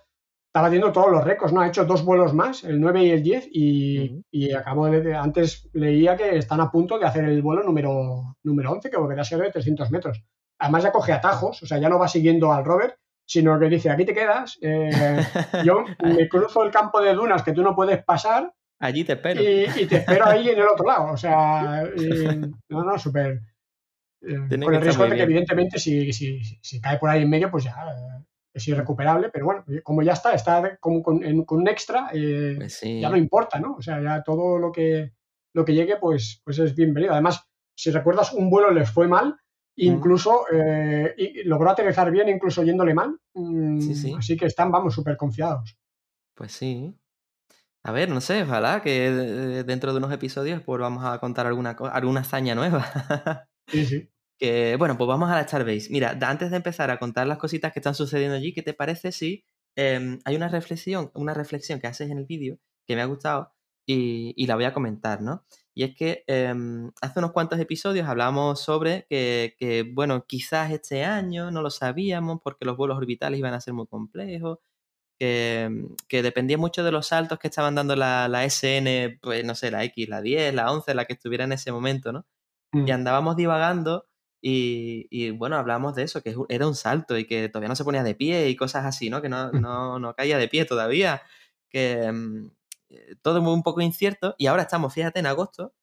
está 0.54 0.60
batiendo 0.60 0.92
todos 0.92 1.10
los 1.10 1.24
récords, 1.24 1.50
¿no? 1.54 1.62
Ha 1.62 1.68
hecho 1.68 1.86
dos 1.86 2.04
vuelos 2.04 2.34
más, 2.34 2.62
el 2.64 2.78
9 2.78 3.02
y 3.04 3.10
el 3.10 3.22
10, 3.22 3.48
y, 3.52 4.22
y 4.30 4.52
acabo 4.52 4.86
de, 4.90 5.14
antes 5.14 5.66
leía 5.72 6.14
que 6.14 6.36
están 6.36 6.60
a 6.60 6.70
punto 6.70 6.98
de 6.98 7.06
hacer 7.06 7.24
el 7.24 7.40
vuelo 7.40 7.62
número, 7.62 8.36
número 8.42 8.72
11, 8.72 8.90
que 8.90 8.98
volverá 8.98 9.22
a 9.22 9.24
ser 9.24 9.38
de 9.40 9.50
300 9.50 9.90
metros. 9.90 10.22
Además 10.58 10.82
ya 10.82 10.92
coge 10.92 11.12
atajos, 11.12 11.62
o 11.62 11.66
sea, 11.66 11.78
ya 11.78 11.88
no 11.88 11.98
va 11.98 12.06
siguiendo 12.06 12.52
al 12.52 12.66
rover, 12.66 12.98
sino 13.26 13.58
que 13.58 13.70
dice, 13.70 13.88
aquí 13.88 14.04
te 14.04 14.12
quedas, 14.12 14.58
eh, 14.60 14.90
yo 15.64 15.84
me 16.04 16.28
cruzo 16.28 16.62
el 16.64 16.70
campo 16.70 17.00
de 17.00 17.14
dunas 17.14 17.42
que 17.42 17.52
tú 17.52 17.62
no 17.62 17.74
puedes 17.74 18.04
pasar 18.04 18.52
Allí 18.78 19.04
te 19.04 19.14
espero. 19.14 19.40
y, 19.40 19.64
y 19.80 19.86
te 19.86 19.96
espero 19.96 20.26
ahí 20.26 20.50
en 20.50 20.58
el 20.58 20.66
otro 20.68 20.84
lado. 20.86 21.12
O 21.12 21.16
sea, 21.16 21.82
y- 21.96 22.40
no, 22.68 22.84
no, 22.84 22.98
súper. 22.98 23.40
eh, 24.20 24.36
con 24.66 24.74
el 24.74 24.80
riesgo 24.82 25.04
de 25.04 25.16
que, 25.16 25.22
evidentemente, 25.22 25.78
si, 25.78 26.12
si, 26.12 26.44
si- 26.44 26.58
si 26.60 26.80
cae 26.80 26.98
por 26.98 27.08
ahí 27.08 27.22
en 27.22 27.30
medio, 27.30 27.50
pues 27.50 27.64
ya 27.64 27.70
eh, 27.70 28.24
es 28.54 28.68
irrecuperable. 28.68 29.30
Pero 29.32 29.46
bueno, 29.46 29.64
como 29.82 30.02
ya 30.02 30.12
está, 30.12 30.34
está 30.34 30.76
como 30.78 31.02
con, 31.02 31.22
en- 31.24 31.44
con 31.44 31.60
un 31.60 31.68
extra, 31.68 32.10
eh, 32.12 32.54
Pues 32.58 32.74
sí. 32.74 33.00
ya 33.00 33.08
no 33.10 33.16
importa, 33.16 33.58
¿no? 33.58 33.74
O 33.76 33.82
sea, 33.82 34.00
ya 34.02 34.22
todo 34.22 34.58
lo 34.58 34.70
que, 34.72 35.12
lo 35.54 35.64
que 35.64 35.74
llegue, 35.74 35.96
pues, 35.96 36.40
pues 36.44 36.58
es 36.58 36.74
bienvenido. 36.74 37.12
Además, 37.12 37.44
si 37.76 37.90
recuerdas, 37.90 38.32
un 38.32 38.50
vuelo 38.50 38.70
les 38.70 38.90
fue 38.90 39.08
mal. 39.08 39.36
Incluso 39.74 40.44
eh, 40.52 41.14
y 41.16 41.44
logró 41.44 41.70
aterrizar 41.70 42.10
bien, 42.10 42.28
incluso 42.28 42.62
yéndole 42.62 42.92
mal. 42.92 43.16
Mm, 43.34 43.80
Sí, 43.80 43.94
sí. 43.94 44.14
Así 44.18 44.36
que 44.36 44.44
están, 44.46 44.70
vamos, 44.70 44.92
súper 44.94 45.16
confiados. 45.16 45.78
Pues 46.34 46.52
sí. 46.52 46.94
A 47.82 47.90
ver, 47.90 48.10
no 48.10 48.20
sé, 48.20 48.42
ojalá 48.42 48.82
que 48.82 49.06
eh, 49.06 49.64
dentro 49.64 49.92
de 49.92 49.98
unos 49.98 50.12
episodios 50.12 50.62
pues 50.62 50.78
vamos 50.80 51.04
a 51.04 51.18
contar 51.18 51.46
alguna, 51.46 51.70
alguna 51.70 52.20
hazaña 52.20 52.54
nueva. 52.54 52.84
Sí, 53.66 53.86
sí. 53.86 54.08
Que, 54.42 54.74
bueno, 54.74 54.98
pues 54.98 55.06
vamos 55.06 55.30
a 55.30 55.36
la 55.36 55.44
Starbase. 55.44 55.88
Mira, 55.90 56.18
antes 56.20 56.50
de 56.50 56.56
empezar 56.56 56.90
a 56.90 56.98
contar 56.98 57.28
las 57.28 57.38
cositas 57.38 57.72
que 57.72 57.78
están 57.78 57.94
sucediendo 57.94 58.34
allí, 58.36 58.52
¿qué 58.52 58.62
te 58.62 58.74
parece 58.74 59.12
si 59.12 59.44
em, 59.76 60.18
hay 60.24 60.34
una 60.34 60.48
reflexión, 60.48 61.12
una 61.14 61.32
reflexión 61.32 61.78
que 61.78 61.86
haces 61.86 62.10
en 62.10 62.18
el 62.18 62.24
vídeo 62.26 62.58
que 62.84 62.96
me 62.96 63.02
ha 63.02 63.04
gustado 63.04 63.52
y, 63.86 64.34
y 64.36 64.48
la 64.48 64.56
voy 64.56 64.64
a 64.64 64.72
comentar, 64.72 65.22
¿no? 65.22 65.44
Y 65.74 65.84
es 65.84 65.94
que 65.94 66.24
em, 66.26 66.90
hace 67.00 67.20
unos 67.20 67.30
cuantos 67.30 67.60
episodios 67.60 68.08
hablábamos 68.08 68.60
sobre 68.60 69.06
que, 69.08 69.54
que, 69.58 69.84
bueno, 69.84 70.24
quizás 70.26 70.72
este 70.72 71.04
año 71.04 71.52
no 71.52 71.62
lo 71.62 71.70
sabíamos 71.70 72.40
porque 72.42 72.64
los 72.64 72.76
vuelos 72.76 72.96
orbitales 72.98 73.38
iban 73.38 73.54
a 73.54 73.60
ser 73.60 73.74
muy 73.74 73.86
complejos, 73.86 74.58
que, 75.20 75.86
que 76.08 76.22
dependía 76.22 76.58
mucho 76.58 76.82
de 76.82 76.90
los 76.92 77.06
saltos 77.08 77.38
que 77.38 77.48
estaban 77.48 77.76
dando 77.76 77.94
la, 77.96 78.26
la 78.28 78.44
SN, 78.44 79.20
pues 79.22 79.44
no 79.44 79.54
sé, 79.54 79.70
la 79.70 79.84
X, 79.84 80.08
la 80.08 80.20
10, 80.20 80.54
la 80.54 80.72
11, 80.72 80.94
la 80.94 81.04
que 81.04 81.12
estuviera 81.14 81.44
en 81.44 81.52
ese 81.52 81.70
momento, 81.72 82.12
¿no? 82.12 82.26
Mm. 82.72 82.88
y 82.88 82.90
andábamos 82.90 83.36
divagando 83.36 84.06
y, 84.42 85.06
y, 85.10 85.30
bueno, 85.30 85.56
hablábamos 85.56 85.94
de 85.94 86.02
eso, 86.04 86.22
que 86.22 86.34
era 86.50 86.66
un 86.68 86.74
salto 86.74 87.16
y 87.18 87.26
que 87.26 87.48
todavía 87.48 87.68
no 87.70 87.76
se 87.76 87.84
ponía 87.84 88.02
de 88.04 88.14
pie 88.16 88.48
y 88.50 88.56
cosas 88.56 88.84
así, 88.86 89.10
¿no? 89.10 89.22
Que 89.22 89.28
no, 89.30 89.52
Mm. 89.52 89.62
no, 89.62 89.98
no 90.00 90.14
caía 90.14 90.38
de 90.38 90.48
pie 90.48 90.64
todavía, 90.66 91.22
que 91.70 92.12
eh, 92.90 93.16
todo 93.22 93.40
muy 93.42 93.52
un 93.54 93.62
poco 93.62 93.80
incierto 93.80 94.34
y 94.38 94.46
ahora 94.46 94.62
estamos, 94.62 94.92
fíjate, 94.94 95.20
en 95.20 95.26
agosto. 95.26 95.74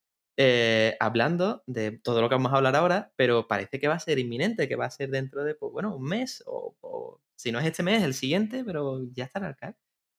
eh, 0.41 0.95
hablando 1.01 1.63
de 1.67 1.91
todo 1.99 2.21
lo 2.21 2.29
que 2.29 2.35
vamos 2.35 2.53
a 2.53 2.57
hablar 2.57 2.73
ahora, 2.77 3.11
pero 3.17 3.47
parece 3.49 3.77
que 3.79 3.89
va 3.89 3.95
a 3.95 3.99
ser 3.99 4.19
inminente, 4.19 4.69
que 4.69 4.77
va 4.77 4.85
a 4.85 4.89
ser 4.91 5.09
dentro 5.09 5.43
de, 5.43 5.53
pues 5.55 5.71
bueno, 5.73 5.93
un 5.95 6.03
mes 6.03 6.41
o, 6.47 6.77
o 6.79 7.21
si 7.35 7.51
no 7.51 7.59
es 7.59 7.65
este 7.65 7.83
mes, 7.83 8.03
el 8.03 8.13
siguiente, 8.13 8.63
pero 8.65 9.01
ya 9.11 9.25
estará 9.25 9.53
caer. 9.55 9.75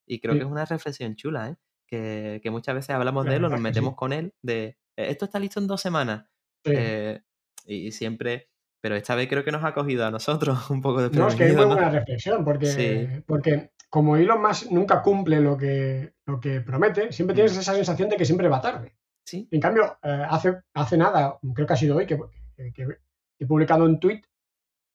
Y 0.06 0.20
creo 0.20 0.36
Sí. 0.36 0.38
que 0.38 0.44
es 0.44 0.50
una 0.50 0.66
reflexión 0.66 1.16
chula, 1.16 1.48
¿eh? 1.50 1.56
Que, 1.86 2.40
que 2.42 2.50
muchas 2.50 2.74
veces 2.74 2.90
hablamos 2.90 3.26
La 3.26 3.28
de 3.28 3.36
él 3.36 3.44
o 3.44 3.48
nos 3.48 3.60
sí. 3.60 3.60
metemos 3.60 3.94
con 3.96 4.12
él, 4.12 4.34
de 4.42 4.64
"Eh, 4.96 5.06
esto 5.10 5.24
está 5.24 5.38
listo 5.38 5.58
en 5.60 5.66
dos 5.66 5.80
semanas. 5.80 6.26
Sí. 6.64 6.72
eh, 6.74 7.22
y 7.74 7.92
siempre, 7.92 8.48
pero 8.82 8.96
esta 8.96 9.14
vez 9.14 9.28
creo 9.28 9.44
que 9.44 9.52
nos 9.52 9.64
ha 9.64 9.74
cogido 9.74 10.06
a 10.06 10.10
nosotros 10.10 10.58
un 10.70 10.82
poco 10.82 11.02
de 11.02 11.16
No, 11.16 11.28
es 11.28 11.34
que 11.34 11.46
es 11.46 11.56
muy 11.56 11.64
buena 11.66 11.90
reflexión, 11.90 12.44
porque, 12.44 12.66
Sí. 12.66 13.22
porque 13.26 13.70
como 13.88 14.16
Elon 14.16 14.40
Musk 14.40 14.70
nunca 14.70 15.02
cumple 15.02 15.40
lo 15.40 15.56
que, 15.56 16.14
lo 16.26 16.38
que 16.40 16.60
promete, 16.60 17.12
siempre 17.12 17.34
tienes 17.34 17.56
Mm. 17.56 17.60
esa 17.60 17.74
sensación 17.74 18.08
de 18.08 18.16
que 18.16 18.24
siempre 18.24 18.48
va 18.48 18.60
tarde. 18.60 18.94
Sí, 19.26 19.48
En 19.50 19.60
cambio, 19.60 19.98
eh, 20.02 20.24
hace, 20.28 20.60
hace 20.74 20.96
nada, 20.96 21.38
creo 21.54 21.66
que 21.66 21.72
ha 21.72 21.76
sido 21.76 21.96
hoy, 21.96 22.06
que, 22.06 22.18
que- 22.56 22.72
que 22.72 22.86
he 23.38 23.46
publicado 23.46 23.84
un 23.84 24.00
tweet 24.00 24.22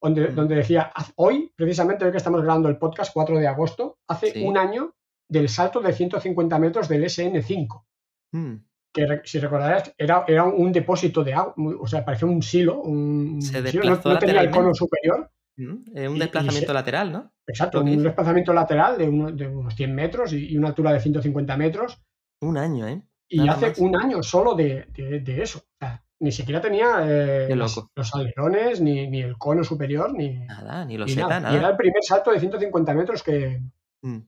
donde, 0.01 0.30
Mm. 0.30 0.36
donde 0.36 0.55
decía, 0.55 0.91
"Haz- 0.95 1.13
hoy, 1.15 1.51
precisamente 1.55 2.05
hoy 2.05 2.11
que 2.11 2.17
estamos 2.17 2.41
grabando 2.41 2.69
el 2.69 2.78
podcast, 2.78 3.11
4 3.13 3.39
de 3.39 3.47
agosto, 3.47 3.97
hace 4.07 4.32
Sí. 4.32 4.43
un 4.45 4.57
año 4.57 4.93
del 5.30 5.49
salto 5.49 5.80
de 5.82 5.93
150 5.93 6.59
metros 6.59 6.88
del 6.88 7.03
SN5, 7.05 7.86
Mm, 8.32 8.55
que 8.95 9.21
si 9.25 9.39
recordarás 9.39 9.93
era, 9.97 10.23
era 10.27 10.45
un 10.45 10.71
depósito 10.71 11.23
de 11.23 11.33
agua, 11.33 11.53
o 11.79 11.85
sea, 11.85 12.05
parecía 12.05 12.27
un 12.27 12.41
silo, 12.41 12.81
un 12.81 13.41
Se 13.41 13.61
silo, 13.67 13.83
no, 13.83 14.01
no 14.03 14.17
tenía 14.19 14.41
el 14.41 14.49
cono 14.49 14.73
superior, 14.73 15.29
mm, 15.57 15.69
un 15.69 15.83
Y- 16.13 16.15
y 16.15 16.19
desplazamiento 16.19 16.67
se- 16.67 16.73
lateral, 16.73 17.11
¿no? 17.11 17.31
exacto, 17.45 17.81
un 17.81 18.01
desplazamiento 18.03 18.53
lateral 18.53 18.97
de, 18.97 19.09
uno- 19.09 19.31
de 19.31 19.47
unos 19.47 19.75
100 19.75 19.93
metros 19.93 20.33
y, 20.33 20.53
y 20.53 20.57
una 20.57 20.69
altura 20.69 20.93
de 20.93 20.99
150 21.01 21.57
metros, 21.57 22.01
Un 22.41 22.57
año, 22.57 22.87
¿eh? 22.87 23.01
y 23.27 23.47
hace 23.47 23.67
más. 23.69 23.79
un 23.79 23.95
año 23.97 24.23
solo 24.23 24.55
de, 24.55 24.85
de- 24.95 25.19
de 25.19 25.41
eso. 25.43 25.59
O 25.59 25.77
sea, 25.79 26.01
ni 26.21 26.31
siquiera 26.31 26.61
tenía 26.61 26.99
eh, 27.05 27.53
los 27.55 28.15
alerones, 28.15 28.79
ni, 28.79 29.07
ni 29.09 29.21
el 29.21 29.37
cono 29.37 29.63
superior, 29.63 30.13
ni, 30.13 30.39
Nada, 30.45 30.85
ni 30.85 30.97
lo 30.97 31.05
ni 31.05 31.15
nada. 31.15 31.51
Y 31.53 31.57
era 31.57 31.69
el 31.69 31.75
primer 31.75 32.01
salto 32.01 32.31
de 32.31 32.39
150 32.39 32.93
metros 32.93 33.21
que, 33.21 33.61
Mm, 34.01 34.19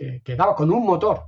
que, 0.00 0.22
que 0.24 0.34
daba 0.34 0.54
con 0.56 0.70
un 0.72 0.82
motor 0.86 1.26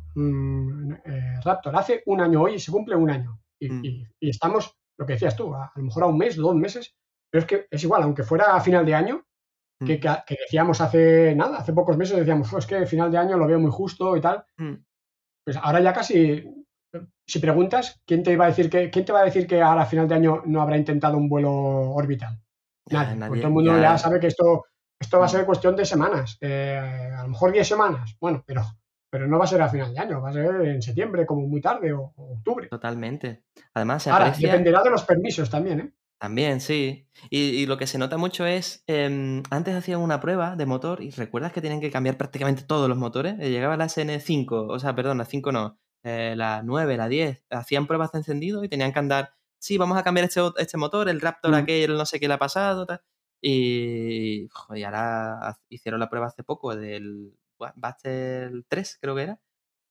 eh, 1.04 1.40
Raptor. 1.44 1.76
Hace 1.76 2.02
un 2.06 2.20
año 2.22 2.42
hoy, 2.42 2.58
se 2.58 2.72
cumple 2.72 2.96
un 2.96 3.10
año. 3.10 3.38
Y, 3.60 3.68
Mm. 3.70 3.84
y- 3.84 4.06
y 4.20 4.30
estamos, 4.30 4.74
lo 4.98 5.04
que 5.06 5.12
decías 5.12 5.36
tú, 5.36 5.54
a, 5.54 5.66
a 5.66 5.72
lo 5.76 5.84
mejor 5.84 6.04
a 6.04 6.06
un 6.06 6.16
mes, 6.18 6.36
dos 6.36 6.54
meses, 6.56 6.94
pero 7.30 7.40
es 7.42 7.46
que 7.46 7.66
es 7.70 7.82
igual, 7.84 8.02
aunque 8.02 8.22
fuera 8.24 8.54
a 8.56 8.60
final 8.60 8.84
de 8.86 8.94
año, 8.94 9.24
que, 9.78 9.96
mm, 9.96 10.00
que- 10.00 10.22
que 10.26 10.36
decíamos 10.40 10.80
hace 10.80 11.34
nada, 11.36 11.58
hace 11.58 11.72
pocos 11.74 11.96
meses 11.98 12.16
decíamos, 12.18 12.50
"Oh, 12.52 12.58
es 12.58 12.66
que 12.66 12.86
final 12.86 13.10
de 13.10 13.18
año 13.18 13.36
lo 13.36 13.46
veo 13.46 13.60
muy 13.60 13.70
justo 13.70 14.16
y 14.16 14.20
tal. 14.20 14.44
mm. 14.56 14.74
Pues 15.44 15.56
ahora 15.56 15.80
ya 15.80 15.92
casi, 15.92 16.44
si 17.26 17.38
preguntas, 17.40 18.00
¿quién 18.06 18.22
te 18.22 18.32
iba 18.32 18.44
a 18.44 18.48
decir 18.48 18.70
que, 18.70 18.90
quién 18.90 19.04
te 19.04 19.12
va 19.12 19.20
a 19.20 19.24
decir 19.24 19.46
que 19.46 19.60
ahora 19.60 19.82
a 19.82 19.86
final 19.86 20.06
de 20.08 20.14
año 20.14 20.42
no 20.46 20.62
habrá 20.62 20.76
intentado 20.78 21.16
un 21.18 21.28
vuelo 21.28 21.50
orbital? 21.52 22.40
Ya, 22.88 23.02
Nadie. 23.02 23.16
nadie, 23.16 23.28
Porque 23.28 23.40
todo 23.42 23.48
el 23.48 23.54
mundo 23.54 23.76
ya. 23.76 23.82
ya 23.82 23.98
sabe 23.98 24.18
que 24.20 24.28
esto, 24.28 24.64
esto 25.02 25.18
va 25.18 25.24
a 25.26 25.28
Mm. 25.28 25.30
ser 25.30 25.44
cuestión 25.46 25.76
de 25.76 25.84
semanas. 25.84 26.38
eh, 26.40 27.10
a 27.16 27.22
lo 27.22 27.28
mejor 27.28 27.52
10 27.52 27.66
semanas. 27.68 28.16
Bueno, 28.20 28.42
pero, 28.46 28.62
pero 29.10 29.26
no 29.28 29.38
va 29.38 29.44
a 29.44 29.48
ser 29.48 29.60
a 29.62 29.68
final 29.68 29.92
de 29.92 30.00
año, 30.00 30.22
va 30.22 30.30
a 30.30 30.32
ser 30.32 30.62
en 30.62 30.80
septiembre, 30.82 31.26
como 31.26 31.46
muy 31.46 31.60
tarde, 31.60 31.92
o, 31.92 32.12
o 32.16 32.32
octubre. 32.34 32.68
Totalmente. 32.68 33.44
Además, 33.74 34.02
se 34.04 34.10
Ahora, 34.10 34.26
aprecia 34.26 34.48
dependerá 34.52 34.82
de 34.82 34.90
los 34.90 35.04
permisos 35.04 35.50
también, 35.50 35.80
¿eh? 35.80 35.92
también, 36.18 36.60
sí. 36.60 37.08
Y, 37.30 37.38
y 37.60 37.66
lo 37.66 37.76
que 37.76 37.86
se 37.88 37.98
nota 37.98 38.16
mucho 38.16 38.46
es, 38.46 38.84
em, 38.86 39.42
antes 39.50 39.74
hacían 39.74 40.00
una 40.00 40.20
prueba 40.20 40.54
de 40.56 40.66
motor 40.66 41.02
y 41.02 41.10
recuerdas 41.10 41.52
que 41.52 41.60
tienen 41.60 41.80
que 41.80 41.90
cambiar 41.90 42.16
prácticamente 42.16 42.62
todos 42.62 42.88
los 42.88 42.96
motores. 42.96 43.34
Eh, 43.40 43.50
Llegaba 43.50 43.76
la 43.76 43.86
SN5, 43.86 44.66
o 44.70 44.78
sea, 44.78 44.94
perdón, 44.94 45.18
la 45.18 45.24
5 45.24 45.50
no, 45.52 45.78
eh, 46.04 46.34
la 46.36 46.62
9, 46.64 46.96
la 46.96 47.08
10, 47.08 47.44
hacían 47.50 47.86
pruebas 47.88 48.12
de 48.12 48.18
encendido 48.18 48.62
y 48.64 48.68
tenían 48.68 48.92
que 48.92 48.98
andar, 49.00 49.34
sí, 49.58 49.78
vamos 49.78 49.98
a 49.98 50.04
cambiar 50.04 50.26
este, 50.26 50.40
este 50.58 50.76
motor, 50.78 51.08
el 51.08 51.20
Raptor 51.20 51.50
Mm. 51.50 51.54
aquel, 51.54 51.94
no 51.96 52.06
sé 52.06 52.20
qué 52.20 52.28
le 52.28 52.34
ha 52.34 52.38
pasado, 52.38 52.86
tal. 52.86 53.00
Y, 53.42 54.48
joder, 54.52 54.86
ahora 54.86 55.58
hicieron 55.68 56.00
la 56.00 56.08
prueba 56.08 56.28
hace 56.28 56.44
poco 56.44 56.76
del 56.76 57.34
Ba- 57.58 57.74
Buster 57.76 58.52
3, 58.68 58.98
creo 59.00 59.16
que 59.16 59.22
era. 59.22 59.40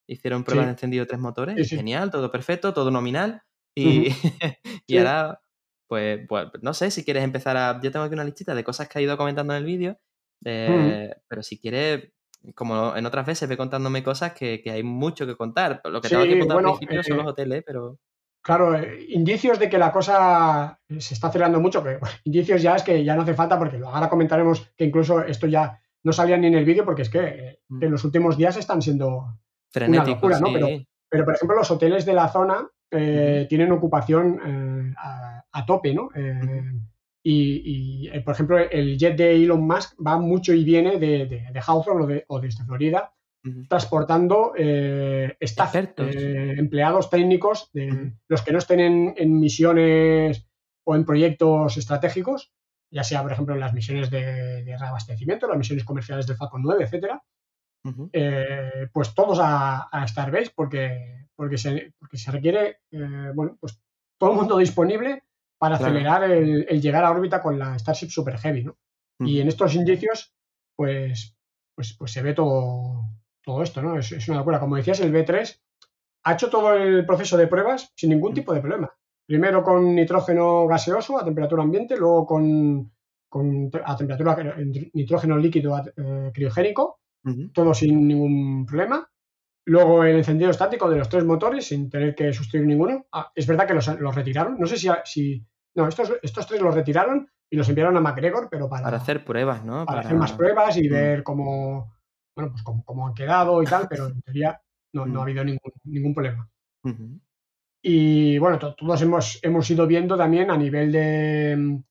Hicieron 0.07 0.43
pruebas 0.43 0.65
Sí. 0.65 0.67
de 0.67 0.71
encendido 0.71 1.05
tres 1.07 1.19
motores, 1.19 1.55
Sí, 1.57 1.61
y 1.61 1.65
sí. 1.65 1.75
genial, 1.77 2.11
todo 2.11 2.31
perfecto, 2.31 2.73
todo 2.73 2.91
nominal. 2.91 3.43
Y, 3.75 4.07
y 4.87 4.97
ahora, 4.97 5.41
pues, 5.87 6.21
pues, 6.27 6.47
no 6.61 6.73
sé 6.73 6.91
si 6.91 7.03
quieres 7.05 7.23
empezar 7.23 7.57
a. 7.57 7.79
Yo 7.81 7.91
tengo 7.91 8.05
aquí 8.05 8.13
una 8.13 8.23
listita 8.23 8.55
de 8.55 8.63
cosas 8.63 8.87
que 8.89 8.99
ha 8.99 9.01
ido 9.01 9.17
comentando 9.17 9.53
en 9.53 9.59
el 9.59 9.65
vídeo, 9.65 9.99
eh, 10.45 11.09
pero 11.27 11.43
si 11.43 11.59
quieres, 11.59 12.11
como 12.55 12.95
en 12.95 13.05
otras 13.05 13.25
veces, 13.25 13.47
ve 13.49 13.57
contándome 13.57 14.03
cosas 14.03 14.33
que, 14.33 14.61
que 14.61 14.71
hay 14.71 14.83
mucho 14.83 15.25
que 15.25 15.35
contar. 15.35 15.81
Lo 15.85 16.01
que 16.01 16.09
tengo 16.09 16.23
que 16.23 16.39
contar 16.39 16.55
bueno, 16.55 16.69
al 16.69 16.77
principio 16.77 17.03
son 17.03 17.13
eh, 17.13 17.23
los 17.23 17.31
hoteles, 17.31 17.63
pero. 17.65 17.99
Claro, 18.43 18.75
eh, 18.75 19.05
indicios 19.09 19.59
de 19.59 19.69
que 19.69 19.77
la 19.77 19.91
cosa 19.91 20.79
se 20.97 21.13
está 21.13 21.27
acelerando 21.27 21.59
mucho, 21.59 21.83
que 21.83 21.97
bueno, 21.97 22.15
indicios 22.23 22.61
ya 22.61 22.75
es 22.75 22.83
que 22.83 23.03
ya 23.03 23.15
no 23.15 23.21
hace 23.21 23.33
falta, 23.35 23.57
porque 23.59 23.77
ahora 23.85 24.09
comentaremos 24.09 24.71
que 24.75 24.85
incluso 24.85 25.21
esto 25.23 25.47
ya 25.47 25.79
no 26.03 26.11
salía 26.13 26.37
ni 26.37 26.47
en 26.47 26.55
el 26.55 26.65
vídeo, 26.65 26.83
porque 26.85 27.03
es 27.03 27.09
que, 27.09 27.19
eh, 27.19 27.57
Mm. 27.69 27.79
que 27.79 27.85
en 27.85 27.91
los 27.91 28.03
últimos 28.03 28.35
días 28.37 28.57
están 28.57 28.81
siendo 28.81 29.37
Frenético, 29.71 30.27
locura, 30.27 30.39
¿no? 30.39 30.47
sí. 30.47 30.53
Pero- 30.53 30.67
Pero, 31.09 31.25
por 31.25 31.35
ejemplo, 31.35 31.57
los 31.57 31.69
hoteles 31.71 32.05
de 32.05 32.13
la 32.13 32.27
zona 32.29 32.67
eh, 32.89 33.45
tienen 33.49 33.71
ocupación 33.71 34.39
eh, 34.45 34.93
a, 34.97 35.43
a 35.51 35.65
tope, 35.65 35.93
¿no? 35.93 36.09
Eh. 36.15 36.71
Y, 37.23 38.03
y, 38.03 38.07
eh, 38.09 38.21
por 38.21 38.33
ejemplo, 38.33 38.57
el 38.57 38.97
jet 38.97 39.15
de 39.15 39.35
Elon 39.35 39.61
Musk 39.65 39.93
va 40.05 40.17
mucho 40.17 40.53
y 40.53 40.63
viene 40.63 40.97
de, 40.97 41.25
de, 41.27 41.47
de 41.53 41.61
Hawthorne 41.65 42.03
o, 42.03 42.07
de, 42.07 42.25
o 42.27 42.39
desde 42.39 42.63
Florida, 42.65 43.13
Transportando 43.67 44.53
eh, 44.55 45.35
staff, 45.39 45.75
eh, 45.75 46.55
empleados 46.57 47.09
técnicos, 47.09 47.69
de, 47.73 48.13
los 48.27 48.41
que 48.43 48.51
no 48.51 48.59
estén 48.59 48.79
en, 48.79 49.13
en 49.17 49.39
misiones 49.39 50.47
o 50.83 50.95
en 50.95 51.05
proyectos 51.05 51.77
estratégicos, 51.77 52.53
ya 52.91 53.03
sea, 53.03 53.23
por 53.23 53.31
ejemplo, 53.31 53.53
en 53.55 53.59
las 53.61 53.73
misiones 53.73 54.11
de, 54.11 54.63
de 54.63 54.77
reabastecimiento, 54.77 55.47
las 55.47 55.57
misiones 55.57 55.85
comerciales 55.85 56.27
del 56.27 56.37
Falcon 56.37 56.61
9, 56.61 56.83
etcétera, 56.83 57.23
eh, 58.13 58.87
pues 58.93 59.15
todos 59.15 59.39
a, 59.41 59.83
a 59.91 60.07
Starbase 60.07 60.51
porque, 60.53 61.25
porque, 61.35 61.57
se, 61.57 61.93
porque 61.97 62.17
se 62.17 62.31
requiere, 62.31 62.81
eh, 62.91 63.31
bueno, 63.33 63.57
pues 63.59 63.81
todo 64.19 64.31
el 64.31 64.37
mundo 64.37 64.57
disponible 64.57 65.23
para 65.57 65.77
Claro. 65.77 65.93
acelerar 65.93 66.23
el, 66.29 66.65
el 66.69 66.81
llegar 66.81 67.03
a 67.05 67.11
órbita 67.11 67.41
con 67.41 67.57
la 67.57 67.77
Starship 67.79 68.09
Super 68.09 68.37
Heavy, 68.37 68.63
¿no? 68.65 68.77
Y 69.19 69.39
en 69.39 69.47
estos 69.47 69.75
indicios, 69.75 70.33
pues, 70.75 71.35
pues, 71.75 71.95
pues 71.97 72.11
se 72.11 72.23
ve 72.23 72.33
todo, 72.33 73.03
todo 73.43 73.61
esto, 73.63 73.81
¿no? 73.81 73.97
Es, 73.97 74.11
es 74.11 74.27
una 74.29 74.39
locura. 74.39 74.59
Como 74.59 74.75
decías, 74.75 74.99
el 74.99 75.11
B3 75.13 75.59
ha 76.23 76.33
hecho 76.33 76.49
todo 76.49 76.73
el 76.75 77.05
proceso 77.05 77.37
de 77.37 77.47
pruebas 77.47 77.91
sin 77.95 78.09
ningún 78.11 78.31
Mm. 78.31 78.35
tipo 78.35 78.53
de 78.53 78.61
problema. 78.61 78.91
Primero 79.25 79.63
con 79.63 79.95
nitrógeno 79.95 80.67
gaseoso 80.67 81.17
a 81.19 81.23
temperatura 81.25 81.63
ambiente, 81.63 81.95
luego 81.97 82.25
con, 82.25 82.91
con 83.29 83.71
a 83.85 83.95
temperatura 83.95 84.35
nitrógeno 84.93 85.37
líquido 85.37 85.77
eh, 85.95 86.31
criogénico, 86.33 86.99
todo 87.53 87.73
sin 87.73 88.07
ningún 88.07 88.65
problema. 88.65 89.07
Luego 89.65 90.03
el 90.03 90.17
encendido 90.17 90.49
estático 90.51 90.89
de 90.89 90.97
los 90.97 91.07
tres 91.07 91.23
motores 91.23 91.67
sin 91.67 91.89
tener 91.89 92.13
que 92.15 92.33
sustituir 92.33 92.65
ninguno. 92.65 93.05
Ah, 93.11 93.31
es 93.33 93.45
verdad 93.47 93.67
que 93.67 93.75
los, 93.75 93.87
los 93.99 94.15
retiraron. 94.15 94.57
No 94.59 94.65
sé 94.65 94.75
si, 94.75 94.89
si 95.05 95.45
no, 95.75 95.87
estos, 95.87 96.11
estos 96.21 96.47
tres 96.47 96.61
los 96.61 96.73
retiraron 96.75 97.29
y 97.49 97.55
los 97.55 97.69
enviaron 97.69 97.95
a 97.95 98.01
McGregor, 98.01 98.49
pero 98.49 98.67
para, 98.67 98.83
Para 98.83 98.97
hacer 98.97 99.23
pruebas, 99.23 99.63
¿no? 99.63 99.85
para 99.85 100.01
hacer 100.01 100.17
más 100.17 100.33
pruebas 100.33 100.75
y 100.77 100.89
Mm. 100.89 100.91
ver 100.91 101.23
cómo, 101.23 101.93
bueno, 102.35 102.51
pues 102.51 102.63
cómo, 102.63 102.83
cómo 102.85 103.07
han 103.07 103.13
quedado 103.13 103.61
y 103.61 103.65
tal, 103.65 103.87
pero 103.89 104.07
en 104.07 104.21
teoría 104.23 104.61
no, 104.93 105.05
no 105.05 105.19
ha 105.19 105.23
Mm. 105.23 105.27
habido 105.27 105.43
ningún, 105.43 105.71
ningún 105.85 106.13
problema. 106.13 106.49
Y 107.83 108.37
bueno, 108.37 108.59
to- 108.59 108.75
todos 108.75 109.01
hemos, 109.01 109.39
hemos 109.43 109.69
ido 109.69 109.87
viendo 109.87 110.15
también 110.17 110.51
a 110.51 110.57
nivel 110.57 110.91
de, 110.91 111.81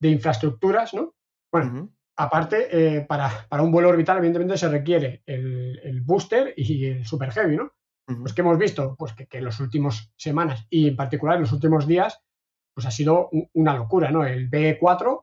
de 0.00 0.08
infraestructuras, 0.08 0.92
¿no? 0.94 1.14
Bueno, 1.50 1.90
aparte, 2.16 2.68
eh, 2.70 3.00
para, 3.02 3.46
para 3.48 3.62
un 3.62 3.72
vuelo 3.72 3.88
orbital, 3.88 4.18
evidentemente 4.18 4.58
se 4.58 4.68
requiere 4.68 5.22
el, 5.26 5.80
el 5.82 6.00
booster 6.02 6.52
y 6.56 6.86
el 6.86 7.06
super 7.06 7.30
heavy, 7.32 7.56
¿no? 7.56 7.72
Pues 8.20 8.34
que 8.34 8.42
hemos 8.42 8.58
visto, 8.58 8.94
pues 8.98 9.14
que, 9.14 9.26
que 9.26 9.38
en 9.38 9.44
las 9.44 9.58
últimas 9.60 10.12
semanas 10.16 10.66
y 10.68 10.88
en 10.88 10.96
particular 10.96 11.36
en 11.36 11.42
los 11.42 11.52
últimos 11.52 11.86
días, 11.86 12.20
pues 12.74 12.86
ha 12.86 12.90
sido 12.90 13.30
una 13.54 13.74
locura, 13.76 14.10
¿no? 14.10 14.24
El 14.26 14.50
B4, 14.50 15.21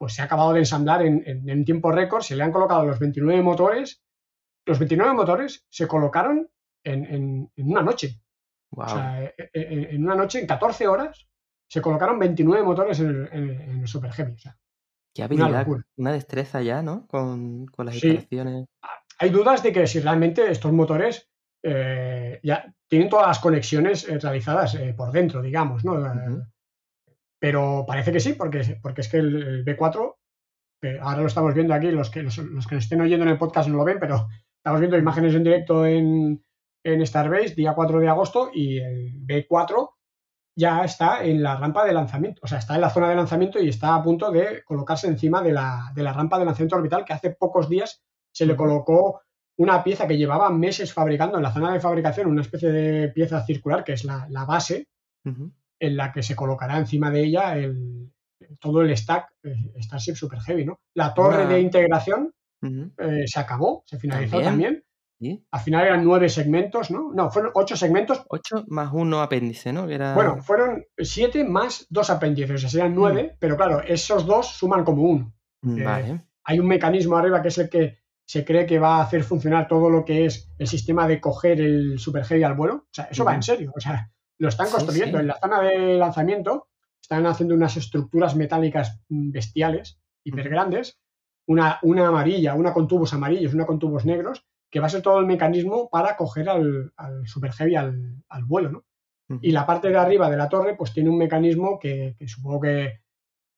pues 0.00 0.14
se 0.14 0.22
ha 0.22 0.24
acabado 0.24 0.54
de 0.54 0.60
ensamblar 0.60 1.02
en, 1.02 1.22
en, 1.26 1.46
en 1.46 1.62
tiempo 1.66 1.92
récord, 1.92 2.22
se 2.22 2.34
le 2.34 2.42
han 2.42 2.52
colocado 2.52 2.86
los 2.86 2.98
29 2.98 3.42
motores. 3.42 4.02
Los 4.64 4.78
29 4.78 5.12
motores 5.12 5.66
se 5.68 5.86
colocaron 5.86 6.48
en, 6.84 7.50
una 7.58 7.82
noche. 7.82 8.18
Guau. 8.70 8.86
O 8.86 8.90
sea, 8.90 9.24
e- 9.24 9.34
e- 9.36 9.50
e- 9.52 9.94
en 9.94 10.02
una 10.04 10.14
noche, 10.14 10.40
en 10.40 10.46
14 10.46 10.88
horas, 10.88 11.28
se 11.68 11.82
colocaron 11.82 12.18
29 12.18 12.64
motores 12.64 12.98
en 13.00 13.08
el, 13.10 13.28
en- 13.30 13.80
el 13.80 13.86
Super 13.88 14.10
Heavy. 14.12 14.32
O 14.32 14.38
sea, 14.38 14.56
Qué 15.14 15.22
habilidad, 15.22 15.66
una 15.98 16.12
destreza 16.12 16.62
ya, 16.62 16.80
¿no? 16.82 17.06
Con, 17.06 17.66
con 17.66 17.84
las 17.84 17.96
Sí. 17.96 18.06
instalaciones. 18.08 18.68
hay 19.18 19.28
dudas 19.28 19.62
de 19.62 19.72
que 19.72 19.86
si 19.86 20.00
realmente 20.00 20.50
estos 20.50 20.72
motores 20.72 21.28
eh, 21.62 22.40
ya 22.42 22.72
tienen 22.88 23.10
todas 23.10 23.26
las 23.26 23.38
conexiones 23.38 24.08
eh, 24.08 24.18
realizadas 24.18 24.76
eh, 24.76 24.94
por 24.96 25.12
dentro, 25.12 25.42
digamos, 25.42 25.84
¿no? 25.84 25.98
Pero 27.40 27.84
parece 27.86 28.12
que 28.12 28.20
sí, 28.20 28.34
porque, 28.34 28.78
porque 28.82 29.00
es 29.00 29.08
que 29.08 29.16
el, 29.16 29.42
el 29.42 29.64
B4, 29.64 30.16
que 30.80 30.98
ahora 31.00 31.22
lo 31.22 31.26
estamos 31.26 31.54
viendo 31.54 31.74
aquí, 31.74 31.90
los 31.90 32.10
que, 32.10 32.22
los, 32.22 32.36
los 32.38 32.66
que 32.66 32.74
nos 32.76 32.84
estén 32.84 33.00
oyendo 33.00 33.24
en 33.24 33.32
el 33.32 33.38
podcast 33.38 33.68
no 33.68 33.78
lo 33.78 33.84
ven, 33.84 33.98
pero 33.98 34.28
estamos 34.56 34.80
viendo 34.80 34.98
imágenes 34.98 35.34
en 35.34 35.44
directo 35.44 35.86
en, 35.86 36.44
en 36.84 37.06
Starbase, 37.06 37.54
día 37.54 37.74
4 37.74 37.98
de 37.98 38.08
agosto, 38.08 38.50
y 38.52 38.78
el 38.78 39.26
B4 39.26 39.90
ya 40.56 40.84
está 40.84 41.24
en 41.24 41.42
la 41.42 41.56
rampa 41.56 41.86
de 41.86 41.92
lanzamiento, 41.92 42.40
o 42.44 42.46
sea, 42.46 42.58
está 42.58 42.74
en 42.74 42.82
la 42.82 42.90
zona 42.90 43.08
de 43.08 43.16
lanzamiento 43.16 43.58
y 43.58 43.68
está 43.68 43.94
a 43.94 44.02
punto 44.02 44.30
de 44.30 44.62
colocarse 44.64 45.06
encima 45.06 45.42
de 45.42 45.52
la, 45.52 45.90
de 45.94 46.02
la 46.02 46.12
rampa 46.12 46.38
de 46.38 46.44
lanzamiento 46.44 46.76
orbital 46.76 47.04
que 47.04 47.14
hace 47.14 47.30
pocos 47.30 47.68
días 47.68 48.02
se 48.32 48.46
le 48.46 48.56
colocó 48.56 49.22
una 49.58 49.82
pieza 49.82 50.06
que 50.06 50.16
llevaba 50.16 50.50
meses 50.50 50.92
fabricando 50.92 51.36
en 51.36 51.42
la 51.42 51.52
zona 51.52 51.72
de 51.72 51.80
fabricación, 51.80 52.28
una 52.28 52.42
especie 52.42 52.70
de 52.70 53.08
pieza 53.08 53.44
circular 53.44 53.84
que 53.84 53.92
es 53.92 54.04
la, 54.04 54.26
la 54.30 54.44
base. 54.44 54.88
En 55.80 55.96
la 55.96 56.12
que 56.12 56.22
se 56.22 56.36
colocará 56.36 56.78
encima 56.78 57.10
de 57.10 57.24
ella 57.24 57.56
el, 57.56 58.12
todo 58.60 58.82
el 58.82 58.96
stack 58.96 59.32
eh, 59.42 59.72
Starship 59.80 60.14
Super 60.14 60.40
Heavy, 60.40 60.66
¿no? 60.66 60.80
La 60.94 61.12
torre 61.14 61.46
de 61.46 61.60
integración 61.60 62.32
eh, 62.62 63.24
se 63.26 63.40
acabó, 63.40 63.82
se 63.86 63.98
finalizó 63.98 64.40
También. 64.40 64.74
también. 64.74 64.84
¿Sí? 65.18 65.44
Al 65.50 65.60
final 65.60 65.86
eran 65.86 66.04
nueve 66.04 66.30
segmentos, 66.30 66.90
¿no? 66.90 67.12
No, 67.12 67.30
fueron 67.30 67.52
ocho 67.54 67.76
segmentos. 67.76 68.22
8 68.28 68.64
más 68.68 68.90
uno 68.90 69.20
apéndice, 69.20 69.70
¿no? 69.70 69.86
Era... 69.86 70.14
Bueno, 70.14 70.40
fueron 70.42 70.82
siete 70.96 71.44
más 71.44 71.86
dos 71.90 72.08
apéndices, 72.08 72.54
o 72.54 72.58
sea, 72.58 72.70
serían 72.70 72.94
nueve, 72.94 73.36
pero 73.38 73.54
claro, 73.56 73.82
esos 73.82 74.24
dos 74.24 74.46
suman 74.48 74.82
como 74.82 75.02
uno. 75.02 75.34
Mm, 75.60 75.78
eh, 75.78 75.84
Vale. 75.84 76.24
Hay 76.44 76.58
un 76.58 76.66
mecanismo 76.66 77.16
arriba 77.18 77.42
que 77.42 77.48
es 77.48 77.58
el 77.58 77.68
que 77.68 77.98
se 78.26 78.46
cree 78.46 78.64
que 78.64 78.78
va 78.78 78.96
a 78.96 79.02
hacer 79.02 79.22
funcionar 79.22 79.68
todo 79.68 79.90
lo 79.90 80.06
que 80.06 80.24
es 80.24 80.50
el 80.56 80.68
sistema 80.68 81.06
de 81.06 81.20
coger 81.20 81.60
el 81.60 81.98
Super 81.98 82.24
Heavy 82.24 82.44
al 82.44 82.54
vuelo. 82.54 82.74
O 82.76 82.88
sea, 82.90 83.04
eso 83.10 83.24
va 83.24 83.34
en 83.34 83.42
serio. 83.42 83.72
O 83.76 83.80
sea, 83.80 84.10
lo 84.40 84.48
están 84.48 84.70
construyendo. 84.70 85.18
sí. 85.18 85.20
En 85.20 85.26
la 85.28 85.38
zona 85.38 85.60
de 85.60 85.98
lanzamiento 85.98 86.68
están 87.00 87.26
haciendo 87.26 87.54
unas 87.54 87.76
estructuras 87.76 88.34
metálicas 88.34 89.00
mm, 89.08 89.30
bestiales, 89.30 90.00
hiper 90.24 90.48
grandes, 90.48 90.98
una, 91.46 91.78
una 91.82 92.08
amarilla, 92.08 92.54
una 92.54 92.72
con 92.72 92.88
tubos 92.88 93.12
amarillos, 93.12 93.54
una 93.54 93.66
con 93.66 93.78
tubos 93.78 94.06
negros, 94.06 94.46
que 94.70 94.80
va 94.80 94.86
a 94.86 94.90
ser 94.90 95.02
todo 95.02 95.18
el 95.18 95.26
mecanismo 95.26 95.88
para 95.90 96.16
coger 96.16 96.48
al, 96.48 96.92
al 96.96 97.26
Super 97.26 97.52
Heavy 97.52 97.74
al, 97.76 98.22
al 98.28 98.44
vuelo, 98.44 98.70
¿no? 98.70 98.84
Y 99.42 99.52
la 99.52 99.64
parte 99.64 99.88
de 99.88 99.96
arriba 99.96 100.28
de 100.28 100.36
la 100.36 100.48
torre, 100.48 100.74
pues 100.76 100.92
tiene 100.92 101.08
un 101.08 101.16
mecanismo 101.16 101.78
que, 101.78 102.16
que 102.18 102.26
supongo 102.26 102.62
que, 102.62 103.02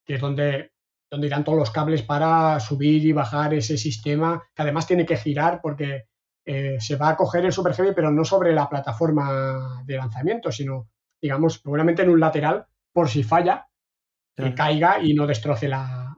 que 0.04 0.16
es 0.16 0.20
donde, 0.20 0.72
donde 1.10 1.28
irán 1.28 1.44
todos 1.44 1.56
los 1.56 1.70
cables 1.70 2.02
para 2.02 2.60
subir 2.60 3.06
y 3.06 3.12
bajar 3.12 3.54
ese 3.54 3.78
sistema, 3.78 4.42
que 4.54 4.60
además 4.60 4.86
tiene 4.86 5.06
que 5.06 5.16
girar 5.16 5.60
porque 5.62 6.08
eh, 6.44 6.76
se 6.80 6.96
va 6.96 7.10
a 7.10 7.16
coger 7.16 7.44
el 7.44 7.52
Super 7.52 7.74
Heavy, 7.74 7.92
pero 7.94 8.10
no 8.10 8.24
sobre 8.24 8.52
la 8.52 8.68
plataforma 8.68 9.82
de 9.84 9.96
lanzamiento, 9.96 10.50
sino, 10.50 10.88
digamos, 11.20 11.60
seguramente 11.62 12.02
en 12.02 12.10
un 12.10 12.20
lateral, 12.20 12.66
por 12.92 13.08
si 13.08 13.22
falla, 13.22 13.68
que 14.34 14.54
caiga 14.54 15.00
y 15.02 15.14
no 15.14 15.26
destroce 15.26 15.68
la, 15.68 16.16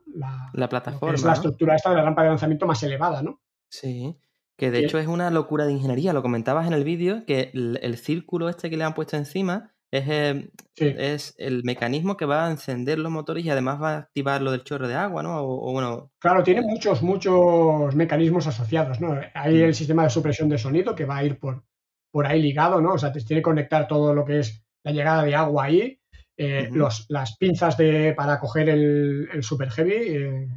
la, 0.53 0.68
plataforma. 0.68 1.14
es 1.14 1.22
la 1.22 1.31
¿no? 1.31 1.35
estructura 1.35 1.75
esta 1.77 1.91
de 1.91 1.97
la 1.97 2.03
rampa 2.03 2.22
de 2.22 2.29
lanzamiento 2.29 2.66
más 2.66 2.83
elevada, 2.83 3.22
¿no? 3.22 3.41
Sí, 3.68 4.16
que 4.57 4.70
de 4.70 4.81
Y- 4.81 4.85
hecho 4.85 4.99
es 4.99 5.09
una 5.09 5.31
locura 5.31 5.66
de 5.66 5.72
ingeniería. 5.72 6.12
Lo 6.12 6.22
comentabas 6.22 6.66
en 6.66 6.72
el 6.72 6.85
vídeo, 6.85 7.25
que 7.27 7.51
el, 7.53 7.79
el 7.83 7.99
círculo 7.99 8.49
este 8.49 8.70
que 8.70 8.77
le 8.77 8.85
han 8.85 8.95
puesto 8.95 9.16
encima 9.16 9.74
es, 9.99 10.05
eh, 10.09 10.49
Sí. 10.76 10.86
es 10.99 11.34
el 11.38 11.62
mecanismo 11.64 12.16
que 12.16 12.24
va 12.26 12.47
a 12.47 12.51
encender 12.51 12.99
los 12.99 13.12
motores 13.12 13.45
y 13.45 13.51
además 13.51 13.80
va 13.80 13.95
a 13.95 13.99
activar 13.99 14.42
lo 14.42 14.51
del 14.51 14.64
chorro 14.64 14.88
de 14.88 14.95
agua, 14.95 15.22
¿no? 15.22 15.38
O, 15.40 15.70
o 15.70 15.72
bueno, 15.72 16.11
Claro, 16.18 16.42
tiene 16.42 16.62
muchos, 16.62 17.03
muchos 17.03 17.95
mecanismos 17.95 18.47
asociados, 18.47 19.01
¿no? 19.01 19.18
Hay 19.34 19.55
Mm. 19.55 19.64
el 19.64 19.74
sistema 19.74 20.03
de 20.05 20.11
supresión 20.11 20.49
de 20.49 20.59
sonido 20.59 20.95
que 20.95 21.05
va 21.05 21.18
a 21.18 21.24
ir 21.24 21.38
por, 21.38 21.64
por 22.11 22.26
ahí 22.26 22.42
ligado, 22.42 22.80
¿no? 22.80 22.95
O 22.95 22.99
sea, 22.99 23.12
te 23.12 23.20
tiene 23.20 23.40
que 23.40 23.45
conectar 23.45 23.86
todo 23.86 24.14
lo 24.14 24.24
que 24.24 24.40
es 24.40 24.64
la 24.84 24.92
llegada 24.92 25.22
de 25.24 25.34
agua 25.34 25.64
ahí, 25.64 25.99
eh, 26.36 26.68
los, 26.72 27.07
las 27.09 27.36
pinzas 27.36 27.76
de, 27.76 28.12
para 28.16 28.40
coger 28.40 28.68
el, 28.68 29.28
el 29.32 29.42
Super 29.45 29.70
Heavy 29.70 29.92
eh, 29.95 30.49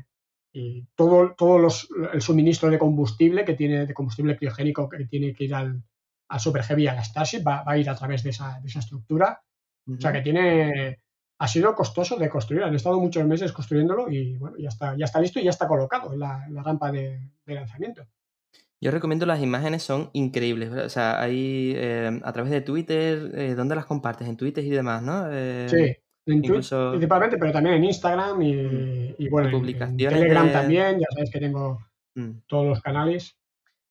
y 0.54 0.88
todo, 0.96 1.36
todo 1.38 1.60
los, 1.60 1.88
el 2.12 2.22
suministro 2.22 2.70
de 2.72 2.80
combustible 2.80 3.46
que 3.46 3.54
tiene, 3.54 3.86
de 3.86 3.94
combustible 3.94 4.36
criogénico 4.36 4.90
que 4.90 5.06
tiene 5.06 5.34
que 5.36 5.44
ir 5.44 5.54
al, 5.54 5.84
al 6.30 6.40
Super 6.40 6.64
Heavy, 6.64 6.88
a 6.88 6.94
la 6.96 7.04
Starship, 7.04 7.42
va, 7.46 7.64
va 7.64 7.74
a 7.74 7.78
ir 7.78 7.90
a 7.90 7.96
través 7.96 8.24
de 8.24 8.32
esa, 8.32 8.60
de 8.62 8.68
esa 8.68 8.80
estructura. 8.80 9.42
O 9.90 10.00
sea, 10.00 10.12
que 10.12 10.22
tiene... 10.22 11.00
Ha 11.40 11.48
sido 11.48 11.76
costoso 11.76 12.16
de 12.18 12.30
construir, 12.30 12.64
han 12.64 12.74
estado 12.74 13.00
muchos 13.00 13.24
meses 13.26 13.52
construyéndolo 13.52 14.10
y 14.12 14.38
bueno, 14.38 14.58
ya 14.58 14.70
está, 14.70 14.98
ya 14.98 15.06
está 15.06 15.22
listo 15.22 15.40
y 15.40 15.44
ya 15.44 15.52
está 15.52 15.68
colocado 15.68 16.12
en 16.12 16.20
la, 16.20 16.44
en 16.48 16.56
la 16.56 16.64
rampa 16.64 16.92
de, 16.92 17.20
de 17.46 17.54
lanzamiento. 17.54 18.08
Yo 18.82 18.90
recomiendo 18.90 19.28
las 19.28 19.40
imágenes, 19.40 19.84
son 19.84 20.10
increíbles. 20.14 20.72
¿verdad? 20.72 20.86
O 20.88 20.90
sea, 20.90 21.22
ahí 21.22 21.74
eh, 21.76 22.20
a 22.24 22.34
través 22.34 22.52
de 22.52 22.62
Twitter, 22.62 23.32
eh, 23.36 23.54
¿dónde 23.56 23.76
las 23.76 23.86
compartes? 23.86 24.28
En 24.28 24.36
Twitter 24.36 24.64
y 24.64 24.70
demás, 24.72 25.04
¿no? 25.04 25.28
Eh, 25.32 25.68
Sí, 25.70 25.96
en 26.32 26.38
incluso- 26.44 26.90
principalmente, 26.92 27.38
pero 27.38 27.52
también 27.52 27.76
en 27.76 27.84
Instagram 27.86 28.42
y, 28.42 28.54
Mm. 28.56 29.16
y 29.20 29.30
bueno, 29.30 29.50
en- 29.56 29.96
Telegram 29.98 30.48
de- 30.48 30.52
también, 30.54 31.00
ya 31.00 31.06
sabéis 31.12 31.30
que 31.32 31.40
tengo 31.40 31.80
mm. 32.16 32.32
todos 32.48 32.66
los 32.66 32.82
canales. 32.82 33.38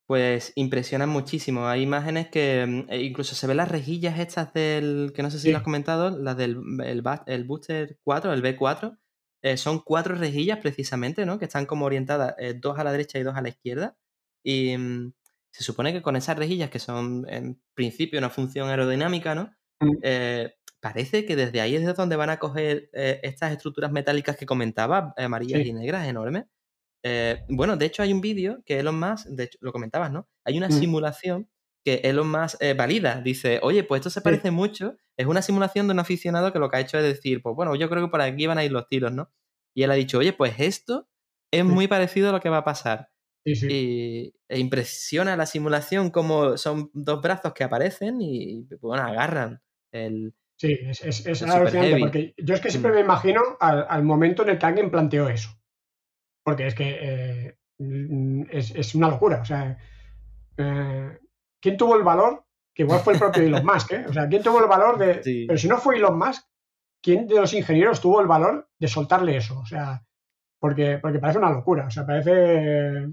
Pues 0.09 0.53
impresionan 0.55 1.09
muchísimo. 1.09 1.67
Hay 1.67 1.83
imágenes 1.83 2.29
que 2.29 2.65
mm, 2.65 2.91
e 2.93 3.03
incluso 3.03 3.35
se 3.35 3.47
ven 3.49 3.57
las 3.57 3.69
rejillas 3.69 4.21
estas 4.21 4.53
del, 4.53 5.13
que 5.15 5.23
no 5.25 5.31
sé 5.33 5.39
si 5.41 5.45
Sí. 5.47 5.51
lo 5.51 5.57
has 5.59 5.65
comentado, 5.65 6.11
las 6.17 6.37
del 6.37 6.59
el, 6.85 7.45
Booster 7.45 7.99
4, 8.05 8.33
el 8.33 8.43
B4. 8.43 8.99
eh, 9.43 9.57
son 9.57 9.81
cuatro 9.81 10.15
rejillas 10.15 10.59
precisamente, 10.61 11.27
¿no? 11.27 11.39
Que 11.39 11.45
están 11.47 11.67
como 11.67 11.85
orientadas 11.87 12.35
eh, 12.39 12.55
dos 12.55 12.79
a 12.79 12.85
la 12.85 12.93
derecha 12.93 13.19
y 13.19 13.23
dos 13.25 13.35
a 13.37 13.43
la 13.43 13.49
izquierda. 13.49 13.97
Y 14.45 14.77
mm, 14.79 15.13
se 15.53 15.65
supone 15.65 15.93
que 15.93 16.03
con 16.03 16.15
esas 16.17 16.39
rejillas, 16.39 16.71
que 16.71 16.79
son 16.79 17.27
en 17.29 17.61
principio 17.75 18.19
una 18.21 18.31
función 18.31 18.69
aerodinámica, 18.69 19.35
¿no? 19.35 19.53
Mm. 19.81 19.91
Eh, 20.03 20.55
parece 20.81 21.27
que 21.27 21.35
desde 21.37 21.61
ahí 21.61 21.75
es 21.77 21.85
de 21.87 21.93
donde 21.95 22.15
van 22.17 22.31
a 22.31 22.39
coger 22.39 22.91
estas 22.93 23.51
estructuras 23.53 23.91
metálicas 23.93 24.37
que 24.37 24.47
comentaba, 24.47 25.15
amarillas 25.17 25.63
Sí. 25.63 25.69
y 25.69 25.73
negras, 25.73 26.07
enormes. 26.07 26.45
Eh, 27.09 27.45
bueno, 27.49 27.77
de 27.77 27.87
hecho 27.87 28.03
hay 28.03 28.13
un 28.13 28.21
vídeo 28.21 28.63
que 28.67 28.81
Elon 28.81 28.99
Musk, 28.99 29.27
de 29.29 29.45
hecho 29.45 29.59
lo 29.61 29.71
comentabas, 29.73 30.11
¿no? 30.11 30.29
Hay 30.45 30.59
una 30.59 30.69
Mm. 30.69 30.73
simulación 30.73 31.49
que 31.85 32.01
Elon 32.03 32.29
Musk 32.29 32.57
eh, 32.61 32.75
valida. 32.75 33.21
Dice, 33.23 33.61
oye, 33.63 33.85
pues 33.85 34.01
esto 34.01 34.11
se 34.11 34.19
Sí. 34.21 34.25
parece 34.25 34.51
mucho. 34.51 34.97
Es 35.17 35.27
una 35.27 35.41
simulación 35.41 35.87
de 35.87 35.93
un 35.93 36.01
aficionado 36.01 36.53
que 36.53 36.59
lo 36.59 36.69
que 36.69 36.79
ha 36.79 36.81
hecho 36.81 36.99
es 36.99 37.05
decir, 37.05 37.43
pues 37.43 37.55
bueno, 37.55 37.77
yo 37.77 37.89
creo 37.89 38.05
que 38.05 38.11
por 38.11 38.21
aquí 38.21 38.47
van 38.49 38.59
a 38.59 38.65
ir 38.65 38.73
los 38.73 38.89
tiros, 38.89 39.13
¿no? 39.13 39.31
Y 39.73 39.85
él 39.85 39.91
ha 39.93 39.95
dicho, 39.95 40.19
oye, 40.19 40.33
pues 40.33 40.55
esto 40.59 41.09
es 41.53 41.63
Sí. 41.63 41.69
muy 41.69 41.87
parecido 41.87 42.31
a 42.31 42.33
lo 42.33 42.41
que 42.41 42.49
va 42.49 42.59
a 42.59 42.65
pasar. 42.65 43.11
Sí, 43.45 43.55
sí. 43.55 43.67
Y 43.71 44.35
e 44.49 44.59
impresiona 44.59 45.37
la 45.37 45.47
simulación 45.47 46.11
como 46.11 46.57
son 46.57 46.91
dos 46.93 47.23
brazos 47.23 47.53
que 47.53 47.63
aparecen 47.63 48.21
y, 48.21 48.67
bueno, 48.81 49.05
agarran 49.05 49.63
el... 49.93 50.35
Sí, 50.59 50.73
es, 50.73 51.03
es, 51.05 51.21
es 51.27 51.43
Es 51.43 51.43
alucinante 51.45 51.99
porque 52.01 52.35
yo 52.39 52.55
es 52.55 52.61
que 52.61 52.71
siempre 52.71 52.91
Mm. 52.91 52.95
me 52.95 53.01
imagino 53.03 53.43
al, 53.61 53.87
al 53.89 54.03
momento 54.03 54.43
en 54.43 54.49
el 54.49 54.59
que 54.59 54.67
alguien 54.67 54.91
planteó 54.91 55.29
eso. 55.29 55.51
Porque 56.47 56.69
es 56.69 56.77
que 56.77 56.97
eh, 57.01 57.59
es, 58.51 58.71
es 58.73 58.95
una 58.95 59.09
locura. 59.09 59.41
O 59.41 59.45
sea, 59.45 59.77
eh, 60.57 61.19
¿quién 61.61 61.77
tuvo 61.77 61.97
el 61.97 62.05
valor? 62.05 62.45
Que 62.73 62.85
igual 62.85 63.01
fue 63.01 63.15
el 63.15 63.19
propio 63.19 63.43
Elon 63.43 63.67
Musk, 63.67 63.91
¿eh? 63.93 64.05
O 64.09 64.13
sea, 64.13 64.29
¿quién 64.29 64.45
tuvo 64.45 64.61
el 64.61 64.69
valor 64.69 64.97
de. 64.97 65.25
Sí. 65.25 65.45
Pero 65.49 65.59
si 65.59 65.67
no 65.67 65.79
fue 65.79 65.97
Elon 65.97 66.17
Musk, 66.17 66.45
¿quién 67.03 67.27
de 67.27 67.35
los 67.41 67.53
ingenieros 67.53 68.01
tuvo 68.01 68.21
el 68.21 68.29
valor 68.29 68.69
de 68.79 68.87
soltarle 68.87 69.37
eso? 69.37 69.59
O 69.59 69.67
sea, 69.67 70.05
porque, 70.61 70.99
porque 71.03 71.19
parece 71.19 71.41
una 71.41 71.51
locura. 71.51 71.87
O 71.87 71.91
sea, 71.91 72.07
parece. 72.07 73.09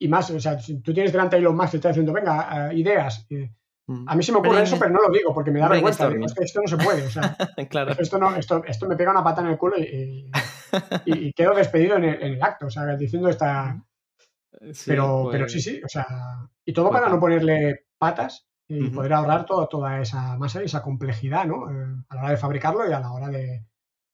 Y 0.00 0.08
más, 0.08 0.28
o 0.30 0.40
sea, 0.40 0.58
si 0.58 0.80
tú 0.82 0.92
tienes 0.92 1.12
delante 1.12 1.36
a 1.36 1.38
Elon 1.38 1.54
Musk 1.56 1.68
y 1.68 1.70
te 1.70 1.76
está 1.76 1.88
diciendo, 1.90 2.12
venga, 2.12 2.72
ideas. 2.74 3.26
eh, 3.30 3.54
Mm. 3.84 4.08
a 4.08 4.14
mí 4.14 4.22
se 4.22 4.30
me 4.30 4.38
ocurre 4.38 4.62
eso, 4.62 4.78
pero 4.78 4.92
no 4.92 5.00
lo 5.02 5.10
digo 5.10 5.34
porque 5.34 5.50
me 5.50 5.58
da 5.58 5.66
vergüenza. 5.68 6.08
Digo, 6.08 6.24
es 6.24 6.32
que 6.34 6.44
esto 6.44 6.60
no 6.62 6.68
se 6.68 6.76
puede. 6.76 7.02
O 7.04 7.10
sea, 7.10 7.36
claro. 7.68 7.90
esto, 7.98 8.16
no, 8.16 8.34
esto, 8.36 8.62
esto 8.64 8.86
me 8.88 8.94
pega 8.94 9.10
una 9.10 9.24
pata 9.24 9.40
en 9.40 9.48
el 9.48 9.58
culo 9.58 9.76
y, 9.76 9.82
y- 9.82 10.30
y- 11.06 11.28
y 11.28 11.32
quedo 11.32 11.54
despedido 11.54 11.96
en 11.96 12.04
el, 12.04 12.22
en 12.22 12.32
el 12.34 12.42
acto, 12.42 12.66
o 12.66 12.70
sea, 12.70 12.84
diciendo 12.96 13.28
esta... 13.28 13.82
Sí, 14.72 14.84
Pero, 14.90 15.28
pero 15.30 15.44
pues- 15.44 15.52
sí, 15.52 15.60
sí, 15.60 15.80
o 15.84 15.88
sea, 15.88 16.06
y 16.64 16.72
todo 16.72 16.90
para 16.90 17.08
no 17.08 17.18
ponerle 17.18 17.86
patas 17.98 18.46
y 18.68 18.88
poder 18.90 19.12
ahorrar 19.14 19.44
todo, 19.44 19.66
toda 19.68 20.00
esa 20.00 20.36
masa 20.38 20.62
y 20.62 20.66
esa 20.66 20.82
complejidad, 20.82 21.46
¿no? 21.46 21.70
Eh, 21.70 21.86
a 22.08 22.14
la 22.14 22.20
hora 22.22 22.30
de 22.30 22.36
fabricarlo 22.36 22.88
y 22.88 22.92
a 22.92 23.00
la 23.00 23.12
hora 23.12 23.28
de... 23.28 23.64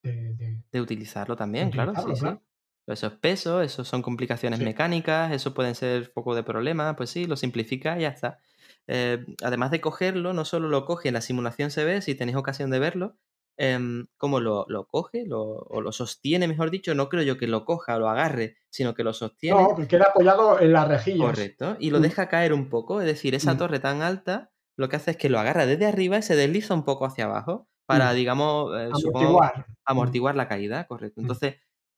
de- 0.03 0.33
de- 0.35 0.63
de 0.71 0.81
utilizarlo 0.81 1.35
también, 1.35 1.69
claro, 1.71 1.93
sí, 1.95 2.01
sí. 2.15 2.19
claro. 2.21 2.41
Eso 2.87 3.07
es 3.07 3.13
peso, 3.13 3.61
eso 3.61 3.83
son 3.83 4.01
complicaciones 4.01 4.57
Sí. 4.59 4.65
mecánicas, 4.65 5.31
eso 5.31 5.53
pueden 5.53 5.75
ser 5.75 6.05
foco 6.07 6.33
de 6.33 6.41
problemas, 6.43 6.95
pues 6.95 7.11
sí, 7.11 7.25
lo 7.25 7.35
simplifica 7.37 7.97
y 7.97 8.01
ya 8.01 8.07
está. 8.09 8.39
Eh, 8.87 9.23
además 9.43 9.69
de 9.69 9.79
cogerlo, 9.79 10.33
no 10.33 10.43
solo 10.43 10.67
lo 10.69 10.85
coge, 10.85 11.09
en 11.09 11.13
la 11.13 11.21
simulación 11.21 11.69
se 11.69 11.83
ve, 11.83 12.01
si 12.01 12.15
tenéis 12.15 12.37
ocasión 12.37 12.71
de 12.71 12.79
verlo, 12.79 13.15
em, 13.59 14.07
cómo 14.17 14.39
lo, 14.39 14.65
lo 14.69 14.87
coge 14.87 15.25
lo, 15.27 15.41
o 15.43 15.81
lo 15.81 15.91
sostiene, 15.91 16.47
mejor 16.47 16.71
dicho, 16.71 16.95
no 16.95 17.09
creo 17.09 17.23
yo 17.23 17.37
que 17.37 17.47
lo 17.47 17.65
coja 17.65 17.97
o 17.97 17.99
lo 17.99 18.09
agarre, 18.09 18.55
sino 18.69 18.93
que 18.95 19.03
lo 19.03 19.13
sostiene. 19.13 19.61
No, 19.61 19.75
que 19.75 19.87
queda 19.87 20.05
apoyado 20.11 20.59
en 20.61 20.71
las 20.73 20.87
rejillas. 20.87 21.19
Correcto. 21.19 21.75
Y 21.79 21.91
lo 21.91 21.99
Mm. 21.99 22.03
deja 22.03 22.29
caer 22.29 22.53
un 22.53 22.69
poco. 22.69 23.01
Es 23.01 23.07
decir, 23.07 23.35
esa 23.35 23.55
Mm. 23.55 23.57
torre 23.57 23.79
tan 23.79 24.01
alta 24.01 24.51
lo 24.77 24.87
que 24.89 24.95
hace 24.95 25.11
es 25.11 25.17
que 25.17 25.29
lo 25.29 25.39
agarra 25.39 25.65
desde 25.65 25.85
arriba 25.87 26.17
y 26.19 26.21
se 26.23 26.37
desliza 26.37 26.73
un 26.73 26.85
poco 26.85 27.05
hacia 27.05 27.25
abajo 27.25 27.67
para, 27.85 28.13
Mm. 28.13 28.15
digamos, 28.15 28.71
eh, 28.79 28.89
supongo, 28.95 29.41
Amortiguar. 29.43 29.65
amortiguar 29.85 30.35
la 30.35 30.47
caída, 30.47 30.87
correcto. 30.87 31.19
Entonces, 31.21 31.55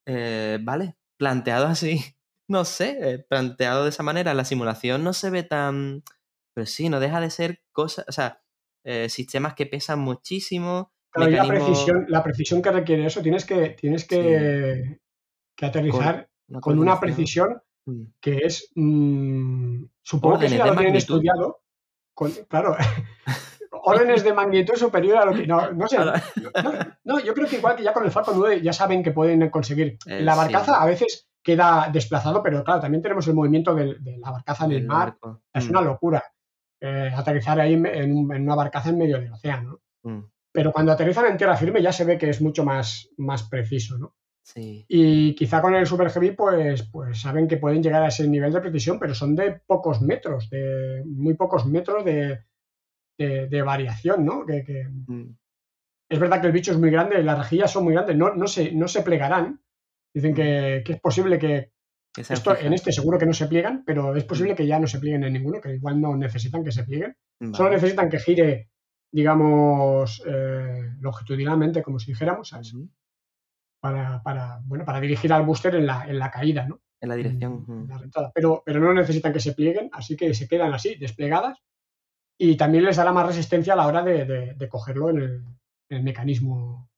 eh, 0.07 0.57
vale, 0.63 0.97
planteado 1.17 1.67
así, 1.67 1.91
no 2.49 2.65
sé, 2.65 2.97
eh, 3.01 3.19
planteado 3.29 3.83
de 3.83 3.89
esa 3.91 4.01
manera, 4.03 4.33
la 4.33 4.45
simulación 4.45 5.03
no 5.03 5.13
se 5.13 5.29
ve 5.29 5.43
tan... 5.43 6.03
Pero 6.55 6.65
sí, 6.65 6.89
no 6.89 6.99
deja 6.99 7.21
de 7.21 7.29
ser 7.29 7.61
cosas, 7.71 8.05
o 8.09 8.11
sea, 8.13 8.41
eh, 8.83 9.09
sistemas 9.09 9.53
que 9.53 9.67
pesan 9.67 9.99
muchísimo, 9.99 10.91
Claro, 11.11 11.31
la 11.31 11.45
precisión, 11.47 12.05
la 12.07 12.23
precisión 12.23 12.61
que 12.61 12.71
requiere 12.71 13.05
eso, 13.05 13.21
tienes 13.21 13.45
que, 13.45 13.69
tienes 13.71 14.07
que, 14.07 14.99
que 15.55 15.65
aterrizar 15.65 16.29
una 16.47 16.59
con 16.61 16.79
una 16.79 16.99
precisión 16.99 17.61
Mm. 17.83 18.03
que 18.21 18.37
es, 18.43 18.71
mm, 18.75 19.85
supongo 20.03 20.37
que 20.37 20.45
eso 20.45 20.55
ya 20.55 20.67
lo 20.67 20.73
tienen 20.73 20.93
magnitud. 20.93 20.97
estudiado. 21.15 21.61
con- 22.13 22.31
claro, 22.47 22.75
órdenes 23.71 24.23
de 24.23 24.33
magnitud 24.33 24.75
superior 24.75 25.17
a 25.17 25.25
lo 25.25 25.33
que. 25.33 25.47
No, 25.47 25.71
no 25.71 25.87
sé. 25.87 25.97
No, 25.97 26.11
no, 27.03 27.19
yo 27.19 27.33
creo 27.33 27.47
que 27.47 27.55
igual 27.57 27.75
que 27.75 27.83
ya 27.83 27.91
con 27.93 28.05
el 28.05 28.11
Falcon 28.11 28.37
9 28.37 28.61
ya 28.61 28.71
saben 28.73 29.01
que 29.01 29.11
pueden 29.11 29.49
conseguir. 29.49 29.97
Eh, 30.05 30.21
la 30.21 30.33
sí. 30.33 30.37
barcaza 30.39 30.81
a 30.81 30.85
veces 30.85 31.27
queda 31.43 31.89
desplazado, 31.91 32.43
pero 32.43 32.63
claro, 32.63 32.81
también 32.81 33.01
tenemos 33.01 33.27
el 33.27 33.33
movimiento 33.33 33.73
de, 33.73 33.97
la 34.19 34.29
barcaza 34.31 34.65
en 34.65 34.71
el 34.73 34.85
mar. 34.85 35.17
barco. 35.19 35.41
Es 35.51 35.65
Mm, 35.65 35.69
una 35.71 35.81
locura 35.81 36.23
eh, 36.79 37.11
aterrizar 37.15 37.59
ahí 37.59 37.73
en, 37.73 37.85
en- 37.87 38.31
en 38.31 38.43
una 38.43 38.55
barcaza 38.55 38.89
en 38.89 38.97
medio 38.99 39.19
del 39.19 39.31
océano. 39.33 39.79
¿no? 40.03 40.11
mm, 40.11 40.25
Pero 40.53 40.71
cuando 40.71 40.91
aterrizan 40.91 41.25
en 41.27 41.37
tierra 41.37 41.55
firme 41.55 41.81
ya 41.81 41.91
se 41.91 42.03
ve 42.05 42.17
que 42.17 42.29
es 42.29 42.41
mucho 42.41 42.63
más, 42.65 43.09
más 43.17 43.43
preciso. 43.43 43.97
¿no? 43.97 44.15
Sí. 44.43 44.85
Y 44.89 45.33
quizá 45.35 45.61
con 45.61 45.75
el 45.75 45.85
Super 45.85 46.09
Heavy, 46.09 46.31
pues, 46.31 46.83
pues 46.91 47.21
saben 47.21 47.47
que 47.47 47.57
pueden 47.57 47.81
llegar 47.81 48.03
a 48.03 48.07
ese 48.07 48.27
nivel 48.27 48.51
de 48.51 48.59
precisión, 48.61 48.99
pero 48.99 49.13
son 49.13 49.35
de 49.35 49.61
pocos 49.65 50.01
metros, 50.01 50.49
de 50.49 51.03
muy 51.05 51.35
pocos 51.35 51.65
metros 51.65 52.03
de, 52.03 52.39
de- 53.17 53.47
de 53.47 53.61
variación, 53.61 54.25
¿no? 54.25 54.45
Que, 54.45 54.63
que- 54.63 54.87
Mm, 55.07 55.35
es 56.09 56.19
verdad 56.19 56.41
que 56.41 56.47
el 56.47 56.53
bicho 56.53 56.71
es 56.73 56.77
muy 56.79 56.89
grande, 56.91 57.23
las 57.23 57.37
rejillas 57.37 57.71
son 57.71 57.85
muy 57.85 57.93
grandes, 57.93 58.17
no, 58.17 58.33
no, 58.35 58.47
se, 58.47 58.71
no 58.73 58.87
se 58.89 59.01
plegarán. 59.03 59.61
Dicen 60.13 60.33
que, 60.33 60.81
que 60.85 60.93
es 60.93 60.99
posible 60.99 61.39
que 61.39 61.71
esto, 62.33 62.51
en 62.65 62.73
este 62.73 62.91
seguro 62.91 63.17
que 63.17 63.25
no 63.25 63.33
se 63.33 63.47
pliegan, 63.47 63.83
pero 63.85 64.13
es 64.17 64.25
posible 64.25 64.53
que 64.55 64.67
ya 64.67 64.77
no 64.79 64.87
se 64.87 64.99
plieguen 64.99 65.23
en 65.23 65.31
ninguno, 65.31 65.61
que 65.61 65.75
igual 65.75 66.01
no 66.01 66.17
necesitan 66.17 66.65
que 66.65 66.73
se 66.73 66.83
plieguen. 66.83 67.15
Solo 67.53 67.69
necesitan 67.69 68.09
que 68.09 68.19
gire, 68.19 68.70
digamos, 69.11 70.21
eh, 70.25 70.93
longitudinalmente, 70.99 71.83
como 71.83 71.99
si 71.99 72.11
dijéramos, 72.11 72.49
¿sabes? 72.49 72.73
Ujú. 72.73 72.89
para, 73.81 74.21
para, 74.23 74.59
bueno, 74.65 74.85
para 74.85 74.99
dirigir 75.01 75.33
al 75.33 75.43
booster 75.45 75.75
en 75.75 75.85
la, 75.87 76.05
en 76.07 76.19
la 76.19 76.29
caída, 76.31 76.65
¿no? 76.67 76.79
En 77.01 77.09
la 77.09 77.15
dirección. 77.15 77.65
en 77.67 77.87
la 77.87 77.97
rentada. 77.97 78.31
Pero, 78.33 78.61
pero 78.65 78.79
no 78.79 78.93
necesitan 78.93 79.33
que 79.33 79.39
se 79.39 79.53
plieguen, 79.53 79.89
así 79.91 80.15
que 80.15 80.33
se 80.35 80.47
quedan 80.47 80.73
así, 80.73 80.95
desplegadas. 80.95 81.57
Y 82.37 82.55
también 82.57 82.85
les 82.85 82.97
dará 82.97 83.11
más 83.11 83.25
resistencia 83.27 83.73
a 83.73 83.75
la 83.75 83.87
hora 83.87 84.03
de, 84.03 84.25
de- 84.25 84.53
de 84.53 84.69
cogerlo 84.69 85.09
en 85.09 85.17
el, 85.17 85.31
en 85.89 85.97
el 85.97 86.03
mecanismo. 86.03 86.89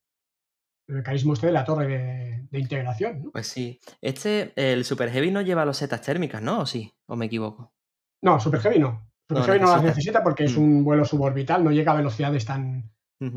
El 0.87 0.95
mecanismo 0.95 1.33
este 1.33 1.47
de 1.47 1.53
la 1.53 1.63
torre 1.63 1.87
de, 1.87 2.47
de 2.51 2.59
integración, 2.59 3.23
¿no? 3.23 3.31
Pues 3.31 3.47
sí. 3.47 3.79
Este, 4.01 4.51
el 4.57 4.83
Super 4.83 5.09
Heavy 5.09 5.31
no 5.31 5.41
lleva 5.41 5.63
losetas 5.65 6.01
térmicas, 6.01 6.41
¿no? 6.41 6.59
¿O 6.59 6.65
sí? 6.65 6.91
¿O 7.07 7.15
me 7.15 7.27
equivoco? 7.27 7.73
No, 8.21 8.39
Super 8.41 8.59
Heavy 8.59 8.79
no. 8.79 9.09
Super 9.27 9.61
No, 9.61 9.67
no 9.67 9.73
las 9.73 9.83
necesita. 9.83 10.21
porque 10.23 10.43
es 10.45 10.57
Mm. 10.57 10.61
un 10.61 10.83
vuelo 10.83 11.05
suborbital, 11.05 11.63
no 11.63 11.71
llega 11.71 11.91
a 11.93 11.95
velocidades 11.95 12.45
tan, 12.45 12.91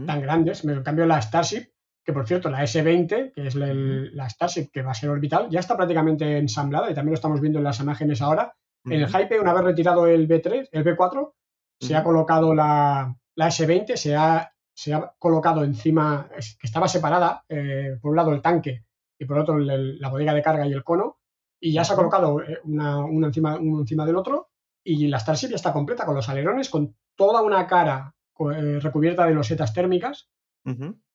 tan 0.06 0.20
grandes. 0.20 0.64
En 0.64 0.82
cambio, 0.82 1.06
la 1.06 1.20
Starship, 1.22 1.68
que 2.04 2.12
por 2.12 2.26
cierto, 2.26 2.50
la 2.50 2.62
S-20, 2.64 3.32
que 3.32 3.46
es 3.46 3.54
la, 3.54 4.28
Starship 4.28 4.70
que 4.72 4.82
va 4.82 4.90
a 4.90 4.94
ser 4.94 5.10
orbital, 5.10 5.48
ya 5.50 5.60
está 5.60 5.76
prácticamente 5.76 6.38
ensamblada 6.38 6.90
y 6.90 6.94
también 6.94 7.12
lo 7.12 7.16
estamos 7.16 7.40
viendo 7.40 7.58
en 7.58 7.64
las 7.64 7.80
imágenes 7.80 8.20
ahora. 8.22 8.52
En 8.84 8.92
el. 9.00 9.08
Hype, 9.08 9.40
una 9.40 9.52
vez 9.52 9.64
retirado 9.64 10.06
el 10.06 10.28
B3, 10.28 10.68
el 10.72 10.84
B4, 10.84 11.32
se 11.80 11.94
ha 11.96 12.02
colocado 12.04 12.54
la, 12.54 13.14
la 13.36 13.46
S20, 13.48 13.96
se 13.96 14.14
ha, 14.14 14.50
se 14.74 14.94
ha 14.94 15.12
colocado 15.18 15.64
encima, 15.64 16.28
que 16.30 16.66
estaba 16.66 16.86
separada, 16.88 17.44
eh, 17.48 17.96
por 18.00 18.10
un 18.10 18.16
lado 18.16 18.32
el 18.32 18.40
tanque 18.42 18.84
y 19.18 19.24
por 19.24 19.38
otro 19.38 19.56
el- 19.58 19.98
la 19.98 20.08
bodega 20.08 20.34
de 20.34 20.42
carga 20.42 20.66
y 20.66 20.72
el 20.72 20.84
cono, 20.84 21.18
y 21.60 21.72
ya 21.72 21.84
se 21.84 21.92
ha 21.94 21.96
colocado 21.96 22.40
eh, 22.42 22.58
una, 22.64 22.98
una 22.98 23.26
encima, 23.28 23.56
uno 23.56 23.80
encima 23.80 24.04
del 24.06 24.16
otro, 24.16 24.50
y 24.86 25.08
la 25.08 25.18
Starship 25.18 25.48
ya 25.48 25.56
está 25.56 25.72
completa 25.72 26.04
con 26.06 26.14
los 26.14 26.28
alerones, 26.28 26.70
con 26.70 26.94
toda 27.16 27.42
una 27.42 27.66
cara 27.66 28.14
eh, 28.38 28.78
recubierta 28.80 29.26
de 29.26 29.34
losetas 29.34 29.72
térmicas 29.72 30.28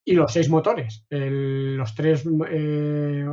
y 0.05 0.13
los 0.13 0.31
seis 0.33 0.49
motores, 0.49 1.05
el- 1.09 1.75
los 1.77 1.93
tres 1.93 2.23
eh, 2.49 3.25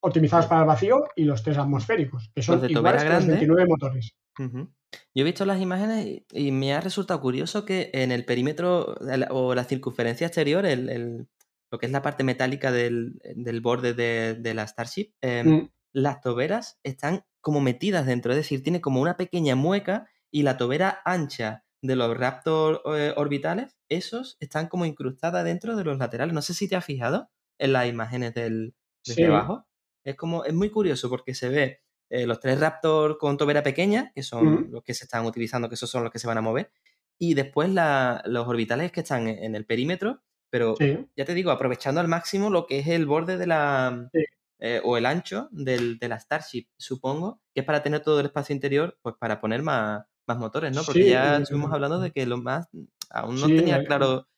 optimizados 0.00 0.46
para 0.46 0.62
el 0.62 0.66
vacío 0.66 1.04
y 1.14 1.24
los 1.24 1.42
tres 1.42 1.58
atmosféricos, 1.58 2.30
que 2.34 2.42
son 2.42 2.60
de 2.60 2.70
iguales 2.70 3.02
que 3.02 3.08
los 3.08 3.16
grande. 3.26 3.32
29 3.34 3.66
motores. 3.68 4.14
Yo 4.38 5.22
he 5.22 5.24
visto 5.24 5.44
las 5.44 5.60
imágenes 5.60 6.22
y, 6.32 6.52
me 6.52 6.72
ha 6.72 6.80
resultado 6.80 7.20
curioso 7.20 7.64
que 7.64 7.90
en 7.92 8.10
el 8.12 8.24
perímetro 8.24 8.94
o 9.30 9.54
la 9.54 9.64
circunferencia 9.64 10.26
exterior, 10.26 10.64
el, 10.66 10.88
el- 10.88 11.28
lo 11.70 11.78
que 11.78 11.86
es 11.86 11.92
la 11.92 12.00
parte 12.02 12.24
metálica 12.24 12.72
del, 12.72 13.20
del 13.36 13.60
borde 13.60 13.92
de, 13.92 14.34
de 14.34 14.54
la 14.54 14.66
Starship, 14.66 15.12
eh, 15.20 15.44
Mm. 15.44 15.68
las 15.92 16.20
toberas 16.22 16.78
están 16.82 17.24
como 17.40 17.60
metidas 17.60 18.06
dentro, 18.06 18.32
es 18.32 18.36
decir, 18.38 18.62
tiene 18.62 18.80
como 18.80 19.00
una 19.00 19.16
pequeña 19.16 19.54
mueca 19.56 20.08
y 20.30 20.42
la 20.42 20.56
tobera 20.56 21.00
ancha 21.04 21.64
de 21.82 21.96
los 21.96 22.16
Raptor 22.16 22.82
eh, 22.96 23.14
orbitales, 23.16 23.76
esos 23.88 24.36
están 24.40 24.68
como 24.68 24.84
incrustadas 24.84 25.44
dentro 25.44 25.76
de 25.76 25.84
los 25.84 25.98
laterales. 25.98 26.34
No 26.34 26.42
sé 26.42 26.52
si 26.54 26.68
te 26.68 26.76
has 26.76 26.84
fijado 26.84 27.30
en 27.58 27.72
las 27.72 27.86
imágenes 27.88 28.34
del, 28.34 28.74
desde 29.06 29.22
Sí. 29.22 29.28
abajo. 29.28 29.66
Es 30.04 30.16
como, 30.16 30.44
es 30.44 30.54
muy 30.54 30.70
curioso 30.70 31.08
porque 31.08 31.34
se 31.34 31.48
ve 31.48 31.80
eh, 32.10 32.26
los 32.26 32.40
tres 32.40 32.58
Raptor 32.60 33.18
con 33.18 33.36
tobera 33.36 33.62
pequeña, 33.62 34.10
que 34.14 34.22
son 34.22 34.70
los 34.72 34.82
que 34.82 34.94
se 34.94 35.04
están 35.04 35.24
utilizando, 35.26 35.68
que 35.68 35.74
esos 35.76 35.90
son 35.90 36.02
los 36.02 36.12
que 36.12 36.18
se 36.18 36.26
van 36.26 36.38
a 36.38 36.40
mover, 36.42 36.72
y 37.18 37.34
después 37.34 37.68
la- 37.70 38.22
los 38.26 38.46
orbitales 38.48 38.90
que 38.92 39.00
están 39.00 39.28
en, 39.28 39.42
en 39.44 39.54
el 39.54 39.66
perímetro, 39.66 40.22
pero 40.50 40.74
Sí. 40.78 41.06
ya 41.16 41.24
te 41.26 41.34
digo, 41.34 41.50
aprovechando 41.50 42.00
al 42.00 42.08
máximo 42.08 42.48
lo 42.50 42.66
que 42.66 42.78
es 42.80 42.88
el 42.88 43.06
borde 43.06 43.36
de 43.38 43.46
la. 43.46 44.08
Sí. 44.12 44.24
Eh, 44.60 44.80
o 44.84 44.96
el 44.96 45.06
ancho 45.06 45.48
del- 45.52 45.98
de 45.98 46.08
la 46.08 46.18
Starship, 46.18 46.66
supongo, 46.76 47.40
que 47.54 47.60
es 47.60 47.66
para 47.66 47.82
tener 47.82 48.00
todo 48.00 48.20
el 48.20 48.26
espacio 48.26 48.54
interior, 48.54 48.98
pues 49.02 49.14
para 49.18 49.40
poner 49.40 49.62
más, 49.62 50.04
más 50.26 50.38
motores, 50.38 50.74
¿no? 50.74 50.82
Porque 50.82 51.02
Sí, 51.04 51.08
ya 51.10 51.36
estuvimos 51.38 51.72
hablando 51.72 52.00
de 52.00 52.10
que 52.12 52.26
los 52.26 52.42
más. 52.42 52.68
Aún 53.10 53.40
no 53.40 53.46
Sí, 53.46 53.56
tenía 53.56 53.82
claro 53.84 54.28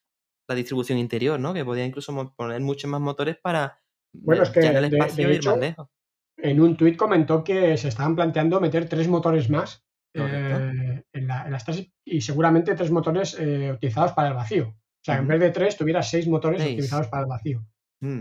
la 0.49 0.55
distribución 0.55 0.99
interior, 0.99 1.39
¿no? 1.41 1.55
Que 1.55 1.65
podía 1.65 1.85
incluso 1.85 2.15
poner 2.37 2.61
muchos 2.61 2.91
más 2.91 3.01
motores 3.01 3.37
para 3.43 3.79
Bueno, 4.13 4.43
eh, 4.43 4.47
es 4.47 4.51
que, 4.51 4.61
llenar 4.61 4.85
el 4.85 4.95
espacio 4.95 5.29
de 5.29 5.35
ir 5.35 5.45
más 5.45 5.59
lejos. 5.59 5.89
En 6.37 6.61
un 6.61 6.77
tuit 6.77 6.97
comentó 6.97 7.45
que 7.45 7.77
se 7.77 7.89
estaban 7.89 8.15
planteando 8.17 8.61
meter 8.61 8.89
tres 8.89 9.09
motores 9.09 9.51
más 9.51 9.85
eh, 10.15 11.03
en, 11.13 11.27
la, 11.27 11.45
en 11.45 11.53
la 11.53 11.59
Starship 11.59 11.93
y 12.05 12.21
seguramente 12.21 12.75
tres 12.75 12.91
motores 12.91 13.37
eh, 13.39 13.73
utilizados 13.73 14.13
para 14.13 14.29
el 14.29 14.35
vacío. 14.35 14.69
O 14.69 15.05
sea, 15.05 15.19
en 15.19 15.29
vez 15.29 15.41
de 15.41 15.51
tres, 15.51 15.77
tuviera 15.77 16.03
seis 16.03 16.27
motores 16.29 16.61
Seis. 16.63 16.75
utilizados 16.75 17.09
para 17.09 17.23
el 17.23 17.29
vacío. 17.29 17.65
Mm, 18.01 18.21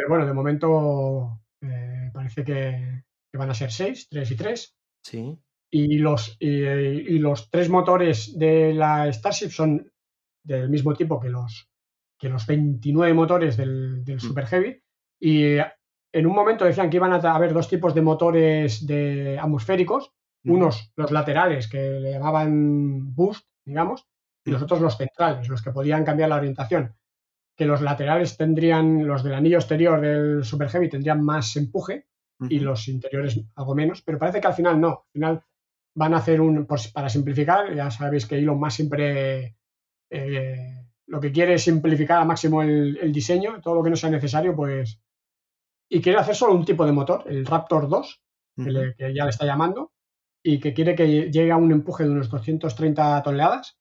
Pero 0.00 0.08
bueno, 0.08 0.24
de 0.24 0.32
momento 0.32 1.42
eh, 1.60 2.10
parece 2.14 2.42
que, 2.42 3.04
que 3.30 3.38
van 3.38 3.50
a 3.50 3.54
ser 3.54 3.70
seis, 3.70 4.08
tres 4.08 4.30
y 4.30 4.36
tres. 4.36 4.74
sí. 5.04 5.38
Y 5.70 5.98
los, 5.98 6.38
y, 6.40 6.48
y 6.56 7.18
los 7.18 7.50
tres 7.50 7.68
motores 7.68 8.36
de 8.38 8.72
la 8.72 9.12
Starship 9.12 9.50
son 9.50 9.92
del 10.42 10.70
mismo 10.70 10.94
tipo 10.94 11.20
que 11.20 11.28
los, 11.28 11.68
que 12.18 12.30
los 12.30 12.46
29 12.46 13.12
motores 13.12 13.58
del, 13.58 14.02
del 14.06 14.16
Mm. 14.16 14.20
Super 14.20 14.46
Heavy. 14.46 14.82
Y 15.20 15.58
en 15.58 16.26
un 16.26 16.34
momento 16.34 16.64
decían 16.64 16.88
que 16.88 16.96
iban 16.96 17.12
a 17.12 17.34
haber 17.34 17.52
dos 17.52 17.68
tipos 17.68 17.94
de 17.94 18.00
motores 18.00 18.86
de 18.86 19.38
atmosféricos, 19.38 20.12
unos 20.46 20.92
los 20.96 21.10
laterales 21.10 21.68
que 21.68 21.78
le 22.00 22.12
llamaban 22.12 23.14
boost, 23.14 23.46
digamos, 23.66 24.08
y 24.46 24.50
los 24.50 24.62
Ujú. 24.62 24.64
otros 24.64 24.80
los 24.80 24.96
centrales, 24.96 25.46
los 25.50 25.60
que 25.62 25.72
podían 25.72 26.04
cambiar 26.04 26.30
la 26.30 26.36
orientación. 26.36 26.96
Que 27.60 27.66
los 27.66 27.82
laterales 27.82 28.38
tendrían, 28.38 29.06
los 29.06 29.22
del 29.22 29.34
anillo 29.34 29.58
exterior 29.58 30.00
del 30.00 30.44
Super 30.44 30.70
Heavy 30.70 30.88
tendrían 30.88 31.22
más 31.22 31.54
empuje 31.56 32.06
y 32.48 32.58
los 32.58 32.88
interiores 32.88 33.38
algo 33.54 33.74
menos, 33.74 34.00
pero 34.00 34.18
parece 34.18 34.40
que 34.40 34.46
al 34.46 34.54
final 34.54 34.80
no. 34.80 34.88
Al 34.88 35.12
final 35.12 35.42
van 35.94 36.14
a 36.14 36.16
hacer 36.16 36.40
un, 36.40 36.64
pues 36.66 36.88
para 36.88 37.10
simplificar, 37.10 37.74
ya 37.74 37.90
sabéis 37.90 38.24
que 38.24 38.38
Elon 38.38 38.58
Musk 38.58 38.76
siempre 38.76 39.56
eh, 40.10 40.86
lo 41.06 41.20
que 41.20 41.32
quiere 41.32 41.52
es 41.54 41.64
simplificar 41.64 42.20
al 42.22 42.26
máximo 42.26 42.62
el, 42.62 42.96
el 42.96 43.12
diseño, 43.12 43.60
todo 43.60 43.74
lo 43.74 43.82
que 43.82 43.90
no 43.90 43.96
sea 43.96 44.08
necesario, 44.08 44.56
pues... 44.56 44.98
Y 45.90 46.00
quiere 46.00 46.18
hacer 46.18 46.34
solo 46.36 46.54
un 46.54 46.64
tipo 46.64 46.86
de 46.86 46.92
motor, 46.92 47.24
el 47.26 47.44
Raptor 47.44 47.90
2, 47.90 48.22
que, 48.56 48.62
Ujú. 48.62 48.70
le- 48.70 48.94
que 48.94 49.12
ya 49.14 49.24
le 49.24 49.30
está 49.30 49.44
llamando, 49.44 49.92
y 50.42 50.58
que 50.60 50.72
quiere 50.72 50.94
que 50.94 51.30
llegue 51.30 51.50
a 51.52 51.56
un 51.58 51.72
empuje 51.72 52.04
de 52.04 52.10
unos 52.10 52.30
230 52.30 53.22
toneladas. 53.22 53.78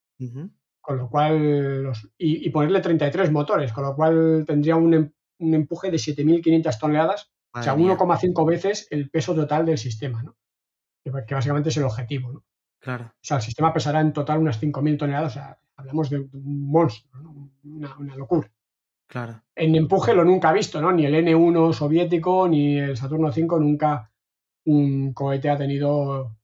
Con 0.81 0.97
lo 0.97 1.09
cual... 1.09 1.83
Los, 1.83 2.09
y, 2.17 2.45
y 2.45 2.49
ponerle 2.49 2.81
33 2.81 3.31
motores, 3.31 3.73
con 3.73 3.83
lo 3.83 3.95
cual 3.95 4.43
tendría 4.47 4.75
un, 4.75 4.93
em- 4.93 5.11
un 5.39 5.53
empuje 5.53 5.91
de 5.91 5.97
7.500 5.97 6.79
toneladas 6.79 7.31
o 7.53 7.63
sea, 7.63 7.73
Madre 7.73 7.85
mía. 7.85 7.97
1,5 7.97 8.45
veces 8.45 8.87
el 8.91 9.09
peso 9.09 9.33
total 9.33 9.65
del 9.65 9.77
sistema, 9.77 10.21
¿no? 10.23 10.37
Que, 11.03 11.11
que 11.25 11.33
básicamente 11.35 11.69
es 11.69 11.77
el 11.77 11.83
objetivo, 11.85 12.31
¿no? 12.31 12.39
O 12.39 12.43
Claro. 12.81 13.11
sea, 13.21 13.37
el 13.37 13.43
sistema 13.43 13.73
pesará 13.73 13.99
en 14.01 14.13
total 14.13 14.39
unas 14.39 14.59
5.000 14.61 14.97
toneladas, 14.97 15.31
o 15.31 15.33
sea, 15.33 15.59
hablamos 15.75 16.09
de 16.09 16.19
un 16.19 16.71
monstruo, 16.71 17.21
¿no? 17.21 17.51
Una, 17.63 17.97
una 17.97 18.15
locura. 18.15 18.49
Claro. 19.07 19.41
En 19.55 19.75
empuje 19.75 20.13
lo 20.13 20.23
nunca 20.23 20.53
visto, 20.53 20.79
¿no? 20.81 20.91
Ni 20.91 21.05
el 21.05 21.15
N1 21.15 21.73
soviético, 21.73 22.47
ni 22.47 22.77
el 22.77 22.95
Saturno 22.95 23.31
5, 23.31 23.59
nunca 23.59 24.11
un 24.65 25.13
cohete 25.13 25.49
ha 25.49 25.57
tenido 25.57 26.37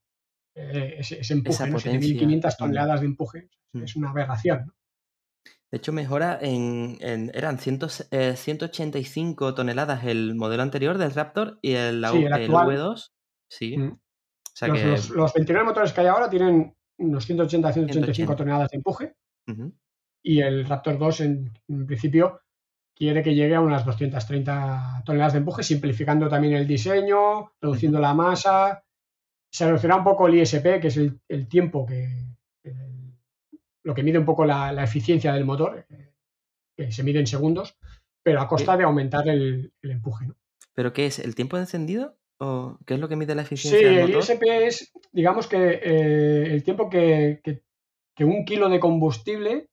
eh, 0.55 0.95
ese, 0.99 1.19
ese 1.19 1.33
empuje, 1.33 1.67
¿no? 1.67 1.75
potencia. 1.77 1.99
7.500 1.99 2.53
Mm. 2.53 2.57
toneladas 2.57 2.99
de 3.01 3.05
empuje. 3.05 3.49
Mm. 3.73 3.83
Es 3.83 3.95
una 3.95 4.09
aberración, 4.09 4.65
¿no? 4.67 4.73
De 5.71 5.77
hecho, 5.77 5.91
mejora 5.91 6.39
en. 6.41 6.97
en- 7.01 7.31
eran 7.33 7.57
100, 7.59 7.79
eh, 8.11 8.35
185 8.37 9.53
toneladas 9.53 10.05
el 10.05 10.35
modelo 10.35 10.63
anterior 10.63 10.97
del 10.97 11.13
Raptor 11.13 11.59
y 11.61 11.73
el, 11.73 12.05
Sí, 12.11 12.17
el 12.17 12.25
el 12.27 12.33
actual. 12.33 12.67
V2. 12.67 13.11
Sí. 13.49 13.77
Mm. 13.77 13.91
O 13.91 13.99
sea 14.57 14.67
Los, 14.69 14.79
que. 14.79 14.85
los- 14.87 15.09
los 15.09 15.33
29 15.33 15.65
motores 15.65 15.91
que 15.91 16.01
hay 16.01 16.07
ahora 16.07 16.29
tienen 16.29 16.73
unos 16.97 17.25
180-185 17.27 17.91
180. 17.91 18.35
toneladas 18.35 18.69
de 18.71 18.77
empuje. 18.77 19.15
Ujú. 19.47 19.73
y 20.27 20.39
el 20.41 20.65
Raptor 20.65 20.97
2 20.97 21.19
en, 21.21 21.53
en 21.67 21.85
principio 21.85 22.39
quiere 22.95 23.21
que 23.21 23.35
llegue 23.35 23.53
a 23.53 23.61
unas 23.61 23.85
230 23.85 25.03
toneladas 25.05 25.33
de 25.33 25.39
empuje, 25.39 25.61
simplificando 25.61 26.27
también 26.29 26.53
el 26.55 26.65
diseño, 26.65 27.51
reduciendo 27.61 27.99
la 27.99 28.13
masa. 28.15 28.83
Se 29.55 29.65
reducirá 29.65 29.95
un 29.95 30.03
poco 30.03 30.27
el 30.27 30.35
ISP, 30.35 30.81
que 30.81 30.87
es 30.87 30.97
el, 30.97 31.17
el 31.29 31.47
tiempo 31.47 31.85
que, 31.85 32.09
el- 32.63 33.13
lo 33.85 33.93
que 33.95 34.03
mide 34.03 34.17
un 34.19 34.25
poco 34.25 34.43
la, 34.45 34.73
la 34.73 34.83
eficiencia 34.83 35.31
del 35.33 35.45
motor, 35.45 35.85
eh, 35.89 36.11
que 36.75 36.91
se 36.91 37.03
mide 37.03 37.19
en 37.19 37.27
segundos, 37.27 37.77
pero 38.21 38.41
a 38.41 38.47
costa 38.49 38.75
de 38.75 38.83
aumentar 38.83 39.29
el, 39.29 39.71
el 39.81 39.91
empuje. 39.91 40.27
¿no? 40.27 40.35
¿Pero 40.73 40.91
qué 40.91 41.05
es? 41.05 41.19
¿El 41.19 41.35
tiempo 41.35 41.55
de 41.55 41.63
encendido? 41.63 42.17
¿O 42.37 42.77
qué 42.85 42.95
es 42.95 42.99
lo 42.99 43.07
que 43.07 43.15
mide 43.15 43.33
la 43.33 43.43
Sí, 43.45 43.53
eficiencia 43.55 43.89
del 43.91 44.09
el? 44.11 44.17
ISP 44.19 44.43
es, 44.67 44.91
digamos 45.13 45.47
que 45.47 45.79
eh, 45.81 46.53
el 46.53 46.61
tiempo 46.63 46.89
que, 46.89 47.39
que- 47.41 47.63
que 48.13 48.25
un 48.25 48.43
kilo 48.43 48.67
de 48.67 48.79
combustible 48.81 49.69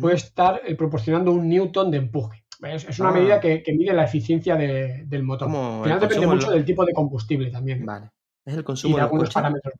puede 0.00 0.14
estar 0.16 0.60
eh, 0.64 0.74
proporcionando 0.76 1.32
un 1.32 1.48
newton 1.48 1.90
de 1.90 1.98
empuje. 1.98 2.44
Es, 2.62 2.98
una 3.00 3.08
Ah. 3.08 3.12
medida 3.12 3.40
que, 3.40 3.62
que 3.64 3.72
mide 3.72 3.92
la 3.92 4.04
eficiencia 4.04 4.54
de- 4.56 5.04
del 5.06 5.22
motor. 5.24 5.48
Al 5.48 5.82
final 5.84 6.00
depende 6.00 6.26
mucho 6.28 6.46
lo- 6.48 6.52
del 6.54 6.64
tipo 6.64 6.84
de 6.84 6.92
combustible 6.92 7.50
también. 7.50 7.84
Vale. 7.84 8.10
Es 8.46 8.54
el 8.54 8.60
Y 8.60 8.64
consumo 8.64 8.96
de 8.96 9.00
de 9.00 9.02
los 9.02 9.06
algunos 9.08 9.24
coches. 9.28 9.34
parámetros. 9.34 9.74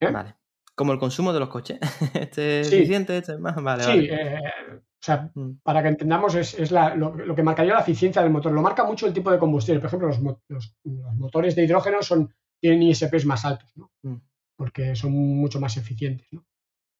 ¿eh? 0.00 0.10
Vale. 0.10 0.34
Como 0.74 0.92
el 0.92 0.98
consumo 0.98 1.32
de 1.32 1.40
los 1.40 1.48
coches. 1.48 1.78
Este 2.14 2.60
es 2.60 2.70
Sí. 2.70 2.76
eficiente, 2.76 3.16
este 3.18 3.32
es 3.32 3.38
más. 3.40 3.56
Vale, 3.62 3.82
Sí, 3.84 3.90
vale. 3.90 4.34
eh, 4.36 4.40
o 4.74 5.00
sea, 5.00 5.30
Mm. 5.34 5.58
para 5.62 5.82
que 5.82 5.88
entendamos, 5.88 6.34
es, 6.34 6.58
es 6.58 6.70
la- 6.70 6.94
lo, 6.94 7.14
lo 7.14 7.34
que 7.34 7.42
marcaría 7.42 7.74
la 7.74 7.80
eficiencia 7.80 8.22
del 8.22 8.30
motor. 8.30 8.52
Lo 8.52 8.62
marca 8.62 8.84
mucho 8.84 9.06
el 9.06 9.12
tipo 9.12 9.30
de 9.30 9.38
combustible. 9.38 9.80
Por 9.80 9.88
ejemplo, 9.88 10.08
los, 10.08 10.20
mo- 10.20 10.40
los- 10.48 10.76
los 10.84 11.14
motores 11.14 11.54
de 11.56 11.64
hidrógeno 11.64 12.02
son, 12.02 12.32
tienen 12.60 12.82
ISPs 12.82 13.24
más 13.26 13.44
altos, 13.44 13.70
¿no? 13.76 13.90
Mm. 14.02 14.16
porque 14.56 14.96
son 14.96 15.12
mucho 15.12 15.60
más 15.60 15.76
eficientes. 15.76 16.26
¿no? 16.32 16.44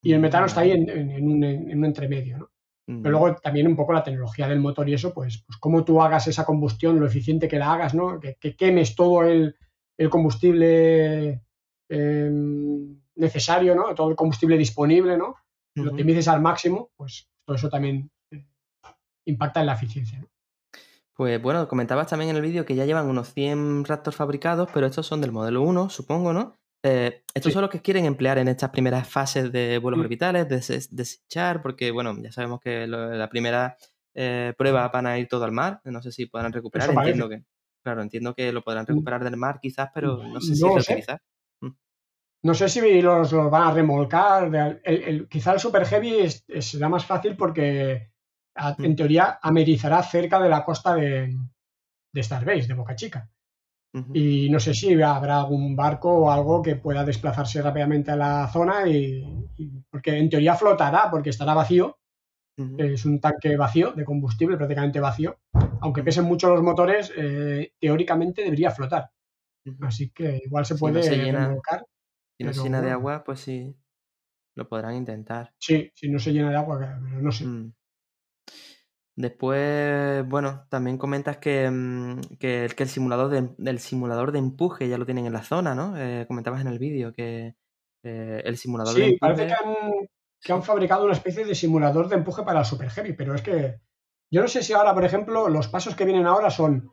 Y 0.00 0.12
el 0.12 0.20
metano 0.20 0.46
está 0.46 0.60
ahí 0.60 0.70
en, 0.70 0.88
en- 0.88 1.10
en 1.10 1.28
un, 1.28 1.42
en 1.44 1.78
un 1.78 1.84
entremedio. 1.84 2.38
¿no? 2.38 2.50
Mm. 2.86 3.02
Pero 3.02 3.18
luego 3.18 3.34
también 3.36 3.66
un 3.66 3.74
poco 3.74 3.92
la 3.92 4.04
tecnología 4.04 4.46
del 4.46 4.60
motor 4.60 4.88
y 4.88 4.94
eso, 4.94 5.12
pues, 5.12 5.42
pues 5.44 5.58
cómo 5.58 5.84
tú 5.84 6.00
hagas 6.00 6.28
esa 6.28 6.44
combustión, 6.44 7.00
lo 7.00 7.06
eficiente 7.06 7.48
que 7.48 7.58
la 7.58 7.72
hagas, 7.72 7.94
¿no? 7.94 8.20
Que, 8.20 8.36
que 8.40 8.54
quemes 8.54 8.94
todo 8.94 9.24
el, 9.24 9.56
el 9.98 10.08
combustible 10.10 11.42
eh, 11.90 12.30
necesario, 13.16 13.74
¿no? 13.74 13.94
Todo 13.94 14.10
el 14.10 14.16
combustible 14.16 14.56
disponible, 14.56 15.16
¿no? 15.16 15.34
Lo 15.74 15.82
Ujú. 15.84 15.90
optimices 15.92 16.28
al 16.28 16.40
máximo, 16.40 16.90
pues 16.96 17.28
todo 17.44 17.56
eso 17.56 17.68
también 17.68 18.10
eh, 18.30 18.44
impacta 19.26 19.60
en 19.60 19.66
la 19.66 19.74
eficiencia. 19.74 20.20
¿no? 20.20 20.28
Pues 21.14 21.42
bueno, 21.42 21.66
comentabas 21.66 22.06
también 22.06 22.30
en 22.30 22.36
el 22.36 22.42
vídeo 22.42 22.64
que 22.64 22.76
ya 22.76 22.84
llevan 22.84 23.06
unos 23.08 23.32
100 23.34 23.84
Raptors 23.84 24.16
fabricados, 24.16 24.68
pero 24.72 24.86
estos 24.86 25.06
son 25.06 25.20
del 25.20 25.32
modelo 25.32 25.62
1, 25.62 25.88
supongo, 25.90 26.32
¿no? 26.32 26.54
Eh, 26.84 27.24
estos 27.34 27.50
Sí. 27.50 27.54
son 27.54 27.62
los 27.62 27.70
que 27.70 27.82
quieren 27.82 28.04
emplear 28.04 28.38
en 28.38 28.46
estas 28.46 28.70
primeras 28.70 29.08
fases 29.08 29.50
de 29.50 29.78
vuelos 29.78 29.98
Mm. 29.98 30.02
orbitales, 30.02 30.48
de 30.48 30.56
des- 30.56 30.94
desechar, 30.94 31.60
porque 31.60 31.90
bueno, 31.90 32.14
ya 32.22 32.30
sabemos 32.30 32.60
que 32.60 32.86
lo- 32.86 33.10
la 33.14 33.28
primera 33.28 33.76
eh, 34.14 34.52
prueba 34.58 34.88
van 34.88 35.06
a 35.06 35.16
ir 35.18 35.28
todo 35.28 35.44
al 35.44 35.52
mar. 35.52 35.80
No 35.84 36.02
sé 36.02 36.10
si 36.12 36.26
podrán 36.26 36.52
recuperar, 36.52 36.90
entiendo 36.90 37.28
que. 37.28 37.42
Claro, 37.88 38.02
entiendo 38.02 38.34
que 38.34 38.52
lo 38.52 38.62
podrán 38.62 38.84
Mm. 38.84 38.88
recuperar 38.88 39.24
del 39.24 39.38
mar 39.38 39.60
quizás, 39.62 39.88
pero 39.94 40.22
no 40.22 40.42
sé 40.42 40.54
si 40.54 40.62
No 40.62 40.74
lo 40.76 40.82
sé. 40.82 40.92
reutilizar. 40.92 41.20
No 42.44 42.52
sé 42.54 42.68
si 42.68 43.00
los, 43.00 43.32
los 43.32 43.50
van 43.50 43.62
a 43.62 43.72
remolcar. 43.72 44.54
el- 44.84 45.02
el- 45.02 45.28
quizá 45.28 45.54
el 45.54 45.58
Super 45.58 45.86
Heavy 45.86 46.18
es- 46.18 46.44
es- 46.46 46.66
será 46.70 46.88
más 46.90 47.04
fácil 47.06 47.34
porque 47.34 48.10
a- 48.54 48.76
en 48.78 48.92
Mm. 48.92 48.96
teoría 48.96 49.38
amerizará 49.42 50.02
cerca 50.02 50.38
de 50.38 50.48
la 50.50 50.64
costa 50.66 50.94
de, 50.94 51.34
de 52.14 52.22
Starbase, 52.22 52.68
de 52.68 52.74
Boca 52.74 52.94
Chica. 52.94 53.28
Y 54.12 54.50
no 54.50 54.60
sé 54.60 54.74
si 54.74 55.00
habrá 55.02 55.38
algún 55.38 55.74
barco 55.74 56.12
o 56.12 56.30
algo 56.30 56.60
que 56.62 56.76
pueda 56.76 57.04
desplazarse 57.04 57.62
rápidamente 57.62 58.10
a 58.10 58.16
la 58.16 58.46
zona 58.48 58.86
y, 58.86 59.24
y- 59.56 59.82
porque 59.90 60.16
en 60.18 60.28
teoría 60.28 60.54
flotará 60.54 61.10
porque 61.10 61.30
estará 61.30 61.54
vacío. 61.54 61.96
Es 62.76 63.04
un 63.06 63.18
tanque 63.20 63.56
vacío 63.56 63.92
de 63.92 64.04
combustible, 64.04 64.56
prácticamente 64.58 65.00
vacío. 65.00 65.38
Aunque 65.80 66.02
pesen 66.02 66.24
mucho 66.24 66.48
los 66.50 66.62
motores, 66.62 67.12
eh, 67.16 67.72
teóricamente 67.80 68.42
debería 68.42 68.70
flotar. 68.70 69.10
Así 69.82 70.10
que 70.10 70.40
igual 70.44 70.64
se 70.64 70.74
Si 70.74 70.76
no 70.76 70.80
puede 70.80 71.02
se 71.02 71.16
llena-. 71.16 71.56
Si 72.38 72.44
no 72.44 72.52
se 72.54 72.62
llena 72.62 72.80
de 72.80 72.90
agua, 72.92 73.24
pues 73.24 73.40
sí, 73.40 73.74
lo 74.56 74.68
podrán 74.68 74.94
intentar. 74.94 75.52
Sí, 75.58 75.90
si 75.94 76.08
no 76.08 76.18
se 76.18 76.32
llena 76.32 76.50
de 76.50 76.56
agua, 76.56 76.78
pero 76.78 77.20
no 77.20 77.32
sé. 77.32 77.44
Mm. 77.46 77.72
Después, 79.16 80.24
bueno, 80.28 80.66
también 80.70 80.96
comentas 80.96 81.38
que, 81.38 81.68
mm, 81.68 82.20
que, 82.38 82.64
el- 82.66 82.74
que 82.76 82.84
el 82.84 82.88
simulador 82.88 83.28
de, 83.30 83.50
del 83.58 83.80
simulador 83.80 84.30
de 84.30 84.38
empuje 84.38 84.88
ya 84.88 84.96
lo 84.96 85.06
tienen 85.06 85.26
en 85.26 85.32
la 85.32 85.42
zona, 85.42 85.74
¿no? 85.74 85.96
Eh, 85.98 86.24
comentabas 86.28 86.60
en 86.60 86.68
el 86.68 86.78
vídeo 86.78 87.12
que 87.12 87.56
eh, 88.04 88.42
el 88.44 88.56
simulador 88.56 88.94
de 88.94 89.04
Sí, 89.06 89.16
parece 89.18 89.42
empuje. 89.42 89.56
que 89.64 89.68
han, 89.68 89.92
que 90.40 90.52
han 90.52 90.62
fabricado 90.62 91.04
una 91.04 91.14
especie 91.14 91.44
de 91.44 91.54
simulador 91.56 92.08
de 92.08 92.14
empuje 92.14 92.44
para 92.44 92.60
el 92.60 92.64
Super 92.64 92.90
Heavy, 92.90 93.14
pero 93.14 93.34
es 93.34 93.42
que 93.42 93.80
yo 94.30 94.42
no 94.42 94.48
sé 94.48 94.62
si 94.62 94.72
ahora, 94.72 94.94
por 94.94 95.04
ejemplo, 95.04 95.48
los 95.48 95.68
pasos 95.68 95.94
que 95.94 96.04
vienen 96.04 96.26
ahora 96.26 96.50
son, 96.50 96.90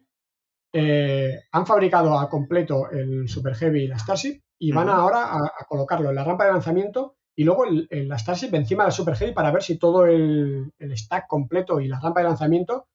eh, 0.74 1.40
han 1.52 1.66
fabricado 1.66 2.18
a 2.20 2.30
completo 2.30 2.90
el 2.91 3.28
Super 3.30 3.56
Heavy 3.56 3.84
y 3.84 3.88
la 3.88 3.98
Starship 3.99 4.41
y 4.60 4.72
van 4.72 4.90
ahora 4.90 5.24
a, 5.26 5.38
a 5.38 5.66
colocarlo 5.68 6.10
en 6.10 6.16
la 6.16 6.24
rampa 6.24 6.45
de 6.45 6.52
lanzamiento 6.52 7.18
y 7.36 7.44
luego 7.44 7.66
el, 7.66 7.88
el- 7.90 8.07
la 8.07 8.18
Starship 8.18 8.53
encima 8.53 8.84
del 8.84 8.94
Super 8.94 9.16
Heavy 9.16 9.34
para 9.34 9.52
ver 9.52 9.64
si 9.64 9.78
todo 9.78 10.06
el, 10.06 10.72
el 10.78 10.98
stack 10.98 11.28
completo 11.28 11.80
y 11.80 11.88
la 11.88 11.99
rampa 11.99 12.22
de 12.22 12.28
lanzamiento, 12.28 12.88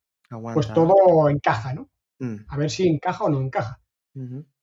pues 0.55 0.67
todo 0.75 1.29
encaja, 1.29 1.75
¿no? 1.75 1.89
Mm, 2.19 2.37
A 2.49 2.57
ver 2.57 2.71
si 2.71 2.89
encaja 2.89 3.25
o 3.25 3.29
no 3.31 3.41
encaja. 3.41 3.81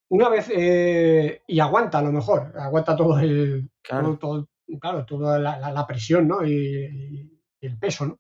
Una 0.10 0.30
vez, 0.30 0.50
eh, 0.56 1.42
y 1.48 1.60
aguanta 1.60 2.00
a 2.00 2.02
lo 2.02 2.12
mejor, 2.12 2.54
aguanta 2.58 2.96
todo 2.96 3.20
el, 3.20 3.70
Claro. 3.82 4.18
todo, 4.18 4.48
todo- 4.66 4.80
claro, 4.80 5.06
toda 5.06 5.40
la, 5.40 5.60
la- 5.60 5.72
la 5.72 5.88
presión, 5.88 6.28
¿no? 6.28 6.46
Y 6.46 7.40
el 7.62 7.78
peso, 7.80 8.06
¿no? 8.06 8.20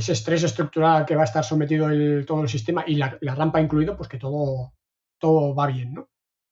Ese 0.00 0.12
estrés 0.12 0.42
estructural 0.44 1.04
que 1.06 1.16
va 1.16 1.22
a 1.22 1.30
estar 1.30 1.44
sometido 1.44 1.88
el- 1.90 2.24
todo 2.26 2.42
el 2.42 2.48
sistema 2.48 2.84
y 2.86 2.94
la, 2.94 3.08
la 3.20 3.34
rampa 3.34 3.60
incluido, 3.60 3.96
pues 3.96 4.08
que 4.08 4.18
todo, 4.18 4.72
todo 5.20 5.54
va 5.54 5.66
bien, 5.66 5.92
¿no? 5.94 6.08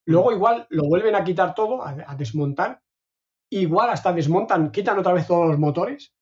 Luego 0.07 0.33
igual 0.33 0.67
lo 0.71 0.85
vuelven 0.89 1.15
a 1.17 1.25
quitar 1.25 1.55
todo, 1.55 1.83
a, 1.85 1.91
a 2.07 2.15
desmontar, 2.17 2.81
igual 3.51 3.91
hasta 3.91 4.13
desmontan, 4.13 4.71
quitan 4.71 4.99
otra 4.99 5.13
vez 5.13 5.27
todos 5.27 5.49
los 5.49 5.59
motores, 5.59 6.13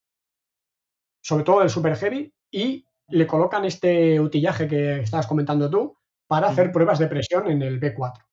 sobre 1.23 1.45
todo 1.45 1.63
el 1.63 1.71
Super 1.71 1.97
Heavy, 1.97 2.33
y 2.53 2.87
le 3.09 3.27
colocan 3.27 3.65
este 3.65 4.21
utillaje 4.21 4.69
que 4.69 5.01
estabas 5.01 5.27
comentando 5.27 5.71
tú 5.71 5.97
para 6.29 6.49
hacer 6.49 6.67
Ujú. 6.67 6.73
pruebas 6.75 6.99
de 6.99 7.07
presión 7.09 7.51
en 7.51 7.63
el 7.63 7.81
B4. 7.81 8.25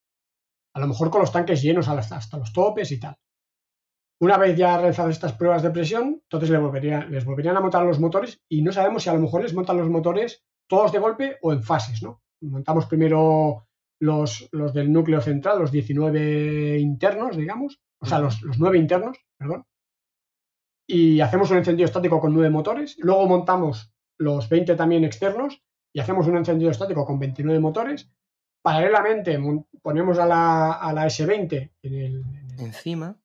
A 0.75 0.79
lo 0.79 0.87
mejor 0.87 1.09
con 1.09 1.21
los 1.21 1.31
tanques 1.31 1.61
llenos 1.61 1.87
hasta 1.87 2.37
los 2.37 2.53
topes 2.53 2.91
y 2.91 2.99
tal. 2.99 3.15
Una 4.21 4.37
vez 4.37 4.55
ya 4.55 4.77
realizadas 4.77 5.15
estas 5.15 5.33
pruebas 5.33 5.63
de 5.63 5.71
presión, 5.71 6.19
entonces 6.23 6.49
le 6.49 6.57
volvería- 6.59 7.05
les 7.07 7.25
volverían 7.25 7.57
a 7.57 7.61
montar 7.61 7.83
los 7.83 7.99
motores 7.99 8.39
y 8.47 8.61
no 8.61 8.71
sabemos 8.71 9.03
si 9.03 9.09
a 9.09 9.13
lo 9.13 9.19
mejor 9.19 9.41
les 9.41 9.53
montan 9.53 9.77
los 9.77 9.89
motores 9.89 10.43
todos 10.69 10.91
de 10.91 10.99
golpe 10.99 11.37
o 11.41 11.51
en 11.53 11.63
fases, 11.63 12.03
¿no? 12.03 12.21
Montamos 12.41 12.85
primero 12.85 13.67
los, 13.99 14.47
los 14.51 14.73
del 14.73 14.91
núcleo 14.91 15.21
central, 15.21 15.59
los 15.59 15.71
19 15.71 16.77
internos, 16.79 17.35
digamos, 17.35 17.81
o 17.99 18.05
sea, 18.05 18.19
los, 18.19 18.41
los 18.43 18.57
9 18.59 18.77
internos, 18.77 19.17
perdón, 19.37 19.65
y 20.87 21.19
hacemos 21.21 21.49
un 21.51 21.57
encendido 21.57 21.85
estático 21.85 22.19
con 22.19 22.33
9 22.33 22.49
motores, 22.49 22.97
luego 22.99 23.27
montamos 23.27 23.91
los 24.19 24.49
20 24.49 24.75
también 24.75 25.03
externos 25.03 25.61
y 25.93 25.99
hacemos 25.99 26.27
un 26.27 26.37
encendido 26.37 26.69
estático 26.71 27.05
con 27.05 27.17
29 27.19 27.59
motores. 27.59 28.11
Paralelamente 28.63 29.39
ponemos 29.81 30.19
a 30.19 30.25
la, 30.27 30.73
a 30.73 30.93
la 30.93 31.05
S20 31.07 31.71
en 31.81 31.93
el, 31.95 32.21
en 32.21 32.49
el- 32.51 32.59
Encima. 32.59 33.17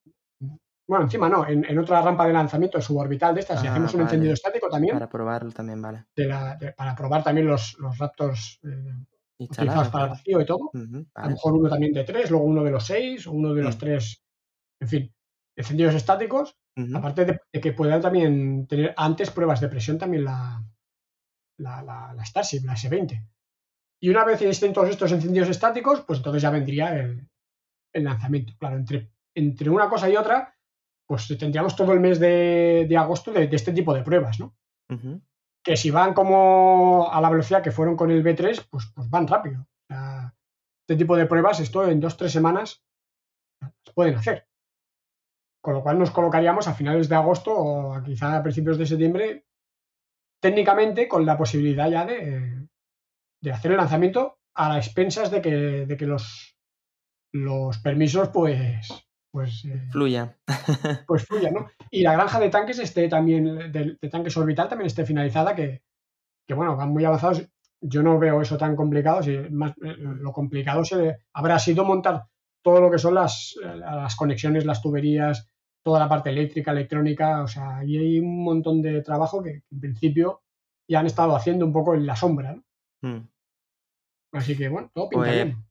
Bueno, 0.89 1.05
encima 1.05 1.29
no, 1.29 1.47
en, 1.47 1.65
en 1.65 1.79
otra 1.79 2.01
rampa 2.03 2.27
de 2.27 2.33
lanzamiento 2.33 2.81
suborbital 2.81 3.35
de 3.35 3.41
estas 3.41 3.63
y 3.63 3.67
Ah, 3.67 3.71
hacemos 3.71 3.93
un 3.95 4.01
vale. 4.01 4.09
encendido 4.09 4.35
estático 4.35 4.69
también 4.69 4.95
Para 4.95 5.09
probarlo 5.09 5.51
también, 5.53 5.83
vale. 5.83 6.05
de 6.15 6.27
la- 6.27 6.57
de- 6.57 6.73
para 6.73 6.95
probar 6.95 7.25
también 7.25 7.47
los, 7.47 7.77
los 7.79 7.99
Raptors 7.99 8.61
eh, 8.65 8.95
utilizados 9.39 9.89
para 9.89 10.05
el 10.05 10.11
vacío 10.11 10.41
y 10.41 10.47
todo. 10.47 10.71
A 11.15 11.25
lo 11.25 11.31
mejor 11.31 11.53
uno 11.55 11.69
también 11.69 11.93
de 11.93 12.05
tres, 12.05 12.31
luego 12.31 12.47
uno 12.47 12.63
de 12.65 12.71
los 12.71 12.85
seis 12.85 13.27
o 13.27 13.33
uno 13.33 13.53
de 13.55 13.63
los 13.63 13.77
Mm. 13.77 13.79
tres, 13.79 14.23
en 14.81 14.89
fin, 14.89 15.15
encendidos 15.57 15.95
estáticos. 15.95 16.57
Ujú, 16.77 16.97
Aparte 16.97 17.25
de, 17.25 17.41
de 17.53 17.61
que 17.61 17.73
pueda 17.73 17.99
también 18.01 18.67
tener 18.67 18.93
antes 18.99 19.31
pruebas 19.31 19.61
de 19.61 19.69
presión 19.69 19.97
también 19.99 20.25
la, 20.25 20.63
la, 21.59 21.83
la, 21.83 22.13
la 22.15 22.25
Starship, 22.25 22.65
la 22.65 22.75
S20. 22.75 23.27
Y 24.01 24.11
una 24.11 24.25
vez 24.25 24.43
estén 24.43 24.73
todos 24.75 24.91
estos 24.91 25.11
encendidos 25.11 25.49
estáticos, 25.49 26.03
pues 26.03 26.19
entonces 26.19 26.43
ya 26.43 26.51
vendría 26.51 26.95
el, 26.99 27.29
el 27.95 28.05
lanzamiento. 28.05 28.53
Claro, 28.59 28.77
entre, 28.77 29.11
entre 29.35 29.71
una 29.71 29.89
cosa 29.89 30.09
y 30.11 30.17
otra, 30.17 30.55
pues 31.07 31.29
tendríamos 31.39 31.77
todo 31.77 31.93
el 31.93 32.01
mes 32.01 32.19
de, 32.19 32.87
de 32.89 32.97
agosto 32.97 33.33
de, 33.33 33.47
de 33.47 33.57
este 33.57 33.73
tipo 33.73 33.95
de 33.95 34.03
pruebas, 34.03 34.41
¿no? 34.41 34.57
Que 35.65 35.77
si 35.77 35.91
van 35.91 36.15
como 36.15 37.09
a 37.11 37.21
la 37.21 37.31
velocidad 37.31 37.63
que 37.63 37.73
fueron 37.73 37.97
con 37.97 38.11
el 38.11 38.25
B3, 38.25 38.67
pues, 38.71 38.93
pues 38.95 39.11
van 39.11 39.27
rápido. 39.27 39.63
O 39.63 39.87
sea, 39.89 40.35
este 40.89 40.97
tipo 40.97 41.17
de 41.17 41.27
pruebas, 41.27 41.61
esto 41.61 41.89
en 41.89 42.01
dos, 42.01 42.17
tres 42.17 42.33
semanas 42.33 42.85
se 43.85 43.93
pueden 43.93 44.15
hacer. 44.17 44.49
Con 45.63 45.75
lo 45.75 45.83
cual 45.83 45.99
nos 45.99 46.13
colocaríamos 46.13 46.69
a 46.69 46.75
finales 46.75 47.09
de 47.09 47.17
agosto 47.17 47.53
o 47.53 48.03
quizá 48.03 48.37
a 48.37 48.43
principios 48.43 48.79
de 48.79 48.87
septiembre, 48.87 49.47
técnicamente 50.41 51.09
con 51.09 51.27
la 51.27 51.37
posibilidad 51.37 51.91
ya 51.91 52.05
de, 52.05 52.69
de 53.43 53.53
hacer 53.53 53.73
el 53.73 53.79
lanzamiento 53.79 54.39
a 54.55 54.69
las 54.69 54.87
expensas 54.87 55.31
de 55.31 55.43
que, 55.43 55.51
de 55.87 55.97
que 55.97 56.07
los, 56.07 56.57
los 57.33 57.79
permisos 57.79 58.29
pues, 58.29 59.06
pues, 59.31 59.65
eh, 59.65 59.89
Fluya. 59.91 60.37
pues 61.07 61.25
fluya, 61.27 61.51
¿no? 61.51 61.69
Y 61.91 62.03
la 62.03 62.15
granja 62.15 62.41
de 62.41 62.49
tanques 62.49 62.79
esté 62.79 63.09
también, 63.09 63.73
de, 63.73 63.97
de 64.01 64.09
tanques 64.09 64.37
orbital 64.37 64.69
también 64.69 64.87
esté 64.87 65.05
finalizada, 65.05 65.55
que, 65.55 65.83
que, 66.47 66.55
bueno, 66.55 66.77
van 66.77 66.91
muy 66.91 67.05
avanzados. 67.05 67.47
Yo 67.81 68.03
no 68.03 68.19
veo 68.19 68.41
eso 68.41 68.57
tan 68.57 68.75
complicado. 68.75 69.23
Si 69.23 69.37
más, 69.51 69.73
eh, 69.83 69.95
lo 69.99 70.33
complicado 70.33 70.85
se, 70.85 71.19
habrá 71.35 71.59
sido 71.59 71.85
montar 71.85 72.27
todo 72.63 72.81
lo 72.81 72.91
que 72.91 72.99
son 72.99 73.15
las, 73.15 73.55
las 73.63 74.17
conexiones, 74.17 74.65
las 74.65 74.83
tuberías, 74.83 75.49
toda 75.85 76.01
la 76.01 76.09
parte 76.09 76.31
eléctrica, 76.31 76.73
electrónica. 76.73 77.43
O 77.43 77.47
sea, 77.47 77.77
ahí 77.79 77.97
hay 77.97 78.19
un 78.19 78.43
montón 78.43 78.83
de 78.83 79.03
trabajo 79.03 79.43
que 79.43 79.63
en 79.71 79.81
principio 79.81 80.43
ya 80.89 81.01
han 81.01 81.07
estado 81.07 81.37
haciendo 81.37 81.65
un 81.65 81.73
poco 81.73 81.95
en 81.95 82.07
la 82.07 82.17
sombra, 82.17 82.55
¿no? 82.55 82.65
Mm. 83.09 83.29
Así 84.33 84.57
que 84.57 84.69
bueno, 84.69 84.91
todo 84.93 85.09
pinta 85.09 85.27
Pues, 85.27 85.35
bien. 85.35 85.66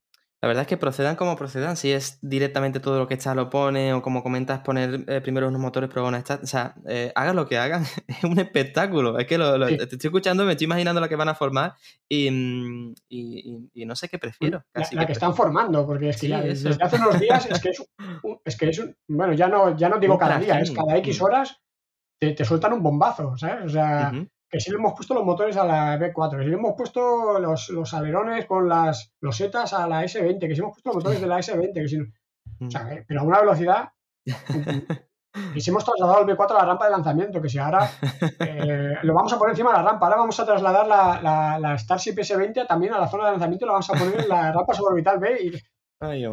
La 0.46 0.50
verdad 0.50 0.62
es 0.62 0.68
que 0.68 0.78
procedan 0.78 1.16
como 1.16 1.36
procedan. 1.36 1.76
Si 1.76 1.92
es 1.92 2.20
directamente 2.22 2.80
todo 2.80 3.00
lo 3.00 3.08
que 3.08 3.16
está 3.16 3.34
lo 3.34 3.50
pone, 3.50 3.94
o 3.96 4.04
como 4.04 4.22
comentas, 4.22 4.60
poner 4.60 5.04
eh, 5.08 5.20
primero 5.20 5.48
unos 5.48 5.60
motores, 5.60 5.90
pero 5.90 6.04
bueno, 6.04 6.18
está, 6.20 6.36
o 6.36 6.46
sea, 6.46 6.76
eh, 6.88 7.12
hagan 7.16 7.36
lo 7.36 7.48
que 7.48 7.58
hagan, 7.58 7.84
es 8.08 8.24
un 8.24 8.38
espectáculo. 8.38 9.18
Es 9.18 9.26
que 9.26 9.40
lo, 9.40 9.58
lo- 9.58 9.68
Sí. 9.68 9.76
te 9.78 9.84
estoy 9.86 9.98
escuchando, 10.10 10.46
me 10.46 10.52
estoy 10.52 10.66
imaginando 10.66 11.02
la 11.02 11.10
que 11.10 11.16
van 11.16 11.30
a 11.30 11.34
formar 11.34 11.74
y, 12.08 12.30
mm, 12.30 12.94
y- 13.10 13.40
y- 13.74 13.82
y 13.82 13.86
no 13.88 13.96
sé 13.96 14.08
qué 14.08 14.20
prefiero. 14.20 14.64
La, 14.76 14.84
Casi 14.84 14.96
la 14.96 15.08
que 15.08 15.14
están 15.14 15.34
formando, 15.34 15.84
porque 15.84 16.10
es 16.10 16.22
que 16.22 16.28
Sí, 16.28 16.32
desde 16.32 16.78
hace 16.80 16.96
unos 16.98 17.20
días 17.20 17.48
es 17.50 17.60
que 17.60 17.70
es, 17.70 17.80
un- 17.80 17.88
es 18.46 18.56
que 18.56 18.70
es 18.70 18.78
un- 18.78 18.96
bueno, 19.08 19.34
ya 19.34 19.48
no, 19.48 19.76
ya 19.76 19.90
no 19.90 19.98
digo 19.98 20.14
Un 20.14 20.20
cada 20.20 20.38
día, 20.38 20.60
es 20.60 20.70
cada 20.70 20.96
X 20.98 21.20
Mm. 21.20 21.24
horas 21.24 21.60
te, 22.22 22.34
te 22.34 22.46
sueltan 22.46 22.74
un 22.74 22.84
bombazo, 22.84 23.36
¿sabes? 23.36 23.66
O 23.66 23.70
sea. 23.70 24.12
Que 24.56 24.62
si 24.62 24.72
le 24.72 24.78
hemos 24.78 24.94
puesto 24.94 25.14
los 25.14 25.26
motores 25.26 25.58
a 25.58 25.66
la 25.66 25.98
B4, 26.00 26.38
que 26.38 26.44
si 26.46 26.50
le 26.50 26.56
hemos 26.56 26.76
puesto 26.78 27.40
los, 27.40 27.68
los 27.70 27.94
alerones 27.94 28.46
con 28.46 28.70
las 28.70 29.14
losetas 29.20 29.74
a 29.74 29.86
la 29.86 30.04
S20, 30.06 30.40
que 30.40 30.56
si 30.56 30.62
hemos 30.62 30.72
puesto 30.74 30.90
los 30.92 30.96
motores 30.96 31.20
de 31.20 31.28
la 31.28 31.40
S20, 31.40 31.74
que 31.74 31.88
si 31.88 31.98
no- 31.98 32.06
Mm. 32.60 32.68
o 32.68 32.72
sea, 32.72 32.94
eh, 32.94 33.04
pero 33.06 33.20
a 33.20 33.24
una 33.24 33.42
velocidad. 33.42 33.90
Y 35.54 35.60
si 35.60 35.70
hemos 35.70 35.84
trasladado 35.84 36.22
el 36.22 36.28
B4 36.38 36.52
a 36.52 36.60
la 36.60 36.66
rampa 36.66 36.86
de 36.86 36.92
lanzamiento, 36.92 37.42
que 37.42 37.50
si 37.50 37.58
ahora 37.58 37.90
eh, 38.40 38.94
lo 39.04 39.14
vamos 39.14 39.34
a 39.34 39.38
poner 39.38 39.52
encima 39.52 39.72
de 39.72 39.78
la 39.80 39.84
rampa, 39.84 40.06
ahora 40.06 40.20
vamos 40.20 40.40
a 40.40 40.46
trasladar 40.46 40.88
la, 40.88 41.20
la, 41.22 41.60
la 41.60 41.78
Starship 41.78 42.14
S20 42.14 42.66
también 42.66 42.94
a 42.94 43.00
la 43.00 43.08
zona 43.10 43.26
de 43.26 43.32
lanzamiento, 43.32 43.66
la 43.66 43.74
vamos 43.74 43.90
a 43.90 43.94
poner 44.00 44.22
en 44.22 44.30
la 44.30 44.54
rampa 44.54 44.74
suborbital 44.74 45.20
B 45.20 45.38
y, 45.44 45.52
Ay, 46.02 46.22
y 46.22 46.26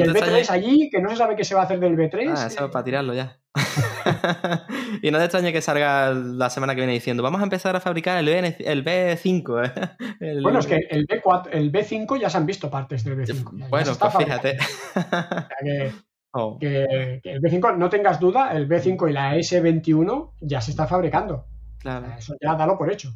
el 0.00 0.08
No 0.08 0.12
te 0.12 0.20
B3 0.20 0.42
extrañe- 0.42 0.50
allí, 0.50 0.90
que 0.90 1.00
no 1.00 1.08
se 1.10 1.16
sabe 1.16 1.34
qué 1.36 1.44
se 1.44 1.54
va 1.54 1.62
a 1.62 1.64
hacer 1.64 1.80
del 1.80 1.96
B3. 1.96 2.34
Ah, 2.36 2.46
eso 2.46 2.66
eh, 2.66 2.68
para 2.68 2.84
tirarlo 2.84 3.14
ya. 3.14 3.38
y 5.02 5.10
no 5.10 5.18
te 5.18 5.24
extrañe 5.24 5.52
que 5.52 5.62
salga 5.62 6.12
la 6.12 6.50
semana 6.50 6.74
que 6.74 6.80
viene 6.82 6.92
diciendo, 6.92 7.22
vamos 7.22 7.40
a 7.40 7.44
empezar 7.44 7.74
a 7.74 7.80
fabricar 7.80 8.18
el, 8.18 8.26
BN 8.26 8.56
el 8.60 8.84
B5. 8.84 9.64
¿eh? 9.66 9.72
El- 10.20 10.42
Bueno, 10.42 10.58
es 10.60 10.66
que 10.66 10.76
el, 10.90 11.06
B4, 11.06 11.48
el 11.52 11.72
B5 11.72 12.20
ya 12.20 12.28
se 12.30 12.36
han 12.36 12.46
visto 12.46 12.70
partes 12.70 13.02
del 13.04 13.16
B5. 13.18 13.26
ya- 13.26 13.58
ya 13.58 13.64
se 13.64 13.68
Bueno, 13.70 13.92
pues 13.98 14.14
fíjate. 14.16 14.58
O 14.58 15.00
sea 15.00 15.48
que- 15.62 15.92
Oh, 16.32 16.58
que, 16.60 17.20
que 17.24 17.32
el 17.32 17.40
B5, 17.40 17.76
no 17.76 17.88
tengas 17.90 18.20
duda, 18.20 18.52
el 18.52 18.68
B5 18.68 19.10
y 19.10 19.12
la 19.12 19.34
S21 19.34 20.34
ya 20.42 20.60
se 20.60 20.70
está 20.70 20.86
fabricando. 20.86 21.46
claro. 21.80 22.06
Eso 22.16 22.34
ya 22.40 22.54
dalo 22.54 22.78
por 22.78 22.92
hecho. 22.92 23.10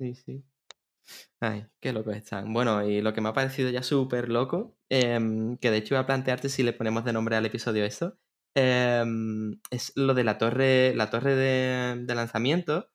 Sí, 0.00 0.14
sí. 0.16 0.42
Ay, 1.40 1.66
qué 1.80 1.92
locos 1.92 2.16
están. 2.16 2.52
Bueno, 2.52 2.86
y 2.88 3.00
lo 3.02 3.12
que 3.12 3.20
me 3.20 3.28
ha 3.28 3.32
parecido 3.32 3.70
ya 3.70 3.82
súper 3.82 4.28
loco, 4.28 4.76
em, 4.88 5.56
que 5.58 5.70
de 5.70 5.78
hecho 5.78 5.94
iba 5.94 6.00
a 6.00 6.06
plantearte 6.06 6.48
si 6.48 6.62
le 6.62 6.72
ponemos 6.72 7.04
de 7.04 7.12
nombre 7.12 7.36
al 7.36 7.46
episodio 7.46 7.84
esto, 7.84 8.18
em, 8.54 9.60
es 9.70 9.92
lo 9.96 10.14
de 10.14 10.24
la 10.24 10.38
torre, 10.38 10.94
la 10.94 11.10
torre 11.10 11.34
de, 11.36 12.04
de 12.04 12.14
lanzamiento. 12.14 12.90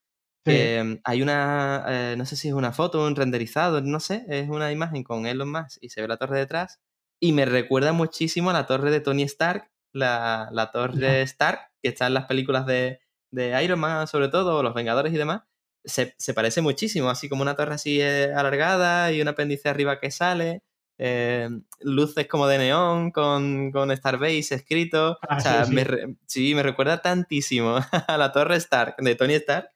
Sí. 0.46 0.76
em, 0.80 1.00
hay 1.04 1.22
una, 1.22 1.86
eh, 1.88 2.16
no 2.18 2.26
sé 2.26 2.36
si 2.36 2.48
es 2.50 2.54
una 2.56 2.72
foto, 2.74 3.06
un 3.06 3.16
renderizado, 3.16 3.82
no 3.82 4.00
sé, 4.00 4.26
es 4.28 4.50
una 4.50 4.72
imagen 4.72 5.04
con 5.04 5.26
Elon 5.28 5.52
Musk 5.52 5.78
y 5.82 5.90
se 5.90 6.02
ve 6.02 6.08
la 6.08 6.18
torre 6.18 6.40
detrás. 6.40 6.80
Y 7.22 7.34
me 7.34 7.46
recuerda 7.46 7.94
muchísimo 7.94 8.50
a 8.50 8.54
la 8.54 8.66
torre 8.66 8.90
de 8.92 9.02
Tony 9.02 9.24
Stark, 9.24 9.70
la, 9.94 10.50
la 10.52 10.72
torre 10.72 11.22
Stark, 11.24 11.60
que 11.84 11.90
está 11.90 12.08
en 12.08 12.16
las 12.16 12.26
películas 12.26 12.66
de, 12.66 13.00
de 13.32 13.64
Iron 13.64 13.80
Man, 13.80 14.08
sobre 14.08 14.30
todo, 14.30 14.58
o 14.58 14.64
Los 14.64 14.74
Vengadores 14.74 15.14
y 15.14 15.18
demás. 15.18 15.44
Se, 15.84 16.14
se 16.18 16.34
parece 16.34 16.62
muchísimo, 16.62 17.10
así 17.10 17.28
como 17.30 17.42
una 17.42 17.56
torre 17.56 17.74
así 17.76 18.00
eh, 18.02 18.32
alargada 18.36 19.12
y 19.12 19.22
un 19.22 19.28
apéndice 19.28 19.70
arriba 19.70 20.00
que 20.00 20.12
sale. 20.12 20.64
eh, 21.00 21.50
luces 21.82 22.28
como 22.28 22.46
de 22.48 22.60
neón 22.60 23.12
con, 23.12 23.72
con 23.72 23.90
Starbase 23.96 24.54
escrito. 24.56 25.18
Ah, 25.28 25.38
o 25.38 25.40
sea, 25.40 25.64
sí, 25.66 25.70
sí. 25.70 25.74
Me, 25.76 25.84
re- 25.84 26.16
sí, 26.28 26.54
me 26.56 26.62
recuerda 26.64 27.02
tantísimo 27.02 27.78
a 28.08 28.18
la 28.18 28.32
torre 28.32 28.58
Stark 28.58 28.96
de 29.00 29.16
Tony 29.16 29.34
Stark 29.36 29.70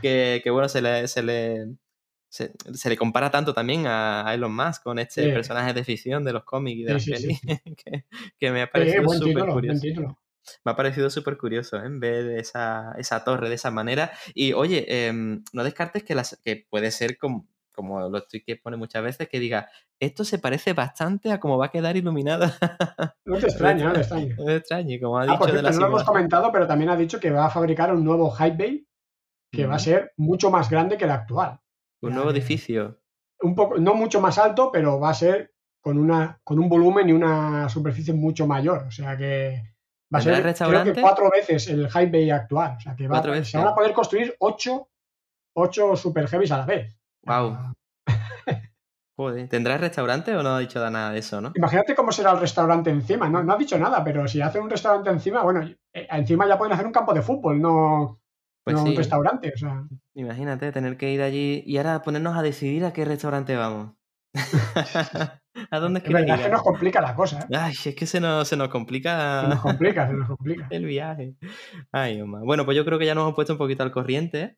que, 0.00 0.40
que, 0.42 0.50
bueno, 0.50 0.68
se 0.70 0.80
le, 0.80 1.06
se 1.08 1.22
le, 1.22 1.66
se, 2.30 2.52
se 2.74 2.88
le 2.88 2.96
compara 2.96 3.30
tanto 3.30 3.52
también 3.54 3.86
a, 3.86 4.26
a 4.28 4.34
Elon 4.34 4.54
Musk 4.54 4.82
con 4.84 4.98
este 4.98 5.24
Sí. 5.24 5.32
personaje 5.32 5.74
de 5.74 5.84
ficción 5.84 6.24
de 6.24 6.32
los 6.32 6.44
cómics 6.44 6.78
y 6.80 6.84
de 6.84 6.92
las 6.94 7.04
pelis, 7.04 7.40
que, 7.84 8.06
que 8.38 8.50
me 8.50 8.62
ha 8.62 8.64
Eh, 8.64 8.70
parecido 8.70 9.08
súper 9.10 9.44
curioso. 9.46 9.82
Me 10.64 10.72
ha 10.72 10.76
parecido 10.76 11.10
súper 11.10 11.36
curioso 11.38 11.76
¿eh? 11.76 11.86
en 11.86 12.00
ver 12.00 12.30
esa, 12.38 12.92
esa 12.98 13.24
torre 13.24 13.48
de 13.48 13.54
esa 13.56 13.70
manera. 13.70 14.10
Y 14.34 14.52
oye, 14.52 15.06
em, 15.08 15.42
no 15.52 15.64
descartes 15.64 16.02
que, 16.04 16.14
las, 16.14 16.40
que 16.44 16.66
puede 16.68 16.90
ser 16.90 17.18
como, 17.18 17.46
como 17.72 18.08
lo 18.08 18.18
estoy 18.18 18.42
que 18.42 18.56
pone 18.56 18.76
muchas 18.76 19.02
veces, 19.02 19.28
que 19.28 19.38
diga, 19.38 19.68
esto 20.00 20.24
se 20.24 20.38
parece 20.38 20.72
bastante 20.72 21.30
a 21.32 21.40
cómo 21.40 21.58
va 21.58 21.66
a 21.66 21.70
quedar 21.70 21.96
iluminada. 21.96 22.56
No 23.26 23.38
te 23.38 23.46
extraña, 23.46 23.84
no 23.86 23.92
te 23.92 24.00
extraña. 24.00 24.34
no 24.36 24.44
me 24.44 24.56
extrañe, 24.56 25.00
como 25.00 25.18
ha 25.18 25.22
Ah, 25.22 25.26
dicho 25.26 25.38
por 25.38 25.46
de 25.52 25.52
cierto, 25.52 25.68
la 25.70 25.74
no 25.74 25.80
lo 25.82 25.86
hemos 25.88 26.04
comentado, 26.04 26.50
pero 26.52 26.66
también 26.66 26.90
ha 26.90 26.96
dicho 26.96 27.20
que 27.20 27.30
va 27.30 27.46
a 27.46 27.50
fabricar 27.50 27.94
un 27.94 28.02
nuevo 28.04 28.30
Hype 28.32 28.56
Bay 28.56 28.86
que 29.52 29.66
va 29.66 29.76
a 29.76 29.78
ser 29.78 30.12
mucho 30.16 30.50
más 30.50 30.68
grande 30.70 30.96
que 30.96 31.04
el 31.04 31.10
actual. 31.10 31.60
Un 32.02 32.10
Ya, 32.10 32.16
nuevo 32.16 32.30
edificio. 32.30 33.00
Un 33.40 33.54
poco, 33.54 33.78
no 33.78 33.94
mucho 33.94 34.20
más 34.20 34.38
alto, 34.38 34.70
pero 34.72 34.98
va 35.00 35.10
a 35.10 35.14
ser 35.14 35.52
con, 35.80 35.98
una, 35.98 36.40
con 36.44 36.58
un 36.58 36.68
volumen 36.68 37.08
y 37.08 37.12
una 37.12 37.68
superficie 37.68 38.12
mucho 38.14 38.46
mayor. 38.46 38.84
O 38.88 38.90
sea 38.90 39.16
que 39.16 39.69
va 40.12 40.18
a 40.18 40.22
¿Tendrá 40.22 40.54
ser 40.54 40.68
creo 40.68 40.84
que 40.94 41.00
cuatro 41.00 41.30
veces 41.30 41.68
el 41.68 41.88
Hype 41.90 42.10
Bay 42.10 42.30
actual. 42.30 42.74
O 42.76 42.80
sea 42.80 42.94
que 42.96 43.04
va- 43.06 43.14
Cuatro 43.16 43.32
veces. 43.32 43.50
se 43.50 43.58
van 43.58 43.68
a 43.68 43.74
poder 43.74 43.92
construir 43.92 44.34
ocho, 44.40 44.88
ocho 45.56 45.96
Super 45.96 46.26
Heavies 46.28 46.52
a 46.52 46.58
la 46.58 46.66
vez. 46.66 46.96
Wow. 47.24 47.56
Ah, 47.58 47.72
Joder. 49.16 49.48
¿Tendrá 49.48 49.76
restaurante 49.76 50.34
o 50.34 50.42
no 50.42 50.50
ha 50.54 50.58
dicho 50.60 50.78
nada 50.90 51.12
de 51.12 51.18
eso, 51.18 51.40
no? 51.42 51.52
Imagínate 51.54 51.94
cómo 51.94 52.10
será 52.10 52.32
el 52.32 52.40
restaurante 52.40 52.88
encima. 52.90 53.28
No, 53.28 53.42
no 53.42 53.52
ha 53.52 53.56
dicho 53.58 53.78
nada, 53.78 54.02
pero 54.02 54.26
si 54.26 54.40
hacen 54.40 54.62
un 54.62 54.70
restaurante 54.70 55.10
encima, 55.10 55.42
bueno, 55.42 55.62
eh, 55.92 56.08
encima 56.10 56.48
ya 56.48 56.56
pueden 56.56 56.72
hacer 56.72 56.86
un 56.86 56.92
campo 56.92 57.12
de 57.12 57.20
fútbol, 57.20 57.60
no, 57.60 58.18
Pues 58.64 58.76
no 58.76 58.82
sí. 58.84 58.88
un 58.90 58.96
restaurante. 58.96 59.52
O 59.54 59.58
sea, 59.58 59.84
Imagínate 60.14 60.72
tener 60.72 60.96
que 60.96 61.10
ir 61.12 61.20
allí 61.20 61.62
y 61.66 61.76
ahora 61.76 62.00
ponernos 62.02 62.36
a 62.36 62.42
decidir 62.42 62.84
a 62.86 62.92
qué 62.94 63.04
restaurante 63.04 63.54
vamos. 63.56 63.92
¿A 65.70 65.78
dónde 65.80 65.98
es 65.98 66.04
quieres 66.04 66.26
verdad 66.26 66.44
que 66.44 66.50
nos 66.50 66.62
complica 66.62 67.00
la 67.00 67.14
cosa. 67.14 67.40
¿eh? 67.40 67.56
Ay, 67.56 67.74
es 67.84 67.94
que 67.94 68.06
se 68.06 68.20
nos, 68.20 68.46
se 68.48 68.56
nos 68.56 68.68
complica 68.68 69.42
Se 69.42 69.48
nos 69.48 69.60
complica, 69.60 70.06
se 70.08 70.14
nos 70.14 70.28
complica. 70.28 70.66
el 70.70 70.84
viaje. 70.86 71.34
Ay, 71.92 72.20
Omar. 72.20 72.42
Bueno, 72.44 72.64
pues 72.64 72.76
yo 72.76 72.84
creo 72.84 72.98
que 72.98 73.06
ya 73.06 73.14
nos 73.14 73.22
hemos 73.22 73.34
puesto 73.34 73.54
un 73.54 73.58
poquito 73.58 73.82
al 73.82 73.90
corriente. 73.90 74.56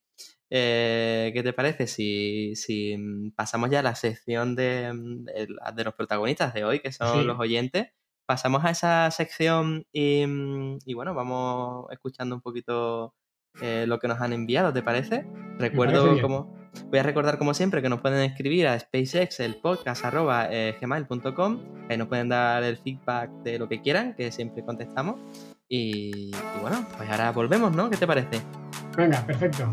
Eh, 0.51 1.31
¿Qué 1.35 1.43
te 1.43 1.53
parece 1.55 1.87
si, 1.87 2.55
si 2.57 2.97
mm, 2.99 3.33
pasamos 3.35 3.71
ya 3.71 3.81
a 3.81 3.83
la 3.83 3.95
sección 3.95 4.55
de, 4.55 4.93
mm, 4.93 5.25
el- 5.35 5.57
de 5.75 5.85
los 5.85 5.95
protagonistas 5.95 6.53
de 6.53 6.65
hoy, 6.65 6.81
que 6.81 6.93
son 6.93 7.21
Sí. 7.21 7.25
los 7.27 7.39
oyentes? 7.39 7.89
Pasamos 8.27 8.65
a 8.65 8.71
esa 8.71 9.11
sección 9.11 9.85
y, 9.93 10.27
mm, 10.27 10.79
y 10.85 10.95
bueno, 10.95 11.15
vamos 11.15 11.87
escuchando 11.91 12.35
un 12.35 12.43
poquito 12.43 13.15
eh, 13.61 13.85
lo 13.87 13.99
que 13.99 14.09
nos 14.09 14.19
han 14.21 14.33
enviado, 14.33 14.73
¿te 14.73 14.83
parece? 14.83 15.27
Recuerdo 15.59 16.11
bien. 16.13 16.23
como... 16.23 16.62
Voy 16.91 16.99
a 16.99 17.03
recordar 17.03 17.39
como 17.39 17.55
siempre 17.55 17.83
que 17.83 17.89
nos 17.89 18.01
pueden 18.01 18.21
escribir 18.21 18.67
a 18.67 18.79
SpaceX, 18.79 19.41
el 19.41 19.57
eh, 20.51 20.77
ahí 21.89 21.97
nos 21.97 22.09
pueden 22.09 22.29
dar 22.29 22.63
el 22.63 22.77
feedback 22.79 23.31
de 23.45 23.59
lo 23.59 23.69
que 23.69 23.81
quieran, 23.81 24.15
que 24.15 24.31
siempre 24.33 24.65
contestamos. 24.65 25.21
Y, 25.69 26.31
y 26.31 26.61
bueno, 26.61 26.87
pues 26.97 27.09
ahora 27.09 27.33
volvemos, 27.33 27.75
¿no? 27.75 27.89
¿Qué 27.89 27.97
te 27.97 28.07
parece? 28.07 28.43
Venga, 28.97 29.25
perfecto. 29.27 29.71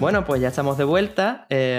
Bueno, 0.00 0.24
pues 0.24 0.40
ya 0.40 0.48
estamos 0.48 0.78
de 0.78 0.84
vuelta. 0.84 1.46
Eh, 1.50 1.78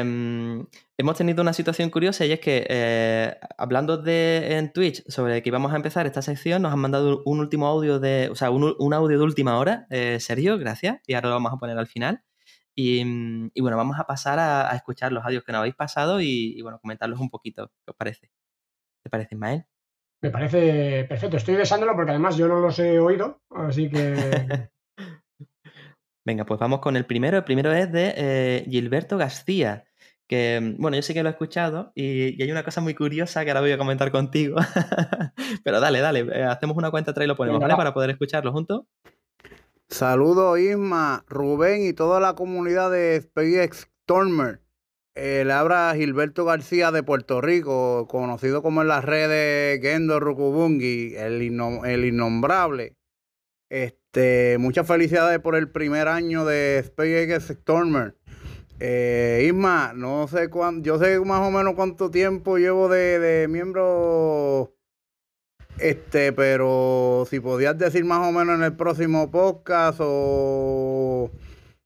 hemos 0.95 1.18
tenido 1.18 1.41
una 1.41 1.53
situación 1.53 1.89
curiosa 1.89 2.23
y 2.23 2.31
es 2.31 2.39
que 2.39 2.68
eh, 2.69 3.35
hablando 3.57 3.98
de, 3.98 4.57
en 4.57 4.72
Twitch 4.72 5.03
sobre 5.10 5.41
que 5.41 5.49
íbamos 5.49 5.73
a 5.73 5.76
empezar 5.76 6.06
esta 6.06 6.22
sección, 6.22 6.61
nos 6.61 6.72
han 6.72 6.77
mandado 6.77 7.23
un 7.26 7.39
último 7.39 7.65
audio 7.65 7.99
de, 7.99 8.30
o 8.31 8.35
sea, 8.35 8.52
un, 8.52 8.76
un 8.77 8.93
audio 8.93 9.18
de 9.18 9.23
última 9.23 9.57
hora. 9.57 9.88
Eh, 9.89 10.19
Sergio, 10.19 10.60
gracias. 10.60 11.02
Y 11.07 11.15
ahora 11.15 11.30
lo 11.30 11.35
vamos 11.35 11.52
a 11.52 11.57
poner 11.57 11.80
al 11.80 11.88
final. 11.88 12.22
Y, 12.76 13.02
y 13.56 13.61
bueno, 13.61 13.76
vamos 13.76 13.98
a 13.99 14.06
pasar 14.06 14.38
a, 14.38 14.72
a 14.72 14.76
escuchar 14.76 15.11
los 15.11 15.26
audios 15.26 15.43
que 15.43 15.52
nos 15.52 15.60
habéis 15.60 15.76
pasado 15.76 16.22
y, 16.22 16.53
y, 16.56 16.61
bueno, 16.61 16.77
comentarlos 16.80 17.19
un 17.19 17.31
poquito. 17.31 17.72
¿Qué 17.84 17.89
os 17.89 17.95
parece? 17.98 18.30
¿Te 19.03 19.10
parece, 19.10 19.34
Ismael? 19.34 19.65
Me 20.22 20.30
parece 20.30 21.06
perfecto. 21.06 21.38
Estoy 21.38 21.56
deseándolo 21.56 21.95
porque 21.95 22.11
además 22.11 22.38
yo 22.38 22.48
no 22.48 22.60
los 22.60 22.77
he 22.77 22.99
oído, 22.99 23.41
así 23.49 23.89
que 23.89 24.69
Venga, 26.26 26.45
pues 26.45 26.60
vamos 26.60 26.80
con 26.80 26.95
el 26.95 27.06
primero. 27.06 27.38
El 27.38 27.43
primero 27.43 27.72
es 27.73 27.91
de 27.91 28.14
eh, 28.15 28.65
Gilberto 28.69 29.18
García, 29.18 29.85
que, 30.27 30.76
bueno, 30.77 30.95
yo 30.95 31.02
sí 31.03 31.14
que 31.14 31.23
lo 31.23 31.30
he 31.30 31.31
escuchado 31.31 31.91
y, 31.95 32.39
y 32.39 32.43
hay 32.43 32.52
una 32.52 32.64
cosa 32.64 32.80
muy 32.81 32.93
curiosa 32.93 33.43
que 33.43 33.52
ahora 33.52 33.61
voy 33.61 33.72
a 33.72 33.77
comentar 33.77 34.11
contigo. 34.11 34.57
Pero 35.64 35.80
dale, 35.80 35.99
dale, 35.99 36.19
eh, 36.31 36.43
hacemos 36.43 36.77
una 36.77 36.91
cuenta 36.91 37.11
atrás 37.11 37.26
y 37.26 37.27
lo 37.27 37.35
ponemos, 37.35 37.60
Venga, 37.60 37.65
¿vale? 37.68 37.73
va. 37.73 37.77
Para 37.77 37.93
poder 37.93 38.11
escucharlo 38.11 38.52
juntos. 38.52 38.84
Saludos 39.89 40.57
Isma, 40.60 41.26
Rubén 41.27 41.85
y 41.85 41.93
toda 41.93 42.19
la 42.19 42.34
comunidad 42.34 42.91
de 42.91 43.19
SpaceX 43.22 43.89
Stormer. 44.03 44.61
Eh, 45.15 45.43
le 45.45 45.52
habla 45.52 45.91
Gilberto 45.98 46.45
García 46.45 46.91
de 46.91 47.03
Puerto 47.03 47.41
Rico, 47.41 48.07
conocido 48.07 48.61
como 48.61 48.81
en 48.81 48.88
las 48.88 49.03
redes 49.03 49.81
Gendo 49.81 50.22
Rukubungi, 50.22 51.15
el, 51.18 51.41
innom- 51.41 51.85
el 51.85 52.06
innombrable. 52.06 52.95
Este, 53.69 53.99
muchas 54.59 54.88
felicidades 54.88 55.39
por 55.39 55.55
el 55.55 55.69
primer 55.69 56.07
año 56.07 56.45
de 56.45 56.83
SpaceX 56.85 57.47
Stormer. 57.47 58.15
Eh, 58.79 59.45
Isma, 59.47 59.93
no 59.95 60.27
sé 60.27 60.49
cuánto, 60.49 60.83
yo 60.83 60.97
sé 60.97 61.19
más 61.19 61.47
o 61.47 61.51
menos 61.51 61.75
cuánto 61.75 62.09
tiempo 62.09 62.57
llevo 62.57 62.89
de, 62.89 63.45
miembro 63.47 64.73
este, 65.77 66.33
pero 66.33 67.27
si 67.29 67.39
podías 67.39 67.77
decir 67.77 68.03
más 68.05 68.27
o 68.27 68.31
menos 68.31 68.55
en 68.55 68.63
el 68.63 68.75
próximo 68.75 69.29
podcast 69.29 69.99
o 70.01 71.29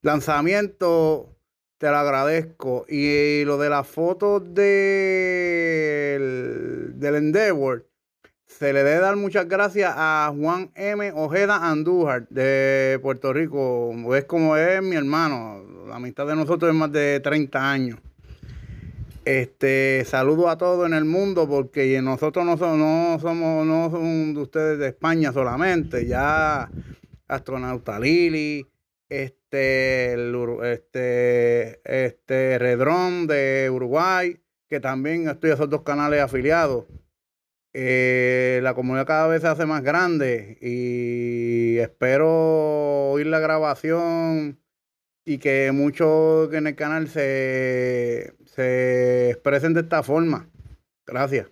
lanzamiento, 0.01 1.35
te 1.77 1.87
lo 1.87 1.97
agradezco. 1.97 2.85
Y 2.87 3.43
lo 3.43 3.57
de 3.57 3.69
las 3.69 3.87
fotos 3.87 4.53
del, 4.53 4.63
del 6.95 7.15
Endeavor, 7.15 7.89
se 8.57 8.71
le 8.71 8.83
debe 8.83 8.99
dar 9.01 9.17
muchas 9.17 9.49
gracias 9.49 9.93
a 9.95 10.33
Juan 10.33 10.71
M. 10.75 11.11
Ojeda 11.13 11.69
Andújar 11.69 12.25
de 12.29 12.99
Puerto 13.01 13.33
Rico. 13.33 13.93
Es 14.15 14.23
como 14.25 14.55
es 14.55 14.81
mi 14.81 14.95
hermano. 14.95 15.61
La 15.87 15.97
amistad 15.97 16.25
de 16.25 16.35
nosotros 16.35 16.71
es 16.71 16.75
más 16.75 16.91
de 16.91 17.19
30 17.19 17.71
años. 17.71 17.99
Este, 19.25 20.03
saludo 20.05 20.49
a 20.49 20.57
todos 20.57 20.85
en 20.85 20.93
el 20.93 21.03
mundo 21.03 21.49
porque 21.49 22.01
nosotros 22.01 22.45
no 22.45 22.57
somos, 22.57 22.77
no 22.77 23.19
somos, 23.19 23.65
no 23.65 23.89
son 23.89 24.33
de 24.33 24.41
ustedes 24.41 24.79
de 24.79 24.87
España 24.89 25.33
solamente, 25.33 26.05
ya 26.05 26.69
Astronauta 27.27 27.99
Lili, 27.99 28.65
este, 29.09 30.13
este, 30.71 31.81
este 32.05 32.59
Redrón 32.59 33.25
de 33.27 33.69
Uruguay, 33.73 34.39
que 34.69 34.79
también 34.79 35.27
estoy 35.27 35.49
a 35.49 35.53
esos 35.55 35.69
dos 35.69 35.81
canales 35.81 36.21
afiliados. 36.21 36.85
Eh, 37.77 38.61
la 38.63 38.73
comunidad 38.73 39.05
cada 39.05 39.27
vez 39.27 39.41
se 39.41 39.49
hace 39.49 39.65
más 39.65 39.83
grande 39.83 40.57
y 40.61 41.77
espero 41.79 43.09
oír 43.09 43.27
la 43.27 43.39
grabación 43.39 44.61
y 45.25 45.39
que 45.39 45.73
muchos 45.73 46.53
en 46.53 46.67
el 46.67 46.75
canal 46.77 47.09
se, 47.09 48.33
se 48.45 49.31
expresen 49.31 49.73
de 49.73 49.81
esta 49.81 50.03
forma. 50.03 50.47
Gracias. 51.05 51.47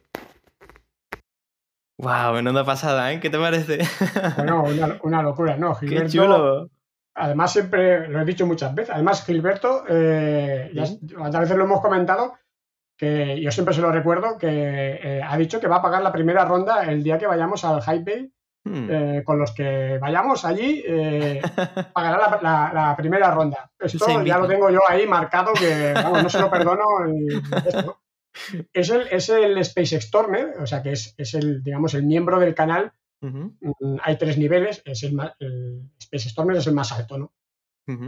Wow, 1.97 2.35
menuda 2.35 2.63
pasada, 2.63 3.11
¿eh? 3.11 3.19
¿Qué 3.19 3.29
te 3.29 3.37
parece? 3.37 3.79
Bueno, 4.37 4.63
una, 4.63 4.99
una 5.03 5.21
locura, 5.21 5.57
¿no? 5.57 5.77
Qué 5.77 5.87
Gilberto, 5.87 6.09
chulo. 6.09 6.69
Además, 7.15 7.51
siempre 7.51 8.07
lo 8.07 8.21
he 8.21 8.25
dicho 8.25 8.47
muchas 8.47 8.73
veces. 8.73 8.95
Además, 8.95 9.25
Gilberto, 9.25 9.83
eh, 9.89 10.71
ya 10.73 10.85
tantas 11.21 11.41
veces 11.41 11.57
lo 11.57 11.65
hemos 11.65 11.81
comentado, 11.81 12.35
que 13.03 13.41
yo 13.41 13.51
siempre 13.51 13.73
se 13.73 13.81
lo 13.81 13.91
recuerdo, 13.91 14.37
que 14.37 14.47
eh, 14.49 15.21
ha 15.23 15.37
dicho 15.37 15.59
que 15.59 15.67
va 15.67 15.77
a 15.77 15.81
pagar 15.81 16.01
la 16.03 16.11
primera 16.11 16.45
ronda 16.45 16.83
el 16.91 17.03
día 17.03 17.17
que 17.17 17.27
vayamos 17.27 17.63
al 17.65 17.81
Hype 17.81 18.03
Bay. 18.11 18.31
Hmm. 18.65 18.87
eh, 18.89 19.23
con 19.25 19.37
los 19.37 19.51
que 19.53 19.97
vayamos 19.99 20.45
allí, 20.45 20.81
eh, 20.87 21.41
pagará 21.93 22.17
la, 22.17 22.39
la- 22.41 22.71
la 22.73 22.95
primera 22.95 23.29
ronda. 23.29 23.69
Esto 23.77 24.23
ya 24.23 24.37
lo 24.37 24.47
tengo 24.47 24.69
yo 24.69 24.79
ahí 24.87 25.05
marcado, 25.05 25.51
que 25.53 25.91
vamos, 25.93 26.23
no 26.23 26.29
se 26.29 26.39
lo 26.39 26.49
perdono. 26.49 26.83
y 27.13 27.27
esto. 27.67 27.99
Es 28.71 28.89
el, 28.89 29.01
es 29.11 29.27
el 29.27 29.63
SpaceX 29.65 30.05
Stormer, 30.05 30.53
o 30.61 30.65
sea 30.65 30.81
que 30.81 30.93
es, 30.93 31.13
es 31.17 31.33
el, 31.33 31.61
digamos, 31.61 31.93
el 31.93 32.03
miembro 32.03 32.39
del 32.39 32.55
canal. 32.55 32.93
Mm, 33.19 33.47
Hay 34.01 34.17
tres 34.17 34.37
niveles, 34.37 34.81
es 34.85 35.03
el, 35.03 35.19
el 35.39 35.81
Space 35.99 36.29
Stormer 36.29 36.55
es 36.55 36.65
el 36.67 36.73
más 36.73 36.93
alto, 36.93 37.17
¿no? 37.17 37.33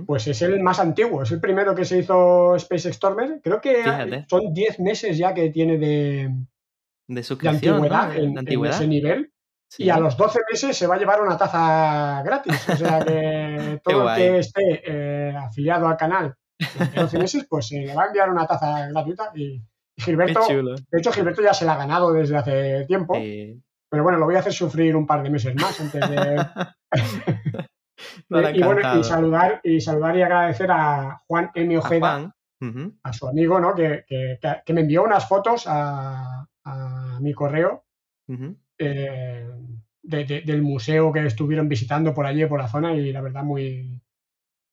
Pues 0.06 0.28
es 0.28 0.42
el 0.42 0.62
más 0.62 0.80
antiguo, 0.80 1.24
es 1.24 1.32
el 1.32 1.42
primero 1.42 1.76
que 1.76 1.84
se 1.84 2.00
hizo 2.00 2.56
Space 2.56 2.94
Stormer. 2.94 3.42
Creo 3.44 3.60
que 3.60 3.76
Fíjate. 3.76 4.26
son 4.30 4.54
10 4.54 4.80
meses 4.80 5.18
ya 5.18 5.34
que 5.34 5.50
tiene 5.50 5.78
de, 5.78 6.34
De 7.08 7.50
antigüedad, 7.50 8.08
¿no? 8.08 8.14
en, 8.14 8.34
De 8.36 8.54
en 8.54 8.66
ese 8.66 8.88
nivel. 8.88 9.32
Sí. 9.68 9.84
Y 9.84 9.90
a 9.90 10.00
los 10.00 10.16
12 10.16 10.40
meses 10.50 10.78
se 10.78 10.88
va 10.88 10.96
a 10.96 10.98
llevar 10.98 11.22
una 11.22 11.38
taza 11.38 12.22
gratis. 12.24 12.70
O 12.70 12.78
sea 12.78 13.04
que 13.04 13.80
todo 13.84 14.10
el 14.10 14.16
que 14.16 14.40
esté 14.40 14.82
eh, 14.86 15.36
afiliado 15.36 15.88
al 15.88 15.98
canal 15.98 16.34
durante 16.74 17.02
12 17.02 17.20
meses, 17.20 17.48
pues 17.50 17.68
se 17.68 17.82
le 17.82 17.94
va 17.94 18.04
a 18.04 18.08
enviar 18.08 18.30
una 18.30 18.48
taza 18.48 18.88
gratuita. 18.88 19.32
Y, 19.36 19.62
Gilberto, 19.98 20.42
de 20.48 21.00
hecho, 21.00 21.12
Gilberto 21.12 21.42
ya 21.42 21.54
se 21.54 21.66
la 21.66 21.74
ha 21.74 21.78
ganado 21.78 22.12
desde 22.14 22.38
hace 22.38 22.86
tiempo. 22.86 23.16
Sí. 23.16 23.62
Pero 23.90 24.04
bueno, 24.04 24.18
lo 24.18 24.26
voy 24.26 24.36
a 24.36 24.40
hacer 24.40 24.54
sufrir 24.54 24.96
un 24.96 25.08
par 25.08 25.24
de 25.24 25.30
meses 25.30 25.56
más 25.56 25.80
antes 25.80 26.10
de. 26.10 26.48
Ha 28.48 28.52
y 28.52 28.61
bueno, 28.64 28.82
y 28.99 29.03
saludar, 29.03 29.61
y 29.64 29.82
saludar 29.82 30.18
y 30.18 30.22
agradecer 30.22 30.69
a 30.72 31.22
Juan 31.27 31.52
M. 31.56 31.76
A 31.76 31.80
Ojeda, 31.80 32.36
a 33.03 33.14
su 33.14 33.27
amigo, 33.27 33.60
¿no? 33.60 33.76
Que, 33.76 34.06
que- 34.07 34.73
me 34.73 34.82
envió 34.82 35.03
unas 35.03 35.27
fotos 35.27 35.65
a, 35.68 36.48
a 36.64 37.19
mi 37.22 37.34
correo 37.34 37.84
eh, 38.77 39.48
de- 40.03 40.26
de- 40.26 40.41
del 40.41 40.61
museo 40.61 41.11
que 41.11 41.26
estuvieron 41.26 41.68
visitando 41.69 42.14
por 42.14 42.26
allí, 42.26 42.45
por 42.45 42.60
la 42.60 42.68
zona, 42.68 42.94
y 42.94 43.11
la 43.11 43.22
verdad 43.22 43.44
muy, 43.44 44.02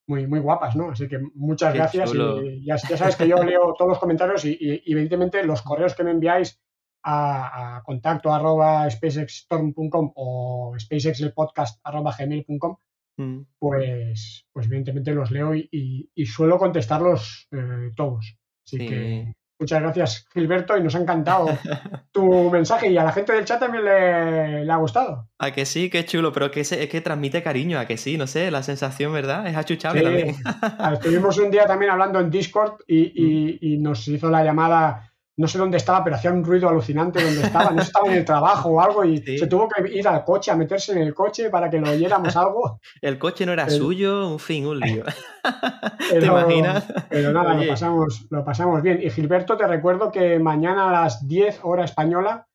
muy, 0.08 0.26
muy 0.26 0.40
guapas, 0.40 0.74
¿no? 0.76 0.90
Así 0.90 1.08
que 1.08 1.18
muchas 1.34 1.72
Qué 1.72 1.78
gracias. 1.78 2.10
chulo. 2.10 2.42
Y 2.42 2.64
ya, 2.64 2.76
ya 2.76 2.96
sabes 2.96 3.16
que 3.16 3.28
yo 3.28 3.36
leo 3.44 3.74
todos 3.78 3.90
los 3.90 3.98
comentarios 3.98 4.44
y, 4.44 4.50
y- 4.60 4.82
y 4.86 4.92
evidentemente 4.92 5.44
los 5.44 5.62
correos 5.62 5.94
que 5.94 6.04
me 6.04 6.10
enviáis 6.12 6.60
a, 7.04 7.76
a 7.78 7.82
contacto 7.82 8.32
arroba 8.32 8.88
spacexstorm.com 8.88 10.12
o 10.14 10.74
spacexelpodcast 10.78 11.80
arroba 11.84 12.14
gmail.com 12.16 12.76
Mm. 13.18 13.40
pues, 13.58 14.46
pues 14.52 14.66
evidentemente 14.66 15.12
los 15.12 15.30
leo 15.30 15.54
y, 15.54 15.68
y- 15.70 16.10
y 16.14 16.26
suelo 16.26 16.58
contestarlos 16.58 17.46
eh, 17.52 17.90
todos. 17.96 18.36
Así 18.66 18.78
Sí. 18.78 18.86
que 18.88 19.32
muchas 19.60 19.80
gracias, 19.82 20.26
Gilberto, 20.32 20.76
y 20.76 20.82
nos 20.82 20.94
ha 20.94 21.00
encantado 21.00 21.46
tu 22.12 22.50
mensaje 22.50 22.90
y 22.90 22.96
a 22.98 23.04
la 23.04 23.12
gente 23.12 23.32
del 23.32 23.44
chat 23.44 23.60
también 23.60 23.84
le, 23.84 24.64
le 24.64 24.72
ha 24.72 24.76
gustado. 24.76 25.28
A 25.38 25.52
que 25.52 25.66
sí, 25.66 25.90
qué 25.90 26.04
chulo, 26.04 26.32
pero 26.32 26.50
que 26.50 26.64
se- 26.64 26.82
es 26.82 26.88
que 26.88 27.00
transmite 27.00 27.42
cariño, 27.42 27.78
a 27.78 27.86
que 27.86 27.96
sí, 27.96 28.16
no 28.16 28.26
sé, 28.26 28.50
la 28.50 28.62
sensación, 28.62 29.12
¿verdad? 29.12 29.46
Es 29.46 29.56
achuchable 29.56 30.00
Sí. 30.00 30.06
también. 30.06 30.36
Ah, 30.62 30.92
Estuvimos 30.94 31.38
un 31.38 31.50
día 31.50 31.66
también 31.66 31.90
hablando 31.92 32.18
en 32.18 32.30
Discord 32.30 32.80
y, 32.88 33.12
y- 33.14 33.58
y 33.74 33.78
nos 33.78 34.08
hizo 34.08 34.30
la 34.30 34.42
llamada. 34.42 35.11
No 35.38 35.48
sé 35.48 35.56
dónde 35.56 35.78
estaba, 35.78 36.04
pero 36.04 36.16
hacía 36.16 36.30
un 36.30 36.44
ruido 36.44 36.68
alucinante 36.68 37.24
donde 37.24 37.40
estaba. 37.42 37.70
No 37.70 37.78
sé 37.78 37.84
si 37.84 37.88
estaba 37.88 38.06
en 38.08 38.14
el 38.18 38.24
trabajo 38.24 38.68
o 38.68 38.80
algo 38.82 39.02
y 39.04 39.16
Sí. 39.18 39.38
se 39.38 39.46
tuvo 39.46 39.66
que 39.66 39.90
ir 39.90 40.06
al 40.06 40.24
coche 40.24 40.50
a 40.50 40.56
meterse 40.56 40.92
en 40.92 40.98
el 40.98 41.14
coche 41.14 41.48
para 41.48 41.70
que 41.70 41.80
lo 41.80 41.90
oyéramos 41.90 42.36
algo. 42.36 42.78
El 43.00 43.18
coche 43.18 43.46
no 43.46 43.52
era 43.52 43.64
El- 43.64 43.70
suyo, 43.70 44.28
un 44.28 44.38
fin, 44.38 44.66
un 44.66 44.78
lío. 44.78 45.04
¿Te 46.10 46.20
Pero- 46.20 46.26
imaginas? 46.40 46.86
Pero 47.08 47.32
nada, 47.32 47.54
Oye. 47.54 47.64
lo 47.64 47.72
pasamos, 47.72 48.26
lo 48.30 48.44
pasamos 48.44 48.82
bien. 48.82 49.00
Y 49.02 49.08
Gilberto, 49.10 49.56
te 49.56 49.66
recuerdo 49.66 50.10
que 50.12 50.38
mañana 50.38 50.88
a 50.90 50.92
las 51.04 51.26
10 51.26 51.60
hora 51.62 51.84
española, 51.84 52.46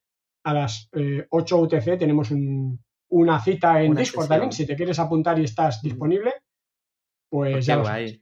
a 0.44 0.54
las 0.54 0.88
eh, 0.92 1.26
8 1.30 1.58
UTC, 1.58 1.96
tenemos 1.98 2.30
un- 2.30 2.80
una 3.10 3.40
cita 3.40 3.82
en 3.82 3.90
Una 3.90 4.00
Discord 4.00 4.24
sesión. 4.26 4.38
también. 4.40 4.52
Si 4.52 4.66
te 4.66 4.76
quieres 4.76 4.98
apuntar 5.00 5.38
y 5.40 5.44
estás 5.44 5.82
disponible, 5.82 6.32
pues, 7.30 7.52
Pues 7.54 7.66
ya 7.66 7.76
lo 7.76 7.84
sabes. 7.84 8.20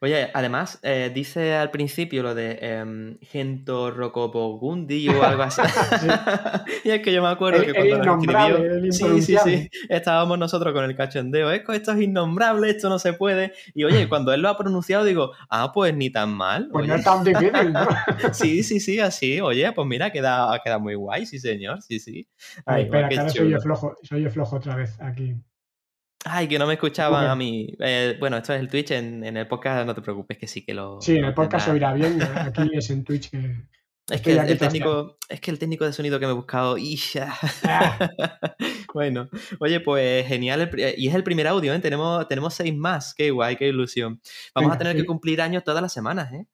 Oye, 0.00 0.30
además, 0.34 0.80
eh, 0.82 1.10
dice 1.14 1.54
al 1.54 1.70
principio 1.70 2.22
lo 2.22 2.34
de 2.34 2.58
em, 2.60 3.18
Gento 3.20 3.90
Rocopogundi 3.90 5.08
o 5.08 5.22
algo 5.22 5.42
así. 5.44 5.62
y 6.84 6.90
es 6.90 7.02
que 7.02 7.12
yo 7.12 7.22
me 7.22 7.28
acuerdo 7.28 7.60
El- 7.60 7.66
que 7.66 7.74
cuando 7.74 7.98
nos 7.98 8.06
escribió, 8.22 8.58
sí, 8.90 9.22
sí, 9.22 9.36
sí, 9.38 9.70
estábamos 9.88 10.38
nosotros 10.38 10.72
con 10.72 10.84
el 10.84 10.96
cachondeo. 10.96 11.50
Es 11.50 11.62
que 11.64 11.76
esto 11.76 11.92
es 11.92 12.00
innombrable, 12.00 12.70
esto 12.70 12.88
no 12.88 12.98
se 12.98 13.12
puede. 13.12 13.52
Y 13.74 13.84
oye, 13.84 14.08
cuando 14.08 14.32
él 14.32 14.40
lo 14.42 14.48
ha 14.48 14.56
pronunciado, 14.58 15.04
digo, 15.04 15.32
ah, 15.48 15.70
pues 15.72 15.94
ni 15.94 16.10
tan 16.10 16.30
mal. 16.34 16.68
Pues 16.72 16.88
no 16.88 16.94
es 16.96 17.04
tan 17.04 17.24
difícil, 17.24 17.72
¿no? 17.72 17.88
Sí, 18.32 18.62
sí, 18.62 18.80
sí, 18.80 18.98
así. 18.98 19.40
Oye, 19.40 19.70
pues 19.72 19.86
mira, 19.86 20.10
queda, 20.10 20.60
queda 20.64 20.78
muy 20.78 20.94
guay, 20.94 21.26
sí, 21.26 21.38
señor, 21.38 21.82
sí, 21.82 22.00
sí. 22.00 22.26
Ay, 22.66 22.76
Ay, 22.76 22.82
espera, 22.84 23.08
que 23.08 23.18
ahora 23.18 23.30
soy 23.30 23.50
yo 23.50 23.60
flojo, 23.60 23.96
soy 24.02 24.22
yo 24.22 24.30
flojo 24.30 24.56
otra 24.56 24.76
vez 24.76 25.00
aquí. 25.00 25.36
Ay, 26.24 26.48
que 26.48 26.58
no 26.58 26.66
me 26.66 26.74
escuchaban 26.74 27.26
a 27.26 27.34
mí. 27.34 27.74
Eh, 27.80 28.16
bueno, 28.20 28.36
esto 28.36 28.54
es 28.54 28.60
el 28.60 28.68
Twitch, 28.68 28.92
en, 28.92 29.24
en 29.24 29.36
el 29.36 29.48
podcast 29.48 29.86
no 29.86 29.94
te 29.94 30.02
preocupes, 30.02 30.38
que 30.38 30.46
sí 30.46 30.64
que 30.64 30.74
lo. 30.74 31.00
Sí, 31.00 31.16
en 31.16 31.24
el 31.24 31.34
podcast 31.34 31.66
se 31.66 31.72
oirá 31.72 31.92
bien. 31.92 32.22
Aquí 32.22 32.70
es 32.72 32.90
en 32.90 33.04
Twitch 33.04 33.30
que. 33.30 33.56
Es 34.10 34.20
que 34.20 34.32
el, 34.32 34.58
técnico, 34.58 35.16
es 35.28 35.40
que 35.40 35.50
el 35.52 35.58
técnico 35.58 35.84
de 35.84 35.92
sonido 35.92 36.18
que 36.18 36.26
me 36.26 36.32
he 36.32 36.34
buscado. 36.34 36.76
Ah. 37.64 38.10
bueno, 38.94 39.28
oye, 39.60 39.78
pues 39.80 40.26
genial. 40.26 40.60
el 40.60 40.94
y 40.98 41.08
es 41.08 41.14
el 41.14 41.22
primer 41.22 41.46
audio, 41.46 41.72
¿eh? 41.72 41.78
Tenemos, 41.78 42.26
tenemos 42.26 42.52
seis 42.52 42.76
más. 42.76 43.14
Qué 43.14 43.30
guay, 43.30 43.56
qué 43.56 43.68
ilusión. 43.68 44.20
Vamos 44.54 44.68
Venga, 44.68 44.74
a 44.74 44.78
tener 44.78 44.92
sí. 44.94 45.00
que 45.00 45.06
cumplir 45.06 45.40
años 45.40 45.62
todas 45.62 45.80
las 45.80 45.92
semanas, 45.92 46.32
¿eh? 46.32 46.46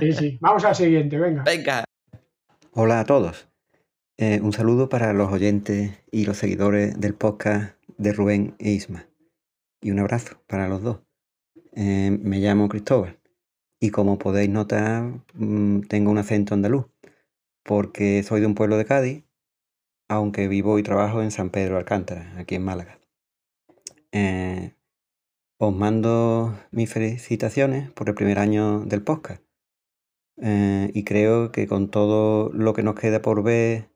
Sí, 0.00 0.12
sí. 0.12 0.38
Vamos 0.40 0.64
al 0.64 0.74
siguiente, 0.74 1.16
venga. 1.16 1.42
Venga. 1.44 1.84
Hola 2.72 3.00
a 3.00 3.04
todos. 3.04 3.46
Eh, 4.16 4.40
un 4.42 4.52
saludo 4.52 4.88
para 4.88 5.12
los 5.12 5.32
oyentes 5.32 5.92
y 6.10 6.26
los 6.26 6.36
seguidores 6.36 7.00
del 7.00 7.14
podcast 7.14 7.76
de 7.98 8.12
Rubén 8.12 8.54
e 8.58 8.70
Isma. 8.70 9.08
Y 9.80 9.90
un 9.90 9.98
abrazo 9.98 10.42
para 10.46 10.68
los 10.68 10.82
dos. 10.82 11.00
Eh, 11.72 12.16
me 12.22 12.38
llamo 12.38 12.68
Cristóbal. 12.68 13.18
y 13.80 13.90
como 13.90 14.18
podéis 14.18 14.48
notar, 14.48 15.22
mm, 15.34 15.82
tengo 15.82 16.10
un 16.10 16.16
acento 16.18 16.54
andaluz, 16.54 16.86
porque 17.64 18.22
soy 18.22 18.40
de 18.40 18.46
un 18.46 18.54
pueblo 18.54 18.78
de 18.78 18.86
Cádiz, 18.86 19.24
aunque 20.08 20.48
vivo 20.48 20.78
y 20.78 20.82
trabajo 20.82 21.22
en 21.22 21.30
San 21.30 21.50
Pedro 21.50 21.76
Alcántara, 21.76 22.32
aquí 22.38 22.54
en 22.54 22.64
Málaga. 22.64 22.98
Eh, 24.12 24.74
os 25.58 25.74
mando 25.74 26.58
mis 26.70 26.92
felicitaciones 26.92 27.90
por 27.92 28.08
el 28.08 28.14
primer 28.14 28.38
año 28.38 28.80
del 28.86 29.02
podcast. 29.02 29.42
Eh, 30.40 30.90
y 30.94 31.04
creo 31.04 31.52
que 31.52 31.66
con 31.66 31.90
todo 31.90 32.50
lo 32.52 32.74
que 32.74 32.82
nos 32.82 32.94
queda 32.94 33.22
por 33.22 33.42
ver 33.42 33.90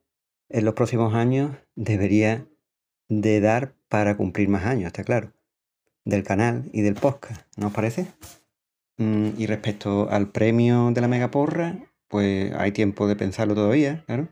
en 0.49 0.65
los 0.65 0.73
próximos 0.73 1.13
años, 1.13 1.55
debería 1.75 2.47
de 3.07 3.39
dar 3.39 3.78
para 3.89 4.15
cumplir 4.15 4.49
más 4.49 4.65
años, 4.65 4.87
está 4.87 5.03
claro, 5.03 5.33
del 6.05 6.23
canal 6.23 6.69
y 6.71 6.81
del 6.81 6.95
podcast, 6.95 7.41
¿no 7.57 7.67
os 7.67 7.73
parece? 7.73 8.07
Mm, 8.97 9.29
y 9.37 9.45
respecto 9.47 10.09
al 10.09 10.29
premio 10.29 10.91
de 10.91 11.01
la 11.01 11.07
megaporra, 11.07 11.77
pues 12.07 12.53
hay 12.53 12.71
tiempo 12.71 13.07
de 13.07 13.15
pensarlo 13.15 13.55
todavía, 13.55 14.03
claro. 14.05 14.29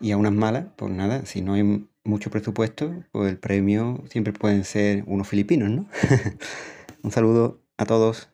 Y 0.00 0.12
a 0.12 0.16
unas 0.16 0.32
malas, 0.32 0.66
pues 0.76 0.92
nada, 0.92 1.26
si 1.26 1.42
no 1.42 1.54
hay 1.54 1.86
mucho 2.04 2.30
presupuesto, 2.30 3.04
pues 3.12 3.30
el 3.30 3.38
premio 3.38 4.02
siempre 4.08 4.32
pueden 4.32 4.64
ser 4.64 5.04
unos 5.06 5.28
filipinos, 5.28 5.70
¿no? 5.70 5.86
Un 7.02 7.10
saludo 7.10 7.62
a 7.76 7.84
todos. 7.84 8.30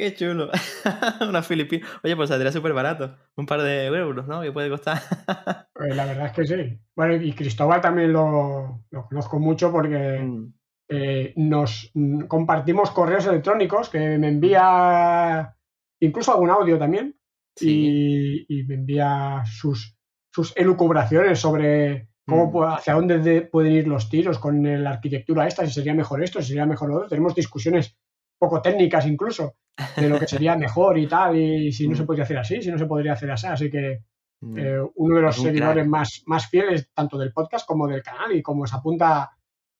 Qué 0.00 0.14
chulo. 0.14 0.48
Una 1.28 1.42
filipina. 1.42 1.86
Oye, 2.02 2.16
pues 2.16 2.30
saldría 2.30 2.50
súper 2.50 2.72
barato. 2.72 3.18
Un 3.36 3.44
par 3.44 3.60
de 3.60 3.84
euros, 3.84 4.26
¿no? 4.26 4.40
Que 4.40 4.50
puede 4.50 4.70
costar. 4.70 4.98
Pues 5.74 5.94
la 5.96 6.04
verdad 6.06 6.26
es 6.26 6.32
que 6.32 6.46
sí. 6.46 6.78
Bueno, 6.96 7.14
y 7.16 7.32
Cristóbal 7.32 7.80
también 7.82 8.12
lo, 8.12 8.84
lo 8.90 9.06
conozco 9.06 9.38
mucho 9.38 9.70
porque 9.72 10.20
Mm, 10.20 10.52
eh, 10.90 11.32
nos 11.36 11.90
mm, 11.94 12.22
compartimos 12.22 12.90
correos 12.90 13.26
electrónicos 13.26 13.88
que 13.90 13.98
me 14.18 14.28
envía 14.28 15.54
incluso 16.00 16.32
algún 16.32 16.50
audio 16.50 16.78
también 16.78 17.14
sí. 17.56 18.46
y, 18.48 18.60
y 18.60 18.64
me 18.64 18.74
envía 18.74 19.42
sus, 19.46 19.96
sus 20.34 20.54
elucubraciones 20.56 21.38
sobre 21.38 22.08
cómo 22.26 22.50
Mm. 22.60 22.64
hacia 22.72 22.94
dónde 22.94 23.18
de- 23.18 23.42
pueden 23.42 23.72
ir 23.72 23.88
los 23.88 24.08
tiros 24.10 24.38
con 24.38 24.62
la 24.84 24.90
arquitectura 24.90 25.46
esta, 25.46 25.64
si 25.66 25.72
sería 25.72 25.94
mejor 25.94 26.22
esto, 26.22 26.40
si 26.42 26.48
sería 26.48 26.66
mejor 26.66 26.88
lo 26.90 26.96
otro. 26.96 27.08
Tenemos 27.08 27.34
discusiones 27.34 27.96
poco 28.38 28.60
técnicas 28.60 29.06
incluso 29.06 29.54
de 29.96 30.08
lo 30.08 30.18
que 30.18 30.26
sería 30.28 30.56
mejor 30.56 30.98
y 30.98 31.06
tal, 31.06 31.36
y 31.36 31.72
si 31.72 31.88
no 31.88 31.96
se 31.96 32.02
Mm. 32.02 32.06
podría 32.06 32.24
hacer 32.24 32.38
así, 32.38 32.62
si 32.62 32.70
no 32.70 32.78
se 32.78 32.86
podría 32.86 33.12
hacer 33.12 33.30
así. 33.30 33.46
Así 33.46 33.70
que 33.70 34.00
Mm. 34.42 34.58
eh, 34.58 34.78
uno 34.94 35.16
de 35.16 35.22
los 35.22 35.38
un 35.38 35.44
seguidores 35.44 35.86
más, 35.86 36.22
más 36.26 36.48
fieles 36.48 36.90
tanto 36.94 37.18
del 37.18 37.32
podcast 37.32 37.66
como 37.66 37.86
del 37.86 38.02
canal 38.02 38.34
y 38.34 38.42
como 38.42 38.66
se 38.66 38.74
apunta 38.76 39.30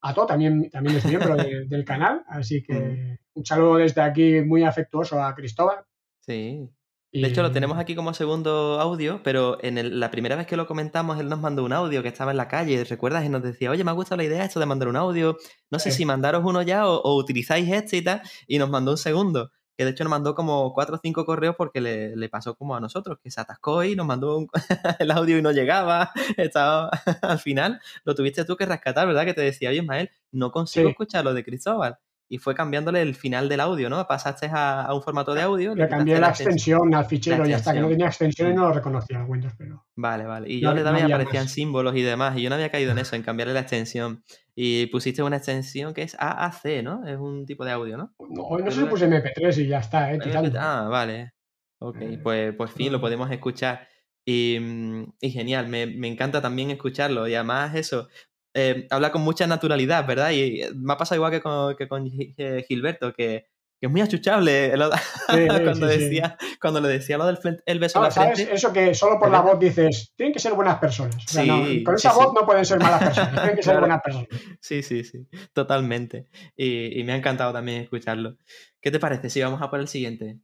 a 0.03 0.15
todo, 0.15 0.27
también, 0.27 0.69
también 0.71 0.97
es 0.97 1.05
miembro 1.07 1.35
de- 1.37 1.67
del 1.69 1.85
canal. 1.85 2.23
Así 2.29 2.63
que 2.63 2.75
Mm. 2.75 3.17
un 3.39 3.45
saludo 3.47 3.77
desde 3.77 4.01
aquí 4.03 4.43
muy 4.43 4.65
afectuoso 4.65 5.23
a 5.23 5.35
Cristóbal. 5.35 5.79
Sí. 6.21 6.69
De 7.13 7.27
hecho, 7.27 7.43
lo 7.43 7.51
tenemos 7.51 7.77
aquí 7.77 7.97
como 7.97 8.15
segundo 8.15 8.79
audio, 8.81 9.21
pero 9.25 9.59
en 9.65 9.79
el- 9.79 9.99
la 9.99 10.13
primera 10.13 10.37
vez 10.37 10.47
que 10.47 10.57
lo 10.57 10.69
comentamos, 10.69 11.19
él 11.19 11.29
nos 11.29 11.41
mandó 11.41 11.65
un 11.65 11.73
audio 11.73 12.03
que 12.03 12.09
estaba 12.09 12.31
en 12.31 12.37
la 12.37 12.47
calle, 12.47 12.85
¿recuerdas? 12.85 13.25
Y 13.25 13.29
nos 13.29 13.43
decía, 13.43 13.71
oye, 13.73 13.83
me 13.83 13.91
ha 13.91 13.95
gustado 13.95 14.19
la 14.19 14.25
idea 14.25 14.45
esto 14.45 14.61
de 14.61 14.67
mandar 14.67 14.87
un 14.89 14.95
audio, 14.95 15.37
no 15.73 15.79
sé 15.81 15.91
Sí. 15.91 15.97
si 15.99 16.05
mandaros 16.05 16.45
uno 16.45 16.63
ya 16.63 16.87
o, 16.89 17.01
o 17.03 17.17
utilizáis 17.17 17.69
este 17.69 17.97
y 17.97 18.05
tal, 18.05 18.23
y 18.47 18.59
nos 18.59 18.71
mandó 18.71 18.93
un 18.93 18.97
segundo, 18.97 19.51
que 19.81 19.87
de 19.87 19.93
hecho 19.93 20.05
nos 20.05 20.11
mandó 20.11 20.35
como 20.35 20.75
cuatro 20.75 20.97
o 20.97 21.01
cinco 21.03 21.25
correos 21.25 21.55
porque 21.57 21.81
le, 21.81 22.15
le 22.15 22.29
pasó 22.29 22.55
como 22.55 22.77
a 22.77 22.81
nosotros, 22.81 23.17
que 23.23 23.31
se 23.31 23.41
atascó 23.41 23.83
y 23.83 23.97
nos 23.97 24.05
mandó 24.05 24.37
un- 24.37 24.51
el 24.99 25.11
audio 25.11 25.39
y 25.39 25.43
no 25.43 25.53
llegaba, 25.53 26.11
estaba 26.37 26.91
al 27.23 27.39
final, 27.39 27.81
lo 28.05 28.15
tuviste 28.15 28.45
tú 28.45 28.59
que 28.59 28.67
rescatar, 28.67 29.07
¿verdad? 29.07 29.25
Que 29.25 29.33
te 29.33 29.41
decía, 29.41 29.71
oye, 29.71 29.79
Ismael, 29.79 30.11
no 30.33 30.53
consigo 30.53 30.89
Sí. 30.89 30.91
escuchar 30.91 31.25
lo 31.25 31.33
de 31.33 31.43
Cristóbal. 31.43 31.97
Y 32.33 32.39
fue 32.39 32.55
cambiándole 32.55 33.03
el 33.03 33.17
final 33.17 33.49
del 33.49 33.59
audio, 33.59 33.91
¿no? 33.91 34.07
Pasaste 34.07 34.47
a, 34.47 34.83
a 34.83 34.95
un 34.95 35.03
formato 35.03 35.35
de 35.35 35.43
audio. 35.43 35.75
le 35.75 35.89
cambié 35.89 36.21
la 36.21 36.29
extensión. 36.29 36.95
al 36.95 37.05
fichero 37.05 37.45
y 37.45 37.53
hasta 37.53 37.73
que 37.73 37.81
no 37.81 37.89
tenía 37.89 38.07
extensión 38.07 38.53
y 38.53 38.55
no 38.55 38.69
lo 38.69 38.73
reconocía 38.73 39.25
Windows, 39.25 39.53
pero 39.59 39.85
Vale, 39.97 40.25
vale. 40.27 40.49
Y 40.49 40.61
No 40.61 40.71
yo 40.71 40.77
le 40.77 40.83
daba 40.85 41.01
no 41.01 41.07
aparecían 41.07 41.45
más. 41.45 41.53
símbolos 41.53 41.97
y 41.97 42.03
demás. 42.03 42.39
Y 42.39 42.43
yo 42.43 42.49
no 42.49 42.55
había 42.55 42.71
caído 42.71 42.93
en 42.93 42.99
eso, 42.99 43.17
en 43.17 43.23
cambiarle 43.23 43.53
la 43.53 43.61
extensión. 43.61 44.23
Y 44.55 44.87
pusiste 44.87 45.25
una 45.25 45.39
extensión 45.39 45.93
que 45.93 46.03
es 46.03 46.15
AAC, 46.21 46.83
¿no? 46.85 47.05
Es 47.05 47.19
un 47.19 47.47
tipo 47.47 47.65
de 47.65 47.73
audio, 47.73 47.97
¿no? 47.97 48.15
no, 48.21 48.59
no 48.59 48.71
sé 48.71 48.81
si 48.83 48.87
puse 48.87 49.09
MP3 49.09 49.59
y 49.65 49.67
ya 49.67 49.79
está, 49.81 50.15
eh. 50.15 50.19
Ah, 50.57 50.87
vale. 50.89 51.33
Ok, 51.81 51.97
Eh, 52.01 52.21
pues, 52.23 52.55
pues 52.57 52.71
fin, 52.71 52.93
lo 52.93 53.01
podemos 53.01 53.29
escuchar. 53.33 53.89
Y, 54.25 54.59
mm, 54.61 55.15
y 55.21 55.31
genial, 55.31 55.67
me, 55.67 55.87
me 55.87 56.07
encanta 56.07 56.41
también 56.41 56.71
escucharlo. 56.71 57.27
Y 57.27 57.35
además 57.35 57.75
eso, 57.75 58.09
eh, 58.55 58.87
habla 58.91 59.13
con 59.13 59.23
mucha 59.23 59.47
naturalidad, 59.47 60.07
¿verdad? 60.07 60.31
Y 60.31 60.63
eh, 60.63 60.71
me 60.75 60.93
ha 60.93 60.97
pasado 60.97 61.17
igual 61.17 61.31
que 61.33 61.41
con, 61.41 61.77
que 61.77 61.89
con 61.89 62.05
Gi- 62.05 62.35
eh, 62.37 62.65
Gilberto, 62.67 63.13
que, 63.13 63.47
que 63.81 63.87
es 63.87 63.91
muy 63.91 64.01
achuchable. 64.01 64.73
el- 64.73 64.83
Sí, 65.31 65.47
cuando, 65.47 65.89
sí, 65.89 65.95
sí. 65.95 65.99
decía, 66.05 66.37
cuando 66.61 66.81
le 66.81 66.89
decía 66.89 67.17
lo 67.19 67.27
del 67.27 67.39
el 67.67 67.79
beso 67.79 67.99
No, 68.01 68.05
la 68.07 68.11
¿sabes? 68.11 68.35
frente. 68.35 68.55
Eso 68.55 68.73
que 68.73 68.95
solo 68.95 69.19
por 69.19 69.29
¿De 69.29 69.33
la 69.37 69.41
voz 69.43 69.59
dices, 69.61 70.13
tienen 70.17 70.33
que 70.33 70.41
ser 70.41 70.55
buenas 70.55 70.79
personas. 70.79 71.25
O 71.25 71.29
sea, 71.29 71.45
no, 71.45 71.65
Sí, 71.67 71.85
con 71.85 71.95
esa 71.95 72.13
voz 72.13 72.33
no 72.35 72.45
pueden 72.45 72.65
ser 72.65 72.79
malas 72.81 73.01
personas, 73.03 73.31
tienen 73.33 73.55
que 73.57 73.63
ser 73.63 73.73
Claro. 73.73 73.81
buenas 73.81 74.03
personas. 74.03 74.29
Sí, 74.61 74.83
sí, 74.83 75.05
sí, 75.05 75.27
totalmente. 75.53 76.27
Y, 76.57 76.99
y 77.01 77.05
me 77.05 77.13
ha 77.13 77.17
encantado 77.17 77.53
también 77.53 77.83
escucharlo. 77.83 78.37
¿Qué 78.81 78.91
te 78.91 78.99
parece 78.99 79.31
si 79.31 79.41
vamos 79.41 79.63
a 79.63 79.71
por 79.71 79.79
el 79.81 79.87
siguiente? 79.89 80.39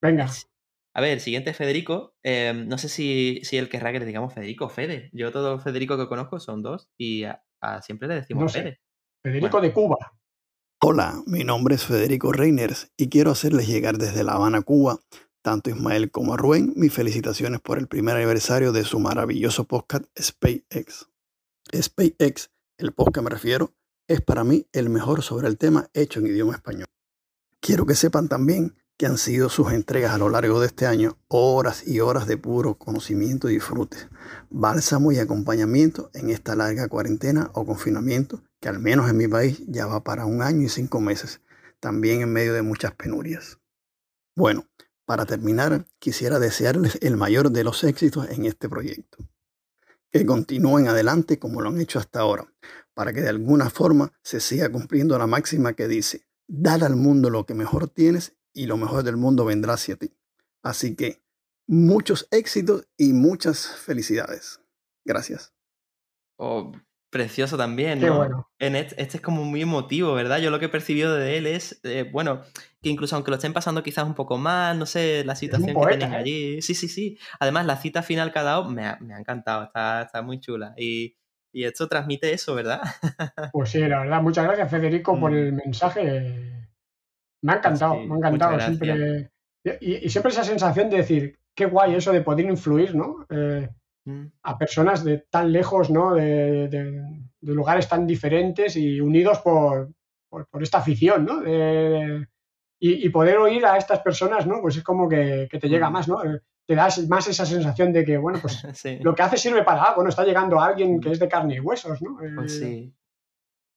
Venga, 0.00 0.28
A 0.94 1.00
ver, 1.00 1.12
el 1.12 1.20
siguiente 1.20 1.50
es 1.50 1.56
Federico. 1.56 2.14
Eh, 2.22 2.52
no 2.54 2.78
sé 2.78 2.88
si, 2.88 3.40
si 3.42 3.56
él 3.56 3.68
querrá 3.68 3.92
que 3.92 3.98
le 4.00 4.06
digamos 4.06 4.32
Federico 4.34 4.66
o 4.66 4.68
Fede. 4.68 5.10
Yo 5.12 5.32
todo 5.32 5.58
Federico 5.58 5.96
que 5.98 6.06
conozco 6.08 6.38
son 6.40 6.62
dos 6.62 6.88
y 6.96 7.24
a, 7.24 7.42
a 7.60 7.82
siempre 7.82 8.08
le 8.08 8.14
decimos 8.16 8.42
No 8.42 8.48
sé. 8.48 8.62
Fede. 8.62 8.80
Federico 9.22 9.60
de 9.60 9.72
Cuba. 9.72 9.96
Hola, 10.80 11.22
mi 11.26 11.42
nombre 11.42 11.74
es 11.74 11.84
Federico 11.84 12.32
Reiners 12.32 12.92
y 12.96 13.08
quiero 13.08 13.32
hacerles 13.32 13.66
llegar 13.66 13.98
desde 13.98 14.22
La 14.22 14.34
Habana, 14.34 14.62
Cuba, 14.62 15.00
tanto 15.42 15.70
a 15.70 15.72
Ismael 15.72 16.10
como 16.12 16.34
a 16.34 16.36
Rubén, 16.36 16.72
mis 16.76 16.92
felicitaciones 16.92 17.60
por 17.60 17.78
el 17.78 17.88
primer 17.88 18.16
aniversario 18.16 18.70
de 18.70 18.84
su 18.84 19.00
maravilloso 19.00 19.64
podcast 19.64 20.04
SpaceX. 20.18 21.08
SpaceX, 21.74 22.50
el 22.78 22.92
podcast 22.92 23.14
que 23.16 23.22
me 23.22 23.30
refiero, 23.30 23.74
es 24.08 24.20
para 24.20 24.44
mí 24.44 24.66
el 24.72 24.88
mejor 24.88 25.22
sobre 25.22 25.48
el 25.48 25.58
tema 25.58 25.88
hecho 25.94 26.20
en 26.20 26.28
idioma 26.28 26.54
español. 26.54 26.86
Quiero 27.60 27.84
que 27.84 27.94
sepan 27.94 28.28
también 28.28 28.76
que 28.98 29.06
han 29.06 29.16
sido 29.16 29.48
sus 29.48 29.72
entregas 29.72 30.12
a 30.12 30.18
lo 30.18 30.28
largo 30.28 30.60
de 30.60 30.66
este 30.66 30.84
año 30.84 31.16
horas 31.28 31.86
y 31.86 32.00
horas 32.00 32.26
de 32.26 32.36
puro 32.36 32.74
conocimiento 32.74 33.48
y 33.48 33.54
disfrute, 33.54 33.96
bálsamo 34.50 35.12
y 35.12 35.20
acompañamiento 35.20 36.10
en 36.14 36.30
esta 36.30 36.56
larga 36.56 36.88
cuarentena 36.88 37.50
o 37.54 37.64
confinamiento 37.64 38.42
que 38.60 38.68
al 38.68 38.80
menos 38.80 39.08
en 39.08 39.16
mi 39.16 39.28
país 39.28 39.62
ya 39.68 39.86
va 39.86 40.02
para 40.02 40.26
un 40.26 40.42
año 40.42 40.62
y 40.62 40.68
cinco 40.68 41.00
meses, 41.00 41.40
también 41.78 42.22
en 42.22 42.32
medio 42.32 42.52
de 42.54 42.62
muchas 42.62 42.92
penurias. 42.92 43.60
Bueno, 44.34 44.66
para 45.04 45.26
terminar, 45.26 45.86
quisiera 46.00 46.40
desearles 46.40 46.98
el 47.00 47.16
mayor 47.16 47.52
de 47.52 47.62
los 47.62 47.84
éxitos 47.84 48.28
en 48.30 48.46
este 48.46 48.68
proyecto. 48.68 49.18
Que 50.10 50.26
continúen 50.26 50.88
adelante 50.88 51.38
como 51.38 51.60
lo 51.60 51.68
han 51.68 51.80
hecho 51.80 52.00
hasta 52.00 52.20
ahora, 52.20 52.52
para 52.94 53.12
que 53.12 53.20
de 53.20 53.28
alguna 53.28 53.70
forma 53.70 54.12
se 54.24 54.40
siga 54.40 54.72
cumpliendo 54.72 55.16
la 55.18 55.28
máxima 55.28 55.74
que 55.74 55.86
dice, 55.86 56.26
dar 56.48 56.82
al 56.82 56.96
mundo 56.96 57.30
lo 57.30 57.46
que 57.46 57.54
mejor 57.54 57.88
tienes 57.88 58.37
y 58.62 58.66
lo 58.66 58.76
mejor 58.76 59.02
del 59.04 59.16
mundo 59.16 59.44
vendrá 59.44 59.74
hacia 59.74 59.96
ti. 59.96 60.12
Así 60.62 60.96
que, 60.96 61.22
muchos 61.66 62.26
éxitos 62.30 62.88
y 62.96 63.12
muchas 63.12 63.66
felicidades. 63.76 64.60
Gracias. 65.04 65.52
O 66.38 66.72
precioso 67.10 67.56
también, 67.56 68.00
Qué 68.00 68.06
¿no? 68.06 68.16
bueno. 68.16 68.50
En 68.58 68.76
este, 68.76 69.00
este 69.00 69.16
es 69.18 69.22
como 69.22 69.44
muy 69.44 69.62
emotivo, 69.62 70.12
¿verdad? 70.14 70.38
Yo 70.38 70.50
lo 70.50 70.58
que 70.58 70.66
he 70.66 70.70
percibido 70.70 71.14
de 71.14 71.38
él 71.38 71.46
es, 71.46 71.80
eh, 71.84 72.08
bueno, 72.12 72.42
que 72.82 72.90
incluso 72.90 73.16
aunque 73.16 73.30
lo 73.30 73.36
estén 73.36 73.52
pasando 73.54 73.82
quizás 73.82 74.04
un 74.04 74.14
poco 74.14 74.36
mal, 74.38 74.78
no 74.78 74.84
sé, 74.86 75.24
la 75.24 75.34
situación 75.34 75.74
que 75.74 75.86
tienen 75.96 76.12
¿eh? 76.12 76.16
allí. 76.16 76.62
Sí, 76.62 76.74
sí, 76.74 76.88
sí. 76.88 77.18
Además, 77.40 77.64
la 77.66 77.76
cita 77.76 78.02
final 78.02 78.32
que 78.32 78.38
ha 78.40 78.42
dado 78.42 78.68
me 78.68 78.84
ha, 78.86 78.98
me 79.00 79.14
ha 79.14 79.18
encantado, 79.18 79.64
está, 79.64 80.02
está 80.02 80.20
muy 80.22 80.38
chula. 80.40 80.74
Y, 80.76 81.16
y 81.52 81.64
esto 81.64 81.88
transmite 81.88 82.32
eso, 82.32 82.54
¿verdad? 82.54 82.82
Pues 83.52 83.70
sí, 83.70 83.78
la 83.80 84.00
verdad, 84.00 84.20
muchas 84.20 84.44
gracias 84.44 84.70
Federico 84.70 85.18
por 85.18 85.30
Mm. 85.30 85.34
el 85.34 85.52
mensaje. 85.54 86.67
Me 87.42 87.52
ha 87.52 87.56
encantado, 87.56 87.94
Sí, 87.94 88.06
me 88.06 88.14
ha 88.14 88.18
encantado. 88.18 88.60
Siempre, 88.60 89.30
y, 89.80 90.06
y 90.06 90.08
siempre 90.08 90.32
esa 90.32 90.44
sensación 90.44 90.88
de 90.90 90.96
decir, 90.98 91.38
qué 91.54 91.66
guay 91.66 91.94
eso 91.94 92.12
de 92.12 92.20
poder 92.22 92.46
influir, 92.46 92.94
¿no? 92.94 93.26
Eh, 93.30 93.68
Mm, 94.04 94.26
a 94.44 94.56
personas 94.56 95.04
de 95.04 95.18
tan 95.28 95.52
lejos, 95.52 95.90
¿no? 95.90 96.14
De, 96.14 96.68
de- 96.68 97.02
de 97.40 97.52
lugares 97.54 97.86
tan 97.88 98.06
diferentes 98.06 98.74
y 98.76 99.00
unidos 99.02 99.40
por, 99.40 99.90
por, 100.30 100.46
por 100.48 100.62
esta 100.62 100.78
afición, 100.78 101.26
¿no? 101.26 101.40
De- 101.42 102.26
y, 102.80 103.06
y 103.06 103.08
poder 103.10 103.36
oír 103.36 103.66
a 103.66 103.76
estas 103.76 104.00
personas, 104.00 104.46
¿no? 104.46 104.62
Pues 104.62 104.76
es 104.78 104.82
como 104.82 105.08
que, 105.10 105.46
que 105.50 105.58
te 105.58 105.68
llega 105.68 105.90
Mm. 105.90 105.92
más, 105.92 106.08
¿no? 106.08 106.24
Eh, 106.24 106.40
Te 106.66 106.74
das 106.74 107.06
más 107.08 107.28
esa 107.28 107.44
sensación 107.44 107.92
de 107.92 108.02
que, 108.04 108.16
bueno, 108.16 108.38
pues 108.40 108.62
sí, 108.74 108.98
lo 109.02 109.14
que 109.14 109.22
hace 109.22 109.36
sirve 109.36 109.62
para 109.62 109.82
algo, 109.82 110.02
¿no? 110.02 110.08
Está 110.08 110.24
llegando 110.24 110.58
a 110.58 110.66
alguien 110.68 111.00
que 111.00 111.10
es 111.10 111.18
de 111.18 111.28
carne 111.28 111.56
y 111.56 111.60
huesos, 111.60 112.00
¿no? 112.00 112.22
Eh, 112.22 112.30
pues 112.34 112.58
sí. 112.58 112.94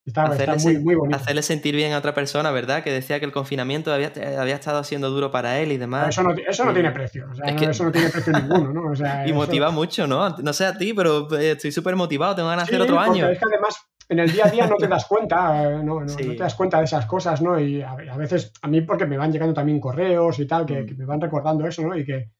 Está, 0.03 0.25
está 0.35 0.53
Hacerle, 0.53 0.79
muy, 0.79 0.95
bonito. 0.95 1.15
hacerle 1.15 1.43
sentir 1.43 1.75
bien 1.75 1.93
a 1.93 1.99
otra 1.99 2.13
persona, 2.15 2.49
¿verdad? 2.49 2.83
Que 2.83 2.91
decía 2.91 3.19
que 3.19 3.25
el 3.25 3.31
confinamiento 3.31 3.93
había, 3.93 4.11
había 4.39 4.55
estado 4.55 4.83
siendo 4.83 5.11
duro 5.11 5.29
para 5.31 5.59
él 5.59 5.67
y 5.71 5.75
Pero 5.75 5.81
demás. 5.81 6.09
Eso 6.09 6.23
no, 6.23 6.31
eso 6.33 6.65
no 6.65 6.73
tiene 6.73 6.89
precio, 6.91 7.27
o 7.31 7.35
sea, 7.35 7.45
es 7.45 7.53
no- 7.53 7.59
que- 7.59 7.65
eso 7.69 7.83
no 7.83 7.91
tiene 7.91 8.09
precio 8.09 8.33
ninguno, 8.33 8.73
¿no? 8.73 8.91
O 8.91 8.95
sea, 8.95 9.21
Y 9.27 9.29
eso- 9.29 9.35
motiva 9.35 9.69
mucho, 9.69 10.07
¿no? 10.07 10.29
No 10.37 10.53
sé 10.53 10.65
a 10.65 10.75
ti, 10.75 10.93
pero 10.95 11.27
eh, 11.37 11.51
estoy 11.51 11.71
súper 11.71 11.95
motivado, 11.95 12.33
tengo 12.35 12.49
ganas 12.49 12.65
de 12.67 12.71
Sí, 12.71 12.75
hacer 12.81 12.91
otro 12.91 12.99
año. 12.99 13.29
Es 13.29 13.37
que 13.37 13.45
además 13.45 13.75
en 14.09 14.19
el 14.19 14.31
día 14.31 14.45
a 14.47 14.49
día 14.49 14.65
no 14.67 14.75
te 14.75 14.87
das 14.87 15.05
cuenta, 15.05 15.63
eh, 15.71 15.83
no, 15.83 16.01
no, 16.01 16.09
Sí. 16.09 16.23
no 16.25 16.31
te 16.33 16.39
das 16.39 16.55
cuenta 16.55 16.79
de 16.79 16.85
esas 16.85 17.05
cosas, 17.05 17.39
¿no? 17.41 17.59
Y 17.59 17.81
a, 17.83 17.91
a 17.91 18.17
veces, 18.17 18.51
a 18.63 18.67
mí 18.67 18.81
porque 18.81 19.05
me 19.05 19.17
van 19.17 19.31
llegando 19.31 19.53
también 19.53 19.79
correos 19.79 20.39
y 20.39 20.47
tal, 20.47 20.65
que, 20.65 20.81
Mm. 20.81 20.85
que 20.87 20.95
me 20.95 21.05
van 21.05 21.21
recordando 21.21 21.65
eso, 21.67 21.83
¿no? 21.83 21.95
Y 21.95 22.03
que 22.05 22.31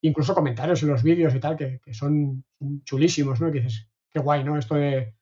incluso 0.00 0.34
comentarios 0.34 0.82
en 0.82 0.88
los 0.88 1.02
vídeos 1.02 1.34
y 1.34 1.40
tal, 1.40 1.56
que, 1.56 1.78
que 1.84 1.92
son 1.92 2.42
chulísimos, 2.84 3.38
¿no? 3.40 3.52
Que 3.52 3.60
dices, 3.60 3.86
qué 4.10 4.18
guay, 4.18 4.42
¿no? 4.44 4.56
Esto 4.58 4.74
de, 4.76 5.14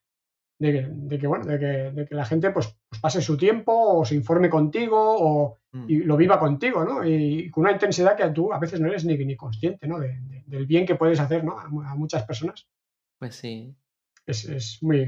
de, 0.60 0.72
que- 0.72 0.86
de 0.90 1.18
que, 1.18 1.26
bueno, 1.26 1.44
de 1.46 1.58
que, 1.58 1.66
de 1.66 2.06
que 2.06 2.14
la 2.14 2.24
gente 2.24 2.50
pues, 2.52 2.76
pues 2.88 3.00
pase 3.00 3.20
su 3.20 3.36
tiempo 3.36 3.72
o 3.98 4.04
se 4.04 4.14
informe 4.14 4.48
contigo 4.48 4.96
o, 4.98 5.56
Mm. 5.72 5.84
y 5.88 5.96
lo 5.98 6.16
viva 6.16 6.38
contigo, 6.40 6.84
¿no? 6.84 7.04
Y, 7.06 7.48
con 7.50 7.62
una 7.62 7.72
intensidad 7.72 8.16
que 8.16 8.28
tú 8.30 8.52
a 8.52 8.58
veces 8.58 8.80
no 8.80 8.88
eres 8.88 9.04
ni, 9.04 9.16
ni 9.18 9.36
consciente, 9.36 9.86
¿no? 9.88 9.98
De- 10.00 10.18
de- 10.20 10.42
del 10.46 10.66
bien 10.66 10.84
que 10.84 10.96
puedes 10.96 11.18
hacer, 11.20 11.44
¿no? 11.44 11.58
A 11.58 11.94
muchas 11.94 12.24
personas. 12.24 12.68
Pues 13.20 13.36
sí. 13.36 13.74
Es, 14.26 14.44
es 14.48 14.82
muy, 14.82 15.00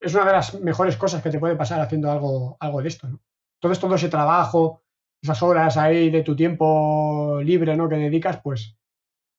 es 0.00 0.14
una 0.14 0.24
de 0.26 0.32
las 0.32 0.60
mejores 0.60 0.96
cosas 0.96 1.22
que 1.22 1.30
te 1.30 1.38
puede 1.38 1.56
pasar 1.56 1.80
haciendo 1.80 2.10
algo, 2.10 2.56
algo 2.60 2.80
de 2.82 2.88
esto, 2.88 3.08
¿no? 3.08 3.20
Entonces 3.60 3.80
todo 3.80 3.94
ese 3.96 4.08
trabajo, 4.08 4.82
esas 5.22 5.42
horas 5.42 5.76
ahí 5.76 6.10
de 6.10 6.22
tu 6.22 6.34
tiempo 6.36 7.40
libre, 7.42 7.76
¿no? 7.76 7.88
Que 7.88 7.96
dedicas, 7.96 8.40
pues, 8.42 8.76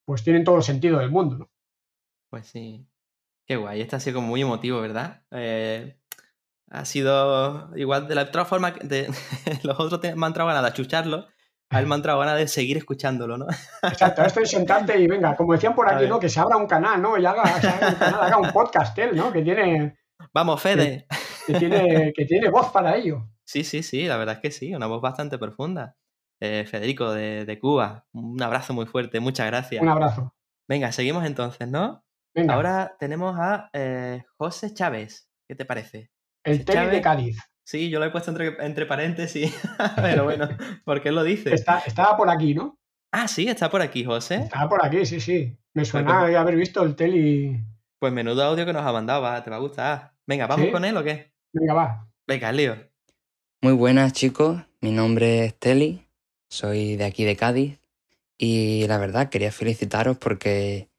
pues 0.06 0.24
tienen 0.24 0.44
todo 0.44 0.58
el 0.58 0.64
sentido 0.64 1.00
del 1.00 1.10
mundo, 1.12 1.38
¿no? 1.38 1.50
Pues 2.30 2.48
sí. 2.48 2.86
Qué 3.46 3.56
guay. 3.56 3.82
Este 3.82 3.96
ha 3.96 4.00
sido 4.00 4.16
como 4.16 4.28
muy 4.28 4.42
emotivo, 4.42 4.82
¿verdad? 4.82 5.22
Eh, 5.32 5.98
ha 6.72 6.86
sido 6.86 7.70
igual 7.78 8.08
de 8.08 8.16
la 8.16 8.24
otra 8.24 8.46
forma 8.46 8.74
que 8.74 8.88
de, 8.88 9.08
los 9.64 9.80
otros 9.80 10.02
te- 10.02 10.16
me 10.16 10.26
han 10.26 10.30
entrado 10.32 10.48
ganas 10.48 10.64
de 10.64 10.70
achucharlo. 10.70 11.28
A 11.72 11.80
él 11.80 11.88
me 11.88 11.96
han 11.96 12.00
entrado 12.00 12.20
ganas 12.20 12.38
de 12.38 12.48
seguir 12.48 12.78
escuchándolo, 12.78 13.38
¿no? 13.38 13.48
Exacto, 13.84 14.24
esto 14.24 14.40
es 14.40 14.50
sentarte 14.52 15.00
y 15.00 15.08
venga, 15.08 15.36
como 15.36 15.54
decían 15.54 15.74
por 15.76 15.92
aquí. 15.92 16.08
¿no? 16.08 16.20
Que 16.20 16.30
se 16.30 16.40
abra 16.40 16.58
un 16.58 16.68
canal, 16.68 17.02
¿no? 17.02 17.18
Y 17.18 17.26
haga, 17.26 17.42
un, 17.44 17.96
canal, 17.96 18.20
haga 18.22 18.38
un 18.38 18.52
podcast 18.52 18.98
él, 19.00 19.16
¿no? 19.16 19.32
Que 19.34 19.42
tiene, 19.42 19.98
Vamos, 20.34 20.62
Fede. 20.62 21.08
que 21.48 21.54
tiene, 21.56 22.14
que 22.16 22.26
tiene 22.26 22.50
voz 22.50 22.72
para 22.72 22.96
ello. 22.96 23.28
Sí, 23.44 23.64
sí, 23.64 23.84
sí, 23.84 24.06
la 24.08 24.18
verdad 24.18 24.36
es 24.36 24.42
que 24.42 24.52
sí, 24.52 24.74
una 24.74 24.86
voz 24.88 25.02
bastante 25.02 25.38
profunda. 25.38 25.96
Eh, 26.40 26.66
Federico 26.70 27.12
de, 27.12 27.46
de 27.46 27.60
Cuba, 27.60 28.06
un 28.14 28.42
abrazo 28.42 28.74
muy 28.74 28.86
fuerte, 28.86 29.20
muchas 29.20 29.48
gracias. 29.48 29.82
Un 29.82 29.90
abrazo. 29.90 30.36
Venga, 30.68 30.92
seguimos 30.92 31.26
entonces, 31.26 31.68
¿no? 31.68 32.05
Venga, 32.36 32.54
Ahora 32.54 32.96
tenemos 33.00 33.36
a 33.40 33.70
eh, 33.74 34.24
José 34.38 34.74
Chávez. 34.74 35.30
¿Qué 35.48 35.56
te 35.56 35.66
parece? 35.66 36.12
el 36.44 36.64
Tele 36.66 36.82
de 36.82 36.86
Chávez. 36.88 37.02
Cádiz. 37.02 37.38
Sí, 37.64 37.90
yo 37.90 37.98
lo 38.00 38.06
he 38.06 38.12
puesto 38.12 38.30
entre, 38.30 38.64
entre 38.64 38.86
paréntesis, 38.86 39.52
pero 39.96 40.24
bueno, 40.26 40.48
porque 40.84 41.10
él 41.10 41.16
lo 41.16 41.24
dice. 41.24 41.54
Está, 41.54 41.80
estaba 41.80 42.16
por 42.16 42.30
aquí, 42.30 42.54
¿no? 42.54 42.78
Ah, 43.12 43.28
sí, 43.28 43.48
está 43.48 43.70
por 43.72 43.82
aquí, 43.82 44.04
José. 44.04 44.36
Estaba 44.36 44.70
por 44.70 44.86
aquí, 44.86 45.06
sí, 45.06 45.20
sí. 45.20 45.58
Me 45.74 45.86
suena 45.86 46.20
Pues- 46.22 46.36
haber 46.36 46.56
visto 46.56 46.84
el 46.84 46.96
Tele. 46.96 47.64
Pues 47.98 48.12
menudo 48.14 48.44
audio 48.44 48.66
que 48.66 48.74
nos 48.74 48.86
ha 48.86 48.92
mandado, 48.92 49.22
va, 49.22 49.42
te 49.44 49.50
va 49.50 49.56
a 49.56 49.60
gustar. 49.60 50.14
Venga, 50.28 50.46
¿vamos 50.48 50.66
¿Sí? 50.66 50.72
con 50.72 50.84
él 50.86 50.96
o 50.98 51.04
qué? 51.04 51.32
Venga, 51.54 51.74
va. 51.74 52.08
Venga, 52.28 52.52
lío. 52.52 52.76
Muy 53.62 53.74
buenas 53.74 54.14
chicos, 54.14 54.62
mi 54.82 54.92
nombre 54.92 55.46
es 55.46 55.58
Teli, 55.58 56.06
soy 56.50 56.98
de 56.98 57.06
aquí 57.06 57.24
de 57.24 57.36
Cádiz 57.36 57.80
y 58.38 58.86
la 58.88 58.98
verdad 59.00 59.30
quería 59.30 59.52
felicitaros 59.52 60.18
porque 60.18 60.90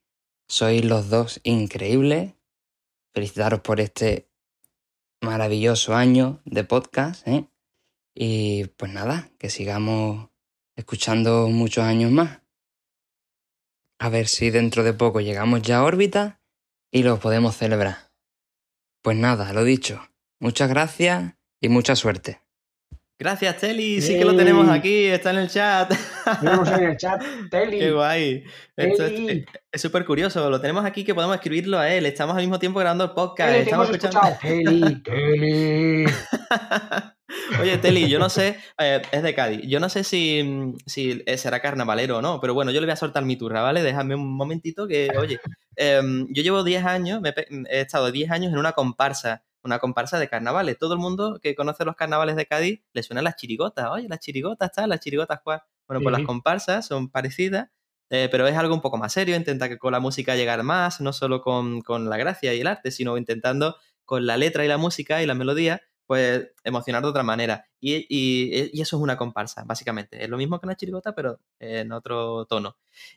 sois 0.48 0.84
los 0.84 1.08
dos 1.08 1.40
increíbles. 1.44 2.34
Felicitaros 3.14 3.60
por 3.60 3.80
este 3.80 4.28
maravilloso 5.20 5.94
año 5.94 6.40
de 6.44 6.64
podcast, 6.64 7.26
¿eh? 7.26 7.48
Y 8.14 8.66
pues 8.76 8.92
nada, 8.92 9.30
que 9.38 9.50
sigamos 9.50 10.30
escuchando 10.76 11.48
muchos 11.48 11.84
años 11.84 12.10
más. 12.10 12.40
A 13.98 14.08
ver 14.08 14.28
si 14.28 14.50
dentro 14.50 14.84
de 14.84 14.92
poco 14.92 15.20
llegamos 15.20 15.62
ya 15.62 15.78
a 15.78 15.84
órbita 15.84 16.40
y 16.90 17.02
lo 17.02 17.18
podemos 17.18 17.56
celebrar. 17.56 18.10
Pues 19.02 19.16
nada, 19.16 19.52
lo 19.52 19.64
dicho. 19.64 20.06
Muchas 20.38 20.68
gracias 20.68 21.34
y 21.60 21.68
mucha 21.68 21.96
suerte. 21.96 22.45
Gracias, 23.18 23.56
Teli, 23.56 24.02
sí 24.02 24.18
que 24.18 24.24
lo 24.26 24.36
tenemos 24.36 24.68
aquí, 24.68 25.06
está 25.06 25.30
en 25.30 25.38
el 25.38 25.48
chat. 25.48 25.90
Tenemos 26.40 26.68
en 26.70 26.84
el 26.84 26.96
chat 26.98 27.22
Tele. 27.50 27.78
Qué 27.78 27.90
guay. 27.90 28.44
Esto 28.76 29.04
es- 29.06 29.14
Teli. 29.14 29.46
es 29.72 29.80
súper 29.80 30.04
curioso, 30.04 30.50
lo 30.50 30.60
tenemos 30.60 30.84
aquí 30.84 31.02
que 31.02 31.14
podemos 31.14 31.34
escribirlo 31.36 31.78
a 31.78 31.90
él. 31.90 32.04
Estamos 32.04 32.36
al 32.36 32.42
mismo 32.42 32.58
tiempo 32.58 32.78
grabando 32.78 33.04
el 33.04 33.12
podcast. 33.12 33.50
Tele, 33.52 33.58
te 33.64 33.70
estamos 33.70 33.88
escuchando-. 33.90 34.38
Tele, 34.42 34.96
Tele. 35.02 36.04
Oye, 37.60 37.78
Teli, 37.78 38.08
yo 38.08 38.18
no 38.18 38.28
sé, 38.28 38.56
eh, 38.78 39.00
es 39.10 39.22
de 39.22 39.34
Cádiz, 39.34 39.62
yo 39.66 39.80
no 39.80 39.88
sé 39.88 40.04
si, 40.04 40.74
si 40.86 41.22
eh, 41.26 41.38
será 41.38 41.60
carnavalero 41.60 42.18
o 42.18 42.22
no, 42.22 42.38
pero 42.40 42.54
bueno, 42.54 42.70
yo 42.70 42.80
le 42.80 42.86
voy 42.86 42.92
a 42.92 42.96
soltar 42.96 43.24
mi 43.24 43.36
turra, 43.36 43.62
¿vale? 43.62 43.82
Déjame 43.82 44.14
un 44.14 44.36
momentito 44.36 44.86
que, 44.86 45.08
oye, 45.18 45.38
em, 45.74 46.26
yo 46.30 46.42
llevo 46.42 46.62
10 46.64 46.84
años, 46.84 47.20
me 47.20 47.34
he 47.70 47.80
estado 47.80 48.12
10 48.12 48.30
años 48.30 48.52
en 48.52 48.58
una 48.58 48.72
comparsa, 48.72 49.42
una 49.66 49.78
comparsa 49.78 50.18
de 50.18 50.28
carnavales. 50.28 50.78
Todo 50.78 50.94
el 50.94 51.00
mundo 51.00 51.38
que 51.42 51.54
conoce 51.54 51.84
los 51.84 51.96
carnavales 51.96 52.36
de 52.36 52.46
Cádiz 52.46 52.80
le 52.92 53.02
suenan 53.02 53.24
las 53.24 53.36
chirigotas, 53.36 53.88
oye, 53.90 54.08
las 54.08 54.20
chirigotas, 54.20 54.72
tal, 54.72 54.88
las 54.90 55.00
chirigotas, 55.00 55.40
cuál. 55.42 55.62
Bueno, 55.86 56.02
pues 56.02 56.12
las 56.12 56.26
comparsas 56.26 56.86
son 56.86 57.10
parecidas, 57.10 57.68
eh, 58.10 58.28
pero 58.30 58.46
es 58.46 58.56
algo 58.56 58.74
un 58.74 58.80
poco 58.80 58.96
más 58.96 59.12
serio, 59.12 59.36
intenta 59.36 59.68
que 59.68 59.78
con 59.78 59.92
la 59.92 60.00
música 60.00 60.34
llegar 60.34 60.62
más, 60.62 61.00
no 61.00 61.12
solo 61.12 61.42
con, 61.42 61.80
con 61.82 62.08
la 62.08 62.16
gracia 62.16 62.54
y 62.54 62.60
el 62.60 62.66
arte, 62.66 62.90
sino 62.90 63.16
intentando 63.16 63.76
con 64.04 64.26
la 64.26 64.36
letra 64.36 64.64
y 64.64 64.68
la 64.68 64.78
música 64.78 65.22
y 65.22 65.26
la 65.26 65.34
melodía, 65.34 65.82
pues 66.06 66.48
emocionar 66.64 67.02
de 67.02 67.08
otra 67.08 67.22
manera. 67.22 67.66
Y, 67.80 67.96
y- 68.08 68.70
y 68.72 68.80
eso 68.80 68.96
es 68.96 69.02
una 69.02 69.16
comparsa, 69.16 69.64
básicamente. 69.64 70.22
Es 70.22 70.28
lo 70.30 70.36
mismo 70.38 70.58
que 70.60 70.66
una 70.66 70.76
chirigota, 70.76 71.14
pero 71.14 71.40
en 71.58 71.92
otro 71.92 72.46
tono. 72.46 72.76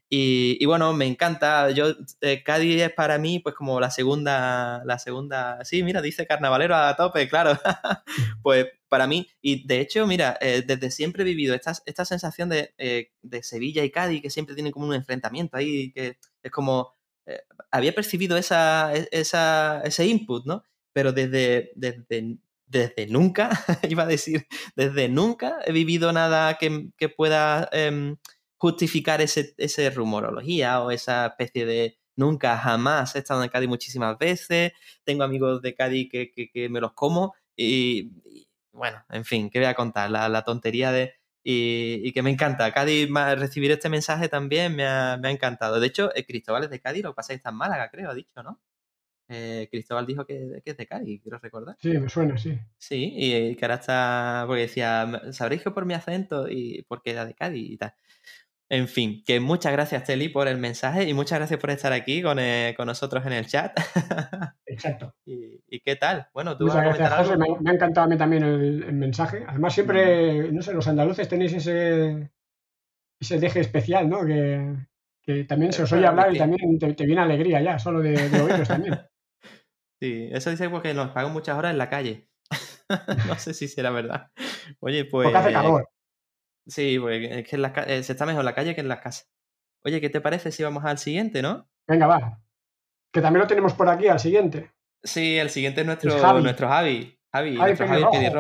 Y, 0.10 0.57
y 0.60 0.66
bueno, 0.66 0.94
me 0.94 1.06
encanta. 1.06 1.70
Yo, 1.72 1.88
eh, 2.22 2.44
Cádiz 2.44 2.82
es 2.82 2.94
para 2.94 3.18
mí, 3.18 3.40
pues 3.40 3.56
como 3.56 3.80
la 3.80 3.91
segunda, 3.91 4.84
la 4.86 4.99
segunda. 4.99 5.64
Sí, 5.66 5.84
mira, 5.84 6.02
dice 6.02 6.28
carnavalero 6.28 6.76
a 6.76 6.95
tope, 6.95 7.28
claro. 7.30 7.57
pues 8.41 8.68
para 8.90 9.07
mí, 9.07 9.28
y 9.41 9.68
de 9.68 9.80
hecho, 9.82 10.07
mira, 10.07 10.38
eh, 10.41 10.64
desde 10.66 10.91
siempre 10.91 11.22
he 11.24 11.26
vivido 11.26 11.53
esta, 11.56 11.74
esta 11.86 12.06
sensación 12.06 12.49
de, 12.49 12.74
eh, 12.78 13.11
de 13.22 13.44
Sevilla 13.44 13.84
y 13.84 13.91
Cádiz, 13.91 14.22
que 14.22 14.30
siempre 14.32 14.56
tienen 14.56 14.72
como 14.74 14.88
un 14.88 14.95
enfrentamiento 14.95 15.57
ahí, 15.57 15.91
que 15.94 16.18
es 16.44 16.52
como. 16.52 16.94
eh, 17.26 17.41
había 17.72 17.94
percibido 17.94 18.38
esa, 18.38 18.94
e- 18.95 19.07
esa, 19.11 19.82
ese 19.84 20.06
input, 20.07 20.45
¿no? 20.45 20.64
Pero 20.94 21.11
desde, 21.14 21.72
desde, 21.76 22.38
desde 22.69 23.07
nunca, 23.07 23.49
iba 23.89 24.03
a 24.03 24.07
decir, 24.07 24.47
desde 24.75 25.09
nunca 25.09 25.57
he 25.65 25.71
vivido 25.73 26.13
nada 26.13 26.57
que, 26.57 26.89
que 26.97 27.09
pueda 27.09 27.67
em, 27.73 28.17
justificar 28.57 29.21
ese, 29.21 29.53
ese 29.57 29.89
rumorología 29.89 30.81
o 30.81 30.91
esa 30.91 31.27
especie 31.27 31.65
de 31.65 31.97
nunca, 32.15 32.57
jamás. 32.57 33.15
He 33.15 33.19
estado 33.19 33.43
en 33.43 33.49
Cádiz 33.49 33.69
muchísimas 33.69 34.17
veces, 34.17 34.73
tengo 35.03 35.23
amigos 35.23 35.61
de 35.61 35.75
Cádiz 35.75 36.09
que, 36.11 36.31
que- 36.31 36.49
que 36.49 36.69
me 36.69 36.81
los 36.81 36.93
como 36.93 37.35
y, 37.55 38.11
bueno, 38.71 39.03
en 39.09 39.25
fin, 39.25 39.49
¿qué 39.49 39.59
voy 39.59 39.67
a 39.67 39.73
contar? 39.75 40.09
La, 40.11 40.29
la 40.29 40.43
tontería 40.43 40.91
de... 40.91 41.13
Y, 41.43 42.11
que 42.13 42.21
me 42.21 42.29
encanta. 42.29 42.71
Cádiz, 42.73 43.09
recibir 43.37 43.71
este 43.71 43.89
mensaje 43.89 44.29
también 44.29 44.75
me 44.75 44.85
ha, 44.85 45.17
me 45.19 45.29
ha 45.29 45.31
encantado. 45.31 45.79
De 45.79 45.87
hecho, 45.87 46.13
eh, 46.15 46.25
Cristóbal 46.25 46.65
es 46.65 46.69
de 46.69 46.79
Cádiz, 46.81 47.03
lo 47.03 47.11
que 47.11 47.15
pasa 47.15 47.33
en 47.33 47.41
Málaga, 47.55 47.89
creo, 47.89 48.09
ha 48.11 48.13
dicho, 48.13 48.43
¿no? 48.43 48.59
Eh, 49.31 49.68
Cristóbal 49.72 50.07
dijo 50.07 50.26
que, 50.26 50.60
que 50.65 50.72
es 50.72 50.77
de 50.77 50.88
Cádiz, 50.88 51.22
quiero 51.22 51.38
recordar. 51.38 51.76
Sí, 51.80 51.89
me 51.99 52.10
suena, 52.10 52.35
sí. 52.38 52.57
Sí, 52.77 53.14
y 53.15 53.56
que 53.56 53.65
ahora 53.65 53.76
está. 53.76 54.43
Porque 54.47 54.64
decía, 54.64 55.22
sabréis 55.31 55.61
que 55.61 55.72
por 55.72 55.85
mi 55.85 55.93
acento 55.93 56.47
y 56.49 56.84
porque 56.88 57.11
era 57.11 57.26
de 57.26 57.35
Cádiz 57.35 57.69
y 57.72 57.77
tal. 57.77 57.93
En 58.72 58.88
fin, 58.88 59.23
que 59.26 59.39
muchas 59.39 59.72
gracias, 59.72 60.03
Teli, 60.03 60.30
por 60.30 60.47
el 60.47 60.57
mensaje 60.60 61.03
y 61.10 61.14
muchas 61.15 61.39
gracias 61.39 61.60
por 61.60 61.72
estar 61.72 61.91
aquí 61.91 62.22
con, 62.22 62.38
eh, 62.39 62.76
con 62.77 62.85
nosotros 62.85 63.26
en 63.26 63.34
el 63.34 63.47
chat. 63.47 63.76
Exacto. 64.68 65.15
y, 65.26 65.60
y 65.68 65.80
qué 65.80 65.95
tal? 65.95 66.27
Bueno, 66.34 66.56
tú 66.56 66.68
vas 66.68 66.76
Muchas 66.76 66.77
a 66.77 66.97
gracias, 66.97 67.10
comentar 67.10 67.18
José. 67.26 67.34
algo. 67.34 67.56
Me, 67.57 67.61
me 67.64 67.69
ha 67.72 67.73
encantado 67.73 68.06
a 68.06 68.10
mí 68.10 68.18
también 68.18 68.43
el, 68.43 68.84
el 68.84 68.93
mensaje. 68.93 69.43
Además, 69.47 69.73
siempre, 69.73 70.51
no 70.51 70.61
sé, 70.61 70.73
los 70.73 70.88
andaluces 70.88 71.27
tenéis 71.27 71.53
ese, 71.53 72.30
ese 73.19 73.39
deje 73.39 73.60
especial, 73.61 74.07
¿no? 74.07 74.23
Que, 74.23 74.76
que 75.23 75.43
también 75.45 75.73
se 75.73 75.81
os 75.84 75.91
oye 75.91 76.06
hablar 76.06 76.34
y 76.34 76.38
también 76.38 76.77
te, 76.77 76.93
te 76.93 77.06
viene 77.07 77.22
alegría 77.22 77.61
ya, 77.61 77.80
solo 77.80 78.01
de, 78.01 78.30
de 78.30 78.41
oíros 78.41 78.68
también. 78.68 78.99
Sí, 80.01 80.30
eso 80.31 80.49
dice 80.49 80.69
porque 80.69 80.93
nos 80.93 81.11
pagan 81.11 81.34
muchas 81.34 81.57
horas 81.57 81.71
en 81.71 81.77
la 81.77 81.89
calle. 81.89 82.30
no 83.27 83.35
sé 83.35 83.53
si 83.53 83.67
será 83.67 83.91
verdad. 83.91 84.31
Oye, 84.80 85.05
pues. 85.05 85.26
Porque 85.26 85.38
hace 85.38 85.51
calor. 85.53 85.89
Sí, 86.67 86.97
pues 86.99 87.30
es 87.30 87.47
que 87.47 87.55
en 87.55 87.65
eh, 87.65 88.03
se 88.03 88.11
está 88.13 88.26
mejor 88.26 88.41
en 88.41 88.45
la 88.45 88.55
calle 88.55 88.76
que 88.76 88.81
en 88.81 88.88
las 88.88 88.99
casas. 89.01 89.30
Oye, 89.84 89.99
¿qué 90.01 90.09
te 90.09 90.21
parece 90.21 90.51
si 90.51 90.63
vamos 90.63 90.84
al 90.85 90.97
siguiente, 90.97 91.41
no? 91.41 91.69
Venga, 91.88 92.07
va. 92.07 92.41
Que 93.11 93.21
también 93.21 93.41
lo 93.41 93.47
tenemos 93.47 93.73
por 93.73 93.89
aquí 93.89 94.07
al 94.07 94.19
siguiente. 94.19 94.71
Sí, 95.03 95.38
el 95.38 95.49
siguiente 95.49 95.81
es 95.81 95.88
nuestro 95.88 96.13
Es 96.15 96.21
Javi. 96.21 96.43
nuestro 96.43 96.67
Javi. 96.67 97.17
Javi, 97.34 97.55
Javi 97.57 97.69
nuestro 97.69 97.88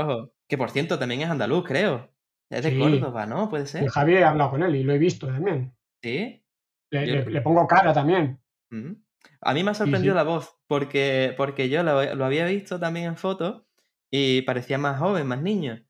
Javi. 0.07 0.31
Que 0.47 0.57
por 0.57 0.69
cierto 0.71 0.99
también 0.99 1.21
es 1.21 1.29
andaluz, 1.29 1.63
creo. 1.65 2.11
Es 2.51 2.63
de 2.63 2.71
Sí. 2.71 2.79
Córdoba, 2.79 3.25
¿no? 3.25 3.49
Puede 3.49 3.65
ser. 3.67 3.83
El 3.83 3.89
Javi 3.89 4.15
he 4.15 4.23
hablado 4.23 4.51
con 4.51 4.63
él 4.63 4.75
y 4.75 4.83
lo 4.83 4.93
he 4.93 4.97
visto 4.97 5.27
también. 5.27 5.75
Sí. 6.03 6.43
Le, 6.91 7.07
Yo- 7.07 7.13
le- 7.15 7.25
le 7.31 7.41
pongo 7.41 7.65
cara 7.67 7.93
también. 7.93 8.39
Mm. 8.71 8.93
A 9.41 9.53
mí 9.53 9.63
me 9.63 9.71
ha 9.71 9.73
sorprendido 9.73 10.13
sí. 10.13 10.17
la 10.17 10.23
voz, 10.23 10.57
porque, 10.67 11.33
porque 11.37 11.69
yo 11.69 11.83
lo, 11.83 12.15
lo 12.15 12.25
había 12.25 12.45
visto 12.45 12.79
también 12.79 13.05
en 13.07 13.17
fotos 13.17 13.63
y 14.11 14.41
parecía 14.41 14.77
más 14.77 14.99
joven, 14.99 15.27
más 15.27 15.41
niño. 15.41 15.83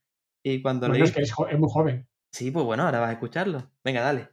Y 0.43 0.61
cuando 0.61 0.88
Bueno, 0.88 1.03
leí. 1.03 1.10
es 1.10 1.15
que 1.15 1.22
es, 1.22 1.60
muy 1.60 1.69
joven. 1.72 2.07
Sí, 2.31 2.51
pues 2.51 2.65
bueno, 2.65 2.84
ahora 2.84 2.99
vas 2.99 3.10
a 3.10 3.14
escucharlo. 3.14 3.69
Venga, 3.84 4.01
dale. 4.01 4.30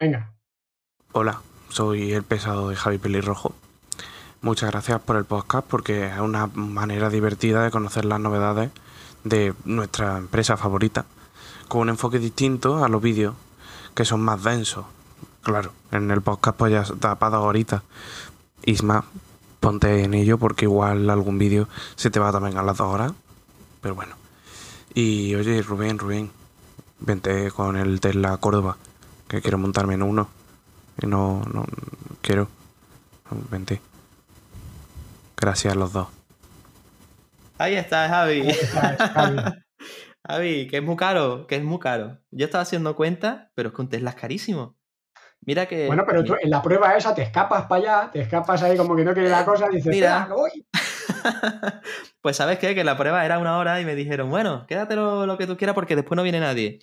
Venga. 0.00 0.34
Hola, 1.12 1.42
soy 1.68 2.12
el 2.12 2.22
pesado 2.22 2.68
de 2.70 2.76
Javi 2.76 2.98
Pelirrojo. 2.98 3.54
Muchas 4.40 4.70
gracias 4.70 5.00
por 5.00 5.16
el 5.16 5.24
podcast 5.24 5.66
porque 5.68 6.06
es 6.06 6.18
una 6.18 6.46
manera 6.48 7.08
divertida 7.08 7.62
de 7.64 7.70
conocer 7.70 8.04
las 8.04 8.20
novedades 8.20 8.70
de 9.24 9.54
nuestra 9.64 10.18
empresa 10.18 10.56
favorita 10.56 11.06
con 11.68 11.82
un 11.82 11.88
enfoque 11.90 12.18
distinto 12.18 12.84
a 12.84 12.88
los 12.88 13.00
vídeos 13.00 13.34
que 13.94 14.04
son 14.04 14.20
más 14.20 14.42
densos. 14.42 14.84
Claro, 15.42 15.72
en 15.92 16.10
el 16.10 16.20
podcast 16.20 16.56
pues 16.58 16.72
ya 16.72 16.82
está 16.82 17.14
para 17.18 17.36
dos 17.36 17.46
horitas. 17.46 17.82
Isma, 18.66 19.04
ponte 19.60 20.04
en 20.04 20.14
ello 20.14 20.38
porque 20.38 20.64
igual 20.64 21.08
algún 21.10 21.38
vídeo 21.38 21.68
se 21.96 22.10
te 22.10 22.20
va 22.20 22.32
también 22.32 22.56
a 22.58 22.62
las 22.62 22.76
dos 22.76 22.92
horas. 22.92 23.12
Pero 23.80 23.94
bueno. 23.94 24.16
Y 24.94 25.34
oye, 25.34 25.60
Rubén, 25.62 25.98
Rubén, 25.98 26.30
vente 27.00 27.50
con 27.50 27.76
el 27.76 28.00
Tesla 28.00 28.36
Córdoba, 28.36 28.76
que 29.28 29.42
quiero 29.42 29.58
montarme 29.58 29.94
en 29.94 30.02
uno. 30.02 30.28
Y 31.00 31.06
no, 31.06 31.42
no 31.52 31.66
quiero. 32.22 32.48
Vente. 33.50 33.80
Gracias 35.36 35.72
a 35.74 35.76
los 35.76 35.92
dos. 35.92 36.08
Ahí 37.58 37.74
está, 37.74 38.08
Javi. 38.08 38.40
Ahí 38.42 38.48
está, 38.48 38.96
Javi. 39.12 39.38
Javi, 40.26 40.66
que 40.68 40.78
es 40.78 40.82
muy 40.82 40.96
caro, 40.96 41.46
que 41.46 41.56
es 41.56 41.62
muy 41.62 41.78
caro. 41.78 42.18
Yo 42.30 42.46
estaba 42.46 42.62
haciendo 42.62 42.96
cuenta, 42.96 43.50
pero 43.54 43.68
es 43.68 43.74
que 43.74 43.82
un 43.82 43.88
Tesla 43.88 44.10
es 44.10 44.16
carísimo. 44.16 44.76
Mira 45.46 45.66
que. 45.66 45.86
Bueno, 45.86 46.04
pero 46.06 46.24
tú 46.24 46.34
en 46.40 46.50
la 46.50 46.62
prueba 46.62 46.96
esa 46.96 47.14
te 47.14 47.22
escapas 47.22 47.66
para 47.66 47.80
allá, 48.00 48.10
te 48.10 48.20
escapas 48.20 48.62
ahí 48.62 48.76
como 48.76 48.96
que 48.96 49.04
no 49.04 49.12
quiere 49.12 49.28
la 49.28 49.44
cosa 49.44 49.66
y 49.70 49.76
dices, 49.76 49.92
Mira. 49.94 50.20
"Espera, 50.22 50.26
que 50.28 50.32
voy". 50.34 50.66
pues 52.20 52.36
sabes 52.36 52.58
qué, 52.58 52.74
que 52.74 52.84
la 52.84 52.96
prueba 52.96 53.24
era 53.24 53.38
una 53.38 53.58
hora 53.58 53.80
y 53.80 53.84
me 53.84 53.94
dijeron, 53.94 54.30
bueno, 54.30 54.64
quédate 54.66 54.96
lo, 54.96 55.26
lo 55.26 55.38
que 55.38 55.46
tú 55.46 55.56
quieras 55.56 55.74
porque 55.74 55.96
después 55.96 56.16
no 56.16 56.22
viene 56.22 56.40
nadie. 56.40 56.78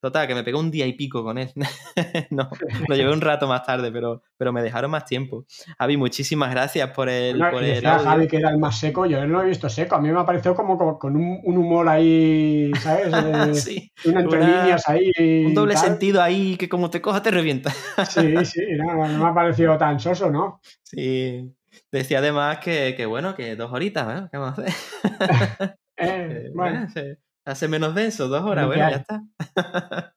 Total, 0.00 0.26
que 0.26 0.34
me 0.34 0.42
pegó 0.42 0.58
un 0.58 0.72
día 0.72 0.84
y 0.84 0.94
pico 0.94 1.22
con 1.22 1.38
él. 1.38 1.52
no, 2.30 2.50
lo 2.88 2.96
llevé 2.96 3.12
un 3.12 3.20
rato 3.20 3.46
más 3.46 3.62
tarde, 3.62 3.92
pero, 3.92 4.22
pero 4.36 4.52
me 4.52 4.60
dejaron 4.60 4.90
más 4.90 5.04
tiempo. 5.04 5.44
Javi, 5.78 5.96
muchísimas 5.96 6.50
gracias 6.50 6.90
por 6.90 7.08
el, 7.08 7.38
No, 7.38 7.48
por 7.50 7.62
el. 7.62 7.80
Javi 7.86 8.26
que 8.26 8.38
era 8.38 8.50
el 8.50 8.58
más 8.58 8.80
seco, 8.80 9.06
yo 9.06 9.20
no 9.20 9.26
lo 9.28 9.42
he 9.42 9.46
visto 9.46 9.68
seco, 9.68 9.94
a 9.94 10.00
mí 10.00 10.10
me 10.10 10.18
ha 10.18 10.26
parecido 10.26 10.56
como, 10.56 10.76
como 10.76 10.98
con 10.98 11.14
un, 11.14 11.40
un 11.44 11.56
humor 11.56 11.88
ahí, 11.88 12.72
¿sabes? 12.82 13.12
Eh, 13.52 13.54
Sí, 13.54 13.92
una 14.04 14.20
entre 14.22 14.38
una- 14.40 14.46
líneas 14.62 14.88
ahí. 14.88 15.12
un 15.46 15.54
doble 15.54 15.74
tal. 15.74 15.84
sentido 15.84 16.20
ahí 16.20 16.56
que 16.56 16.68
como 16.68 16.90
te 16.90 17.00
coja 17.00 17.22
te 17.22 17.30
revienta. 17.30 17.70
Sí, 18.08 18.44
sí, 18.44 18.60
no, 18.76 19.06
no 19.06 19.18
me 19.24 19.30
ha 19.30 19.34
parecido 19.34 19.78
tan 19.78 20.00
soso, 20.00 20.30
¿no? 20.32 20.60
Sí. 20.82 21.48
Decía 21.90 22.18
además 22.18 22.58
que, 22.58 22.94
que 22.96 23.06
bueno, 23.06 23.34
que 23.34 23.56
dos 23.56 23.72
horitas. 23.72 24.30
¿Qué 24.30 24.38
vamos 24.38 24.58
a 24.58 24.62
hacer? 24.62 24.74
Eh, 25.62 25.76
Eh, 25.98 26.50
bueno, 26.54 26.78
bueno, 26.78 26.90
se 26.90 27.18
hace 27.44 27.68
menos 27.68 27.94
denso, 27.94 28.26
dos 28.26 28.42
horas, 28.42 28.66
bueno, 28.66 28.90
ya 28.90 28.96
está. 28.96 29.22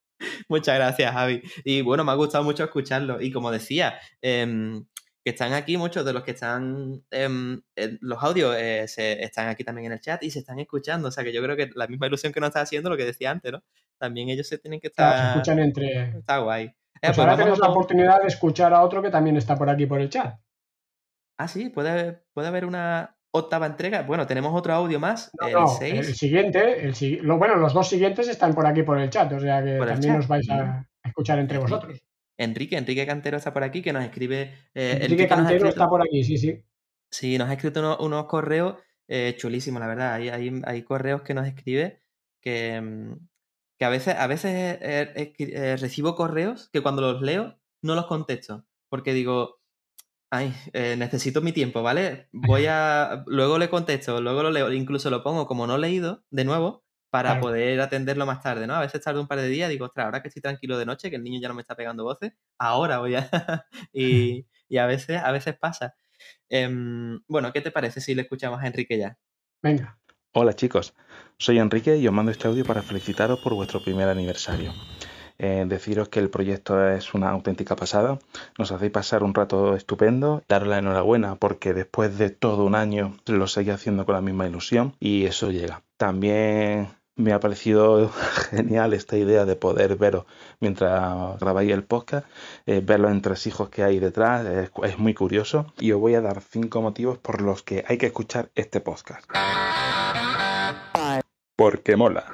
Muchas 0.50 0.76
gracias, 0.76 1.12
Javi. 1.12 1.44
Y 1.64 1.82
bueno, 1.82 2.04
me 2.04 2.12
ha 2.12 2.16
gustado 2.16 2.44
mucho 2.44 2.64
escucharlo. 2.64 3.22
Y 3.22 3.32
como 3.32 3.52
decía, 3.52 4.00
em, 4.22 4.86
que 5.24 5.32
están 5.32 5.54
aquí 5.54 5.78
muchos 5.78 6.06
de 6.06 6.14
los 6.14 6.24
que 6.24 6.32
están 6.32 7.04
en 7.12 7.64
los 7.76 8.24
audios 8.24 8.56
eh, 8.58 8.88
se, 8.88 9.24
están 9.24 9.50
aquí 9.50 9.64
también 9.64 9.88
en 9.88 9.94
el 9.94 10.00
chat 10.00 10.22
y 10.24 10.32
se 10.32 10.40
están 10.40 10.60
escuchando. 10.60 11.08
O 11.08 11.12
sea 11.12 11.24
que 11.24 11.34
yo 11.34 11.42
creo 11.44 11.56
que 11.56 11.72
la 11.76 11.88
misma 11.88 12.08
ilusión 12.08 12.32
que 12.32 12.40
nos 12.40 12.50
está 12.50 12.62
haciendo 12.62 12.90
lo 12.90 12.98
que 12.98 13.06
decía 13.06 13.32
antes, 13.32 13.52
¿no? 13.52 13.64
También 13.98 14.30
ellos 14.30 14.48
se 14.48 14.58
tienen 14.58 14.80
que 14.80 14.88
estar. 14.88 15.18
se 15.18 15.28
escuchan 15.30 15.60
entre... 15.60 16.18
Está 16.20 16.38
guay. 16.38 16.66
Eh, 16.66 16.74
Pues 17.02 17.16
pues 17.16 17.20
ahora 17.20 17.38
tenemos 17.38 17.60
la 17.60 17.70
oportunidad 17.70 18.22
de 18.22 18.28
escuchar 18.28 18.74
a 18.74 18.82
otro 18.82 19.02
que 19.02 19.10
también 19.10 19.36
está 19.38 19.56
por 19.56 19.70
aquí 19.70 19.86
por 19.86 20.00
el 20.00 20.10
chat. 20.10 20.36
Ah, 21.38 21.48
sí, 21.48 21.70
puede, 21.70 22.22
puede 22.34 22.48
haber 22.48 22.66
una 22.66 23.18
octava 23.32 23.66
entrega. 23.66 24.04
Bueno, 24.04 24.26
tenemos 24.28 24.54
otro 24.58 24.74
audio 24.74 25.00
más, 25.00 25.32
No, 25.40 25.48
el 25.48 25.54
no, 25.54 25.68
6. 25.68 25.94
el 26.08 26.16
siguiente, 26.16 26.86
el, 26.86 27.20
lo, 27.24 27.38
bueno, 27.38 27.56
los 27.58 27.74
dos 27.74 27.90
siguientes 27.90 28.28
están 28.30 28.54
por 28.54 28.66
aquí 28.66 28.84
por 28.84 28.98
el 29.00 29.10
chat, 29.10 29.32
o 29.34 29.40
sea 29.40 29.64
que 29.64 29.78
también 29.86 30.16
os 30.16 30.28
vais 30.28 30.50
a 30.50 30.88
escuchar 31.04 31.40
entre 31.40 31.58
vosotros. 31.58 32.00
Enrique, 32.38 32.78
Enrique 32.78 33.06
Cantero 33.06 33.38
está 33.38 33.54
por 33.54 33.64
aquí, 33.64 33.82
que 33.82 33.94
nos 33.94 34.04
escribe. 34.04 34.54
eh, 34.74 35.00
Enrique 35.02 35.28
Cantero 35.28 35.56
escrito- 35.58 35.70
está 35.70 35.90
por 35.90 36.02
aquí, 36.02 36.24
sí, 36.24 36.38
sí. 36.38 36.62
Sí, 37.12 37.38
nos 37.38 37.50
ha 37.50 37.54
escrito 37.54 37.80
unos, 37.80 38.00
unos 38.00 38.26
correos 38.26 38.76
eh, 39.08 39.36
chulísimos, 39.38 39.80
la 39.80 39.88
verdad. 39.88 40.14
Hay, 40.16 40.30
hay, 40.30 40.62
hay 40.66 40.82
correos 40.84 41.22
que 41.22 41.34
nos 41.34 41.48
escribe 41.48 42.02
que, 42.42 42.82
mm, 42.82 43.14
que 43.78 43.86
a 43.86 43.90
veces, 43.90 44.16
a 44.18 44.28
veces 44.28 44.78
eh, 44.82 45.78
recibo 45.80 46.16
correos 46.16 46.70
que 46.74 46.82
cuando 46.82 47.02
los 47.02 47.22
leo 47.22 47.58
no 47.82 47.96
los 47.96 48.06
contesto. 48.08 48.66
Porque 48.90 49.14
digo, 49.14 49.55
ay, 50.36 50.54
eh, 50.74 50.96
necesito 50.98 51.42
mi 51.42 51.52
tiempo, 51.52 51.82
¿vale? 51.82 52.28
Voy 52.32 52.66
a. 52.68 53.24
Luego 53.28 53.58
le 53.58 53.70
contesto, 53.70 54.20
luego 54.22 54.44
lo 54.44 54.52
leo, 54.52 54.72
incluso 54.72 55.10
lo 55.10 55.24
pongo 55.24 55.48
como 55.48 55.68
no 55.68 55.78
leído 55.78 56.24
de 56.30 56.44
nuevo 56.46 56.84
para 57.10 57.30
Claro. 57.30 57.42
poder 57.42 57.80
atenderlo 57.80 58.26
más 58.26 58.42
tarde, 58.44 58.68
¿no? 58.68 58.76
A 58.76 58.82
veces 58.82 59.00
tarde 59.02 59.22
un 59.22 59.28
par 59.28 59.40
de 59.40 59.48
días, 59.48 59.70
digo, 59.70 59.86
ostras, 59.86 60.06
ahora 60.06 60.22
que 60.22 60.28
estoy 60.28 60.42
tranquilo 60.42 60.78
de 60.78 60.86
noche, 60.86 61.10
que 61.10 61.16
el 61.16 61.24
niño 61.24 61.40
ya 61.42 61.48
no 61.48 61.54
me 61.54 61.62
está 61.62 61.76
pegando 61.76 62.04
voces, 62.04 62.34
ahora 62.58 63.00
voy 63.00 63.16
a. 63.16 63.30
y, 63.94 64.46
y 64.70 64.78
a 64.78 64.86
veces, 64.86 65.22
a 65.24 65.32
veces 65.32 65.56
pasa. 65.58 65.96
Em, 66.50 67.22
bueno, 67.28 67.54
¿qué 67.54 67.62
te 67.62 67.72
parece 67.72 68.02
si 68.02 68.16
le 68.16 68.24
escuchamos 68.24 68.62
a 68.62 68.68
Enrique 68.68 68.98
ya? 68.98 69.18
Venga. 69.62 69.98
Hola 70.34 70.54
chicos, 70.54 70.94
soy 71.38 71.60
Enrique 71.60 71.96
y 71.98 72.08
os 72.08 72.14
mando 72.14 72.32
este 72.32 72.48
audio 72.50 72.66
para 72.66 72.82
felicitaros 72.82 73.40
por 73.40 73.54
vuestro 73.54 73.82
primer 73.82 74.10
aniversario. 74.10 74.74
Eh, 75.38 75.66
deciros 75.68 76.10
que 76.10 76.20
el 76.20 76.30
proyecto 76.30 76.90
es 76.90 77.14
una 77.14 77.30
auténtica 77.30 77.76
pasada, 77.76 78.20
nos 78.58 78.72
hacéis 78.72 78.92
pasar 78.92 79.24
un 79.24 79.34
rato 79.34 79.76
estupendo, 79.76 80.44
daros 80.48 80.70
la 80.70 80.78
enhorabuena 80.78 81.36
porque 81.36 81.74
después 81.74 82.18
de 82.18 82.30
todo 82.30 82.64
un 82.64 82.76
año 82.76 83.18
lo 83.26 83.48
seguís 83.48 83.74
haciendo 83.74 84.06
con 84.06 84.16
la 84.16 84.22
misma 84.22 84.48
ilusión 84.48 84.96
y 85.00 85.26
eso 85.26 85.52
llega. 85.52 85.84
También 85.98 86.88
me 87.16 87.34
ha 87.34 87.40
parecido 87.40 88.10
genial 88.50 88.94
esta 88.94 89.18
idea 89.18 89.46
de 89.46 89.56
poder 89.56 89.98
veros 89.98 90.26
mientras 90.60 91.40
grabáis 91.40 91.72
el 91.72 91.84
podcast, 91.84 92.28
eh, 92.66 92.82
ver 92.84 93.00
los 93.00 93.12
entresijos 93.12 93.70
que 93.70 93.84
hay 93.84 94.00
detrás, 94.00 94.46
es, 94.46 94.72
es 94.84 94.98
muy 94.98 95.14
curioso 95.14 95.74
y 95.80 95.92
os 95.92 96.00
voy 96.00 96.16
a 96.16 96.22
dar 96.22 96.42
cinco 96.42 96.82
motivos 96.82 97.18
por 97.18 97.42
los 97.42 97.64
que 97.64 97.84
hay 97.88 97.98
que 97.98 98.08
escuchar 98.08 98.50
este 98.56 98.80
podcast. 98.80 99.30
Porque 101.58 101.96
mola. 101.96 102.26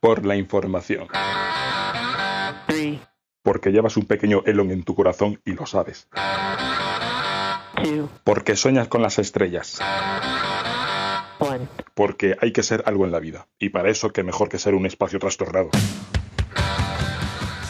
Por 0.00 0.24
la 0.26 0.36
información. 0.36 1.08
Porque 3.42 3.72
llevas 3.72 3.96
un 3.96 4.06
pequeño 4.06 4.42
Elon 4.46 4.70
en 4.70 4.82
tu 4.82 4.94
corazón 4.94 5.40
y 5.44 5.52
lo 5.52 5.66
sabes. 5.66 6.08
Porque 8.24 8.56
sueñas 8.56 8.88
con 8.88 9.02
las 9.02 9.18
estrellas. 9.18 9.80
Porque 11.94 12.36
hay 12.40 12.52
que 12.52 12.62
ser 12.62 12.82
algo 12.86 13.06
en 13.06 13.12
la 13.12 13.20
vida. 13.20 13.48
Y 13.58 13.70
para 13.70 13.90
eso, 13.90 14.12
que 14.12 14.22
mejor 14.22 14.48
que 14.48 14.58
ser 14.58 14.74
un 14.74 14.86
espacio 14.86 15.18
trastornado. 15.18 15.70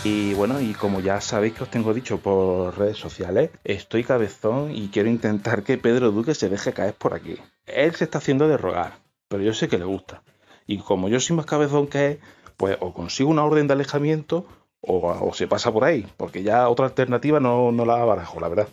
Y 0.02 0.32
bueno, 0.32 0.60
y 0.62 0.72
como 0.72 1.00
ya 1.00 1.20
sabéis 1.20 1.52
que 1.52 1.64
os 1.64 1.70
tengo 1.70 1.92
dicho 1.92 2.18
por 2.20 2.76
redes 2.78 2.96
sociales, 2.96 3.50
estoy 3.64 4.02
cabezón 4.02 4.74
y 4.74 4.88
quiero 4.88 5.10
intentar 5.10 5.62
que 5.62 5.76
Pedro 5.76 6.10
Duque 6.10 6.34
se 6.34 6.48
deje 6.48 6.72
caer 6.72 6.94
por 6.94 7.12
aquí. 7.12 7.36
Él 7.66 7.94
se 7.94 8.04
está 8.04 8.16
haciendo 8.16 8.48
de 8.48 8.56
rogar, 8.56 8.98
pero 9.28 9.42
yo 9.42 9.52
sé 9.52 9.68
que 9.68 9.76
le 9.76 9.84
gusta. 9.84 10.22
Y 10.70 10.78
como 10.78 11.08
yo 11.08 11.18
soy 11.18 11.34
más 11.34 11.46
cabezón 11.46 11.88
que 11.88 12.06
él, 12.06 12.20
pues 12.56 12.76
o 12.80 12.92
consigo 12.94 13.28
una 13.30 13.44
orden 13.44 13.66
de 13.66 13.72
alejamiento 13.74 14.46
o, 14.80 15.08
o 15.08 15.34
se 15.34 15.48
pasa 15.48 15.72
por 15.72 15.82
ahí, 15.84 16.06
porque 16.16 16.44
ya 16.44 16.68
otra 16.68 16.86
alternativa 16.86 17.40
no, 17.40 17.72
no 17.72 17.84
la 17.84 17.96
barajo, 18.04 18.38
la 18.38 18.48
verdad. 18.48 18.68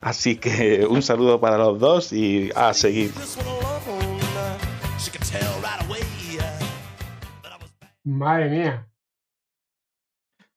Así 0.00 0.36
que 0.36 0.86
un 0.88 1.02
saludo 1.02 1.40
para 1.40 1.58
los 1.58 1.80
dos 1.80 2.12
y 2.12 2.50
a 2.54 2.72
seguir. 2.74 3.10
Madre 8.04 8.48
mía. 8.48 8.86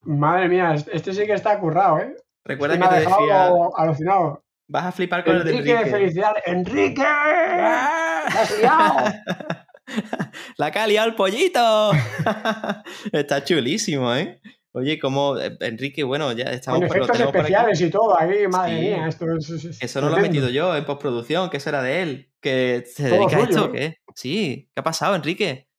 Madre 0.04 0.48
mía, 0.50 0.74
este 0.76 1.14
sí 1.14 1.26
que 1.26 1.34
está 1.34 1.60
currado, 1.60 2.00
¿eh? 2.00 2.16
Recuerda 2.44 2.76
Este 2.76 2.76
que 2.76 2.80
me 2.80 2.86
ha 2.86 3.00
te 3.00 3.00
dejado 3.06 3.22
decía, 3.22 3.46
alucinado. 3.78 4.44
vas 4.68 4.86
a 4.86 4.92
flipar 4.92 5.24
con 5.24 5.36
el 5.36 5.44
de 5.44 5.52
Enrique, 5.52 5.72
Enrique. 5.72 5.90
felicidades. 5.92 6.44
¡Enrique! 6.46 7.02
¡La 7.04 8.26
has 8.28 8.60
liado! 8.60 8.96
La 10.58 10.72
que 10.72 10.80
ha 10.80 10.88
liado 10.88 11.08
el 11.10 11.16
pollito. 11.16 11.92
Está 13.12 13.44
chulísimo, 13.44 14.14
¿eh? 14.16 14.40
Oye, 14.74 15.00
como 15.00 15.38
Enrique, 15.62 16.04
bueno, 16.04 16.34
ya 16.34 16.46
estamos 16.46 16.82
Con 16.82 16.88
efectos 16.88 17.18
especiales 17.20 17.80
y 17.80 17.90
todo, 17.90 18.20
ahí, 18.20 18.46
madre 18.50 18.76
Sí. 18.76 18.82
mía, 18.82 19.08
esto 19.08 19.26
es, 19.38 19.50
es- 19.50 19.64
es 19.66 19.82
Eso 19.82 20.02
no 20.02 20.10
lo 20.10 20.18
he 20.18 20.22
metido 20.22 20.50
yo 20.50 20.76
en 20.76 20.84
postproducción, 20.86 21.50
que 21.50 21.58
eso 21.58 21.70
era 21.70 21.82
de 21.82 22.02
él. 22.02 22.32
Que 22.42 22.84
se 22.86 23.08
Todo 23.10 23.20
dedica 23.20 23.38
a 23.38 23.44
esto, 23.44 23.66
¿eh? 23.68 23.72
¿qué? 23.72 23.98
Sí, 24.16 24.70
¿qué 24.74 24.80
ha 24.82 24.84
pasado, 24.84 25.16
Enrique? 25.16 25.70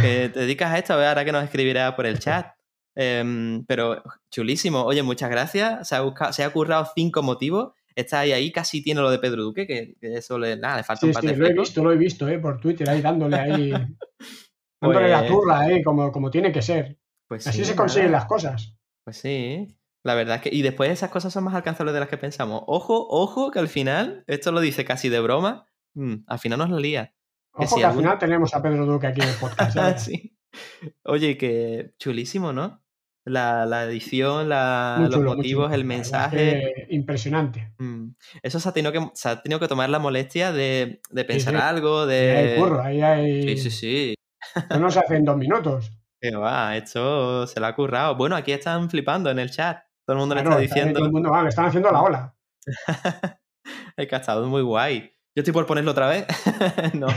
Que 0.00 0.28
te 0.28 0.40
dedicas 0.40 0.70
a 0.72 0.78
esto, 0.78 0.94
ahora 0.94 1.24
que 1.24 1.32
nos 1.32 1.44
escribirá 1.44 1.94
por 1.96 2.04
el 2.06 2.18
chat. 2.18 2.54
Em, 2.94 3.64
pero 3.66 4.02
chulísimo. 4.30 4.82
Oye, 4.84 5.02
muchas 5.02 5.30
gracias. 5.30 5.88
Se 5.88 5.94
ha, 5.96 6.00
buscado, 6.02 6.32
se 6.34 6.44
ha 6.44 6.50
currado 6.50 6.86
cinco 6.94 7.22
motivos. 7.22 7.72
Está 7.94 8.20
ahí, 8.20 8.32
ahí 8.32 8.50
casi 8.52 8.82
tiene 8.82 9.00
lo 9.00 9.10
de 9.10 9.18
Pedro 9.18 9.42
Duque, 9.42 9.66
que, 9.66 9.94
que 10.00 10.14
eso 10.16 10.38
le, 10.38 10.56
nada, 10.56 10.78
le 10.78 10.82
falta 10.84 11.00
Sí, 11.00 11.06
un 11.06 11.12
par 11.12 11.22
sí, 11.22 11.28
de 11.28 11.36
lo 11.36 11.46
he 11.46 11.52
visto, 11.52 11.84
lo 11.84 11.92
he 11.92 11.96
visto, 11.96 12.28
¿eh? 12.28 12.38
Por 12.38 12.60
Twitter, 12.60 12.88
ahí 12.88 13.00
dándole 13.00 13.36
ahí. 13.36 13.70
dándole 14.80 15.08
la 15.08 15.20
Pues- 15.20 15.30
turra, 15.30 15.70
¿eh? 15.70 15.82
Como, 15.84 16.10
como 16.12 16.30
tiene 16.30 16.52
que 16.52 16.62
ser. 16.62 16.98
Pues 17.28 17.46
Así 17.46 17.58
sí, 17.58 17.64
se 17.64 17.76
consiguen 17.76 18.12
las 18.12 18.26
cosas. 18.26 18.76
Pues 19.04 19.16
sí. 19.16 19.66
La 20.04 20.14
verdad 20.14 20.36
es 20.36 20.42
que. 20.42 20.50
Y 20.54 20.62
después 20.62 20.90
esas 20.90 21.10
cosas 21.10 21.32
son 21.32 21.44
más 21.44 21.54
alcanzables 21.54 21.94
de 21.94 22.00
las 22.00 22.08
que 22.08 22.18
pensamos. 22.18 22.62
Ojo, 22.66 23.06
ojo, 23.08 23.50
que 23.50 23.58
al 23.60 23.68
final, 23.68 24.24
esto 24.26 24.52
lo 24.52 24.60
dice 24.60 24.84
casi 24.84 25.08
de 25.08 25.20
broma, 25.20 25.66
mm, 25.94 26.24
al 26.26 26.38
final 26.38 26.58
nos 26.58 26.70
lo 26.70 26.78
lía. 26.78 27.14
Que 27.56 27.64
Ojo 27.64 27.76
si 27.76 27.80
que 27.80 27.86
al 27.86 27.94
final 27.96 28.18
tenemos 28.18 28.52
a 28.54 28.62
Pedro 28.62 28.84
Duque 28.86 29.06
aquí 29.06 29.20
en 29.20 29.28
el 29.28 29.34
podcast. 29.36 29.76
¿eh? 29.76 29.98
sí. 29.98 30.36
Oye, 31.04 31.38
que 31.38 31.94
chulísimo, 31.98 32.52
¿no? 32.52 32.81
La, 33.24 33.66
la 33.66 33.84
edición, 33.84 34.48
la- 34.48 34.96
los 35.02 35.10
chulo, 35.14 35.36
motivos, 35.36 35.72
el 35.72 35.84
mensaje. 35.84 36.86
impresionante. 36.90 37.72
Mm. 37.78 38.08
Eso 38.42 38.58
se 38.58 38.68
ha 38.68 38.72
tenido 38.72 38.92
que, 38.92 39.10
se 39.14 39.28
ha 39.28 39.40
tenido 39.42 39.60
que 39.60 39.68
tomar 39.68 39.88
la 39.90 39.98
molestia 40.00 40.50
de, 40.52 41.00
de 41.10 41.24
pensar 41.24 41.54
sí. 41.54 41.60
Ahí 41.60 41.68
algo, 41.68 42.02
hay 42.02 42.08
de. 42.08 42.54
curro, 42.58 42.82
ahí 42.82 43.00
hay. 43.00 43.42
Sí, 43.56 43.56
sí, 43.58 43.70
sí. 43.70 44.14
Esto 44.56 44.78
no 44.80 44.90
se 44.90 44.98
hace 44.98 45.16
en 45.16 45.24
dos 45.24 45.36
minutos. 45.36 45.90
Que 46.22 46.36
va, 46.36 46.76
esto 46.76 47.48
se 47.48 47.58
lo 47.58 47.66
ha 47.66 47.74
currado. 47.74 48.14
Bueno, 48.14 48.36
aquí 48.36 48.52
están 48.52 48.88
flipando 48.88 49.28
en 49.28 49.40
el 49.40 49.50
chat. 49.50 49.78
Todo 50.06 50.14
el 50.14 50.20
mundo 50.20 50.36
le 50.36 50.42
Claro, 50.42 50.60
está 50.60 50.62
está 50.64 50.74
ahí 50.74 50.80
diciendo. 50.80 50.98
todo 51.00 51.06
el 51.06 51.12
mundo, 51.12 51.42
le 51.42 51.48
están 51.48 51.64
haciendo 51.64 51.90
la 51.90 52.00
ola. 52.00 52.34
El 53.96 54.06
que 54.06 54.14
ha 54.14 54.18
estado 54.18 54.46
muy 54.46 54.62
guay. 54.62 55.00
Yo 55.34 55.40
estoy 55.40 55.52
por 55.52 55.66
ponerlo 55.66 55.90
otra 55.90 56.06
vez. 56.08 56.26
no, 56.94 57.08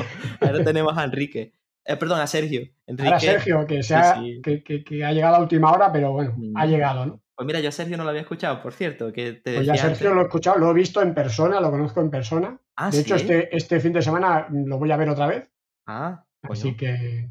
ahora 0.41 0.63
tenemos 0.63 0.97
a 0.97 1.03
Enrique. 1.03 1.53
Eh, 1.85 1.95
perdón, 1.97 2.19
a 2.19 2.27
Sergio. 2.27 2.61
Enrique. 2.87 3.07
Ahora 3.07 3.19
Sergio, 3.19 3.65
que, 3.67 3.83
se 3.83 3.89
Sí, 3.89 3.93
ha, 3.93 4.15
sí. 4.15 4.41
Que, 4.43 4.63
que- 4.63 4.83
que 4.83 5.05
ha 5.05 5.11
llegado 5.13 5.35
a 5.35 5.39
última 5.39 5.71
hora, 5.71 5.91
pero 5.91 6.11
bueno, 6.13 6.33
Mm. 6.35 6.57
ha 6.57 6.65
llegado, 6.65 7.05
¿no? 7.05 7.21
Pues 7.35 7.45
mira, 7.45 7.59
yo 7.59 7.69
a 7.69 7.71
Sergio 7.71 7.97
no 7.97 8.03
lo 8.03 8.09
había 8.09 8.21
escuchado, 8.21 8.61
por 8.63 8.73
cierto, 8.73 9.11
que 9.11 9.33
te 9.33 9.55
Pues 9.55 9.67
ya 9.67 9.75
Sergio 9.75 10.07
antes. 10.07 10.15
lo 10.15 10.21
he 10.21 10.23
escuchado, 10.23 10.57
lo 10.57 10.71
he 10.71 10.73
visto 10.73 11.01
en 11.01 11.13
persona, 11.13 11.59
lo 11.59 11.69
conozco 11.69 11.99
en 12.01 12.09
persona. 12.09 12.59
Ah, 12.77 12.89
de 12.89 12.99
hecho, 13.01 13.15
este, 13.15 13.55
este 13.55 13.79
fin 13.79 13.93
de 13.93 14.01
semana 14.01 14.47
lo 14.49 14.77
voy 14.79 14.91
a 14.91 14.97
ver 14.97 15.09
otra 15.09 15.27
vez. 15.27 15.49
Ah, 15.87 16.25
Así 16.43 16.75
que 16.77 17.29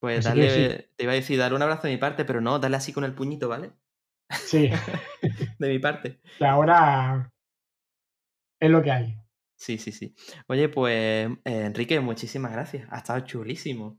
Pues 0.00 0.26
así 0.26 0.40
que 0.40 0.46
dale, 0.46 0.90
te 0.96 1.04
iba 1.04 1.12
a 1.12 1.16
decir, 1.16 1.38
dar 1.38 1.52
un 1.54 1.62
abrazo 1.62 1.86
de 1.86 1.92
mi 1.94 1.98
parte, 1.98 2.24
pero 2.24 2.40
no, 2.40 2.58
dale 2.58 2.76
así 2.76 2.92
con 2.92 3.04
el 3.04 3.14
puñito, 3.14 3.48
¿vale? 3.48 3.70
sí, 4.30 4.70
De 5.58 5.68
mi 5.68 5.78
parte. 5.78 6.20
que 6.38 6.44
ahora 6.46 7.30
es 8.60 8.70
lo 8.70 8.82
que 8.82 8.90
hay. 8.90 9.16
Sí, 9.58 9.76
sí, 9.78 9.90
sí. 9.92 10.14
Oye, 10.46 10.68
pues 10.68 10.94
eh, 10.94 11.36
Enrique, 11.44 11.98
muchísimas 12.00 12.52
gracias. 12.52 12.86
Ha 12.90 12.98
estado 12.98 13.20
chulísimo. 13.20 13.98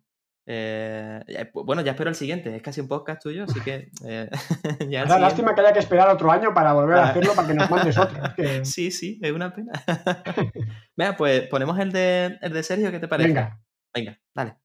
Eh, 0.51 1.21
ya- 1.27 1.51
pu- 1.51 1.63
bueno, 1.65 1.81
ya 1.83 1.91
espero 1.91 2.09
el 2.09 2.15
siguiente. 2.15 2.55
Es 2.55 2.61
casi 2.63 2.81
un 2.81 2.87
podcast 2.87 3.21
tuyo, 3.21 3.43
así 3.43 3.59
que 3.61 3.91
eh, 4.05 4.29
ya 4.89 5.01
Ahora, 5.03 5.19
lástima 5.19 5.53
que 5.53 5.61
haya 5.61 5.73
que 5.73 5.79
esperar 5.79 6.09
otro 6.09 6.31
año 6.31 6.53
para 6.53 6.73
volver 6.73 6.97
a 6.97 7.09
hacerlo 7.09 7.35
para 7.35 7.47
que 7.47 7.53
nos 7.53 7.69
mandes 7.69 7.97
otro. 7.97 8.17
Que- 8.35 8.63
Sí, 8.65 8.89
sí, 8.89 9.19
es 9.21 9.31
una 9.31 9.53
pena. 9.53 9.73
Venga, 10.97 11.15
pues 11.17 11.47
ponemos 11.49 11.77
el 11.77 11.91
de, 11.91 12.37
el 12.41 12.53
de 12.53 12.63
Sergio, 12.63 12.89
¿qué 12.89 12.99
te 12.99 13.07
parece? 13.07 13.27
Venga, 13.29 13.61
Venga, 13.93 14.19
dale. 14.33 14.57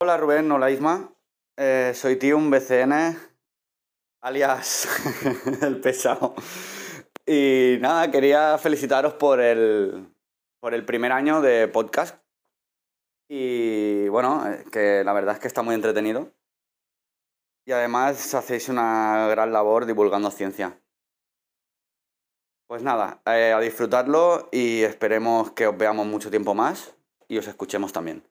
Hola 0.00 0.16
Rubén, 0.16 0.50
hola 0.52 0.70
Isma. 0.70 1.12
Eh, 1.58 1.92
soy 1.94 2.16
tío, 2.16 2.36
un 2.38 2.50
BCN, 2.50 3.16
alias 4.22 4.88
el 5.62 5.80
pesado. 5.80 6.34
Y 7.26 7.76
nada, 7.80 8.10
quería 8.10 8.56
felicitaros 8.58 9.14
por 9.14 9.40
el, 9.40 10.11
por 10.62 10.74
el 10.74 10.84
primer 10.84 11.10
año 11.10 11.40
de 11.40 11.66
podcast. 11.66 12.22
Y 13.28 14.08
bueno, 14.08 14.48
eh, 14.48 14.64
que 14.70 15.02
la 15.04 15.12
verdad 15.12 15.34
es 15.34 15.40
que 15.40 15.48
está 15.48 15.62
muy 15.62 15.74
entretenido. 15.74 16.32
Y 17.66 17.72
además 17.72 18.32
hacéis 18.34 18.68
una 18.68 19.26
gran 19.28 19.52
labor 19.52 19.86
divulgando 19.86 20.30
ciencia. 20.30 20.80
Pues 22.68 22.82
nada, 22.84 23.22
eh, 23.26 23.52
a 23.52 23.60
disfrutarlo 23.60 24.48
y 24.52 24.82
esperemos 24.82 25.50
que 25.50 25.66
os 25.66 25.76
veamos 25.76 26.06
mucho 26.06 26.30
tiempo 26.30 26.54
más 26.54 26.96
y 27.28 27.38
os 27.38 27.48
escuchemos 27.48 27.92
también. 27.92 28.24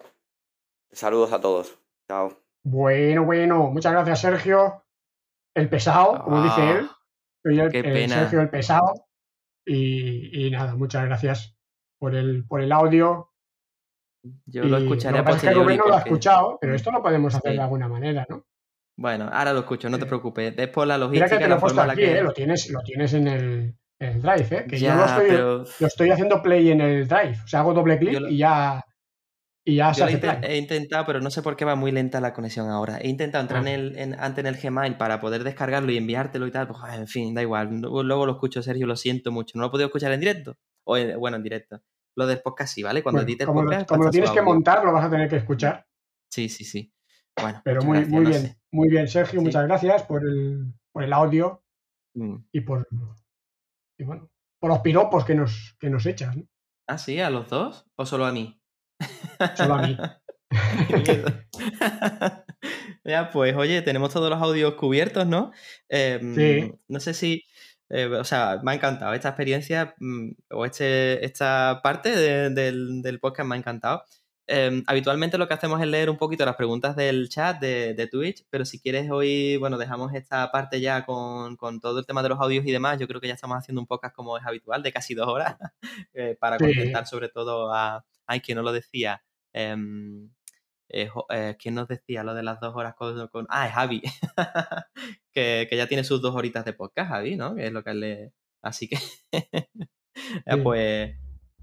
Saludos 0.91 1.33
a 1.33 1.41
todos. 1.41 1.79
Chao. 2.09 2.41
bueno, 2.63 3.25
bueno. 3.25 3.69
Muchas 3.71 3.91
gracias, 3.91 4.21
Sergio. 4.21 4.85
El 5.53 5.69
pesado, 5.69 6.23
como 6.23 6.43
dice 6.43 6.61
Ah, 6.61 6.71
él. 6.79 6.89
Soy 7.43 7.59
el, 7.59 7.71
qué 7.71 7.79
el 7.79 7.93
pena. 7.93 8.15
Sergio 8.15 8.41
el 8.41 8.49
pesado. 8.49 8.93
Y, 9.65 10.47
y 10.47 10.51
nada, 10.51 10.75
muchas 10.75 11.05
gracias 11.05 11.55
por 12.01 12.15
el, 12.15 12.45
por 12.47 12.61
el 12.61 12.71
audio. 12.71 13.29
Yo 14.45 14.63
lo 14.63 14.77
escucharé 14.77 15.17
lo 15.17 15.21
a 15.21 15.25
que 15.25 15.27
que 15.27 15.33
posteriori 15.33 15.63
Rubén 15.63 15.77
no 15.77 15.85
lo 15.87 15.95
ha 15.95 15.99
escuchado, 15.99 16.57
pero 16.59 16.75
esto 16.75 16.91
lo 16.91 17.01
podemos 17.01 17.33
hacer 17.35 17.51
Sí. 17.51 17.57
de 17.57 17.63
alguna 17.63 17.87
manera, 17.87 18.25
¿no? 18.27 18.43
Bueno, 18.97 19.29
ahora 19.31 19.53
lo 19.53 19.59
escucho, 19.59 19.89
no 19.89 19.97
te 19.99 20.05
preocupes. 20.05 20.53
Es 20.57 20.67
por 20.69 20.85
la 20.87 20.95
Mira 20.95 21.05
logística, 21.07 21.37
que 21.37 21.43
te 21.43 21.49
lo 21.49 21.55
he 21.55 21.59
puesto 21.59 21.81
aquí, 21.81 21.95
que... 21.95 22.17
¿eh? 22.17 22.23
Lo 22.23 22.33
tienes, 22.33 22.69
lo 22.69 22.81
tienes 22.81 23.13
en 23.13 23.27
el, 23.27 23.75
en 23.99 24.09
el 24.09 24.21
drive, 24.21 24.47
¿eh? 24.57 24.65
Que 24.67 24.77
yo 24.79 24.87
Ya, 24.87 24.95
lo 24.95 25.05
estoy, 25.05 25.25
pero 25.29 25.57
lo 25.79 25.87
estoy 25.87 26.09
haciendo 26.09 26.41
play 26.41 26.69
en 26.71 26.81
el 26.81 27.07
drive. 27.07 27.39
O 27.43 27.47
sea, 27.47 27.59
hago 27.61 27.73
doble 27.73 27.97
clic 27.99 28.13
Yo 28.13 28.19
lo- 28.19 28.29
y 28.29 28.37
ya, 28.37 28.83
y 29.65 29.75
ya 29.75 29.93
se 29.93 30.01
yo 30.01 30.05
hace 30.07 30.17
play. 30.17 30.37
he 30.43 30.57
intentado, 30.57 31.05
pero 31.05 31.19
no 31.19 31.29
sé 31.31 31.41
por 31.41 31.55
qué 31.55 31.65
va 31.65 31.75
muy 31.75 31.91
lenta 31.91 32.19
la 32.21 32.33
conexión 32.33 32.69
ahora. 32.69 32.97
He 32.99 33.07
intentado 33.09 33.41
entrar 33.43 33.63
Ah. 33.65 33.69
en 33.69 33.79
el, 33.79 33.97
en- 33.97 34.19
antes 34.19 34.43
en 34.43 34.47
el 34.53 34.57
Gmail 34.61 34.97
para 34.97 35.19
poder 35.19 35.43
descargarlo 35.43 35.91
y 35.91 35.97
enviártelo 35.97 36.45
y 36.47 36.51
tal. 36.51 36.67
Pues, 36.67 36.79
en 36.93 37.07
fin, 37.07 37.33
da 37.33 37.41
igual. 37.41 37.69
Luego, 37.81 38.03
luego 38.03 38.25
lo 38.27 38.31
escucho, 38.33 38.61
Sergio, 38.61 38.85
lo 38.87 38.95
siento 38.97 39.31
mucho. 39.31 39.53
No 39.57 39.61
lo 39.61 39.67
he 39.67 39.71
podido 39.71 39.87
escuchar 39.87 40.11
en 40.11 40.19
directo. 40.19 40.57
O 40.85 40.97
en- 40.97 41.19
bueno, 41.19 41.37
en 41.37 41.43
directo. 41.43 41.81
Lo 42.15 42.27
del 42.27 42.41
podcast 42.41 42.73
sí, 42.73 42.83
¿vale? 42.83 43.01
Cuando 43.03 43.19
Bueno, 43.19 43.29
edite 43.29 43.43
el 43.43 43.47
como 43.47 43.63
lo, 43.63 43.85
como 43.85 44.09
tienes 44.09 44.31
que 44.31 44.41
montar, 44.41 44.83
lo 44.83 44.91
vas 44.93 45.05
a 45.05 45.09
tener 45.09 45.29
que 45.29 45.37
escuchar. 45.37 45.85
Sí, 46.29 46.49
sí, 46.49 46.63
sí. 46.65 46.93
Bueno, 47.41 47.61
Pero 47.63 47.81
muy, 47.83 47.97
gracias, 47.99 48.11
muy 48.13 48.23
no 48.23 48.29
bien, 48.29 48.41
sé. 48.41 48.57
muy 48.71 48.89
bien, 48.89 49.07
Sergio. 49.07 49.39
Sí. 49.39 49.45
Muchas 49.45 49.63
gracias 49.65 50.03
por 50.03 50.23
el, 50.23 50.73
por 50.91 51.03
el 51.03 51.13
audio 51.13 51.63
Mm. 52.13 52.35
y 52.51 52.59
por, 52.61 52.85
y 53.97 54.03
bueno, 54.03 54.29
por 54.59 54.69
los 54.69 54.79
piropos 54.79 55.23
que 55.23 55.33
nos, 55.33 55.77
que 55.79 55.89
nos 55.89 56.05
echas. 56.05 56.35
¿no? 56.35 56.43
Ah, 56.87 56.97
sí, 56.97 57.21
a 57.21 57.29
los 57.29 57.49
dos 57.49 57.85
o 57.95 58.05
solo 58.05 58.25
a 58.25 58.33
mí. 58.33 58.61
Solo 59.55 59.75
a 59.75 59.81
mí. 59.87 59.97
Ya, 63.03 63.31
pues 63.31 63.55
oye, 63.55 63.81
tenemos 63.81 64.13
todos 64.13 64.29
los 64.29 64.39
audios 64.41 64.75
cubiertos, 64.75 65.25
¿no? 65.25 65.51
Em, 65.89 66.35
Sí. 66.35 66.71
No 66.87 66.99
sé 66.99 67.13
si, 67.15 67.43
eh, 67.91 68.05
o 68.07 68.23
sea, 68.23 68.59
me 68.63 68.71
ha 68.71 68.75
encantado 68.75 69.13
esta 69.13 69.29
experiencia 69.29 69.93
mm, 69.99 70.29
o 70.51 70.65
este, 70.65 71.23
esta 71.25 71.81
parte 71.83 72.15
de- 72.15 72.49
del, 72.49 73.01
del 73.01 73.19
podcast 73.19 73.47
me 73.47 73.55
ha 73.55 73.57
encantado. 73.59 74.03
Em, 74.47 74.83
habitualmente 74.87 75.37
lo 75.37 75.47
que 75.47 75.53
hacemos 75.53 75.79
es 75.81 75.87
leer 75.87 76.09
un 76.09 76.17
poquito 76.17 76.45
las 76.45 76.55
preguntas 76.57 76.95
del 76.95 77.29
chat 77.29 77.59
de, 77.61 77.93
de 77.93 78.07
Twitch, 78.07 78.43
pero 78.49 78.65
si 78.65 78.79
quieres 78.81 79.09
hoy, 79.09 79.55
bueno, 79.57 79.77
dejamos 79.77 80.13
esta 80.13 80.51
parte 80.51 80.81
ya 80.81 81.05
con, 81.05 81.55
con 81.55 81.79
todo 81.79 81.99
el 81.99 82.05
tema 82.05 82.21
de 82.21 82.29
los 82.29 82.39
audios 82.41 82.65
y 82.65 82.71
demás. 82.71 82.99
Yo 82.99 83.07
creo 83.07 83.21
que 83.21 83.27
ya 83.29 83.35
estamos 83.35 83.57
haciendo 83.57 83.79
un 83.79 83.87
podcast 83.87 84.13
como 84.13 84.37
es 84.37 84.45
habitual, 84.45 84.83
de 84.83 84.91
casi 84.91 85.13
dos 85.13 85.27
horas, 85.29 85.55
eh, 86.13 86.35
para 86.39 86.57
Sí. 86.57 86.65
contentar 86.65 87.07
sobre 87.07 87.29
todo 87.29 87.73
a, 87.73 88.03
ay, 88.25 88.41
quien 88.41 88.57
no 88.57 88.63
lo 88.63 88.73
decía, 88.73 89.23
em, 89.53 90.29
eh, 90.93 91.09
eh, 91.29 91.55
¿quién 91.59 91.75
nos 91.75 91.87
decía 91.87 92.23
lo 92.23 92.33
de 92.33 92.43
las 92.43 92.59
dos 92.59 92.75
horas 92.75 92.95
con... 92.95 93.27
con- 93.29 93.47
Ah, 93.49 93.67
es 93.67 93.73
Javi, 93.73 94.01
que, 95.33 95.67
que 95.69 95.77
ya 95.77 95.87
tiene 95.87 96.03
sus 96.03 96.21
dos 96.21 96.35
horitas 96.35 96.65
de 96.65 96.73
podcast, 96.73 97.09
Javi, 97.09 97.35
¿no? 97.35 97.55
Que 97.55 97.67
es 97.67 97.71
lo 97.73 97.83
que 97.83 97.93
le... 97.93 98.33
Así 98.61 98.87
que, 98.87 98.97
Sí. 100.13 100.61
pues, 100.63 101.15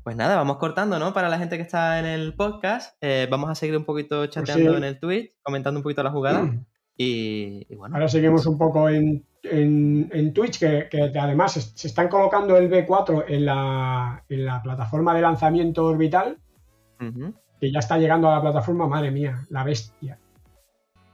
pues 0.02 0.16
nada, 0.16 0.36
vamos 0.36 0.56
cortando, 0.56 0.98
¿no? 0.98 1.12
Para 1.12 1.28
la 1.28 1.38
gente 1.38 1.56
que 1.56 1.62
está 1.62 1.98
en 2.00 2.06
el 2.06 2.34
podcast, 2.34 2.96
eh, 3.02 3.28
vamos 3.30 3.50
a 3.50 3.54
seguir 3.54 3.76
un 3.76 3.84
poquito 3.84 4.26
chateando 4.26 4.64
Pues 4.64 4.72
sí. 4.72 4.78
en 4.78 4.84
el 4.84 4.98
Twitch, 4.98 5.32
comentando 5.42 5.78
un 5.78 5.82
poquito 5.82 6.02
la 6.02 6.10
jugada 6.10 6.50
y, 6.96 7.66
y 7.68 7.74
bueno. 7.76 7.94
Ahora 7.94 8.08
seguimos 8.08 8.46
un 8.46 8.56
poco 8.58 8.88
en, 8.88 9.24
en, 9.42 10.08
en 10.12 10.32
Twitch, 10.32 10.58
que, 10.58 10.88
que 10.90 11.18
además 11.18 11.52
se, 11.52 11.86
están 11.88 12.08
colocando 12.08 12.56
el 12.56 12.70
B4 12.70 13.26
en 13.28 13.44
la, 13.44 14.24
en 14.28 14.44
la 14.46 14.62
plataforma 14.62 15.14
de 15.14 15.20
lanzamiento 15.20 15.84
orbital, 15.84 16.38
Ujú. 17.00 17.34
Que 17.60 17.70
ya 17.72 17.78
está 17.80 17.98
llegando 17.98 18.30
a 18.30 18.34
la 18.36 18.40
plataforma, 18.40 18.86
madre 18.86 19.10
mía, 19.10 19.46
la 19.50 19.64
bestia. 19.64 20.18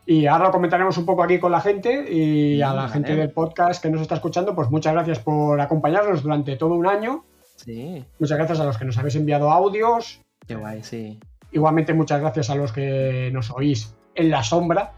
Y 0.07 0.27
ahora 0.27 0.45
lo 0.47 0.51
comentaremos 0.51 0.99
un 0.99 1.07
poco 1.07 1.23
aquí 1.23 1.39
con 1.39 1.51
la 1.51 1.61
gente 1.63 2.13
y 2.13 2.61
a 2.61 2.75
la 2.75 2.89
gente 2.89 3.17
del 3.17 3.31
podcast 3.31 3.83
que 3.83 3.89
nos 3.91 4.03
está 4.03 4.17
escuchando, 4.17 4.55
pues 4.55 4.69
muchas 4.71 4.93
gracias 4.93 5.19
por 5.19 5.59
acompañarnos 5.61 6.23
durante 6.23 6.57
todo 6.57 6.75
un 6.75 6.87
año. 6.87 7.25
Sí, 7.57 8.05
Muchas 8.19 8.37
gracias 8.37 8.61
a 8.61 8.65
los 8.65 8.77
que 8.77 8.85
nos 8.85 8.99
habéis 8.99 9.15
enviado 9.17 9.51
audios. 9.51 10.21
qué 10.47 10.57
guay, 10.57 10.83
sí. 10.83 11.19
Igualmente 11.53 11.95
muchas 11.95 12.21
gracias 12.21 12.51
a 12.51 12.55
los 12.57 12.73
que 12.73 13.31
nos 13.33 13.51
oís 13.51 13.95
en 14.15 14.29
la 14.31 14.43
sombra, 14.43 14.93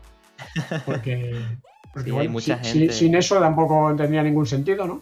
porque, 0.84 1.34
porque, 1.94 2.10
Sí, 2.10 2.16
hay 2.18 2.28
mucha 2.28 2.62
si- 2.64 2.70
si- 2.72 2.78
gente. 2.80 2.92
sin 2.94 3.14
eso 3.14 3.38
tampoco 3.38 3.94
tendría 3.96 4.22
ningún 4.22 4.46
sentido, 4.46 4.86
¿no? 4.86 5.00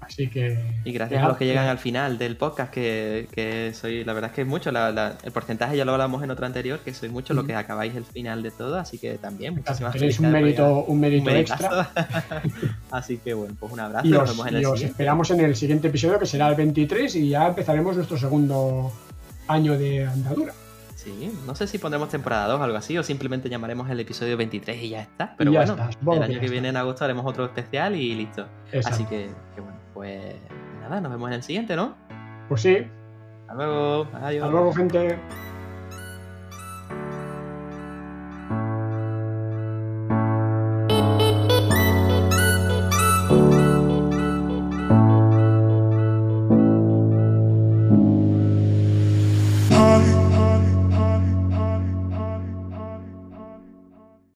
Así 0.00 0.28
que... 0.28 0.58
Y 0.84 0.92
gracias 0.92 1.20
ya, 1.20 1.24
a 1.24 1.28
los 1.28 1.36
que 1.36 1.46
llegan 1.46 1.64
ya. 1.64 1.70
al 1.72 1.78
final 1.78 2.18
del 2.18 2.36
podcast, 2.36 2.72
que, 2.72 3.26
que 3.32 3.72
soy, 3.74 4.04
la 4.04 4.12
verdad 4.12 4.30
es 4.30 4.34
que 4.36 4.42
es 4.42 4.46
mucho, 4.46 4.70
la- 4.70 4.92
la- 4.92 5.16
el 5.22 5.32
porcentaje 5.32 5.76
ya 5.76 5.84
lo 5.84 5.92
hablamos 5.92 6.22
en 6.22 6.30
otro 6.30 6.46
anterior, 6.46 6.78
que 6.80 6.94
sois 6.94 7.10
mucho 7.10 7.34
los 7.34 7.42
Ujú. 7.42 7.48
que 7.48 7.56
acabáis 7.56 7.94
el 7.96 8.04
final 8.04 8.42
de 8.42 8.50
todo, 8.52 8.78
así 8.78 8.98
que 8.98 9.18
también 9.18 9.54
muchísimas 9.56 9.92
Tenéis 9.92 10.18
un 10.20 10.30
mérito, 10.30 10.84
un 10.84 11.00
mérito 11.00 11.30
un 11.30 11.36
extra. 11.36 11.90
así 12.90 13.18
que 13.18 13.34
bueno, 13.34 13.54
pues 13.58 13.72
un 13.72 13.80
abrazo, 13.80 14.06
Y 14.06 14.10
nos 14.10 14.22
os, 14.30 14.36
vemos 14.36 14.46
en 14.48 14.54
y 14.54 14.56
el 14.58 14.66
os 14.66 14.72
siguiente. 14.72 14.90
esperamos 14.92 15.30
en 15.30 15.40
el 15.40 15.56
siguiente 15.56 15.88
episodio, 15.88 16.18
que 16.18 16.26
será 16.26 16.48
el 16.48 16.54
23, 16.54 17.14
y 17.16 17.28
ya 17.30 17.48
empezaremos 17.48 17.96
nuestro 17.96 18.16
segundo 18.18 18.92
año 19.48 19.76
de 19.76 20.06
andadura. 20.06 20.52
Sí, 21.02 21.36
no 21.44 21.56
sé 21.56 21.66
si 21.66 21.78
pondremos 21.78 22.10
temporada 22.10 22.46
2 22.46 22.60
o 22.60 22.62
algo 22.62 22.76
así, 22.76 22.96
o 22.96 23.02
simplemente 23.02 23.48
llamaremos 23.48 23.90
el 23.90 23.98
episodio 23.98 24.36
23 24.36 24.84
y 24.84 24.90
ya 24.90 25.02
está. 25.02 25.34
Pero 25.36 25.50
bueno, 25.50 25.74
el 25.74 26.22
año 26.22 26.38
que, 26.38 26.48
viene 26.48 26.68
en 26.68 26.76
agosto 26.76 27.04
haremos 27.04 27.26
otro 27.26 27.44
especial 27.44 27.96
y 27.96 28.14
listo. 28.14 28.46
Así 28.84 29.04
que, 29.06 29.28
bueno, 29.56 29.76
pues 29.94 30.36
nada, 30.80 31.00
nos 31.00 31.10
vemos 31.10 31.28
en 31.30 31.34
el 31.34 31.42
siguiente, 31.42 31.74
¿no? 31.74 31.96
Pues 32.48 32.60
sí. 32.60 32.86
Hasta 33.48 33.54
luego. 33.54 34.06
Hasta 34.12 34.30
luego, 34.30 34.72
gente. 34.74 35.18